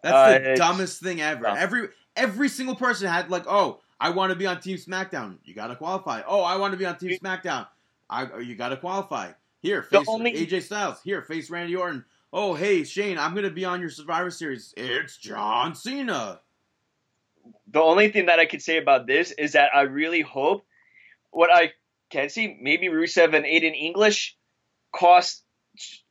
That's 0.02 0.14
Uh, 0.14 0.28
the 0.30 0.36
it's- 0.52 0.58
dumbest 0.58 1.02
thing 1.02 1.20
ever. 1.20 1.42
dumb. 1.42 1.56
Every 1.58 1.88
every 2.16 2.48
single 2.48 2.76
person 2.76 3.08
had 3.08 3.30
like, 3.30 3.44
oh, 3.48 3.80
I 4.00 4.10
want 4.10 4.30
to 4.30 4.36
be 4.36 4.46
on 4.46 4.60
Team 4.60 4.76
SmackDown. 4.78 5.38
You 5.44 5.54
got 5.54 5.66
to 5.68 5.76
qualify. 5.76 6.22
Oh, 6.26 6.40
I 6.42 6.56
want 6.56 6.72
to 6.72 6.78
be 6.78 6.86
on 6.86 6.96
Team 6.98 7.18
SmackDown. 7.18 7.66
I 8.08 8.38
you 8.38 8.54
got 8.54 8.70
to 8.70 8.76
qualify. 8.76 9.32
Here, 9.60 9.82
face 9.82 10.06
only- 10.08 10.32
AJ 10.32 10.62
Styles. 10.62 11.02
Here, 11.02 11.20
face 11.22 11.50
Randy 11.50 11.76
Orton. 11.76 12.04
Oh, 12.32 12.54
hey 12.54 12.84
Shane, 12.84 13.18
I'm 13.18 13.34
gonna 13.34 13.50
be 13.50 13.64
on 13.64 13.80
your 13.80 13.90
Survivor 13.90 14.30
Series. 14.30 14.72
It's 14.76 15.16
John 15.16 15.74
Cena. 15.74 16.40
the 17.66 17.80
only 17.80 18.08
thing 18.10 18.26
that 18.26 18.38
I 18.38 18.46
could 18.46 18.62
say 18.62 18.78
about 18.78 19.06
this 19.06 19.32
is 19.32 19.52
that 19.52 19.70
I 19.74 19.82
really 19.82 20.20
hope 20.20 20.64
what 21.30 21.52
I 21.52 21.72
can 22.10 22.28
see 22.28 22.56
maybe 22.60 22.86
Rusev 22.88 23.34
and 23.34 23.44
Aiden 23.44 23.74
English 23.76 24.36
cost 24.92 25.42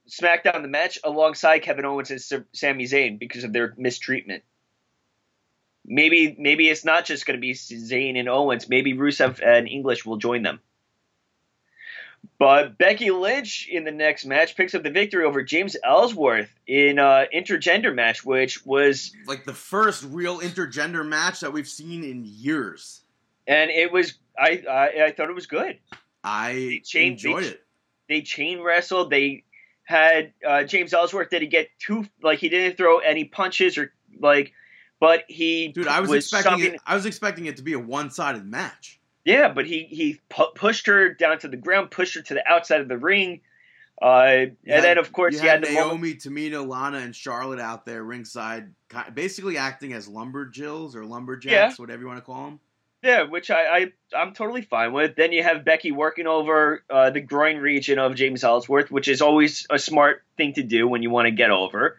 SmackDown 0.10 0.62
the 0.62 0.68
match 0.68 1.00
alongside 1.04 1.60
Kevin 1.60 1.86
Owens 1.86 2.12
and 2.12 2.22
Sa- 2.22 2.40
Sami 2.54 2.86
Zayn 2.86 3.20
because 3.20 3.44
of 3.44 3.54
their 3.54 3.74
mistreatment. 3.78 4.44
Maybe 5.86 6.36
maybe 6.38 6.68
it's 6.68 6.84
not 6.84 7.06
just 7.06 7.26
going 7.26 7.38
to 7.38 7.42
be 7.42 7.54
Zayn 7.54 8.18
and 8.20 8.28
Owens. 8.28 8.68
Maybe 8.68 8.94
Rusev 8.94 9.42
and 9.42 9.68
English 9.68 10.06
will 10.06 10.18
join 10.18 10.44
them. 10.44 10.60
But 12.38 12.78
Becky 12.78 13.12
Lynch 13.12 13.68
in 13.70 13.84
the 13.84 13.92
next 13.92 14.26
match 14.26 14.56
picks 14.56 14.74
up 14.74 14.84
the 14.84 14.90
victory 14.90 15.26
over 15.26 15.44
James 15.44 15.76
Ellsworth 15.84 16.50
in 16.68 16.98
an 16.98 17.28
intergender 17.36 17.94
match, 17.94 18.24
which 18.24 18.66
was 18.66 19.12
Like 19.28 19.44
the 19.44 19.54
first 19.54 20.06
real 20.06 20.40
intergender 20.40 21.06
match 21.06 21.42
that 21.42 21.52
we've 21.52 21.68
seen 21.68 22.04
in 22.06 22.24
years. 22.26 23.02
and 23.48 23.70
it 23.70 23.92
was 23.92 24.14
I 24.38 24.64
I, 24.70 25.04
I 25.08 25.12
thought 25.12 25.30
it 25.30 25.36
was 25.36 25.48
good. 25.48 25.80
I 26.24 26.82
changed- 26.86 27.26
enjoyed 27.26 27.44
they- 27.44 27.48
it. 27.50 27.66
They 28.08 28.22
chain 28.22 28.62
wrestled. 28.62 29.12
They 29.12 29.44
had 29.84 30.34
uh, 30.48 30.64
James 30.64 30.94
Ellsworth. 30.94 31.30
Did 31.30 31.42
he 31.44 31.48
get 31.48 31.68
two? 31.78 32.06
Like 32.24 32.40
he 32.40 32.50
didn't 32.50 32.76
throw 32.78 33.00
any 33.00 33.26
punches 33.26 33.78
or 33.78 33.94
like, 34.20 34.52
but 35.00 35.26
he 35.28 35.68
Dude, 35.70 35.88
I 35.88 36.00
was, 36.00 36.10
was 36.10 36.26
expecting 36.34 36.74
it. 36.74 36.82
I 36.88 36.96
was 36.96 37.06
expecting 37.06 37.46
it 37.46 37.58
to 37.58 37.64
be 37.64 37.74
a 37.74 37.80
one-sided 37.80 38.46
match. 38.46 38.99
Yeah, 39.30 39.50
but 39.54 39.66
he 39.66 39.84
he 39.84 40.20
pu- 40.30 40.52
pushed 40.56 40.88
her 40.88 41.14
down 41.14 41.40
to 41.40 41.48
the 41.48 41.58
ground, 41.58 41.92
pushed 41.92 42.16
her 42.16 42.22
to 42.22 42.34
the 42.34 42.44
outside 42.52 42.82
of 42.82 42.88
the 42.88 42.98
ring, 42.98 43.42
uh, 44.02 44.06
and 44.06 44.58
had- 44.68 44.84
then 44.84 44.98
of 44.98 45.12
course 45.12 45.36
you 45.36 45.42
he 45.42 45.48
had 45.48 45.64
had 45.66 45.70
the 45.70 45.80
moment- 45.80 46.02
Naomi, 46.02 46.16
Tamina, 46.16 46.68
Lana, 46.68 46.98
and 47.00 47.16
Charlotte 47.16 47.60
out 47.60 47.86
there 47.86 48.04
ringside, 48.04 48.74
basically 49.14 49.58
acting 49.58 49.94
as 49.94 50.08
lumberjills 50.08 50.96
or 50.96 51.06
lumberjacks, 51.06 51.78
whatever 51.80 52.02
you 52.02 52.08
want 52.08 52.18
to 52.20 52.26
call 52.26 52.46
them. 52.46 52.60
Yeah, 53.02 53.24
which 53.24 53.50
I, 53.50 53.78
I 53.78 53.92
I'm 54.18 54.34
totally 54.34 54.62
fine 54.64 54.92
with. 54.92 55.16
Then 55.16 55.32
you 55.32 55.42
have 55.44 55.64
Becky 55.64 55.92
working 55.94 56.28
over 56.28 56.84
uh, 56.90 57.12
the 57.12 57.22
groin 57.22 57.58
region 57.58 57.98
of 57.98 58.16
James 58.16 58.44
Ellsworth, 58.44 58.92
which 58.92 59.08
is 59.08 59.22
always 59.22 59.66
a 59.70 59.80
smart 59.80 60.24
thing 60.36 60.54
to 60.54 60.64
do 60.64 60.86
when 60.88 61.02
you 61.02 61.10
want 61.10 61.28
to 61.28 61.32
get 61.32 61.50
over. 61.52 61.98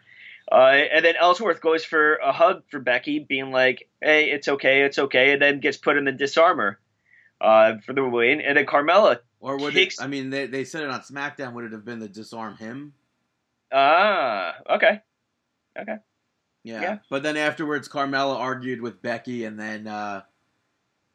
Uh, 0.51 0.55
and 0.93 1.03
then 1.05 1.15
Ellsworth 1.19 1.61
goes 1.61 1.85
for 1.85 2.15
a 2.15 2.31
hug 2.31 2.63
for 2.69 2.79
Becky, 2.79 3.19
being 3.19 3.51
like, 3.51 3.87
"Hey, 4.01 4.29
it's 4.31 4.47
okay, 4.47 4.81
it's 4.83 4.99
okay," 4.99 5.31
and 5.31 5.41
then 5.41 5.59
gets 5.59 5.77
put 5.77 5.97
in 5.97 6.03
the 6.03 6.11
Dis-arm-her 6.11 6.77
uh, 7.41 7.77
for 7.85 7.93
the 7.93 8.05
win. 8.07 8.41
And 8.41 8.55
then 8.57 8.65
Carmella, 8.65 9.19
Or 9.39 9.57
would 9.57 9.73
Kicks- 9.73 9.99
it? 9.99 10.03
I 10.03 10.07
mean, 10.07 10.29
they, 10.29 10.45
they 10.47 10.63
said 10.63 10.83
it 10.83 10.89
on 10.89 11.01
SmackDown. 11.01 11.53
Would 11.53 11.65
it 11.65 11.71
have 11.71 11.85
been 11.85 11.99
the 11.99 12.07
disarm 12.09 12.57
him? 12.57 12.93
ah, 13.71 14.55
okay, 14.69 14.99
Yeah. 15.75 15.97
Yeah. 16.63 16.97
But 17.09 17.23
then 17.23 17.37
afterwards, 17.37 17.87
Carmella 17.89 18.35
argued 18.37 18.81
with 18.81 19.01
Becky 19.01 19.45
and 19.45 19.59
then 19.59 19.87
uh, 19.87 20.21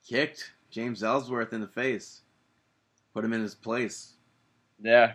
kicked 0.08 0.52
James 0.70 1.02
Ellsworth 1.04 1.52
in 1.52 1.60
the 1.60 1.68
face, 1.68 2.22
put 3.14 3.24
him 3.24 3.32
in 3.32 3.42
his 3.42 3.54
place. 3.54 4.14
yeah, 4.82 5.14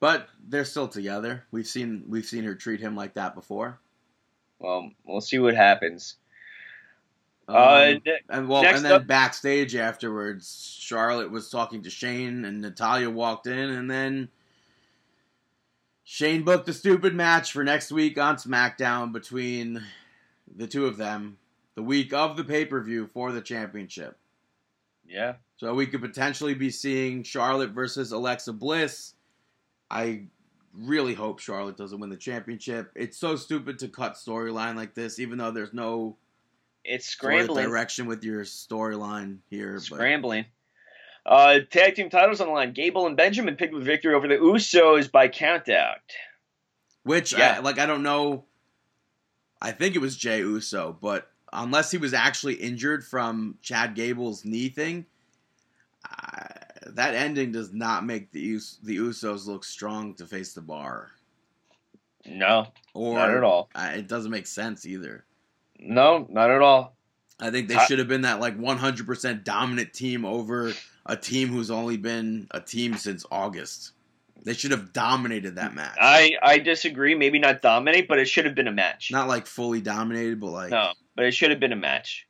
But 0.00 0.28
they're 0.48 0.64
still 0.64 0.88
together. 0.88 1.44
We've 1.50 1.66
seen 1.66 2.04
we've 2.08 2.24
seen 2.24 2.44
her 2.44 2.54
treat 2.54 2.80
him 2.80 2.96
like 2.96 3.14
that 3.14 3.34
before. 3.34 3.78
well, 4.58 4.90
we'll 5.04 5.20
see 5.20 5.38
what 5.38 5.54
happens. 5.56 6.16
Um, 7.48 7.56
uh, 7.56 7.84
ne- 8.04 8.20
and 8.28 8.48
well, 8.48 8.64
and 8.64 8.84
then 8.84 8.92
up- 8.92 9.06
backstage 9.06 9.76
afterwards, 9.76 10.76
Charlotte 10.80 11.30
was 11.30 11.48
talking 11.48 11.82
to 11.82 11.90
Shane, 11.90 12.44
and 12.44 12.60
Natalya 12.60 13.08
walked 13.08 13.46
in, 13.46 13.56
and 13.70 13.90
then 13.90 14.28
Shane 16.04 16.42
booked 16.44 16.68
a 16.68 16.72
stupid 16.72 17.14
match 17.14 17.52
for 17.52 17.64
next 17.64 17.90
week 17.92 18.18
on 18.18 18.36
SmackDown 18.36 19.12
between 19.12 19.82
the 20.56 20.66
two 20.66 20.86
of 20.86 20.96
them, 20.96 21.38
the 21.74 21.82
week 21.82 22.12
of 22.12 22.36
the 22.36 22.44
pay 22.44 22.64
per 22.64 22.80
view 22.80 23.08
for 23.12 23.32
the 23.32 23.40
championship. 23.40 24.16
yeah, 25.08 25.34
So 25.56 25.74
we 25.74 25.86
could 25.86 26.00
potentially 26.00 26.54
be 26.54 26.70
seeing 26.70 27.22
Charlotte 27.22 27.70
versus 27.70 28.12
Alexa 28.12 28.52
Bliss. 28.52 29.14
I 29.90 30.24
really 30.74 31.14
hope 31.14 31.38
Charlotte 31.38 31.76
doesn't 31.76 31.98
win 32.00 32.10
the 32.10 32.16
championship. 32.16 32.90
It's 32.94 33.16
so 33.16 33.36
stupid 33.36 33.78
to 33.80 33.88
cut 33.88 34.14
storyline 34.14 34.74
like 34.76 34.94
this, 34.94 35.18
even 35.18 35.38
though 35.38 35.50
there's 35.52 35.72
no 35.72 36.16
it's 36.88 37.06
scrambling. 37.06 37.64
direction 37.66 38.06
with 38.06 38.24
your 38.24 38.44
storyline 38.44 39.38
here. 39.50 39.74
But 39.74 39.82
Scrambling. 39.82 40.46
Uh, 41.24 41.58
tag 41.70 41.94
team 41.96 42.08
titles 42.08 42.40
on 42.40 42.46
the 42.46 42.52
line. 42.52 42.72
Gable 42.72 43.06
and 43.06 43.16
Benjamin 43.16 43.56
picked 43.56 43.74
up 43.74 43.82
victory 43.82 44.14
over 44.14 44.28
the 44.28 44.36
Usos 44.36 45.10
by 45.10 45.28
countout. 45.28 45.96
which, 47.02 47.32
Yeah. 47.32 47.56
I, 47.56 47.58
like, 47.60 47.78
I 47.78 47.86
don't 47.86 48.02
know. 48.02 48.44
I 49.60 49.72
think 49.72 49.94
it 49.96 50.00
was 50.00 50.16
Jey 50.16 50.38
Uso, 50.40 50.96
but 51.00 51.30
unless 51.52 51.90
he 51.90 51.98
was 51.98 52.12
actually 52.14 52.54
injured 52.54 53.04
from 53.04 53.58
Chad 53.62 53.94
Gable's 53.94 54.44
knee 54.44 54.68
thing, 54.68 55.06
uh, 56.04 56.44
that 56.88 57.14
ending 57.14 57.52
does 57.52 57.72
not 57.72 58.04
make 58.04 58.30
the 58.32 58.40
Us- 58.56 58.78
the 58.82 58.96
Usos 58.98 59.46
look 59.46 59.64
strong 59.64 60.14
to 60.14 60.26
face 60.26 60.52
the 60.52 60.60
bar. 60.60 61.10
No, 62.24 62.72
Or 62.92 63.14
not 63.14 63.30
at 63.30 63.42
all. 63.44 63.70
Uh, 63.74 63.92
it 63.96 64.08
doesn't 64.08 64.30
make 64.32 64.46
sense 64.48 64.84
either. 64.84 65.24
No, 65.78 66.26
not 66.30 66.50
at 66.50 66.62
all. 66.62 66.96
I 67.38 67.50
think 67.50 67.68
they 67.68 67.78
should 67.86 67.98
have 67.98 68.08
been 68.08 68.22
that 68.22 68.40
like 68.40 68.58
100% 68.58 69.44
dominant 69.44 69.92
team 69.92 70.24
over 70.24 70.72
a 71.04 71.16
team 71.16 71.48
who's 71.48 71.70
only 71.70 71.96
been 71.96 72.48
a 72.50 72.60
team 72.60 72.96
since 72.96 73.26
August. 73.30 73.92
They 74.44 74.54
should 74.54 74.70
have 74.70 74.92
dominated 74.92 75.56
that 75.56 75.74
match. 75.74 75.96
I 76.00 76.36
I 76.40 76.58
disagree. 76.58 77.14
Maybe 77.14 77.38
not 77.38 77.62
dominate, 77.62 78.06
but 78.06 78.18
it 78.18 78.26
should 78.26 78.44
have 78.44 78.54
been 78.54 78.68
a 78.68 78.72
match. 78.72 79.10
Not 79.10 79.26
like 79.28 79.44
fully 79.44 79.80
dominated, 79.80 80.40
but 80.40 80.50
like 80.50 80.70
no, 80.70 80.92
but 81.16 81.24
it 81.24 81.32
should 81.32 81.50
have 81.50 81.58
been 81.58 81.72
a 81.72 81.76
match. 81.76 82.28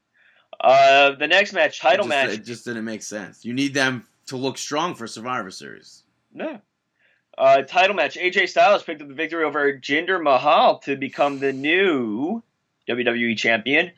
Uh, 0.58 1.14
the 1.16 1.26
next 1.26 1.52
match, 1.52 1.78
it 1.78 1.82
title 1.82 2.06
just, 2.06 2.08
match. 2.08 2.30
It 2.30 2.44
just 2.44 2.64
didn't 2.64 2.86
make 2.86 3.02
sense. 3.02 3.44
You 3.44 3.52
need 3.52 3.74
them 3.74 4.06
to 4.28 4.36
look 4.36 4.56
strong 4.56 4.94
for 4.94 5.06
Survivor 5.06 5.50
Series. 5.50 6.04
No. 6.32 6.60
Uh, 7.36 7.62
title 7.62 7.94
match. 7.94 8.16
AJ 8.16 8.48
Styles 8.48 8.82
picked 8.82 9.02
up 9.02 9.08
the 9.08 9.14
victory 9.14 9.44
over 9.44 9.74
Jinder 9.74 10.22
Mahal 10.22 10.78
to 10.80 10.96
become 10.96 11.38
the 11.38 11.52
new 11.52 12.42
WWE 12.88 13.36
champion, 13.36 13.92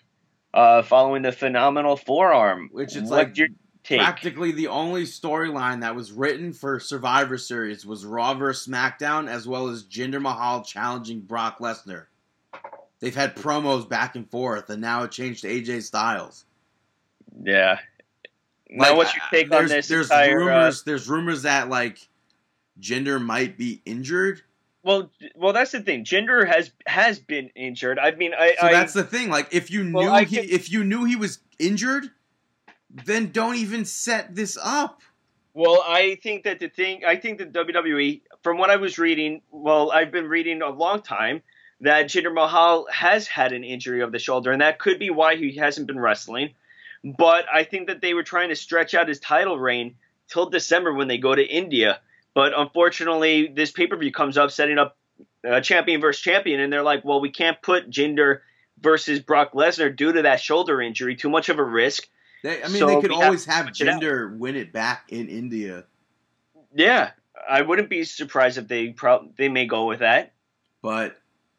uh, 0.55 0.82
following 0.82 1.22
the 1.22 1.32
phenomenal 1.32 1.97
forearm. 1.97 2.70
Which 2.72 2.97
it's 2.97 2.97
What's 2.97 3.11
like 3.11 3.36
your 3.36 3.49
take? 3.84 4.01
Practically 4.01 4.53
the 4.53 4.68
only 4.68 5.05
storyline 5.05 5.80
that 5.80 5.95
was 5.95 6.12
written 6.12 6.53
for 6.53 6.80
Survivor 6.80 7.39
Series 7.39 7.84
was 7.86 8.05
Raw 8.05 8.34
vs. 8.34 8.66
SmackDown, 8.66 9.28
as 9.28 9.47
well 9.47 9.68
as 9.68 9.84
Jinder 9.84 10.20
Mahal 10.20 10.62
challenging 10.62 11.20
Brock 11.20 11.59
Lesnar. 11.59 12.07
They've 13.01 13.14
had 13.14 13.36
promos 13.36 13.89
back 13.89 14.16
and 14.16 14.28
forth, 14.28 14.70
and 14.70 14.80
now 14.80 15.05
it 15.05 15.12
changed 15.12 15.43
to 15.43 15.49
AJ 15.49 15.82
Styles. 15.82 16.45
Yeah. 17.43 17.78
Now, 18.70 18.97
what's 18.97 19.14
your 19.14 19.22
uh, 19.24 19.30
take 19.30 19.51
there's, 19.51 19.70
on 19.70 19.76
this? 19.76 19.89
There's 19.89 20.11
entire, 20.11 20.43
uh, 20.43 20.47
rumors. 20.47 20.82
there's 20.82 21.09
rumors 21.09 21.43
that 21.43 21.68
like 21.68 21.99
Jinder 22.80 23.22
might 23.22 23.57
be 23.57 23.80
injured. 23.84 24.43
Well, 24.83 25.11
well, 25.35 25.53
that's 25.53 25.72
the 25.72 25.81
thing. 25.81 26.05
Jinder 26.05 26.47
has 26.47 26.70
has 26.87 27.18
been 27.18 27.51
injured. 27.57 27.99
I 27.99 28.12
mean, 28.12 28.33
I, 28.39 28.55
So 28.61 28.66
I 28.68 28.72
that's 28.72 28.93
the 28.95 29.05
thing. 29.05 29.29
Like, 29.29 29.49
if 29.53 29.70
you 29.70 29.81
Well, 29.93 30.05
knew 30.05 30.11
I 30.11 30.24
he, 30.24 30.37
can- 30.37 30.49
if 30.49 30.70
you 30.70 30.85
knew 30.85 31.05
he 31.05 31.16
was 31.16 31.41
injured, 31.59 32.11
then 32.91 33.31
don't 33.33 33.57
even 33.57 33.85
set 33.85 34.35
this 34.35 34.57
up. 34.62 35.03
Well, 35.55 35.83
I 35.87 36.16
think 36.22 36.45
that 36.45 36.61
the 36.61 36.68
thing, 36.68 37.05
I 37.05 37.16
think 37.16 37.39
that 37.39 37.53
WWE, 37.53 38.20
from 38.43 38.59
what 38.59 38.70
I 38.70 38.76
was 38.76 38.99
reading, 38.99 39.43
well, 39.51 39.91
I've 39.91 40.12
been 40.12 40.29
reading 40.29 40.62
a 40.62 40.68
long 40.70 41.03
time 41.03 41.43
that 41.81 42.07
Jinder 42.07 42.33
Mahal 42.33 42.87
has 42.93 43.26
had 43.26 43.53
an 43.53 43.64
injury 43.64 44.01
of 44.03 44.12
the 44.12 44.18
shoulder, 44.20 44.53
and 44.53 44.62
that 44.62 44.79
could 44.79 44.99
be 45.01 45.11
why 45.11 45.37
he 45.37 45.57
hasn't 45.57 45.87
been 45.89 45.99
wrestling. 45.99 46.55
But 47.05 47.47
I 47.53 47.64
think 47.64 47.89
that 47.89 48.01
they 48.01 48.14
were 48.14 48.22
trying 48.22 48.49
to 48.51 48.57
stretch 48.57 48.95
out 48.95 49.09
his 49.09 49.20
title 49.20 49.59
reign 49.59 49.97
till 50.29 50.49
December 50.51 50.93
when 50.95 51.09
they 51.09 51.18
go 51.18 51.35
to 51.35 51.45
India. 51.45 52.01
But 52.39 52.53
unfortunately, 52.57 53.49
this 53.49 53.72
pay 53.72 53.89
per 53.89 53.97
view 53.97 54.12
comes 54.12 54.39
up 54.39 54.53
setting 54.53 54.78
up 54.78 54.97
uh, 55.45 55.61
champion 55.61 56.01
versus 56.01 56.22
champion, 56.22 56.61
and 56.61 56.72
they're 56.72 56.84
like, 56.84 57.05
well, 57.05 57.20
we 57.20 57.32
can't 57.32 57.61
put 57.62 57.91
Jinder 57.91 58.43
versus 58.80 59.18
Brock 59.18 59.55
Lesnar 59.55 59.97
due 59.97 60.12
to 60.12 60.22
that 60.22 60.41
shoulder 60.41 60.80
injury. 60.80 61.16
Too 61.16 61.30
much 61.30 61.49
of 61.49 61.59
a 61.59 61.64
risk. 61.64 62.07
They, 62.45 62.62
I 62.62 62.68
mean, 62.68 62.76
So 62.78 62.86
they 62.86 63.01
could 63.01 63.11
have 63.11 63.24
always 63.24 63.45
have 63.47 63.66
it. 63.66 63.74
Jinder 63.74 64.39
win 64.39 64.55
it 64.55 64.72
back 64.72 65.07
in 65.09 65.28
India, 65.28 65.86
Yeah, 66.72 67.11
I 67.51 67.62
wouldn't 67.62 67.91
be 67.91 68.05
surprised 68.05 68.57
if 68.57 68.68
they 68.68 68.91
pro- 68.91 69.28
they 69.36 69.49
may 69.49 69.66
go 69.66 69.86
with 69.86 69.99
that. 69.99 70.32
but 70.80 71.16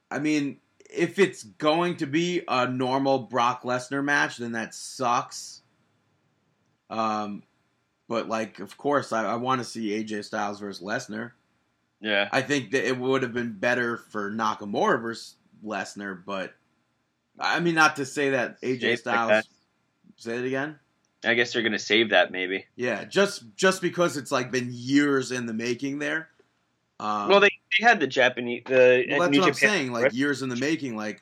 I 0.10 0.20
mean, 0.20 0.62
if 0.90 1.20
it's 1.20 1.44
going 1.44 1.98
to 1.98 2.06
be 2.06 2.44
a 2.48 2.70
normal 2.70 3.20
Brock 3.20 3.64
Lesnar 3.64 4.02
match, 4.02 4.38
then 4.38 4.54
that 4.54 4.74
sucks. 4.74 5.62
Um, 6.90 7.44
but 8.10 8.28
like, 8.28 8.60
of 8.60 8.76
course, 8.78 9.14
I, 9.14 9.24
I 9.24 9.36
want 9.36 9.62
to 9.62 9.66
see 9.66 10.04
AJ 10.04 10.26
Styles 10.26 10.60
versus 10.60 10.84
Lesnar. 10.84 11.32
Yeah. 12.02 12.28
I 12.32 12.42
think 12.42 12.72
that 12.72 12.86
it 12.86 12.98
would 12.98 13.22
have 13.22 13.34
been 13.34 13.54
better 13.54 13.98
for 13.98 14.32
Nakamura 14.32 15.02
versus 15.02 15.36
Lesnar, 15.64 16.22
but 16.26 16.54
I 17.40 17.60
mean, 17.60 17.76
not 17.76 17.96
to 17.98 18.06
say 18.06 18.32
that 18.32 18.60
AJ 18.62 18.90
like 18.90 19.00
Styles. 19.00 19.30
that. 19.30 19.46
Say 20.18 20.38
it 20.38 20.46
again. 20.46 20.78
I 21.24 21.34
guess 21.34 21.54
they're 21.54 21.62
gonna 21.62 21.80
save 21.80 22.10
that 22.10 22.32
maybe. 22.32 22.66
Yeah, 22.76 23.04
just 23.04 23.44
just 23.56 23.82
because 23.82 24.18
it's 24.18 24.32
like 24.32 24.52
been 24.52 24.70
years 24.72 25.32
in 25.32 25.46
the 25.46 25.54
making 25.54 26.00
there. 26.00 26.30
Um, 27.00 27.30
well, 27.30 27.40
they, 27.40 27.52
they 27.78 27.86
had 27.86 28.00
the 28.00 28.08
Japanese 28.08 28.64
the 28.66 29.06
well, 29.10 29.20
that's 29.20 29.32
New 29.32 29.42
what 29.42 29.48
I'm 29.48 29.54
saying. 29.54 29.92
Like 29.92 30.14
years 30.14 30.42
in 30.42 30.50
the 30.50 30.56
making. 30.56 30.96
Like 30.96 31.22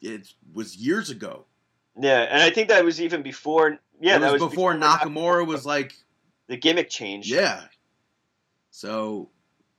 it 0.00 0.32
was 0.52 0.76
years 0.76 1.10
ago. 1.10 1.44
yeah, 2.00 2.22
and 2.22 2.42
I 2.42 2.50
think 2.50 2.68
that 2.68 2.84
was 2.84 3.00
even 3.00 3.22
before. 3.22 3.78
Yeah, 4.00 4.16
it 4.16 4.20
was, 4.20 4.32
that 4.32 4.32
was 4.40 4.50
before, 4.50 4.74
Nakamura 4.74 5.46
was 5.46 5.64
like, 5.64 5.94
the 6.48 6.56
gimmick 6.56 6.88
changed. 6.90 7.28
yeah. 7.30 7.62
So, 8.70 9.30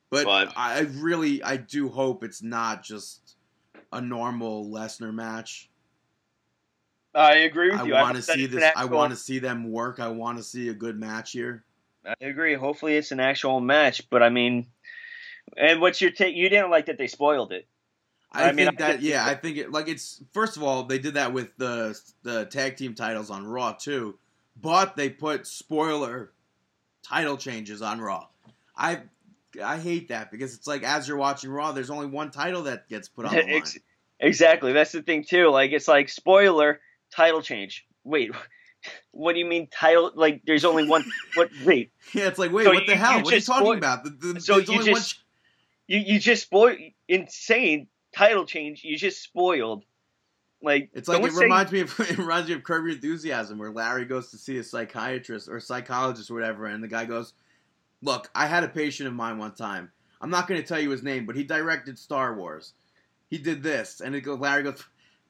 but, 0.09 0.26
But- 0.26 0.53
I 0.55 0.80
really, 0.82 1.43
I 1.43 1.57
do 1.57 1.89
hope 1.89 2.24
it's 2.24 2.41
not 2.41 2.84
just 2.84 3.36
a 3.91 3.99
normal 4.01 4.68
Lesnar 4.70 5.13
match. 5.13 5.70
I 7.13 7.36
agree 7.39 7.72
with 7.72 7.80
I 7.82 7.86
you. 7.86 7.93
Wanna 7.93 8.16
that 8.16 8.24
see 8.24 8.43
it's 8.43 8.53
an 8.53 8.59
this. 8.59 8.72
I 8.76 8.86
want 8.86 9.11
to 9.11 9.16
see 9.18 9.39
them 9.39 9.72
work. 9.72 9.99
I 10.01 10.09
want 10.09 10.38
to 10.38 10.43
see 10.43 10.68
a 10.68 10.74
good 10.74 10.99
match 10.99 11.32
here. 11.32 11.63
I 12.05 12.13
agree. 12.22 12.55
Hopefully, 12.55 12.95
it's 12.97 13.11
an 13.13 13.22
actual 13.22 13.61
match. 13.61 14.09
But 14.09 14.22
I 14.22 14.28
mean, 14.30 14.68
and 15.55 15.80
what's 15.80 16.01
your 16.01 16.11
take? 16.11 16.36
You 16.36 16.49
didn't 16.49 16.72
like 16.72 16.88
that 16.88 16.97
they 16.97 17.07
spoiled 17.07 17.53
it. 17.53 17.68
I, 18.34 18.49
I 18.49 18.53
think 18.53 18.68
I 18.68 18.72
that 18.80 18.91
think- 18.99 19.03
yeah, 19.03 19.26
I 19.26 19.34
think 19.34 19.55
it 19.55 19.72
like 19.72 19.88
it's 19.88 20.22
first 20.34 20.57
of 20.57 20.63
all 20.63 20.84
they 20.84 20.99
did 20.99 21.13
that 21.13 21.32
with 21.32 21.55
the 21.57 21.97
the 22.24 22.45
tag 22.47 22.76
team 22.76 22.95
titles 22.95 23.30
on 23.30 23.47
Raw 23.47 23.72
too, 23.72 24.18
but 24.61 24.97
they 24.97 25.09
put 25.09 25.47
spoiler 25.47 26.34
title 27.08 27.38
changes 27.38 27.82
on 27.82 27.99
Raw. 28.01 28.28
I 28.76 29.01
I 29.64 29.78
hate 29.78 30.10
that 30.10 30.32
because 30.32 30.56
it's 30.56 30.68
like 30.68 30.84
as 30.84 31.08
you're 31.08 31.18
watching 31.18 31.49
Raw, 31.49 31.72
there's 31.72 31.89
only 31.89 32.08
one 32.08 32.32
title 32.32 32.64
that 32.64 32.89
gets 32.89 33.08
put 33.08 33.26
on 33.26 33.34
the 33.36 33.41
line. 33.53 33.64
Exactly. 34.20 34.74
That's 34.74 34.91
the 34.91 35.01
thing 35.01 35.24
too. 35.24 35.49
Like 35.49 35.72
it's 35.72 35.88
like 35.88 36.10
spoiler 36.10 36.80
title 37.14 37.41
change. 37.41 37.86
Wait, 38.03 38.32
what 39.12 39.34
do 39.34 39.39
you 39.39 39.45
mean 39.45 39.68
title? 39.68 40.12
Like 40.16 40.41
there's 40.45 40.66
only 40.66 40.88
one. 40.88 41.06
What? 41.36 41.49
Wait. 41.66 41.91
Yeah, 42.14 42.28
it's 42.28 42.39
like 42.39 42.51
wait, 42.51 42.66
So 42.66 42.74
what 42.74 42.86
the 42.88 42.95
hell? 42.95 43.22
What 43.22 43.34
are 43.34 43.36
you 43.36 43.41
talking 43.41 43.66
spoil- 43.66 43.78
about? 43.78 44.03
The, 44.03 44.10
the, 44.34 44.41
So 44.41 44.58
you 44.58 44.66
only 44.80 44.91
one 44.91 45.01
just- 45.01 45.16
ch- 45.16 45.26
You 45.88 45.99
you 45.99 46.20
just 46.20 46.43
spoil 46.43 46.76
insane 47.08 47.88
title 48.16 48.45
change. 48.45 48.84
You 48.84 48.97
just 48.97 49.22
spoiled. 49.22 49.84
Like 50.66 50.89
It's 50.93 51.07
like 51.07 51.24
it 51.24 51.32
say- 51.32 51.43
reminds 51.43 51.72
me 51.72 51.82
of 51.82 51.99
it 51.99 52.18
reminds 52.18 52.49
me 52.49 52.55
of 52.55 52.63
Curb 52.63 52.86
Your 52.86 52.95
Enthusiasm, 52.95 53.57
where 53.59 53.72
Larry 53.72 54.05
goes 54.05 54.32
to 54.32 54.38
see 54.38 54.57
a 54.57 54.63
psychiatrist 54.63 55.47
or 55.47 55.57
a 55.57 55.61
psychologist 55.61 56.30
or 56.32 56.34
whatever, 56.34 56.66
and 56.66 56.84
the 56.84 56.88
guy 56.88 57.05
goes, 57.05 57.34
"Look, 58.01 58.30
I 58.34 58.47
had 58.47 58.63
a 58.63 58.68
patient 58.68 59.07
of 59.07 59.13
mine 59.13 59.38
one 59.38 59.53
time. 59.53 59.91
I'm 60.20 60.30
not 60.32 60.47
going 60.47 60.59
to 60.59 60.68
tell 60.68 60.80
you 60.80 60.89
his 60.89 61.03
name, 61.03 61.26
but 61.26 61.36
he 61.36 61.43
directed 61.43 61.99
Star 61.99 62.36
Wars. 62.36 62.74
He 63.30 63.38
did 63.38 63.61
this." 63.61 64.01
And 64.01 64.16
it 64.16 64.22
goes, 64.22 64.39
Larry 64.39 64.63
goes, 64.63 64.84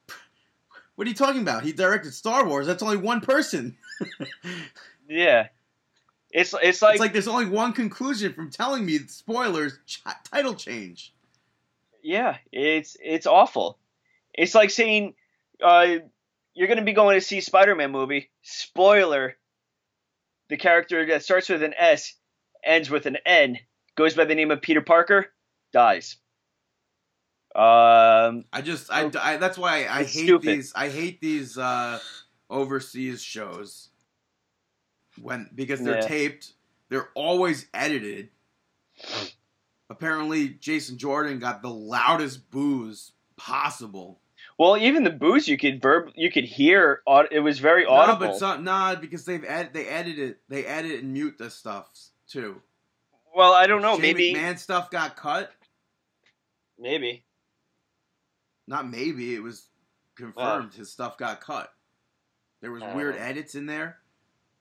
"What 0.96 1.06
are 1.06 1.10
you 1.10 1.16
talking 1.16 1.42
about? 1.42 1.64
He 1.64 1.74
directed 1.74 2.14
Star 2.14 2.48
Wars. 2.48 2.66
That's 2.66 2.82
only 2.84 2.98
one 2.98 3.22
person. 3.22 3.78
Yeah. 5.08 5.50
It's 6.32 6.54
it's 6.62 6.82
like, 6.82 6.94
it's 6.96 7.00
like 7.00 7.14
there's 7.14 7.28
only 7.28 7.46
one 7.46 7.74
conclusion 7.74 8.34
from 8.34 8.50
telling 8.50 8.86
me 8.86 8.98
spoilers 9.08 9.78
ch- 9.86 10.02
title 10.32 10.56
change." 10.56 11.14
yeah, 12.04 12.38
it's 12.52 12.98
it's 13.04 13.26
awful. 13.28 13.78
It's 14.34 14.54
like 14.54 14.70
saying 14.70 15.14
uh, 15.64 15.88
you're 16.54 16.68
going 16.68 16.80
to 16.80 16.86
be 16.86 16.94
going 16.94 17.18
to 17.20 17.26
see 17.26 17.42
Spider-Man 17.42 17.92
movie. 17.92 18.30
Spoiler: 18.42 19.36
the 20.50 20.58
character 20.58 21.06
that 21.08 21.24
starts 21.24 21.50
with 21.50 21.64
an 21.64 21.74
S 21.78 22.14
ends 22.64 22.90
with 22.90 23.06
an 23.06 23.18
N, 23.26 23.58
goes 23.96 24.16
by 24.16 24.26
the 24.26 24.36
name 24.36 24.52
of 24.52 24.62
Peter 24.62 24.82
Parker, 24.82 25.28
dies. 25.72 26.18
Um, 27.56 28.44
I 28.52 28.62
just 28.62 28.92
I, 28.92 29.10
I 29.22 29.38
that's 29.38 29.58
why 29.58 29.88
I 29.90 30.04
hate 30.04 30.26
stupid. 30.26 30.42
these 30.42 30.74
I 30.76 30.90
hate 30.90 31.22
these 31.22 31.58
uh 31.58 32.00
overseas 32.50 33.22
shows 33.24 33.90
when 35.22 35.50
because 35.56 35.82
they're 35.82 35.96
Yeah. 35.96 36.08
taped 36.08 36.54
they're 36.90 37.10
always 37.16 37.68
edited 37.74 38.30
apparently 39.90 40.50
Jason 40.50 40.98
Jordan 40.98 41.40
got 41.40 41.62
the 41.62 41.70
loudest 41.70 42.52
boos 42.52 43.14
possible 43.38 44.20
well, 44.58 44.78
even 44.78 45.04
the 45.04 45.10
boos 45.12 45.48
you 45.48 45.58
could 45.58 45.82
verb 45.82 46.12
you 46.16 46.32
could 46.32 46.46
hear. 46.46 47.02
It 47.32 47.40
was 47.42 47.60
very 47.60 47.86
audible. 47.86 48.28
no 48.28 48.32
but 48.34 48.38
some, 48.40 48.64
nah 48.64 48.96
because 48.96 49.26
they've 49.26 49.44
ed, 49.44 49.72
they 49.74 49.88
edit 49.88 50.18
it 50.20 50.40
they 50.50 50.66
edit 50.66 51.02
and 51.04 51.14
mute 51.14 51.38
the 51.38 51.50
stuff 51.50 51.90
too 52.28 52.62
well, 53.36 53.52
I 53.54 53.68
don't 53.68 53.82
know. 53.82 53.94
Shane 53.96 54.02
Maybe 54.02 54.34
man 54.34 54.58
stuff 54.58 54.90
got 54.90 55.16
cut 55.18 55.52
maybe. 56.80 57.24
not 58.68 58.90
maybe 58.90 59.36
it 59.36 59.44
was 59.44 59.68
confirmed 60.16 60.74
his 60.74 60.90
stuff 60.92 61.18
got 61.18 61.42
cut 61.42 61.74
there 62.62 62.72
was 62.72 62.82
Uh. 62.84 62.94
weird 62.96 63.16
edits 63.18 63.56
in 63.56 63.66
there 63.66 63.98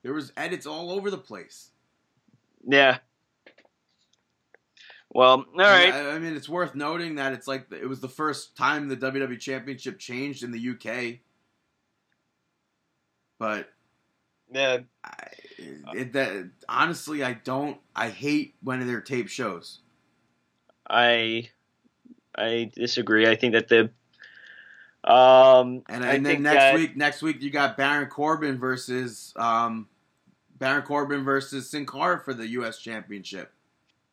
there 0.02 0.12
was 0.12 0.32
edits 0.36 0.66
all 0.66 0.90
over 0.90 1.10
the 1.10 1.18
place 1.18 1.70
Yeah. 2.66 2.98
Well, 5.14 5.44
all 5.54 5.60
right. 5.60 5.94
I, 5.94 6.10
I 6.16 6.18
mean, 6.18 6.34
it's 6.36 6.48
worth 6.48 6.74
noting 6.74 7.14
that 7.14 7.32
it's 7.32 7.46
like 7.46 7.66
it 7.70 7.88
was 7.88 8.00
the 8.00 8.08
first 8.08 8.56
time 8.56 8.88
the 8.88 8.96
WWE 8.96 9.38
Championship 9.38 9.98
changed 10.00 10.42
in 10.42 10.50
the 10.50 10.70
UK. 10.70 11.20
But 13.38 13.68
Yeah. 14.52 14.78
I, 15.04 15.14
it, 15.94 16.12
that 16.14 16.50
honestly, 16.68 17.22
I 17.22 17.34
don't. 17.34 17.78
I 17.94 18.08
hate 18.10 18.56
when 18.62 18.84
they're 18.86 19.00
tape 19.00 19.28
shows. 19.28 19.80
I 20.90 21.48
I 22.36 22.70
disagree. 22.74 23.26
I 23.28 23.36
think 23.36 23.54
that 23.54 23.68
the 23.68 23.90
um 25.08 25.82
And, 25.88 26.04
I 26.04 26.14
and 26.14 26.24
then 26.26 26.32
think 26.32 26.40
next 26.40 26.56
that- 26.56 26.74
week, 26.74 26.96
next 26.96 27.22
week 27.22 27.40
you 27.40 27.50
got 27.50 27.76
Baron 27.76 28.08
Corbin 28.08 28.58
versus 28.58 29.32
um, 29.36 29.88
Baron 30.58 30.82
Corbin 30.82 31.22
versus 31.24 31.70
Sin 31.70 31.86
Cara 31.86 32.18
for 32.24 32.34
the 32.34 32.48
U.S. 32.48 32.78
Championship. 32.80 33.52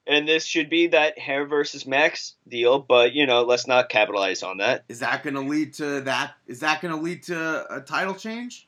And 0.07 0.27
this 0.27 0.45
should 0.45 0.69
be 0.69 0.87
that 0.87 1.19
hair 1.19 1.45
versus 1.45 1.85
mask 1.85 2.33
deal, 2.47 2.79
but 2.79 3.13
you 3.13 3.27
know, 3.27 3.43
let's 3.43 3.67
not 3.67 3.89
capitalize 3.89 4.41
on 4.41 4.57
that. 4.57 4.83
Is 4.89 4.99
that 4.99 5.23
going 5.23 5.35
to 5.35 5.41
lead 5.41 5.73
to 5.75 6.01
that? 6.01 6.33
Is 6.47 6.61
that 6.61 6.81
going 6.81 6.93
to 6.93 6.99
lead 6.99 7.23
to 7.23 7.73
a 7.75 7.81
title 7.81 8.15
change? 8.15 8.67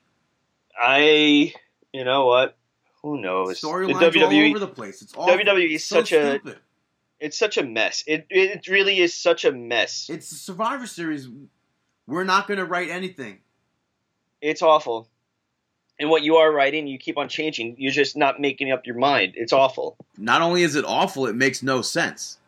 I, 0.79 1.53
you 1.91 2.03
know 2.03 2.27
what? 2.27 2.55
Who 3.01 3.19
knows? 3.19 3.59
Storylines 3.61 4.21
all 4.21 4.31
over 4.31 4.59
the 4.59 4.67
place. 4.67 5.01
It's 5.01 5.13
all 5.13 5.27
WWE 5.27 5.71
is 5.75 5.83
so 5.85 5.97
such 5.97 6.11
a- 6.13 6.39
it's 7.19 7.37
such 7.37 7.57
a 7.57 7.63
mess. 7.63 8.03
It 8.05 8.27
it 8.29 8.67
really 8.67 8.99
is 8.99 9.13
such 9.13 9.45
a 9.45 9.51
mess. 9.51 10.09
It's 10.09 10.29
the 10.29 10.35
Survivor 10.35 10.87
Series. 10.87 11.29
We're 12.05 12.23
not 12.25 12.47
going 12.47 12.57
to 12.59 12.65
write 12.65 12.89
anything. 12.89 13.39
It's 14.41 14.61
awful. 14.61 15.09
And 15.99 16.09
what 16.09 16.23
you 16.23 16.37
are 16.37 16.51
writing, 16.51 16.87
you 16.87 16.97
keep 16.97 17.17
on 17.17 17.29
changing. 17.29 17.75
You're 17.77 17.91
just 17.91 18.17
not 18.17 18.39
making 18.41 18.71
up 18.71 18.85
your 18.85 18.97
mind. 18.97 19.33
It's 19.35 19.53
awful. 19.53 19.95
Not 20.17 20.41
only 20.41 20.63
is 20.63 20.75
it 20.75 20.85
awful, 20.85 21.27
it 21.27 21.35
makes 21.35 21.61
no 21.61 21.81
sense. 21.81 22.39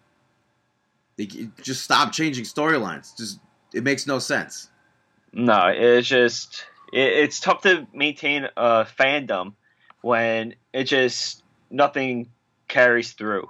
They, 1.17 1.27
just 1.61 1.83
stop 1.83 2.11
changing 2.11 2.43
storylines. 2.45 3.15
Just 3.17 3.39
it 3.73 3.83
makes 3.83 4.07
no 4.07 4.19
sense. 4.19 4.69
No, 5.31 5.67
it's 5.67 6.07
just 6.07 6.65
it, 6.91 6.99
it's 7.23 7.39
tough 7.39 7.61
to 7.61 7.87
maintain 7.93 8.47
a 8.57 8.85
fandom 8.99 9.53
when 10.01 10.55
it 10.73 10.85
just 10.85 11.43
nothing 11.69 12.29
carries 12.67 13.13
through. 13.13 13.49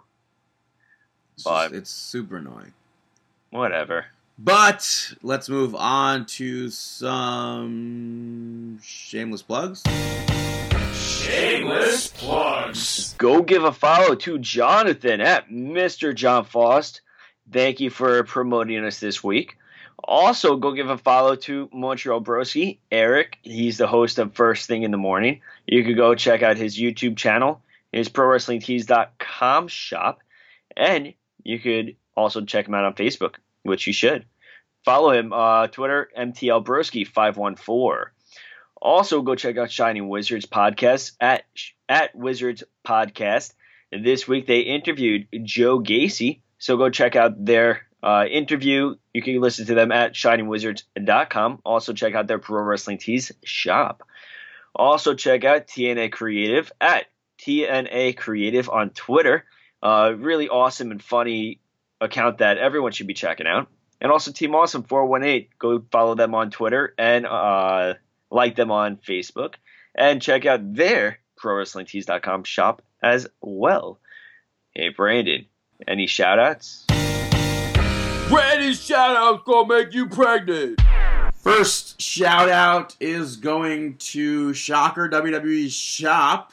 It's, 1.35 1.43
But- 1.43 1.69
just- 1.69 1.76
it's 1.76 1.89
super 1.89 2.38
annoying. 2.38 2.73
Whatever. 3.49 4.05
But 4.37 5.13
let's 5.23 5.47
move 5.47 5.75
on 5.75 6.25
to 6.25 6.69
some 6.69 7.99
shameless 8.83 9.41
plugs. 9.41 9.81
Shameless 10.93 12.07
plugs. 12.07 13.15
Go 13.17 13.41
give 13.41 13.63
a 13.63 13.71
follow 13.71 14.15
to 14.15 14.37
Jonathan 14.37 15.21
at 15.21 15.49
Mr. 15.49 16.13
John 16.13 16.43
Faust. 16.43 16.99
Thank 17.51 17.79
you 17.79 17.89
for 17.89 18.23
promoting 18.23 18.83
us 18.83 18.99
this 18.99 19.23
week. 19.23 19.57
Also, 20.03 20.57
go 20.57 20.73
give 20.73 20.89
a 20.89 20.97
follow 20.97 21.35
to 21.35 21.69
Montreal 21.71 22.21
Broski, 22.21 22.79
Eric. 22.91 23.39
He's 23.41 23.77
the 23.77 23.87
host 23.87 24.19
of 24.19 24.33
First 24.33 24.67
Thing 24.67 24.83
in 24.83 24.91
the 24.91 24.97
Morning. 24.97 25.41
You 25.65 25.83
could 25.83 25.95
go 25.95 26.13
check 26.13 26.43
out 26.43 26.57
his 26.57 26.77
YouTube 26.77 27.15
channel, 27.17 27.61
his 27.91 28.09
ProWrestlingTees.com 28.09 29.67
shop, 29.69 30.19
and 30.75 31.13
you 31.43 31.59
could 31.59 31.95
also 32.15 32.41
check 32.41 32.67
him 32.67 32.75
out 32.75 32.85
on 32.85 32.93
Facebook, 32.93 33.35
which 33.65 33.87
you 33.87 33.93
should. 33.93 34.25
Follow 34.83 35.11
him, 35.11 35.33
uh, 35.33 35.67
Twitter, 35.67 36.09
MTL 36.17 36.63
Broski 36.63 37.07
514. 37.07 38.11
Also, 38.81 39.23
go 39.23 39.33
check 39.35 39.57
out 39.57 39.71
Shining 39.71 40.07
Wizards 40.07 40.45
podcast 40.45 41.13
at 41.19 41.43
at 41.89 42.15
Wizards 42.15 42.63
Podcast. 42.85 43.53
This 43.91 44.27
week 44.27 44.45
they 44.45 44.59
interviewed 44.59 45.27
Joe 45.43 45.79
Gacy, 45.79 46.41
so 46.59 46.77
go 46.77 46.89
check 46.89 47.15
out 47.15 47.43
their 47.43 47.87
uh, 48.03 48.25
interview. 48.29 48.95
You 49.13 49.21
can 49.23 49.41
listen 49.41 49.65
to 49.67 49.73
them 49.73 49.91
at 49.91 50.13
ShiningWizards.com. 50.13 51.61
Also, 51.65 51.93
check 51.93 52.13
out 52.13 52.27
their 52.27 52.37
Pro 52.37 52.61
Wrestling 52.61 52.99
Tees 52.99 53.31
shop. 53.43 54.03
Also, 54.75 55.15
check 55.15 55.43
out 55.45 55.67
TNA 55.67 56.11
Creative 56.11 56.71
at 56.79 57.05
TNA 57.39 58.17
Creative 58.17 58.69
on 58.69 58.91
Twitter. 58.91 59.45
Uh, 59.81 60.13
really 60.15 60.49
awesome 60.49 60.91
and 60.91 61.01
funny 61.01 61.59
account 62.06 62.38
that 62.40 62.57
everyone 62.57 62.91
should 62.91 63.07
be 63.07 63.14
checking 63.14 63.48
out. 63.48 63.68
And 64.02 64.11
also 64.11 64.32
Team 64.32 64.56
Awesome 64.56 64.84
418. 64.84 65.48
Go 65.60 65.84
follow 65.91 66.15
them 66.15 66.36
on 66.36 66.52
Twitter 66.52 66.94
and 66.98 67.26
uh, 67.26 67.95
like 68.30 68.56
them 68.56 68.72
on 68.72 68.98
Facebook. 68.98 69.56
And 69.95 70.22
check 70.22 70.45
out 70.45 70.73
their 70.73 71.19
ProWrestlingTees.com 71.41 72.44
shop 72.44 72.82
as 73.02 73.27
well. 73.41 73.99
Hey, 74.73 74.90
Brandon, 74.90 75.45
any 75.88 76.07
shout 76.07 76.40
outs? 76.40 76.86
Brandy's 78.27 78.82
shout 78.82 79.15
out 79.15 79.45
gonna 79.45 79.68
make 79.68 79.94
you 79.94 80.10
pregnant. 80.10 80.82
First 81.36 82.02
shout 82.02 82.49
out 82.49 82.95
is 82.99 83.38
going 83.38 83.98
to 83.98 84.53
Shocker 84.53 85.07
WWE 85.07 85.69
Shop. 85.72 86.52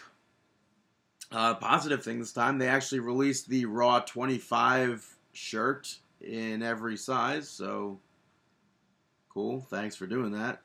Uh, 1.33 1.55
positive 1.55 2.05
thing 2.05 2.19
this 2.19 2.33
time, 2.33 2.59
they 2.59 2.69
actually 2.69 3.01
released 3.01 3.49
the 3.49 3.65
Raw 3.65 4.01
25 4.01 5.17
shirt 5.33 5.99
in 6.21 6.63
every 6.63 6.97
size, 6.97 7.49
so 7.49 7.99
cool. 9.33 9.67
Thanks 9.71 9.97
for 9.97 10.07
doing 10.07 10.33
that. 10.33 10.61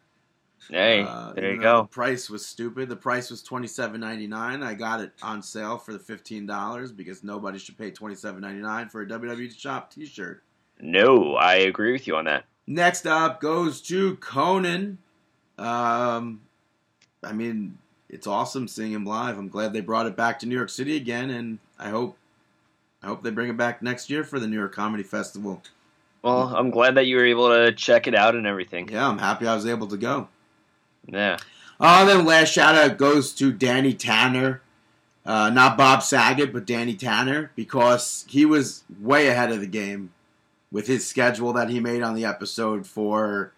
Hey, 0.69 1.03
Uh, 1.03 1.33
there 1.33 1.51
you 1.53 1.57
though 1.61 1.77
The 1.77 1.81
go. 1.83 1.87
price 1.87 2.29
was 2.29 2.45
stupid. 2.45 2.89
The 2.89 2.95
price 2.95 3.29
was 3.29 3.43
twenty 3.43 3.67
seven 3.67 4.01
ninety 4.01 4.27
nine. 4.27 4.63
I 4.63 4.73
got 4.73 5.01
it 5.01 5.11
on 5.21 5.41
sale 5.43 5.77
for 5.77 5.93
the 5.93 5.99
fifteen 5.99 6.45
dollars 6.45 6.91
because 6.91 7.23
nobody 7.23 7.59
should 7.59 7.77
pay 7.77 7.91
twenty 7.91 8.15
seven 8.15 8.41
ninety 8.41 8.61
nine 8.61 8.89
for 8.89 9.01
a 9.01 9.07
WWE 9.07 9.55
Shop 9.57 9.91
T 9.91 10.05
shirt. 10.05 10.43
No, 10.81 11.35
I 11.35 11.55
agree 11.55 11.91
with 11.91 12.07
you 12.07 12.15
on 12.15 12.25
that. 12.25 12.45
Next 12.65 13.05
up 13.07 13.39
goes 13.39 13.81
to 13.83 14.15
Conan. 14.17 14.97
Um, 15.57 16.41
I 17.23 17.33
mean, 17.33 17.77
it's 18.09 18.27
awesome 18.27 18.67
seeing 18.67 18.91
him 18.91 19.05
live. 19.05 19.37
I'm 19.37 19.49
glad 19.49 19.73
they 19.73 19.81
brought 19.81 20.05
it 20.07 20.15
back 20.15 20.39
to 20.39 20.45
New 20.47 20.55
York 20.55 20.69
City 20.69 20.95
again, 20.97 21.29
and 21.29 21.59
I 21.79 21.89
hope, 21.89 22.17
I 23.07 23.09
hope 23.09 23.23
they 23.23 23.31
bring 23.31 23.49
it 23.49 23.55
back 23.55 23.81
next 23.81 24.09
year 24.09 24.25
for 24.25 24.37
the 24.37 24.47
New 24.47 24.57
York 24.57 24.75
Comedy 24.75 25.01
Festival. 25.01 25.61
Well, 26.23 26.53
I'm 26.53 26.71
glad 26.71 26.95
that 26.95 27.05
you 27.05 27.15
were 27.15 27.25
able 27.25 27.47
to 27.47 27.71
check 27.71 28.05
it 28.05 28.13
out 28.13 28.35
and 28.35 28.45
everything. 28.45 28.89
Yeah, 28.89 29.07
I'm 29.07 29.17
happy 29.17 29.47
I 29.47 29.55
was 29.55 29.65
able 29.65 29.87
to 29.87 29.95
go. 29.95 30.27
Yeah. 31.05 31.37
Uh, 31.79 32.03
then 32.03 32.25
last 32.25 32.51
shout 32.51 32.75
out 32.75 32.97
goes 32.97 33.31
to 33.35 33.53
Danny 33.53 33.93
Tanner. 33.93 34.61
Uh, 35.25 35.49
not 35.49 35.77
Bob 35.77 36.03
Saget, 36.03 36.51
but 36.51 36.65
Danny 36.65 36.95
Tanner, 36.95 37.51
because 37.55 38.25
he 38.27 38.45
was 38.45 38.83
way 38.99 39.29
ahead 39.29 39.53
of 39.53 39.61
the 39.61 39.67
game 39.67 40.11
with 40.69 40.87
his 40.87 41.07
schedule 41.07 41.53
that 41.53 41.69
he 41.69 41.79
made 41.79 42.01
on 42.01 42.13
the 42.13 42.25
episode 42.25 42.85
for 42.85 43.53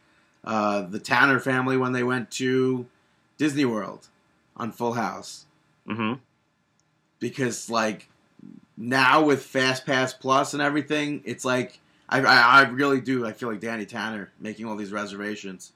uh, 0.46 0.82
the 0.82 1.00
Tanner 1.00 1.40
family 1.40 1.76
when 1.76 1.94
they 1.94 2.04
went 2.04 2.30
to 2.32 2.86
Disney 3.40 3.66
World 3.66 4.10
on 4.56 4.72
Full 4.72 4.94
House. 4.94 5.46
Mm-hmm. 5.88 6.20
Because, 7.20 7.68
like, 7.72 8.10
now 8.80 9.22
with 9.22 9.44
Fast 9.44 9.86
Pass 9.86 10.14
Plus 10.14 10.54
and 10.54 10.64
everything, 10.64 11.22
it's 11.26 11.44
like, 11.44 11.80
I, 12.08 12.22
I, 12.22 12.62
I 12.62 12.62
really 12.70 13.02
do. 13.02 13.28
I 13.28 13.34
feel 13.34 13.52
like 13.52 13.60
Danny 13.60 13.86
Tanner 13.86 14.32
making 14.40 14.66
all 14.66 14.78
these 14.78 14.94
reservations. 14.94 15.74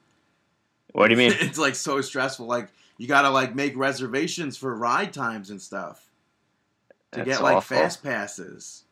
What 0.93 1.09
do 1.09 1.13
you 1.13 1.17
mean? 1.17 1.33
it's 1.39 1.59
like 1.59 1.75
so 1.75 2.01
stressful. 2.01 2.47
Like 2.47 2.69
you 2.97 3.07
gotta 3.07 3.29
like 3.29 3.53
make 3.53 3.75
reservations 3.75 4.57
for 4.57 4.73
ride 4.73 5.11
times 5.11 5.49
and 5.49 5.61
stuff 5.61 6.09
to 7.11 7.17
That's 7.17 7.29
get 7.29 7.43
like 7.43 7.57
awful. 7.57 7.77
fast 7.77 8.01
passes. 8.01 8.83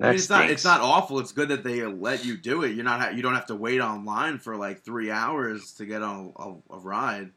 I 0.00 0.08
mean, 0.08 0.14
it's 0.14 0.28
not 0.28 0.50
it's 0.50 0.64
not 0.64 0.80
awful. 0.80 1.18
It's 1.18 1.32
good 1.32 1.48
that 1.48 1.64
they 1.64 1.82
let 1.84 2.24
you 2.24 2.36
do 2.36 2.62
it. 2.62 2.74
You're 2.74 2.84
not 2.84 3.16
you 3.16 3.22
don't 3.22 3.34
have 3.34 3.46
to 3.46 3.56
wait 3.56 3.80
online 3.80 4.38
for 4.38 4.56
like 4.56 4.82
three 4.82 5.10
hours 5.10 5.72
to 5.74 5.86
get 5.86 6.02
on 6.02 6.32
a, 6.36 6.74
a 6.74 6.78
ride. 6.78 7.30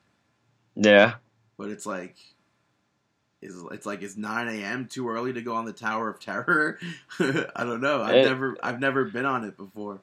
Yeah. 0.75 1.13
But 1.57 1.69
it's 1.69 1.85
like. 1.85 2.17
Is, 3.41 3.55
it's 3.71 3.85
like 3.87 4.03
it's 4.03 4.17
9 4.17 4.47
a.m. 4.49 4.87
too 4.87 5.09
early 5.09 5.33
to 5.33 5.41
go 5.41 5.55
on 5.55 5.65
the 5.65 5.73
Tower 5.73 6.09
of 6.09 6.19
Terror? 6.19 6.77
I 7.19 7.63
don't 7.63 7.81
know. 7.81 8.01
I've 8.03 8.15
It- 8.15 8.25
never 8.25 8.57
I've 8.61 8.79
never 8.79 9.05
been 9.05 9.25
on 9.25 9.43
it 9.45 9.57
before. 9.57 9.99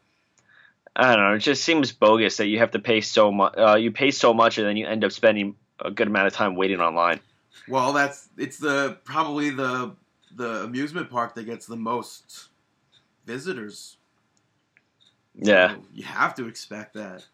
I 0.97 1.15
don't 1.15 1.24
know. 1.24 1.35
It 1.35 1.39
just 1.40 1.62
seems 1.62 1.93
bogus 1.93 2.39
that 2.39 2.48
you 2.48 2.59
have 2.59 2.73
to 2.73 2.81
pay 2.81 3.01
so 3.01 3.31
much. 3.31 3.55
Uh, 3.56 3.77
you 3.77 3.93
pay 3.93 4.10
so 4.10 4.35
much, 4.35 4.59
and 4.59 4.66
then 4.66 4.77
you 4.77 4.85
end 4.86 5.05
up 5.05 5.12
spending 5.12 5.55
a 5.78 5.93
good 5.93 6.09
amount 6.09 6.27
of 6.27 6.32
time 6.32 6.56
waiting 6.56 6.81
online. 6.81 7.20
Well, 7.69 7.93
that's 7.93 8.28
it's 8.36 8.59
the 8.59 8.98
probably 9.05 9.51
the 9.51 9.93
the 10.35 10.65
amusement 10.65 11.09
park 11.09 11.36
that 11.36 11.44
gets 11.44 11.66
the 11.66 11.77
most 11.77 12.48
visitors. 13.27 13.97
Yeah. 15.36 15.74
So 15.77 15.82
you 15.94 16.02
have 16.02 16.35
to 16.36 16.48
expect 16.48 16.94
that, 16.94 17.24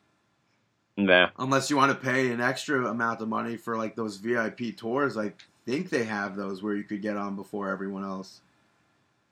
Yeah. 0.96 1.30
unless 1.38 1.70
you 1.70 1.76
want 1.78 1.90
to 1.92 1.96
pay 2.06 2.30
an 2.32 2.40
extra 2.42 2.86
amount 2.88 3.22
of 3.22 3.28
money 3.28 3.56
for 3.56 3.78
like 3.78 3.96
those 3.96 4.16
VIP 4.18 4.76
tours. 4.76 5.16
I 5.16 5.32
think 5.64 5.90
they 5.90 6.04
have 6.04 6.36
those 6.36 6.62
where 6.62 6.74
you 6.74 6.84
could 6.84 7.02
get 7.02 7.16
on 7.16 7.36
before 7.36 7.68
everyone 7.70 8.04
else. 8.04 8.40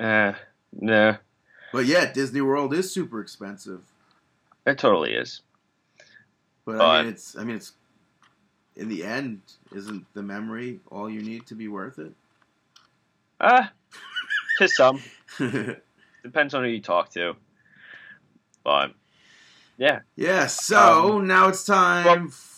Uh, 0.01 0.33
yeah. 0.81 1.17
But 1.73 1.87
yeah, 1.87 2.13
Disney 2.13 2.41
World 2.41 2.75
is 2.75 2.93
super 2.93 3.21
expensive. 3.21 3.83
It 4.67 4.79
totally 4.79 5.15
is. 5.15 5.43
But 6.65 6.81
I 6.81 7.03
mean, 7.03 7.13
it's 7.13 7.37
I 7.37 7.45
mean 7.45 7.57
it's 7.57 7.73
in 8.77 8.89
the 8.89 9.05
end, 9.05 9.41
isn't 9.75 10.07
the 10.15 10.23
memory 10.23 10.81
all 10.91 11.11
you 11.11 11.23
need 11.23 11.47
to 11.47 11.55
be 11.55 11.69
worth 11.69 11.99
it? 11.99 12.13
Ah, 13.41 13.73
to 14.59 14.69
some. 14.69 15.03
Depends 16.23 16.55
on 16.55 16.63
who 16.63 16.71
you 16.71 16.81
talk 16.81 17.11
to. 17.11 17.35
But 18.63 18.93
yeah. 19.77 20.01
yeah. 20.15 20.47
So 20.47 21.19
Um, 21.19 21.27
now 21.27 21.49
it's 21.49 21.65
time. 21.65 22.29
Bef- 22.29 22.52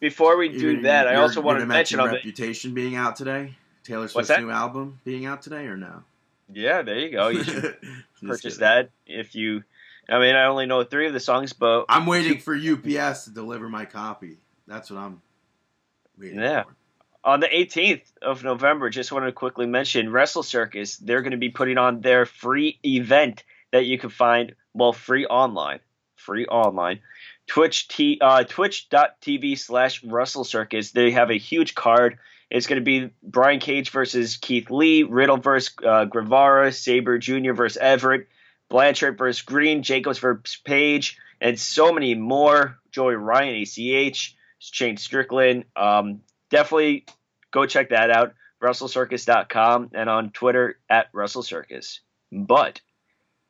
before 0.00 0.36
we 0.36 0.48
do 0.48 0.58
You're- 0.58 0.82
that, 0.82 1.06
I 1.06 1.12
you're- 1.12 1.22
also 1.22 1.40
you're 1.40 1.44
wanted 1.46 1.60
to 1.60 1.66
mention 1.66 2.02
Reputation 2.02 2.74
being 2.74 2.96
out 2.96 3.16
today. 3.16 3.54
Taylor 3.84 4.08
Swift's 4.08 4.36
new 4.38 4.50
album 4.50 5.00
being 5.04 5.24
out 5.26 5.40
today 5.42 5.66
or 5.66 5.76
no? 5.76 6.02
yeah. 6.52 6.82
There 6.82 6.98
you 6.98 7.10
go. 7.10 7.28
You 7.28 7.42
should 7.44 7.76
purchase 8.22 8.42
kidding. 8.42 8.60
that 8.60 8.90
if 9.06 9.34
you. 9.34 9.64
I 10.10 10.18
mean, 10.18 10.34
I 10.34 10.44
only 10.46 10.64
know 10.66 10.82
three 10.84 11.06
of 11.06 11.12
the 11.12 11.20
songs, 11.20 11.52
but 11.52 11.84
I'm 11.88 12.06
waiting 12.06 12.38
for 12.38 12.54
UPS 12.54 13.24
to 13.24 13.30
deliver 13.30 13.68
my 13.68 13.84
copy. 13.84 14.38
That's 14.66 14.90
what 14.90 14.98
I'm 15.00 15.20
waiting 16.18 16.38
Yeah. 16.40 16.62
for. 16.64 16.74
on 17.24 17.40
the 17.40 17.46
18th 17.48 18.02
of 18.22 18.42
November, 18.44 18.88
just 18.90 19.12
wanted 19.12 19.26
to 19.26 19.32
quickly 19.32 19.66
mention 19.66 20.10
Wrestle 20.10 20.42
Circus. 20.42 20.96
They're 20.96 21.20
going 21.20 21.32
to 21.32 21.36
be 21.38 21.50
putting 21.50 21.76
on 21.76 22.00
their 22.00 22.24
free 22.24 22.78
event 22.84 23.44
that 23.70 23.84
you 23.84 23.98
can 23.98 24.08
find, 24.10 24.54
well, 24.72 24.94
free 24.94 25.26
online, 25.26 25.80
free 26.16 26.46
online. 26.46 27.00
Twitch 27.48 27.88
t 27.88 28.18
uh, 28.20 28.44
twitch.tv 28.44 29.58
slash 29.58 30.04
Wrestle 30.04 30.44
Circus. 30.44 30.92
They 30.92 31.10
have 31.10 31.30
a 31.30 31.38
huge 31.38 31.74
card. 31.74 32.18
It's 32.50 32.66
going 32.66 32.80
to 32.80 32.84
be 32.84 33.10
Brian 33.22 33.58
Cage 33.58 33.90
versus 33.90 34.36
Keith 34.36 34.70
Lee, 34.70 35.02
Riddle 35.02 35.38
versus 35.38 35.74
uh, 35.84 36.04
Guevara, 36.04 36.72
Sabre 36.72 37.18
Jr. 37.18 37.52
versus 37.52 37.76
Everett, 37.76 38.28
Blanchard 38.70 39.18
versus 39.18 39.42
Green, 39.42 39.82
Jacobs 39.82 40.18
versus 40.18 40.56
Page, 40.64 41.18
and 41.40 41.58
so 41.58 41.92
many 41.92 42.14
more. 42.14 42.78
Joey 42.90 43.16
Ryan, 43.16 43.62
ACH, 43.62 44.36
Shane 44.58 44.96
Strickland. 44.96 45.64
Um, 45.76 46.20
definitely 46.50 47.06
go 47.50 47.66
check 47.66 47.90
that 47.90 48.10
out. 48.10 48.34
WrestleCircus.com 48.62 49.90
and 49.94 50.10
on 50.10 50.30
Twitter 50.30 50.80
at 50.90 51.12
WrestleCircus. 51.12 52.00
But 52.32 52.80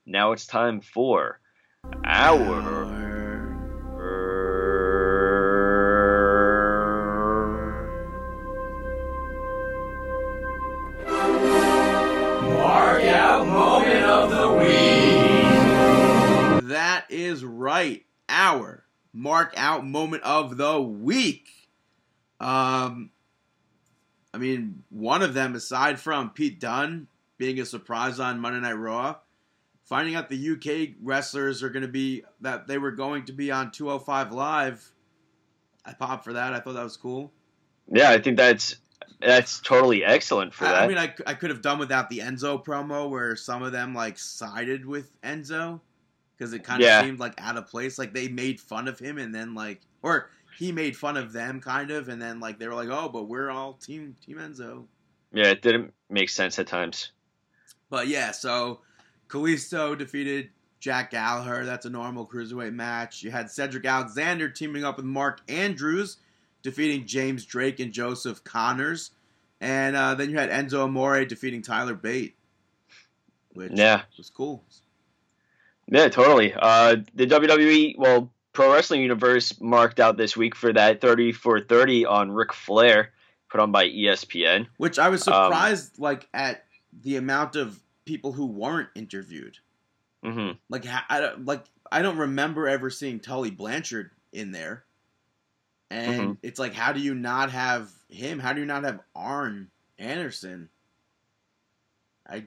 now 0.05 0.33
it's 0.33 0.47
time 0.47 0.81
for 0.81 1.41
our. 2.05 2.88
That 16.99 17.13
is 17.15 17.45
right. 17.45 18.05
Our 18.29 18.85
mark 19.13 19.55
out 19.57 19.87
moment 19.87 20.25
of 20.25 20.57
the 20.57 20.81
week. 20.81 21.47
Um, 22.41 23.11
I 24.35 24.39
mean, 24.39 24.83
one 24.91 25.23
of 25.23 25.33
them, 25.33 25.55
aside 25.55 26.01
from 26.01 26.31
Pete 26.31 26.59
Dunne 26.59 27.07
being 27.37 27.61
a 27.61 27.65
surprise 27.65 28.19
on 28.19 28.41
Monday 28.41 28.59
Night 28.59 28.73
Raw, 28.73 29.15
finding 29.85 30.17
out 30.17 30.29
the 30.29 30.51
UK 30.51 30.97
wrestlers 31.01 31.63
are 31.63 31.71
going 31.71 31.83
to 31.83 31.89
be 31.89 32.25
that 32.41 32.67
they 32.67 32.79
were 32.79 32.91
going 32.91 33.27
to 33.27 33.33
be 33.33 33.53
on 33.53 33.71
205 33.71 34.33
Live. 34.33 34.91
I 35.85 35.93
popped 35.93 36.25
for 36.25 36.33
that. 36.33 36.53
I 36.53 36.59
thought 36.59 36.75
that 36.75 36.83
was 36.83 36.97
cool. 36.97 37.33
Yeah, 37.87 38.11
I 38.11 38.21
think 38.21 38.37
that's 38.37 38.75
that's 39.21 39.61
totally 39.61 40.05
excellent 40.05 40.53
for 40.53 40.65
I, 40.65 40.73
that. 40.73 40.83
I 40.83 40.89
mean, 40.89 40.99
I, 40.99 41.15
I 41.29 41.35
could 41.35 41.51
have 41.51 41.63
done 41.63 41.79
without 41.79 42.11
the 42.11 42.19
Enzo 42.19 42.65
promo 42.65 43.09
where 43.09 43.37
some 43.37 43.63
of 43.63 43.71
them 43.71 43.95
like 43.95 44.19
sided 44.19 44.85
with 44.85 45.13
Enzo 45.23 45.81
because 46.39 46.53
it 46.53 46.63
kind 46.63 46.81
of 46.83 46.87
Yeah. 46.87 47.03
seemed 47.03 47.19
like 47.19 47.35
out 47.39 47.57
of 47.57 47.67
place. 47.67 47.99
Like 47.99 48.15
they 48.15 48.29
made 48.29 48.61
fun 48.61 48.87
of 48.89 48.99
him 48.99 49.19
and 49.19 49.35
then 49.35 49.55
like, 49.55 49.81
or 50.03 50.31
he 50.57 50.71
made 50.73 50.97
fun 50.97 51.17
of 51.17 51.33
them 51.33 51.61
kind 51.61 51.91
of, 51.91 52.09
and 52.09 52.23
then 52.23 52.39
like 52.41 52.59
they 52.59 52.69
were 52.69 52.75
like, 52.75 52.89
oh, 52.91 53.09
but 53.09 53.25
we're 53.29 53.51
all 53.51 53.75
team 53.75 54.17
Team 54.25 54.39
Enzo. 54.39 54.87
yeah, 55.33 55.49
it 55.49 55.63
didn't 55.63 55.93
make 56.09 56.31
sense 56.31 56.59
at 56.59 56.67
times. 56.67 57.13
But 57.91 58.09
yeah, 58.09 58.31
so 58.33 58.81
Kalisto 59.29 59.97
defeated 59.99 60.51
Jack 60.81 61.11
Gallagher. 61.11 61.65
That's 61.65 61.87
a 61.87 61.91
normal 61.91 62.27
cruiserweight 62.27 62.73
match. 62.75 63.23
You 63.23 63.31
had 63.31 63.51
Cedric 63.51 63.85
Alexander 63.85 64.49
teaming 64.49 64.85
up 64.85 64.97
with 64.97 65.07
Mark 65.07 65.41
Andrews, 65.49 66.19
defeating 66.63 67.07
James 67.07 67.45
Drake 67.45 67.81
and 67.81 67.93
Joseph 67.93 68.45
Conners. 68.45 69.11
And 69.61 69.97
uh, 69.97 70.15
then 70.15 70.31
you 70.31 70.39
had 70.39 70.51
Enzo 70.51 70.85
Amore 70.85 71.25
defeating 71.25 71.63
Tyler 71.63 71.95
Bate, 71.95 72.37
which 73.55 73.73
Yeah. 73.75 74.03
was 74.17 74.31
cool. 74.31 74.65
Yeah, 75.91 76.09
totally. 76.09 76.53
Uh, 76.55 76.97
the 77.15 77.27
WWE, 77.27 77.97
well, 77.99 78.31
Pro 78.53 78.73
Wrestling 78.73 79.01
Universe 79.01 79.59
marked 79.61 80.01
out 80.01 80.17
this 80.17 80.37
week 80.37 80.55
for 80.55 80.73
that 80.73 81.01
30 81.01 81.33
for 81.33 81.61
30 81.61 82.05
on 82.07 82.31
Ric 82.31 82.53
Flair, 82.53 83.13
put 83.49 83.61
on 83.61 83.73
by 83.73 83.89
ESPN. 83.89 84.67
Which 84.77 84.99
I 84.99 85.09
was 85.09 85.27
Um, 85.27 85.35
surprised, 85.35 85.99
like 85.99 86.29
at 86.35 86.65
the 87.03 87.17
amount 87.17 87.57
of 87.57 87.81
people 88.05 88.33
who 88.33 88.47
weren't 88.47 88.89
interviewed. 88.95 89.59
hmm 90.23 90.53
Like 90.69 90.85
I 91.09 91.21
don't 91.21 91.45
like 91.47 91.65
I 91.91 92.03
don't 92.03 92.19
remember 92.19 92.69
ever 92.69 92.91
seeing 92.91 93.21
Tully 93.21 93.51
Blanchard 93.51 94.11
in 94.33 94.51
there. 94.53 94.85
And 95.91 96.21
Mhm. 96.35 96.39
it's 96.43 96.59
like 96.59 96.75
how 96.75 96.93
do 96.93 97.01
you 97.01 97.15
not 97.15 97.51
have 97.51 97.91
him? 98.09 98.39
How 98.41 98.53
do 98.53 98.61
you 98.61 98.67
not 98.67 98.85
have 98.85 99.01
Arn 99.15 99.71
Anderson? 99.99 100.69
I 102.29 102.47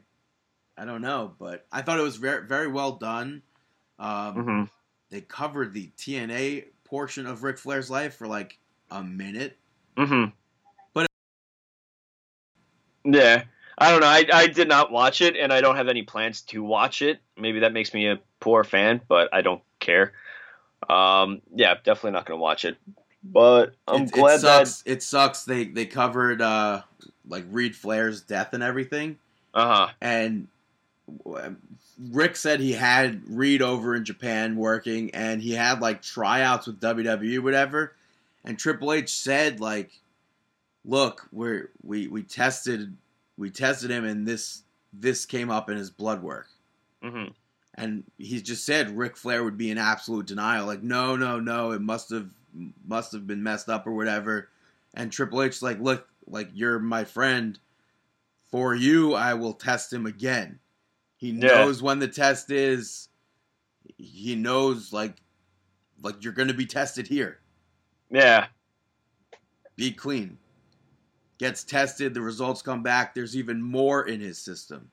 I 0.77 0.85
don't 0.85 1.01
know, 1.01 1.33
but 1.37 1.65
I 1.71 1.81
thought 1.81 1.99
it 1.99 2.03
was 2.03 2.17
very 2.17 2.45
very 2.47 2.67
well 2.67 2.93
done. 2.93 3.41
Um, 3.99 4.33
hmm 4.33 4.63
They 5.09 5.21
covered 5.21 5.73
the 5.73 5.91
TNA 5.97 6.65
portion 6.85 7.25
of 7.27 7.43
Ric 7.43 7.57
Flair's 7.57 7.89
life 7.89 8.15
for 8.15 8.27
like 8.27 8.57
a 8.89 9.03
minute. 9.03 9.57
hmm 9.97 10.25
But- 10.93 11.07
yeah, 13.03 13.43
I 13.77 13.91
don't 13.91 14.01
know. 14.01 14.07
I, 14.07 14.25
I 14.33 14.47
did 14.47 14.67
not 14.67 14.91
watch 14.91 15.21
it, 15.21 15.35
and 15.35 15.51
I 15.51 15.61
don't 15.61 15.75
have 15.75 15.87
any 15.87 16.03
plans 16.03 16.41
to 16.43 16.63
watch 16.63 17.01
it. 17.01 17.19
Maybe 17.37 17.59
that 17.59 17.73
makes 17.73 17.93
me 17.93 18.07
a 18.07 18.19
poor 18.39 18.63
fan, 18.63 19.01
but 19.07 19.29
I 19.33 19.41
don't 19.41 19.61
care. 19.79 20.13
Um, 20.89 21.41
yeah, 21.55 21.75
definitely 21.75 22.11
not 22.11 22.25
going 22.25 22.37
to 22.37 22.41
watch 22.41 22.65
it. 22.65 22.77
But 23.23 23.75
I'm 23.87 24.03
it, 24.03 24.11
glad 24.11 24.35
it 24.35 24.41
sucks. 24.41 24.83
It 24.85 25.03
sucks. 25.03 25.45
They 25.45 25.65
they 25.65 25.85
covered 25.85 26.41
uh 26.41 26.81
like 27.27 27.45
Reid 27.51 27.75
Flair's 27.75 28.21
death 28.21 28.53
and 28.53 28.63
everything. 28.63 29.17
Uh 29.53 29.75
huh. 29.87 29.93
and 30.01 30.47
Ric 32.09 32.35
said 32.35 32.59
he 32.59 32.73
had 32.73 33.21
Reid 33.27 33.61
over 33.61 33.95
in 33.95 34.05
Japan 34.05 34.55
working, 34.55 35.13
and 35.13 35.41
he 35.41 35.53
had 35.53 35.81
like 35.81 36.01
tryouts 36.01 36.67
with 36.67 36.79
WWE, 36.79 37.39
whatever. 37.39 37.95
And 38.43 38.57
Triple 38.57 38.93
H 38.93 39.09
said 39.09 39.59
like, 39.59 39.91
"Look, 40.85 41.27
we're 41.31 41.71
we 41.83 42.07
we 42.07 42.23
tested 42.23 42.95
we 43.37 43.49
tested 43.49 43.91
him, 43.91 44.05
and 44.05 44.27
this 44.27 44.63
this 44.93 45.25
came 45.25 45.51
up 45.51 45.69
in 45.69 45.77
his 45.77 45.89
blood 45.89 46.23
work." 46.23 46.47
hmm 47.03 47.27
And 47.75 48.03
he 48.17 48.41
just 48.41 48.65
said 48.65 48.97
Ric 48.97 49.15
Flair 49.17 49.43
would 49.43 49.57
be 49.57 49.71
in 49.71 49.77
absolute 49.77 50.25
denial, 50.25 50.65
like, 50.65 50.83
"No, 50.83 51.15
no, 51.15 51.39
no, 51.39 51.71
it 51.71 51.81
must 51.81 52.09
have 52.09 52.29
must 52.85 53.11
have 53.11 53.27
been 53.27 53.43
messed 53.43 53.69
up 53.69 53.85
or 53.85 53.91
whatever." 53.91 54.49
And 54.93 55.11
Triple 55.11 55.43
H 55.43 55.61
like, 55.61 55.79
"Look, 55.79 56.07
like 56.27 56.49
you're 56.53 56.79
my 56.79 57.03
friend." 57.03 57.59
For 58.51 58.75
you, 58.75 59.13
I 59.13 59.33
will 59.35 59.53
test 59.53 59.93
him 59.93 60.05
again. 60.05 60.59
He 61.21 61.29
Yeah. 61.29 61.37
knows 61.63 61.83
when 61.83 61.99
the 61.99 62.07
test 62.07 62.49
is. 62.49 63.07
He 63.97 64.35
knows 64.35 64.91
like 64.91 65.21
like 66.01 66.23
you're 66.23 66.33
gonna 66.33 66.53
be 66.55 66.65
tested 66.65 67.07
here. 67.07 67.39
Yeah. 68.09 68.47
Be 69.75 69.91
clean. 69.91 70.39
Gets 71.37 71.63
tested, 71.63 72.13
the 72.15 72.21
results 72.21 72.61
come 72.63 72.81
back, 72.83 73.13
there's 73.13 73.37
even 73.37 73.61
more 73.61 74.07
in 74.07 74.19
his 74.19 74.39
system. 74.39 74.89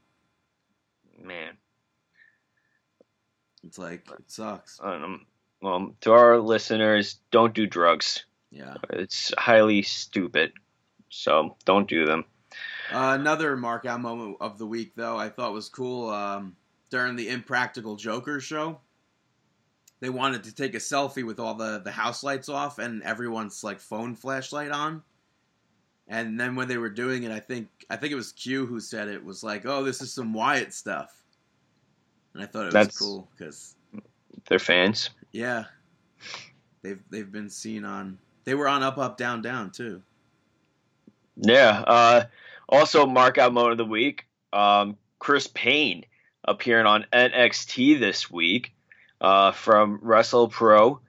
Man. 1.18 1.56
It's 3.64 3.78
like 3.78 4.06
it 4.10 4.30
sucks. 4.30 4.78
I. 4.80 5.18
Well, 5.62 5.94
to 6.02 6.12
our 6.12 6.38
listeners, 6.38 7.18
don't 7.30 7.54
do 7.54 7.66
drugs. 7.66 8.24
Yeah. 8.50 8.76
It's 8.90 9.32
highly 9.36 9.82
stupid. 9.82 10.52
So 11.08 11.56
don't 11.64 11.88
do 11.88 12.04
them. 12.04 12.24
Uh, 12.92 13.16
another 13.18 13.56
mark 13.56 13.84
out 13.86 14.00
moment 14.00 14.36
of 14.40 14.58
the 14.58 14.66
week 14.66 14.92
though 14.94 15.16
I 15.16 15.28
thought 15.28 15.52
was 15.52 15.68
cool 15.68 16.10
um, 16.10 16.56
during 16.90 17.16
the 17.16 17.28
Impractical 17.28 17.96
Joker 17.96 18.40
show. 18.40 18.80
They 20.00 20.10
wanted 20.10 20.44
to 20.44 20.54
take 20.54 20.74
a 20.74 20.78
selfie 20.78 21.24
with 21.26 21.40
all 21.40 21.54
the, 21.54 21.80
the 21.84 21.90
house 21.90 22.22
lights 22.22 22.48
off 22.48 22.78
and 22.78 23.02
everyone's 23.02 23.64
like 23.64 23.80
phone 23.80 24.14
flashlight 24.14 24.70
on. 24.70 25.02
And 26.06 26.38
then 26.40 26.54
when 26.56 26.68
they 26.68 26.78
were 26.78 26.88
doing 26.88 27.24
it, 27.24 27.32
I 27.32 27.40
think 27.40 27.68
I 27.90 27.96
think 27.96 28.12
it 28.12 28.16
was 28.16 28.32
Q 28.32 28.64
who 28.64 28.80
said 28.80 29.08
it 29.08 29.22
was 29.22 29.42
like, 29.44 29.66
"Oh, 29.66 29.84
this 29.84 30.00
is 30.00 30.10
some 30.10 30.32
Wyatt 30.32 30.72
stuff," 30.72 31.22
and 32.32 32.42
I 32.42 32.46
thought 32.46 32.66
it 32.66 32.72
was 32.72 32.96
cool 32.96 33.28
because 33.36 33.76
They're 34.48 34.58
fans. 34.58 35.10
yeah, 35.32 35.64
they've 36.80 37.02
they've 37.10 37.30
been 37.30 37.50
seen 37.50 37.84
on. 37.84 38.18
They 38.44 38.54
were 38.54 38.68
on 38.68 38.82
Up 38.82 38.96
Up 38.96 39.18
Down 39.18 39.42
Down 39.42 39.70
too. 39.70 40.00
Yeah. 41.36 41.84
Uh, 41.86 42.24
also, 42.68 43.06
mark 43.06 43.38
out 43.38 43.52
moment 43.52 43.72
of 43.72 43.78
the 43.78 43.84
week. 43.84 44.26
Um, 44.52 44.96
Chris 45.18 45.46
Payne 45.46 46.04
appearing 46.44 46.86
on 46.86 47.04
NXT 47.12 47.98
this 48.00 48.30
week 48.30 48.72
uh, 49.20 49.52
from 49.52 49.98
Wrestle 50.02 50.48
Pro. 50.48 51.00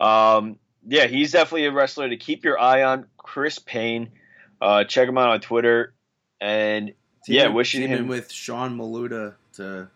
Um, 0.00 0.56
yeah, 0.86 1.06
he's 1.06 1.32
definitely 1.32 1.66
a 1.66 1.72
wrestler 1.72 2.08
to 2.08 2.16
keep 2.16 2.44
your 2.44 2.58
eye 2.58 2.82
on. 2.82 3.06
Chris 3.16 3.58
Payne. 3.58 4.10
Uh, 4.60 4.84
check 4.84 5.08
him 5.08 5.18
out 5.18 5.28
on 5.30 5.40
Twitter. 5.40 5.92
And 6.40 6.92
Yeah, 7.26 7.48
wishing 7.48 7.86
him- 7.88 8.08
with 8.08 8.32
Sean 8.32 8.76
Maluta 8.76 9.34
to 9.54 9.88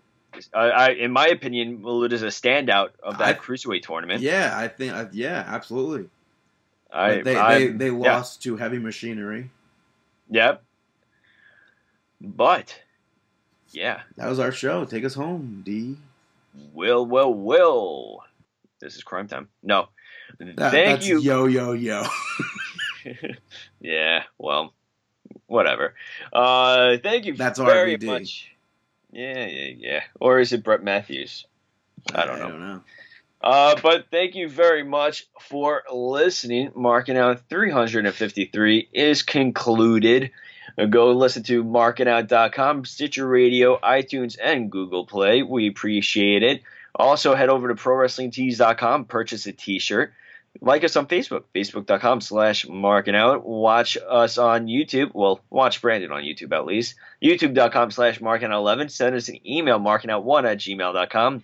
I, 0.52 0.68
I, 0.70 0.88
in 0.90 1.12
my 1.12 1.28
opinion, 1.28 1.78
Malud 1.82 2.12
is 2.12 2.22
a 2.22 2.26
standout 2.26 2.90
of 3.02 3.18
that 3.18 3.36
I- 3.36 3.38
cruiserweight 3.38 3.82
tournament. 3.82 4.20
Yeah, 4.20 4.52
I 4.54 4.68
think 4.68 5.08
yeah, 5.12 5.42
absolutely. 5.46 6.10
I, 6.92 7.16
But 7.16 7.24
they, 7.24 7.36
I- 7.36 7.58
they 7.58 7.66
they 7.68 7.86
yeah. 7.86 7.92
lost 8.16 8.42
to 8.42 8.56
Heavy 8.56 8.78
Machinery. 8.78 9.50
Yep. 10.30 10.62
But, 12.26 12.78
yeah, 13.70 14.00
That 14.16 14.28
was 14.28 14.38
our 14.40 14.50
show. 14.52 14.84
Take 14.84 15.04
us 15.04 15.14
home, 15.14 15.62
D. 15.64 15.96
will, 16.74 17.06
will, 17.06 17.32
will. 17.32 18.24
This 18.80 18.96
is 18.96 19.02
crime 19.04 19.28
time. 19.28 19.48
No. 19.62 19.88
That- 20.38 20.72
Thank 20.72 21.00
that's 21.00 21.06
you. 21.08 21.20
Yo 21.20 21.46
yo 21.46 21.72
yo. 21.72 22.04
yeah, 23.80 24.24
well, 24.38 24.72
whatever. 25.46 25.94
Uh, 26.32 26.96
thank 27.02 27.24
you 27.26 27.34
That's 27.34 27.58
very 27.58 27.96
RVD. 27.96 28.04
much. 28.04 28.50
Yeah, 29.12 29.46
yeah, 29.46 29.72
yeah. 29.78 30.00
Or 30.20 30.40
is 30.40 30.52
it 30.52 30.64
Brett 30.64 30.82
Matthews? 30.82 31.46
I 32.12 32.26
don't 32.26 32.38
know. 32.38 32.46
I 32.46 32.50
don't 32.50 32.60
know. 32.60 32.80
Uh, 33.40 33.76
but 33.80 34.06
thank 34.10 34.34
you 34.34 34.48
very 34.48 34.82
much 34.82 35.26
for 35.40 35.84
listening. 35.92 36.72
Marking 36.74 37.16
out 37.16 37.42
353 37.48 38.88
is 38.92 39.22
concluded. 39.22 40.32
Go 40.84 41.12
listen 41.12 41.42
to 41.44 41.64
markingout.com, 41.64 42.84
Stitcher 42.84 43.26
Radio, 43.26 43.78
iTunes, 43.78 44.36
and 44.42 44.70
Google 44.70 45.06
Play. 45.06 45.42
We 45.42 45.68
appreciate 45.68 46.42
it. 46.42 46.62
Also, 46.94 47.34
head 47.34 47.48
over 47.48 47.68
to 47.68 47.74
ProWrestlingTees.com, 47.74 49.06
purchase 49.06 49.46
a 49.46 49.52
t 49.52 49.78
shirt. 49.78 50.12
Like 50.60 50.84
us 50.84 50.96
on 50.96 51.06
Facebook, 51.06 51.44
facebook.com 51.54 52.20
slash 52.20 52.66
marking 52.66 53.14
out. 53.14 53.46
Watch 53.46 53.98
us 54.08 54.38
on 54.38 54.66
YouTube. 54.66 55.10
Well, 55.14 55.40
watch 55.50 55.82
Brandon 55.82 56.12
on 56.12 56.22
YouTube 56.22 56.52
at 56.52 56.66
least. 56.66 56.94
YouTube.com 57.22 57.90
slash 57.90 58.20
marking 58.20 58.48
out 58.48 58.58
11. 58.58 58.88
Send 58.88 59.16
us 59.16 59.28
an 59.28 59.46
email, 59.46 59.78
markingout1 59.78 60.50
at 60.50 60.58
gmail.com. 60.58 61.42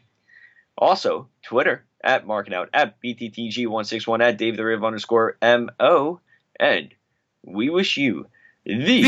Also, 0.79 1.29
Twitter 1.43 1.85
at 2.03 2.27
marking 2.27 2.55
out 2.55 2.71
at 2.73 3.01
BTTG161 3.03 4.23
at 4.23 4.39
Dave 4.39 4.57
the 4.57 4.65
Riv 4.65 4.85
underscore 4.85 5.37
MO. 5.43 6.21
And 6.59 6.95
we 7.45 7.69
wish 7.69 7.97
you 7.97 8.27
the, 8.65 9.03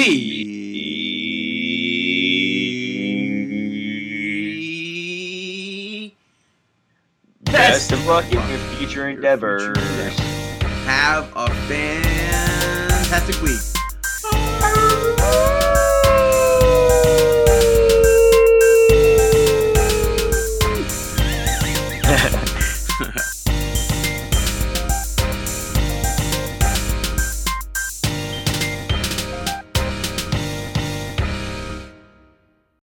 The 7.44 7.52
best 7.52 7.92
of 7.92 8.04
luck 8.06 8.24
in 8.26 8.32
your 8.32 8.58
future 8.76 9.08
endeavors. 9.08 9.78
Have 10.86 11.32
a 11.36 11.48
fantastic 11.68 13.40
week. 13.42 13.73